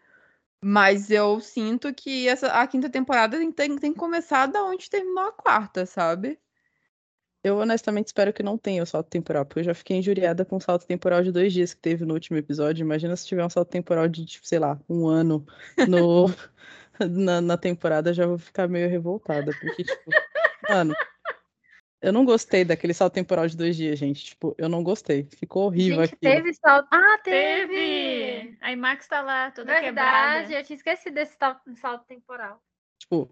mas 0.60 1.12
eu 1.12 1.40
sinto 1.40 1.94
que 1.94 2.28
essa, 2.28 2.48
a 2.48 2.66
quinta 2.66 2.90
temporada 2.90 3.38
tem, 3.38 3.52
tem, 3.52 3.78
tem 3.78 3.94
que 3.94 4.00
começar 4.00 4.48
da 4.48 4.64
onde 4.64 4.90
terminou 4.90 5.26
a 5.26 5.32
quarta, 5.32 5.86
sabe? 5.86 6.40
Eu 7.46 7.60
honestamente 7.60 8.08
espero 8.08 8.34
que 8.34 8.42
não 8.42 8.58
tenha 8.58 8.82
o 8.82 8.88
salto 8.88 9.08
temporal, 9.08 9.46
porque 9.46 9.60
eu 9.60 9.64
já 9.66 9.76
fiquei 9.76 9.98
injuriada 9.98 10.44
com 10.44 10.56
o 10.56 10.60
salto 10.60 10.88
temporal 10.88 11.22
de 11.22 11.32
dois 11.32 11.54
dias 11.54 11.76
que 11.76 11.80
teve 11.80 12.04
no 12.04 12.16
último 12.16 12.40
episódio. 12.40 12.82
Imagina 12.82 13.16
se 13.16 13.28
tiver 13.28 13.46
um 13.46 13.50
salto 13.52 13.70
temporal 13.70 14.08
de, 14.08 14.26
tipo, 14.26 14.48
sei 14.48 14.58
lá, 14.58 14.80
um 14.90 15.06
ano 15.06 15.46
no, 15.88 16.26
na, 17.08 17.42
na 17.42 17.56
temporada, 17.56 18.12
já 18.16 18.26
vou 18.26 18.40
ficar 18.40 18.68
meio 18.68 18.90
revoltada, 18.90 19.52
porque, 19.62 19.84
tipo, 19.84 20.10
mano, 20.68 20.96
eu 22.02 22.12
não 22.12 22.26
gostei 22.26 22.66
daquele 22.66 22.96
salto 22.96 23.14
temporal 23.14 23.46
de 23.48 23.56
dois 23.56 23.76
dias, 23.76 24.00
gente. 24.00 24.26
Tipo, 24.26 24.56
eu 24.58 24.68
não 24.68 24.84
gostei. 24.84 25.28
Ficou 25.38 25.68
horrível 25.68 26.02
Gente, 26.02 26.16
aquilo. 26.16 26.34
teve 26.34 26.54
salto. 26.56 26.88
Ah, 26.90 27.20
teve! 27.24 27.76
Teve! 27.76 28.58
A 28.60 28.72
IMAX 28.72 29.08
tá 29.08 29.22
lá, 29.22 29.52
toda 29.52 29.72
Verdade, 29.72 29.86
quebrada. 29.86 30.52
eu 30.52 30.64
tinha 30.64 30.78
esquecido 30.78 31.14
desse 31.14 31.38
salto 31.38 32.06
temporal. 32.08 32.60
Tipo, 32.98 33.30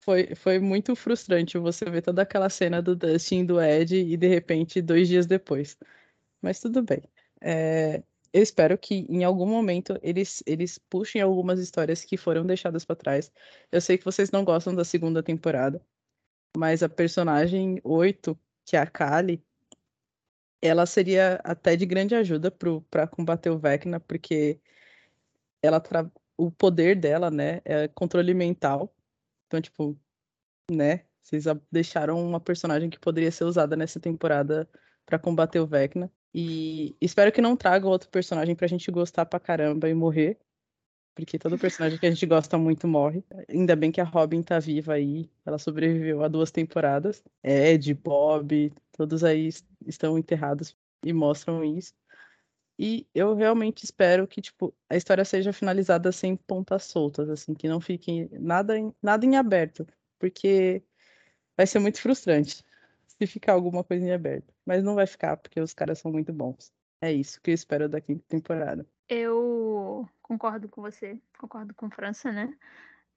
foi, 0.00 0.34
foi 0.34 0.58
muito 0.58 0.96
frustrante 0.96 1.58
você 1.58 1.84
ver 1.90 2.02
toda 2.02 2.22
aquela 2.22 2.48
cena 2.50 2.82
do 2.82 2.96
Dustin 2.96 3.44
do 3.44 3.60
Ed 3.60 3.96
e 3.96 4.16
de 4.16 4.28
repente 4.28 4.82
dois 4.82 5.08
dias 5.08 5.26
depois. 5.26 5.78
Mas 6.42 6.60
tudo 6.60 6.82
bem. 6.82 7.02
É, 7.40 8.02
eu 8.32 8.42
espero 8.42 8.78
que 8.78 9.06
em 9.08 9.24
algum 9.24 9.46
momento 9.46 9.98
eles, 10.02 10.42
eles 10.46 10.78
puxem 10.78 11.20
algumas 11.20 11.60
histórias 11.60 12.04
que 12.04 12.16
foram 12.16 12.46
deixadas 12.46 12.84
para 12.84 12.96
trás. 12.96 13.32
Eu 13.72 13.80
sei 13.80 13.98
que 13.98 14.04
vocês 14.04 14.30
não 14.30 14.44
gostam 14.44 14.74
da 14.74 14.84
segunda 14.84 15.22
temporada, 15.22 15.80
mas 16.56 16.82
a 16.82 16.88
personagem 16.88 17.80
8, 17.84 18.38
que 18.64 18.76
é 18.76 18.80
a 18.80 18.86
Kali, 18.86 19.42
ela 20.62 20.86
seria 20.86 21.40
até 21.44 21.76
de 21.76 21.86
grande 21.86 22.14
ajuda 22.14 22.50
para 22.50 23.06
combater 23.06 23.50
o 23.50 23.58
Vecna, 23.58 23.98
porque 24.00 24.60
ela 25.62 25.80
tra... 25.80 26.10
o 26.36 26.50
poder 26.50 26.96
dela, 26.96 27.30
né, 27.30 27.60
é 27.64 27.88
controle 27.88 28.34
mental. 28.34 28.94
Então, 29.50 29.60
tipo, 29.60 29.98
né, 30.70 31.06
vocês 31.20 31.44
deixaram 31.72 32.24
uma 32.24 32.38
personagem 32.38 32.88
que 32.88 33.00
poderia 33.00 33.32
ser 33.32 33.42
usada 33.42 33.74
nessa 33.74 33.98
temporada 33.98 34.70
para 35.04 35.18
combater 35.18 35.58
o 35.58 35.66
Vecna. 35.66 36.08
E 36.32 36.96
espero 37.00 37.32
que 37.32 37.40
não 37.40 37.56
traga 37.56 37.88
outro 37.88 38.08
personagem 38.08 38.54
pra 38.54 38.68
gente 38.68 38.88
gostar 38.92 39.26
pra 39.26 39.40
caramba 39.40 39.88
e 39.88 39.94
morrer. 39.94 40.38
Porque 41.16 41.36
todo 41.36 41.58
personagem 41.58 41.98
que 41.98 42.06
a 42.06 42.10
gente 42.10 42.24
gosta 42.26 42.56
muito 42.56 42.86
morre. 42.86 43.24
Ainda 43.48 43.74
bem 43.74 43.90
que 43.90 44.00
a 44.00 44.04
Robin 44.04 44.40
tá 44.40 44.60
viva 44.60 44.92
aí. 44.92 45.28
Ela 45.44 45.58
sobreviveu 45.58 46.22
a 46.22 46.28
duas 46.28 46.52
temporadas. 46.52 47.24
Ed, 47.42 47.92
Bob, 47.94 48.72
todos 48.92 49.24
aí 49.24 49.50
estão 49.84 50.16
enterrados 50.16 50.76
e 51.04 51.12
mostram 51.12 51.64
isso. 51.64 51.92
E 52.82 53.06
eu 53.14 53.34
realmente 53.34 53.84
espero 53.84 54.26
que, 54.26 54.40
tipo, 54.40 54.74
a 54.88 54.96
história 54.96 55.22
seja 55.22 55.52
finalizada 55.52 56.10
sem 56.10 56.34
pontas 56.34 56.84
soltas, 56.84 57.28
assim, 57.28 57.52
que 57.52 57.68
não 57.68 57.78
fique 57.78 58.26
nada 58.32 58.78
em, 58.78 58.90
nada 59.02 59.26
em 59.26 59.36
aberto. 59.36 59.86
Porque 60.18 60.82
vai 61.54 61.66
ser 61.66 61.78
muito 61.78 62.00
frustrante 62.00 62.64
se 63.06 63.26
ficar 63.26 63.52
alguma 63.52 63.84
coisa 63.84 64.06
em 64.06 64.12
aberto. 64.12 64.54
Mas 64.64 64.82
não 64.82 64.94
vai 64.94 65.06
ficar, 65.06 65.36
porque 65.36 65.60
os 65.60 65.74
caras 65.74 65.98
são 65.98 66.10
muito 66.10 66.32
bons. 66.32 66.72
É 67.02 67.12
isso 67.12 67.38
que 67.42 67.50
eu 67.50 67.54
espero 67.54 67.86
da 67.86 68.00
quinta 68.00 68.24
temporada. 68.26 68.86
Eu 69.06 70.08
concordo 70.22 70.66
com 70.66 70.80
você, 70.80 71.20
concordo 71.38 71.74
com 71.74 71.90
França, 71.90 72.32
né? 72.32 72.56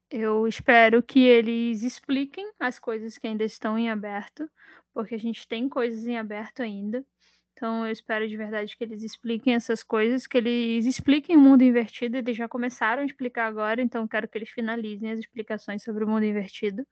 Eu 0.10 0.46
espero 0.46 1.02
que 1.02 1.26
eles 1.26 1.84
expliquem 1.84 2.52
as 2.60 2.80
coisas 2.80 3.18
que 3.18 3.28
ainda 3.28 3.46
estão 3.46 3.80
em 3.80 3.90
aberto, 3.90 4.50
porque 4.94 5.16
a 5.16 5.20
gente 5.20 5.48
tem 5.48 5.70
coisas 5.70 6.06
em 6.06 6.18
aberto 6.18 6.62
ainda. 6.62 7.06
Então 7.54 7.86
eu 7.86 7.92
espero 7.92 8.28
de 8.28 8.36
verdade 8.36 8.76
que 8.76 8.84
eles 8.84 9.04
expliquem 9.04 9.54
essas 9.54 9.84
coisas, 9.84 10.28
que 10.28 10.38
eles 10.38 10.86
expliquem 10.86 11.38
o 11.38 11.40
mundo 11.40 11.64
invertido. 11.64 12.18
Eles 12.18 12.36
já 12.36 12.48
começaram 12.48 13.04
a 13.04 13.06
explicar 13.06 13.48
agora, 13.48 13.82
então 13.82 14.08
quero 14.08 14.28
que 14.28 14.38
eles 14.38 14.50
finalizem 14.50 15.12
as 15.12 15.20
explicações 15.20 15.84
sobre 15.84 16.04
o 16.04 16.08
mundo 16.08 16.26
invertido. 16.26 16.86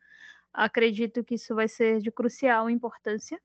Acredito 0.53 1.23
que 1.23 1.35
isso 1.35 1.55
vai 1.55 1.67
ser 1.67 1.99
de 1.99 2.11
crucial 2.11 2.69
importância. 2.69 3.39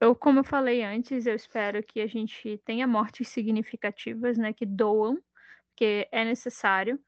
Eu, 0.00 0.14
como 0.14 0.40
eu 0.40 0.44
falei 0.44 0.82
antes, 0.82 1.26
eu 1.26 1.34
espero 1.34 1.82
que 1.82 2.00
a 2.00 2.06
gente 2.06 2.60
tenha 2.64 2.86
mortes 2.86 3.28
significativas, 3.28 4.36
né, 4.36 4.52
que 4.52 4.66
doam, 4.66 5.16
que 5.76 6.08
é 6.10 6.24
necessário. 6.24 6.98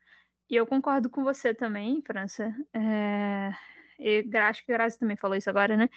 E 0.49 0.57
eu 0.57 0.67
concordo 0.67 1.11
com 1.11 1.25
você 1.25 1.53
também, 1.53 2.03
França. 2.03 2.55
É... 2.73 3.51
E 3.99 4.25
acho 4.37 4.65
que 4.65 4.73
Grazi 4.73 4.99
também 4.99 5.17
falou 5.17 5.37
isso 5.37 5.51
agora, 5.51 5.77
né? 5.77 5.89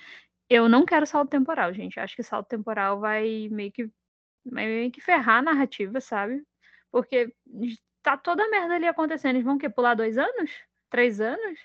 Eu 0.49 0.69
não 0.69 0.85
quero 0.85 1.05
salto 1.05 1.29
temporal, 1.29 1.73
gente. 1.73 1.99
Acho 1.99 2.15
que 2.15 2.23
salto 2.23 2.47
temporal 2.47 2.99
vai 2.99 3.49
meio 3.51 3.71
que, 3.71 3.89
vai 4.45 4.65
meio 4.65 4.91
que 4.91 5.01
ferrar 5.01 5.39
a 5.39 5.41
narrativa, 5.41 5.99
sabe? 5.99 6.43
Porque 6.91 7.33
tá 8.01 8.15
toda 8.17 8.43
a 8.43 8.49
merda 8.49 8.75
ali 8.75 8.87
acontecendo. 8.87 9.35
Eles 9.35 9.43
vão 9.43 9.57
que 9.57 9.69
pular 9.69 9.93
dois 9.93 10.17
anos? 10.17 10.51
Três 10.89 11.19
anos? 11.19 11.59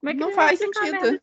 Como 0.00 0.10
é 0.10 0.14
que 0.14 0.20
não 0.20 0.32
faz 0.32 0.58
sentido. 0.58 1.20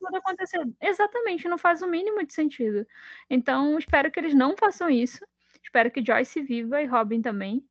Exatamente, 0.82 1.48
não 1.48 1.58
faz 1.58 1.82
o 1.82 1.88
mínimo 1.88 2.26
de 2.26 2.34
sentido. 2.34 2.88
Então, 3.30 3.78
espero 3.78 4.12
que 4.12 4.20
eles 4.20 4.34
não 4.34 4.58
façam 4.58 4.90
isso. 4.90 5.26
Espero 5.64 5.92
que 5.92 6.04
Joyce 6.04 6.42
viva 6.42 6.82
e 6.82 6.86
Robin 6.86 7.22
também. 7.22 7.66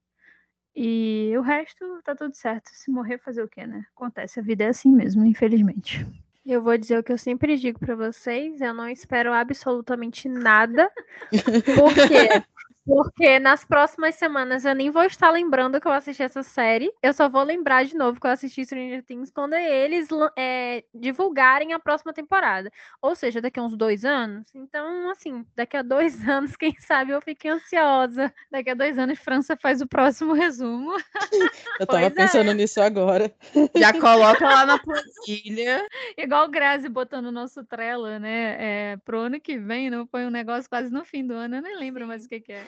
E 0.75 1.33
o 1.37 1.43
resto 1.43 2.01
tá 2.03 2.15
tudo 2.15 2.35
certo. 2.35 2.71
Se 2.73 2.91
morrer, 2.91 3.19
fazer 3.19 3.43
o 3.43 3.49
quê, 3.49 3.67
né? 3.67 3.85
Acontece, 3.95 4.41
a 4.41 4.43
vida 4.43 4.65
é 4.65 4.69
assim 4.69 4.91
mesmo, 4.91 5.25
infelizmente. 5.25 6.07
Eu 6.45 6.61
vou 6.61 6.77
dizer 6.77 6.99
o 6.99 7.05
que 7.05 7.13
eu 7.13 7.19
sempre 7.19 7.57
digo 7.57 7.79
para 7.79 7.95
vocês, 7.95 8.61
eu 8.61 8.75
não 8.75 8.89
espero 8.89 9.33
absolutamente 9.33 10.29
nada. 10.29 10.91
Por 11.77 11.95
quê? 12.09 12.43
Porque 12.85 13.39
nas 13.39 13.65
próximas 13.65 14.17
semanas 14.17 14.65
eu 14.65 14.75
nem 14.75 14.91
vou 14.91 15.05
estar 15.05 15.31
lembrando 15.31 15.81
que 15.81 15.87
eu 15.87 15.93
assisti 15.93 16.23
essa 16.23 16.43
série. 16.43 16.93
Eu 17.01 17.13
só 17.13 17.29
vou 17.29 17.43
lembrar 17.43 17.85
de 17.85 17.95
novo 17.95 18.21
que 18.21 18.27
eu 18.27 18.31
assisti 18.31 18.65
Stranger 18.65 19.05
Things 19.05 19.31
quando 19.31 19.55
eles 19.55 20.09
é, 20.37 20.83
divulgarem 20.93 21.73
a 21.73 21.79
próxima 21.79 22.13
temporada. 22.13 22.71
Ou 23.01 23.15
seja, 23.15 23.41
daqui 23.41 23.61
a 23.61 23.63
uns 23.63 23.77
dois 23.77 24.05
anos. 24.05 24.47
Então, 24.53 25.11
assim, 25.11 25.47
daqui 25.55 25.77
a 25.77 25.83
dois 25.83 26.17
anos, 26.29 26.57
quem 26.57 26.75
sabe 26.81 27.13
eu 27.13 27.21
fiquei 27.23 27.53
ansiosa. 27.53 28.33
Daqui 28.51 28.71
a 28.71 28.75
dois 28.75 28.99
anos, 28.99 29.19
França 29.21 29.57
faz 29.57 29.81
o 29.81 29.87
próximo 29.87 30.33
resumo. 30.33 30.97
Eu 31.81 31.87
tava 31.87 32.01
pois 32.01 32.15
pensando 32.15 32.51
é. 32.51 32.55
nisso 32.55 32.81
agora. 32.81 33.33
Já 33.77 33.93
coloca 33.93 34.45
lá 34.45 34.67
na 34.67 34.79
planilha. 34.79 35.87
Igual 36.17 36.47
o 36.47 36.51
Grazi 36.51 36.89
botando 36.89 37.27
o 37.27 37.33
nosso 37.33 37.65
Trello, 37.65 38.19
né? 38.19 38.57
É, 38.59 38.97
pro 39.05 39.21
ano 39.21 39.41
que 39.41 39.59
vem, 39.59 39.91
não 39.91 40.07
foi 40.07 40.27
um 40.27 40.31
negócio 40.31 40.69
quase 40.69 40.91
no 40.91 41.05
fim 41.05 41.27
do 41.27 41.35
ano. 41.35 41.57
Eu 41.57 41.63
nem 41.63 41.77
lembro 41.79 42.07
mais 42.07 42.25
o 42.25 42.29
que, 42.29 42.41
que 42.41 42.53
é. 42.53 42.65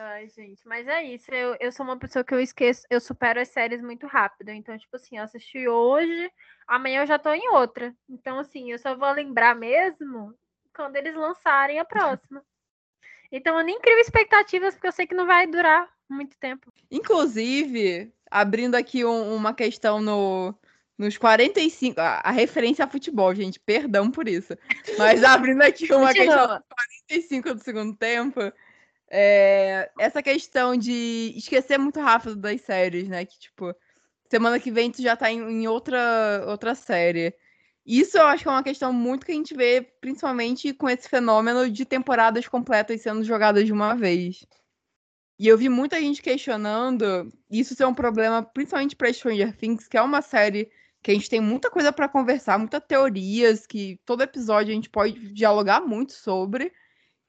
Ai, 0.00 0.28
gente, 0.28 0.60
mas 0.64 0.86
é 0.86 1.02
isso. 1.02 1.28
Eu, 1.34 1.56
eu 1.58 1.72
sou 1.72 1.84
uma 1.84 1.98
pessoa 1.98 2.24
que 2.24 2.32
eu 2.32 2.38
esqueço, 2.38 2.86
eu 2.88 3.00
supero 3.00 3.40
as 3.40 3.48
séries 3.48 3.82
muito 3.82 4.06
rápido. 4.06 4.50
Então, 4.50 4.78
tipo 4.78 4.94
assim, 4.94 5.18
eu 5.18 5.24
assisti 5.24 5.66
hoje, 5.66 6.30
amanhã 6.68 7.02
eu 7.02 7.06
já 7.06 7.18
tô 7.18 7.32
em 7.32 7.48
outra. 7.48 7.92
Então, 8.08 8.38
assim, 8.38 8.70
eu 8.70 8.78
só 8.78 8.94
vou 8.94 9.10
lembrar 9.10 9.56
mesmo 9.56 10.32
quando 10.72 10.94
eles 10.94 11.16
lançarem 11.16 11.80
a 11.80 11.84
próxima. 11.84 12.42
Então, 13.30 13.58
eu 13.58 13.62
nem 13.62 13.78
crio 13.78 13.98
expectativas, 13.98 14.72
porque 14.72 14.86
eu 14.86 14.92
sei 14.92 15.06
que 15.06 15.14
não 15.14 15.26
vai 15.26 15.46
durar 15.46 15.86
muito 16.08 16.34
tempo. 16.38 16.72
Inclusive, 16.90 18.10
abrindo 18.30 18.74
aqui 18.74 19.04
um, 19.04 19.34
uma 19.34 19.52
questão 19.52 20.00
no, 20.00 20.58
nos 20.96 21.18
45. 21.18 22.00
A, 22.00 22.22
a 22.24 22.30
referência 22.30 22.86
a 22.86 22.88
futebol, 22.88 23.34
gente, 23.34 23.60
perdão 23.60 24.10
por 24.10 24.26
isso. 24.26 24.56
Mas 24.96 25.22
abrindo 25.22 25.60
aqui 25.60 25.92
uma 25.92 26.14
questão 26.14 26.48
nos 26.48 26.62
45 27.06 27.54
do 27.54 27.62
segundo 27.62 27.94
tempo. 27.94 28.40
É, 29.10 29.90
essa 29.98 30.22
questão 30.22 30.76
de 30.76 31.32
esquecer 31.36 31.78
muito 31.78 32.00
rápido 32.00 32.36
das 32.36 32.60
séries, 32.60 33.08
né? 33.08 33.24
Que, 33.24 33.38
tipo, 33.38 33.74
semana 34.30 34.60
que 34.60 34.70
vem 34.70 34.90
tu 34.90 35.02
já 35.02 35.16
tá 35.16 35.30
em, 35.30 35.40
em, 35.40 35.68
outra, 35.68 36.44
outra 36.46 36.74
série. 36.74 37.34
Isso 37.86 38.18
eu 38.18 38.26
acho 38.26 38.42
que 38.42 38.48
é 38.48 38.52
uma 38.52 38.62
questão 38.62 38.92
muito 38.92 39.24
que 39.24 39.32
a 39.32 39.34
gente 39.34 39.54
vê, 39.54 39.80
principalmente 40.00 40.74
com 40.74 40.88
esse 40.88 41.08
fenômeno 41.08 41.70
de 41.70 41.84
temporadas 41.86 42.46
completas 42.46 43.00
sendo 43.00 43.24
jogadas 43.24 43.64
de 43.64 43.72
uma 43.72 43.94
vez. 43.94 44.46
E 45.38 45.46
eu 45.48 45.56
vi 45.56 45.68
muita 45.68 46.00
gente 46.00 46.20
questionando 46.20 47.32
isso 47.50 47.74
ser 47.74 47.86
um 47.86 47.94
problema, 47.94 48.42
principalmente 48.42 48.96
para 48.96 49.12
Stranger 49.12 49.56
Things, 49.56 49.88
que 49.88 49.96
é 49.96 50.02
uma 50.02 50.20
série 50.20 50.70
que 51.02 51.12
a 51.12 51.14
gente 51.14 51.30
tem 51.30 51.40
muita 51.40 51.70
coisa 51.70 51.92
para 51.92 52.08
conversar, 52.08 52.58
muitas 52.58 52.82
teorias, 52.86 53.66
que 53.66 54.00
todo 54.04 54.22
episódio 54.22 54.72
a 54.72 54.74
gente 54.74 54.90
pode 54.90 55.32
dialogar 55.32 55.80
muito 55.80 56.12
sobre. 56.12 56.72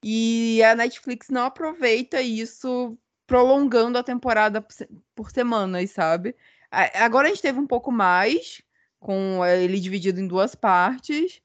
E 0.03 0.63
a 0.63 0.75
Netflix 0.75 1.29
não 1.29 1.43
aproveita 1.43 2.21
isso 2.21 2.97
prolongando 3.27 3.97
a 3.97 4.03
temporada 4.03 4.65
por 5.13 5.29
semanas, 5.29 5.91
sabe? 5.91 6.35
Agora 6.71 7.27
a 7.27 7.29
gente 7.29 7.41
teve 7.41 7.59
um 7.59 7.67
pouco 7.67 7.91
mais, 7.91 8.61
com 8.99 9.45
ele 9.45 9.79
dividido 9.79 10.19
em 10.19 10.27
duas 10.27 10.55
partes, 10.55 11.41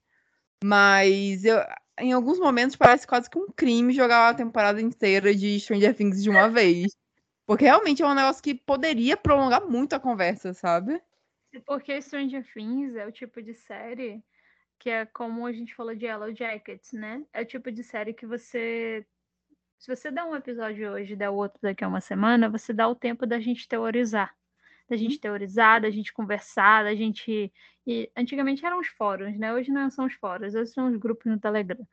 mas 0.65 1.45
eu, 1.45 1.59
em 1.99 2.13
alguns 2.13 2.39
momentos 2.39 2.77
parece 2.77 3.07
quase 3.07 3.29
que 3.29 3.39
um 3.39 3.49
crime 3.49 3.93
jogar 3.93 4.31
a 4.31 4.35
temporada 4.35 4.81
inteira 4.81 5.35
de 5.35 5.59
Stranger 5.61 5.95
Things 5.95 6.23
de 6.23 6.31
uma 6.31 6.49
vez. 6.49 6.97
Porque 7.47 7.65
realmente 7.65 8.03
é 8.03 8.07
um 8.07 8.15
negócio 8.15 8.43
que 8.43 8.55
poderia 8.55 9.17
prolongar 9.17 9.67
muito 9.67 9.95
a 9.95 10.01
conversa, 10.01 10.55
sabe? 10.55 11.03
Porque 11.67 12.01
Stranger 12.01 12.45
Things 12.53 12.97
é 12.97 13.07
o 13.07 13.13
tipo 13.13 13.43
de 13.43 13.55
série 13.55 14.25
que 14.85 14.91
é 14.91 15.07
como 15.07 15.47
a 15.47 15.53
gente 15.53 15.75
falou 15.75 15.95
de 15.95 16.05
Yellow 16.05 16.35
Jackets, 16.35 16.93
né? 16.93 17.25
É 17.33 17.41
o 17.41 17.47
tipo 17.47 17.73
de 17.73 17.83
série 17.83 18.13
que 18.13 18.27
você. 18.27 19.03
Se 19.79 19.89
você 19.89 20.11
dá 20.11 20.27
um 20.27 20.37
episódio 20.37 20.93
hoje 20.93 21.15
e 21.15 21.17
der 21.17 21.31
outro 21.31 21.59
daqui 21.63 21.83
a 21.83 21.89
uma 21.89 22.03
semana, 22.03 22.51
você 22.51 22.71
dá 22.71 22.87
o 22.87 22.95
tempo 22.95 23.25
da 23.27 23.41
gente 23.41 23.67
teorizar. 23.67 24.37
Da 24.87 24.95
gente 24.95 25.15
uhum. 25.15 25.21
teorizar, 25.23 25.81
da 25.81 25.89
gente 25.89 26.13
conversar, 26.13 26.85
da 26.85 26.95
gente. 26.95 27.51
E 27.87 28.11
antigamente 28.17 28.65
eram 28.65 28.81
os 28.81 28.89
fóruns, 28.89 29.37
né? 29.39 29.53
Hoje 29.53 29.71
não 29.71 29.91
são 29.91 30.07
os 30.07 30.15
fóruns, 30.15 30.55
hoje 30.55 30.71
são 30.71 30.89
os 30.89 30.97
grupos 30.97 31.27
no 31.27 31.39
Telegram 31.39 31.87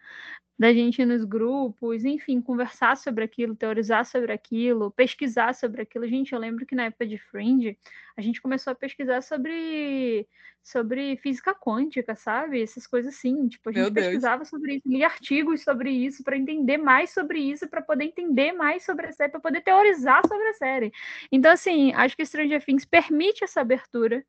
da 0.61 0.71
gente 0.71 1.01
ir 1.01 1.05
nos 1.07 1.23
grupos, 1.23 2.05
enfim, 2.05 2.39
conversar 2.39 2.95
sobre 2.95 3.23
aquilo, 3.23 3.55
teorizar 3.55 4.05
sobre 4.05 4.31
aquilo, 4.31 4.91
pesquisar 4.91 5.55
sobre 5.55 5.81
aquilo. 5.81 6.07
Gente, 6.07 6.33
eu 6.33 6.39
lembro 6.39 6.67
que 6.67 6.75
na 6.75 6.83
época 6.83 7.07
de 7.07 7.17
Fringe, 7.17 7.75
a 8.15 8.21
gente 8.21 8.39
começou 8.39 8.69
a 8.69 8.75
pesquisar 8.75 9.21
sobre, 9.23 10.27
sobre 10.61 11.17
física 11.17 11.55
quântica, 11.55 12.15
sabe? 12.15 12.61
Essas 12.61 12.85
coisas 12.85 13.15
assim. 13.15 13.47
Tipo, 13.47 13.71
a 13.71 13.73
gente 13.73 13.91
pesquisava 13.91 14.45
sobre 14.45 14.75
isso, 14.75 14.87
lia 14.87 15.07
artigos 15.07 15.63
sobre 15.63 15.89
isso, 15.89 16.23
para 16.23 16.37
entender 16.37 16.77
mais 16.77 17.09
sobre 17.09 17.39
isso, 17.39 17.67
para 17.67 17.81
poder 17.81 18.05
entender 18.05 18.51
mais 18.51 18.85
sobre 18.85 19.07
a 19.07 19.11
série, 19.11 19.31
para 19.31 19.39
poder 19.39 19.61
teorizar 19.61 20.21
sobre 20.27 20.47
a 20.47 20.53
série. 20.53 20.91
Então, 21.31 21.51
assim, 21.51 21.91
acho 21.93 22.15
que 22.15 22.23
Stranger 22.23 22.63
Things 22.63 22.85
permite 22.85 23.43
essa 23.43 23.61
abertura 23.61 24.23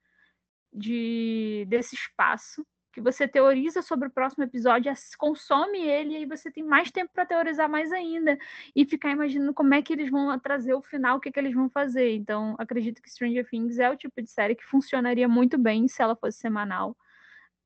de, 0.73 1.67
desse 1.69 1.95
espaço 1.95 2.65
que 2.93 3.01
você 3.01 3.27
teoriza 3.27 3.81
sobre 3.81 4.09
o 4.09 4.11
próximo 4.11 4.45
episódio, 4.45 4.93
consome 5.17 5.81
ele 5.81 6.13
e 6.13 6.17
aí 6.17 6.27
você 6.27 6.51
tem 6.51 6.63
mais 6.63 6.91
tempo 6.91 7.11
para 7.13 7.25
teorizar 7.25 7.69
mais 7.69 7.91
ainda 7.91 8.39
e 8.77 8.85
ficar 8.85 9.11
imaginando 9.11 9.55
como 9.55 9.73
é 9.73 9.81
que 9.81 9.95
eles 9.95 10.11
vão 10.11 10.39
trazer 10.39 10.75
o 10.75 10.83
final, 10.83 11.17
o 11.17 11.21
que, 11.21 11.33
que 11.33 11.41
eles 11.41 11.55
vão 11.55 11.71
fazer. 11.71 12.15
Então, 12.15 12.55
acredito 12.59 13.01
que 13.01 13.11
Stranger 13.11 13.49
Things 13.49 13.79
é 13.79 13.91
o 13.91 13.97
tipo 13.97 14.21
de 14.21 14.31
série 14.31 14.55
que 14.55 14.65
funcionaria 14.65 15.27
muito 15.27 15.57
bem 15.57 15.89
se 15.89 16.03
ela 16.03 16.15
fosse 16.15 16.39
semanal. 16.39 16.97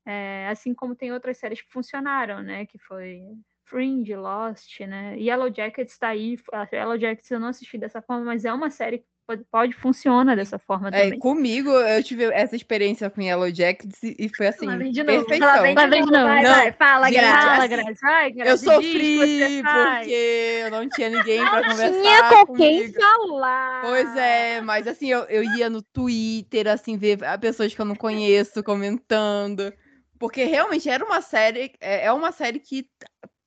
É, 0.05 0.47
assim 0.47 0.73
como 0.73 0.95
tem 0.95 1.11
outras 1.11 1.37
séries 1.37 1.61
que 1.61 1.71
funcionaram, 1.71 2.41
né? 2.41 2.65
Que 2.65 2.77
foi 2.79 3.21
Fringe, 3.65 4.15
Lost, 4.15 4.79
né? 4.79 5.19
Yellow 5.19 5.53
Jackets 5.53 5.91
está 5.93 6.09
aí. 6.09 6.37
Yellow 6.71 6.97
Jackets 6.97 7.29
eu 7.29 7.39
não 7.39 7.49
assisti 7.49 7.77
dessa 7.77 8.01
forma, 8.01 8.23
mas 8.23 8.45
é 8.45 8.53
uma 8.53 8.69
série 8.71 8.99
que 8.99 9.05
pode, 9.27 9.43
pode 9.51 9.73
funciona 9.73 10.35
dessa 10.35 10.57
forma 10.57 10.87
é, 10.87 11.03
também. 11.03 11.19
Comigo, 11.19 11.69
eu 11.69 12.01
tive 12.01 12.23
essa 12.31 12.55
experiência 12.55 13.09
com 13.09 13.21
Yellow 13.21 13.53
Jackets 13.53 14.01
e 14.01 14.29
foi 14.35 14.47
assim, 14.47 14.65
Lá 14.65 14.77
vem 14.77 14.91
de 14.91 15.03
novo, 15.03 15.25
perfeição. 15.25 15.47
lá 15.73 15.85
vem 15.87 16.05
de 16.05 16.11
novo, 16.11 16.11
novo. 16.11 16.25
vai, 16.25 16.43
Não, 16.43 16.53
vai, 16.55 16.71
fala, 16.71 17.07
gente, 17.07 17.19
Grazi. 17.19 17.45
Fala, 17.45 17.57
assim, 17.57 17.67
Grazi. 17.67 17.99
Vai, 18.01 18.31
Grazi, 18.31 18.49
Eu 18.49 18.57
sofri 18.57 19.61
porque 19.63 20.59
eu 20.63 20.71
não 20.71 20.89
tinha 20.89 21.09
ninguém 21.09 21.39
pra 21.39 21.63
conversar 21.63 22.01
Tinha 22.01 22.45
com 22.45 22.55
quem 22.55 22.77
comigo. 22.79 23.01
falar. 23.01 23.81
Pois 23.81 24.15
é, 24.15 24.61
mas 24.61 24.87
assim, 24.87 25.07
eu, 25.09 25.23
eu 25.25 25.43
ia 25.43 25.69
no 25.69 25.81
Twitter, 25.81 26.67
assim, 26.67 26.97
ver 26.97 27.23
a 27.25 27.37
pessoas 27.37 27.73
que 27.75 27.81
eu 27.81 27.85
não 27.85 27.95
conheço 27.95 28.63
comentando. 28.63 29.73
Porque 30.17 30.45
realmente 30.45 30.89
era 30.89 31.05
uma 31.05 31.21
série, 31.21 31.73
é 31.79 32.05
é 32.05 32.11
uma 32.11 32.31
série 32.31 32.59
que 32.59 32.89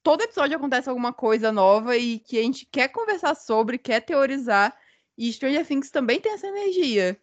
todo 0.02 0.23
episódio 0.23 0.57
acontece 0.57 0.89
alguma 0.89 1.12
coisa 1.12 1.51
nova 1.51 1.97
e 1.97 2.19
que 2.19 2.39
a 2.39 2.43
gente 2.43 2.66
quer 2.70 2.89
conversar 2.89 3.35
sobre, 3.35 3.78
quer 3.78 4.01
teorizar. 4.01 4.74
E 5.16 5.32
Stranger 5.32 5.66
Things 5.66 5.91
também 5.91 6.20
tem 6.20 6.32
essa 6.32 6.47
energia. 6.47 7.19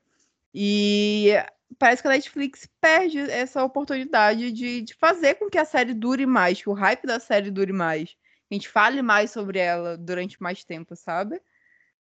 E 0.54 1.34
parece 1.78 2.02
que 2.02 2.08
a 2.08 2.12
Netflix 2.12 2.70
perde 2.80 3.20
essa 3.20 3.64
oportunidade 3.64 4.52
de, 4.52 4.82
de 4.82 4.94
fazer 4.96 5.36
com 5.36 5.50
que 5.50 5.58
a 5.58 5.66
série 5.66 5.94
dure 5.94 6.26
mais, 6.26 6.62
que 6.62 6.70
o 6.70 6.74
hype 6.74 7.06
da 7.06 7.20
série 7.20 7.52
dure 7.52 7.74
mais. 7.74 8.16
A 8.50 8.54
gente 8.54 8.70
fale 8.70 9.02
mais 9.02 9.32
sobre 9.32 9.60
ela 9.60 9.98
durante 9.98 10.42
mais 10.42 10.64
tempo, 10.64 10.96
sabe? 10.96 11.42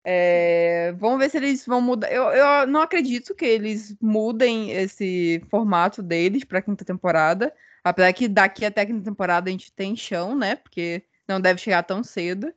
É, 0.04 0.94
vamos 0.98 1.20
ver 1.20 1.30
se 1.30 1.38
eles 1.38 1.66
vão 1.66 1.80
mudar. 1.80 2.12
Eu, 2.12 2.24
eu 2.32 2.68
não 2.68 2.82
acredito 2.82 3.36
que 3.36 3.46
eles 3.46 3.96
mudem 4.02 4.72
esse 4.72 5.42
formato 5.50 6.02
deles 6.02 6.44
para 6.44 6.62
quinta 6.62 6.84
temporada. 6.84 7.54
Apesar 7.84 8.12
que 8.14 8.28
daqui 8.28 8.66
até 8.66 8.82
a 8.82 8.86
quinta 8.86 9.04
temporada 9.04 9.50
a 9.50 9.52
gente 9.52 9.72
tem 9.72 9.96
chão, 9.96 10.36
né? 10.36 10.56
Porque 10.56 11.04
não 11.28 11.40
deve 11.40 11.60
chegar 11.60 11.84
tão 11.84 12.04
cedo. 12.04 12.52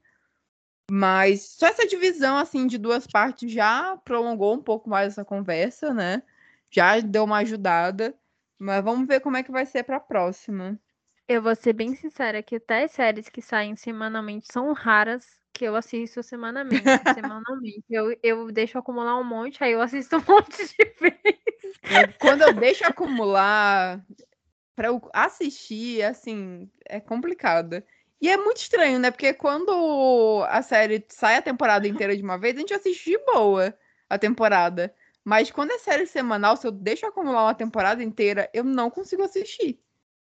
Mas 0.91 1.43
só 1.43 1.67
essa 1.67 1.87
divisão 1.87 2.37
assim 2.37 2.67
de 2.67 2.79
duas 2.79 3.07
partes 3.07 3.51
já 3.51 3.97
prolongou 4.05 4.55
um 4.55 4.63
pouco 4.63 4.89
mais 4.89 5.09
essa 5.09 5.25
conversa, 5.25 5.95
né? 5.95 6.23
Já 6.71 7.01
deu 7.01 7.25
uma 7.25 7.39
ajudada. 7.39 8.15
Mas 8.59 8.85
vamos 8.85 9.07
ver 9.07 9.21
como 9.21 9.37
é 9.37 9.43
que 9.43 9.51
vai 9.51 9.67
ser 9.67 9.83
para 9.83 9.97
a 9.97 10.01
próxima. 10.01 10.79
Eu 11.27 11.43
vou 11.43 11.55
ser 11.55 11.73
bem 11.73 11.95
sincera 11.95 12.43
que 12.43 12.57
até 12.57 12.85
as 12.85 12.93
séries 12.93 13.29
que 13.29 13.41
saem 13.41 13.75
semanalmente 13.77 14.47
são 14.53 14.73
raras 14.73 15.27
que 15.53 15.65
eu 15.65 15.77
assisto 15.77 16.23
semanalmente. 16.23 16.83
semanalmente. 17.15 17.85
Eu, 17.89 18.17
eu 18.23 18.53
deixo 18.53 18.79
acumular 18.79 19.19
um 19.19 19.25
monte, 19.25 19.63
aí 19.63 19.73
eu 19.73 19.81
assisto 19.81 20.17
um 20.17 20.23
monte 20.29 20.67
de 20.67 20.85
vezes. 21.01 22.17
Quando 22.19 22.43
eu 22.43 22.53
deixo 22.53 22.85
acumular 22.87 24.05
para 24.77 24.89
eu 24.89 25.01
assistir, 25.13 26.03
assim, 26.03 26.69
é 26.87 27.01
complicado. 27.01 27.83
E 28.25 28.29
é 28.31 28.39
muito 28.39 28.57
estranho, 28.57 28.99
né? 28.99 29.11
Porque 29.11 29.35
quando 29.35 30.43
a 30.49 30.63
série 30.63 31.05
sai 31.11 31.37
a 31.37 31.43
temporada 31.43 31.87
inteira 31.87 32.17
de 32.17 32.23
uma 32.23 32.39
vez, 32.39 32.57
a 32.57 32.61
gente 32.61 32.73
assiste 32.73 33.11
de 33.11 33.19
boa 33.19 33.77
a 34.09 34.17
temporada. 34.17 34.95
Mas 35.23 35.51
quando 35.51 35.73
é 35.73 35.79
série 35.79 36.07
semanal, 36.07 36.57
se 36.57 36.67
eu 36.67 36.73
deixo 36.73 37.05
acumular 37.05 37.43
uma 37.43 37.55
temporada 37.55 38.03
inteira, 38.03 38.49
eu 38.55 38.65
não 38.65 38.89
consigo 38.89 39.23
assistir. 39.23 39.79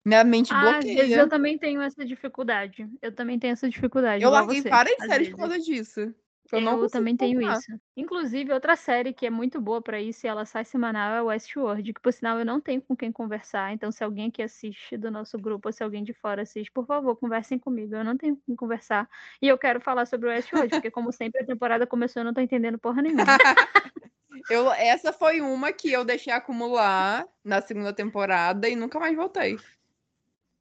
Minha 0.06 0.24
mente 0.24 0.53
Ah, 0.53 0.78
às 0.78 0.86
vezes 0.86 0.95
bloqueia. 0.99 1.19
eu 1.22 1.28
também 1.28 1.57
tenho 1.57 1.82
essa 1.82 2.06
dificuldade. 2.06 2.88
Eu 3.02 3.11
também 3.11 3.40
tenho 3.40 3.53
essa 3.53 3.68
dificuldade. 3.68 4.24
Eu 4.24 4.30
larguei 4.30 4.61
várias 4.61 4.98
séries 4.98 5.30
por 5.30 5.38
causa 5.40 5.57
disso. 5.57 6.14
Eu, 6.52 6.60
Eu, 6.60 6.90
também 6.90 7.15
tenho 7.15 7.41
focar. 7.41 7.57
isso. 7.57 7.80
Inclusive, 7.95 8.53
outra 8.53 8.76
série 8.76 9.14
que 9.14 9.26
é 9.26 9.30
muito 9.30 9.60
boa 9.60 9.82
pra 9.82 10.02
isso 10.02 10.26
e 10.26 10.30
ela 10.30 10.45
sai 10.45 10.64
semanal 10.64 11.14
é 11.14 11.22
Westworld, 11.22 11.94
que 11.94 12.02
por 12.02 12.14
sinal 12.14 12.40
eu 12.40 12.45
não 12.45 12.61
tenho 12.61 12.82
com 12.82 12.95
quem 12.95 13.11
conversar. 13.11 13.74
Então, 13.74 13.91
se 13.91 14.03
alguém 14.03 14.30
aqui 14.30 14.41
assiste 14.41 14.98
do 14.98 15.11
nosso 15.11 15.38
grupo 15.38 15.68
ou 15.68 15.74
se 15.74 15.84
alguém 15.84 16.03
de 16.03 16.14
fora 16.14 16.44
assiste, 16.44 16.72
por 16.72 16.86
favor, 16.86 17.15
conversem 17.15 17.60
comigo. 17.60 17.95
Eu 17.95 18.03
não 18.03 18.15
tenho 18.15 18.36
com 18.36 18.41
quem 18.45 18.56
conversar. 18.56 19.10
E 19.41 19.48
eu 19.48 19.57
quero 19.57 19.82
falar 19.82 20.06
sobre 20.06 20.28
o 20.28 20.32
Westworld, 20.32 20.69
porque 20.69 20.91
como 20.91 21.11
sempre 21.11 21.41
a 21.41 21.45
temporada 21.45 21.86
começou, 21.86 22.22
eu 22.22 22.26
não 22.26 22.34
tô 22.34 22.41
entendendo 22.41 22.78
porra 22.78 23.02
nenhuma. 23.02 23.24
Eu, 24.49 24.72
essa 24.72 25.11
foi 25.11 25.41
uma 25.41 25.74
que 25.74 25.91
eu 25.91 26.06
deixei 26.06 26.32
acumular 26.32 27.28
na 27.44 27.61
segunda 27.61 27.91
temporada 27.91 28.69
e 28.69 28.76
nunca 28.76 28.99
mais 28.99 29.15
voltei. 29.15 29.57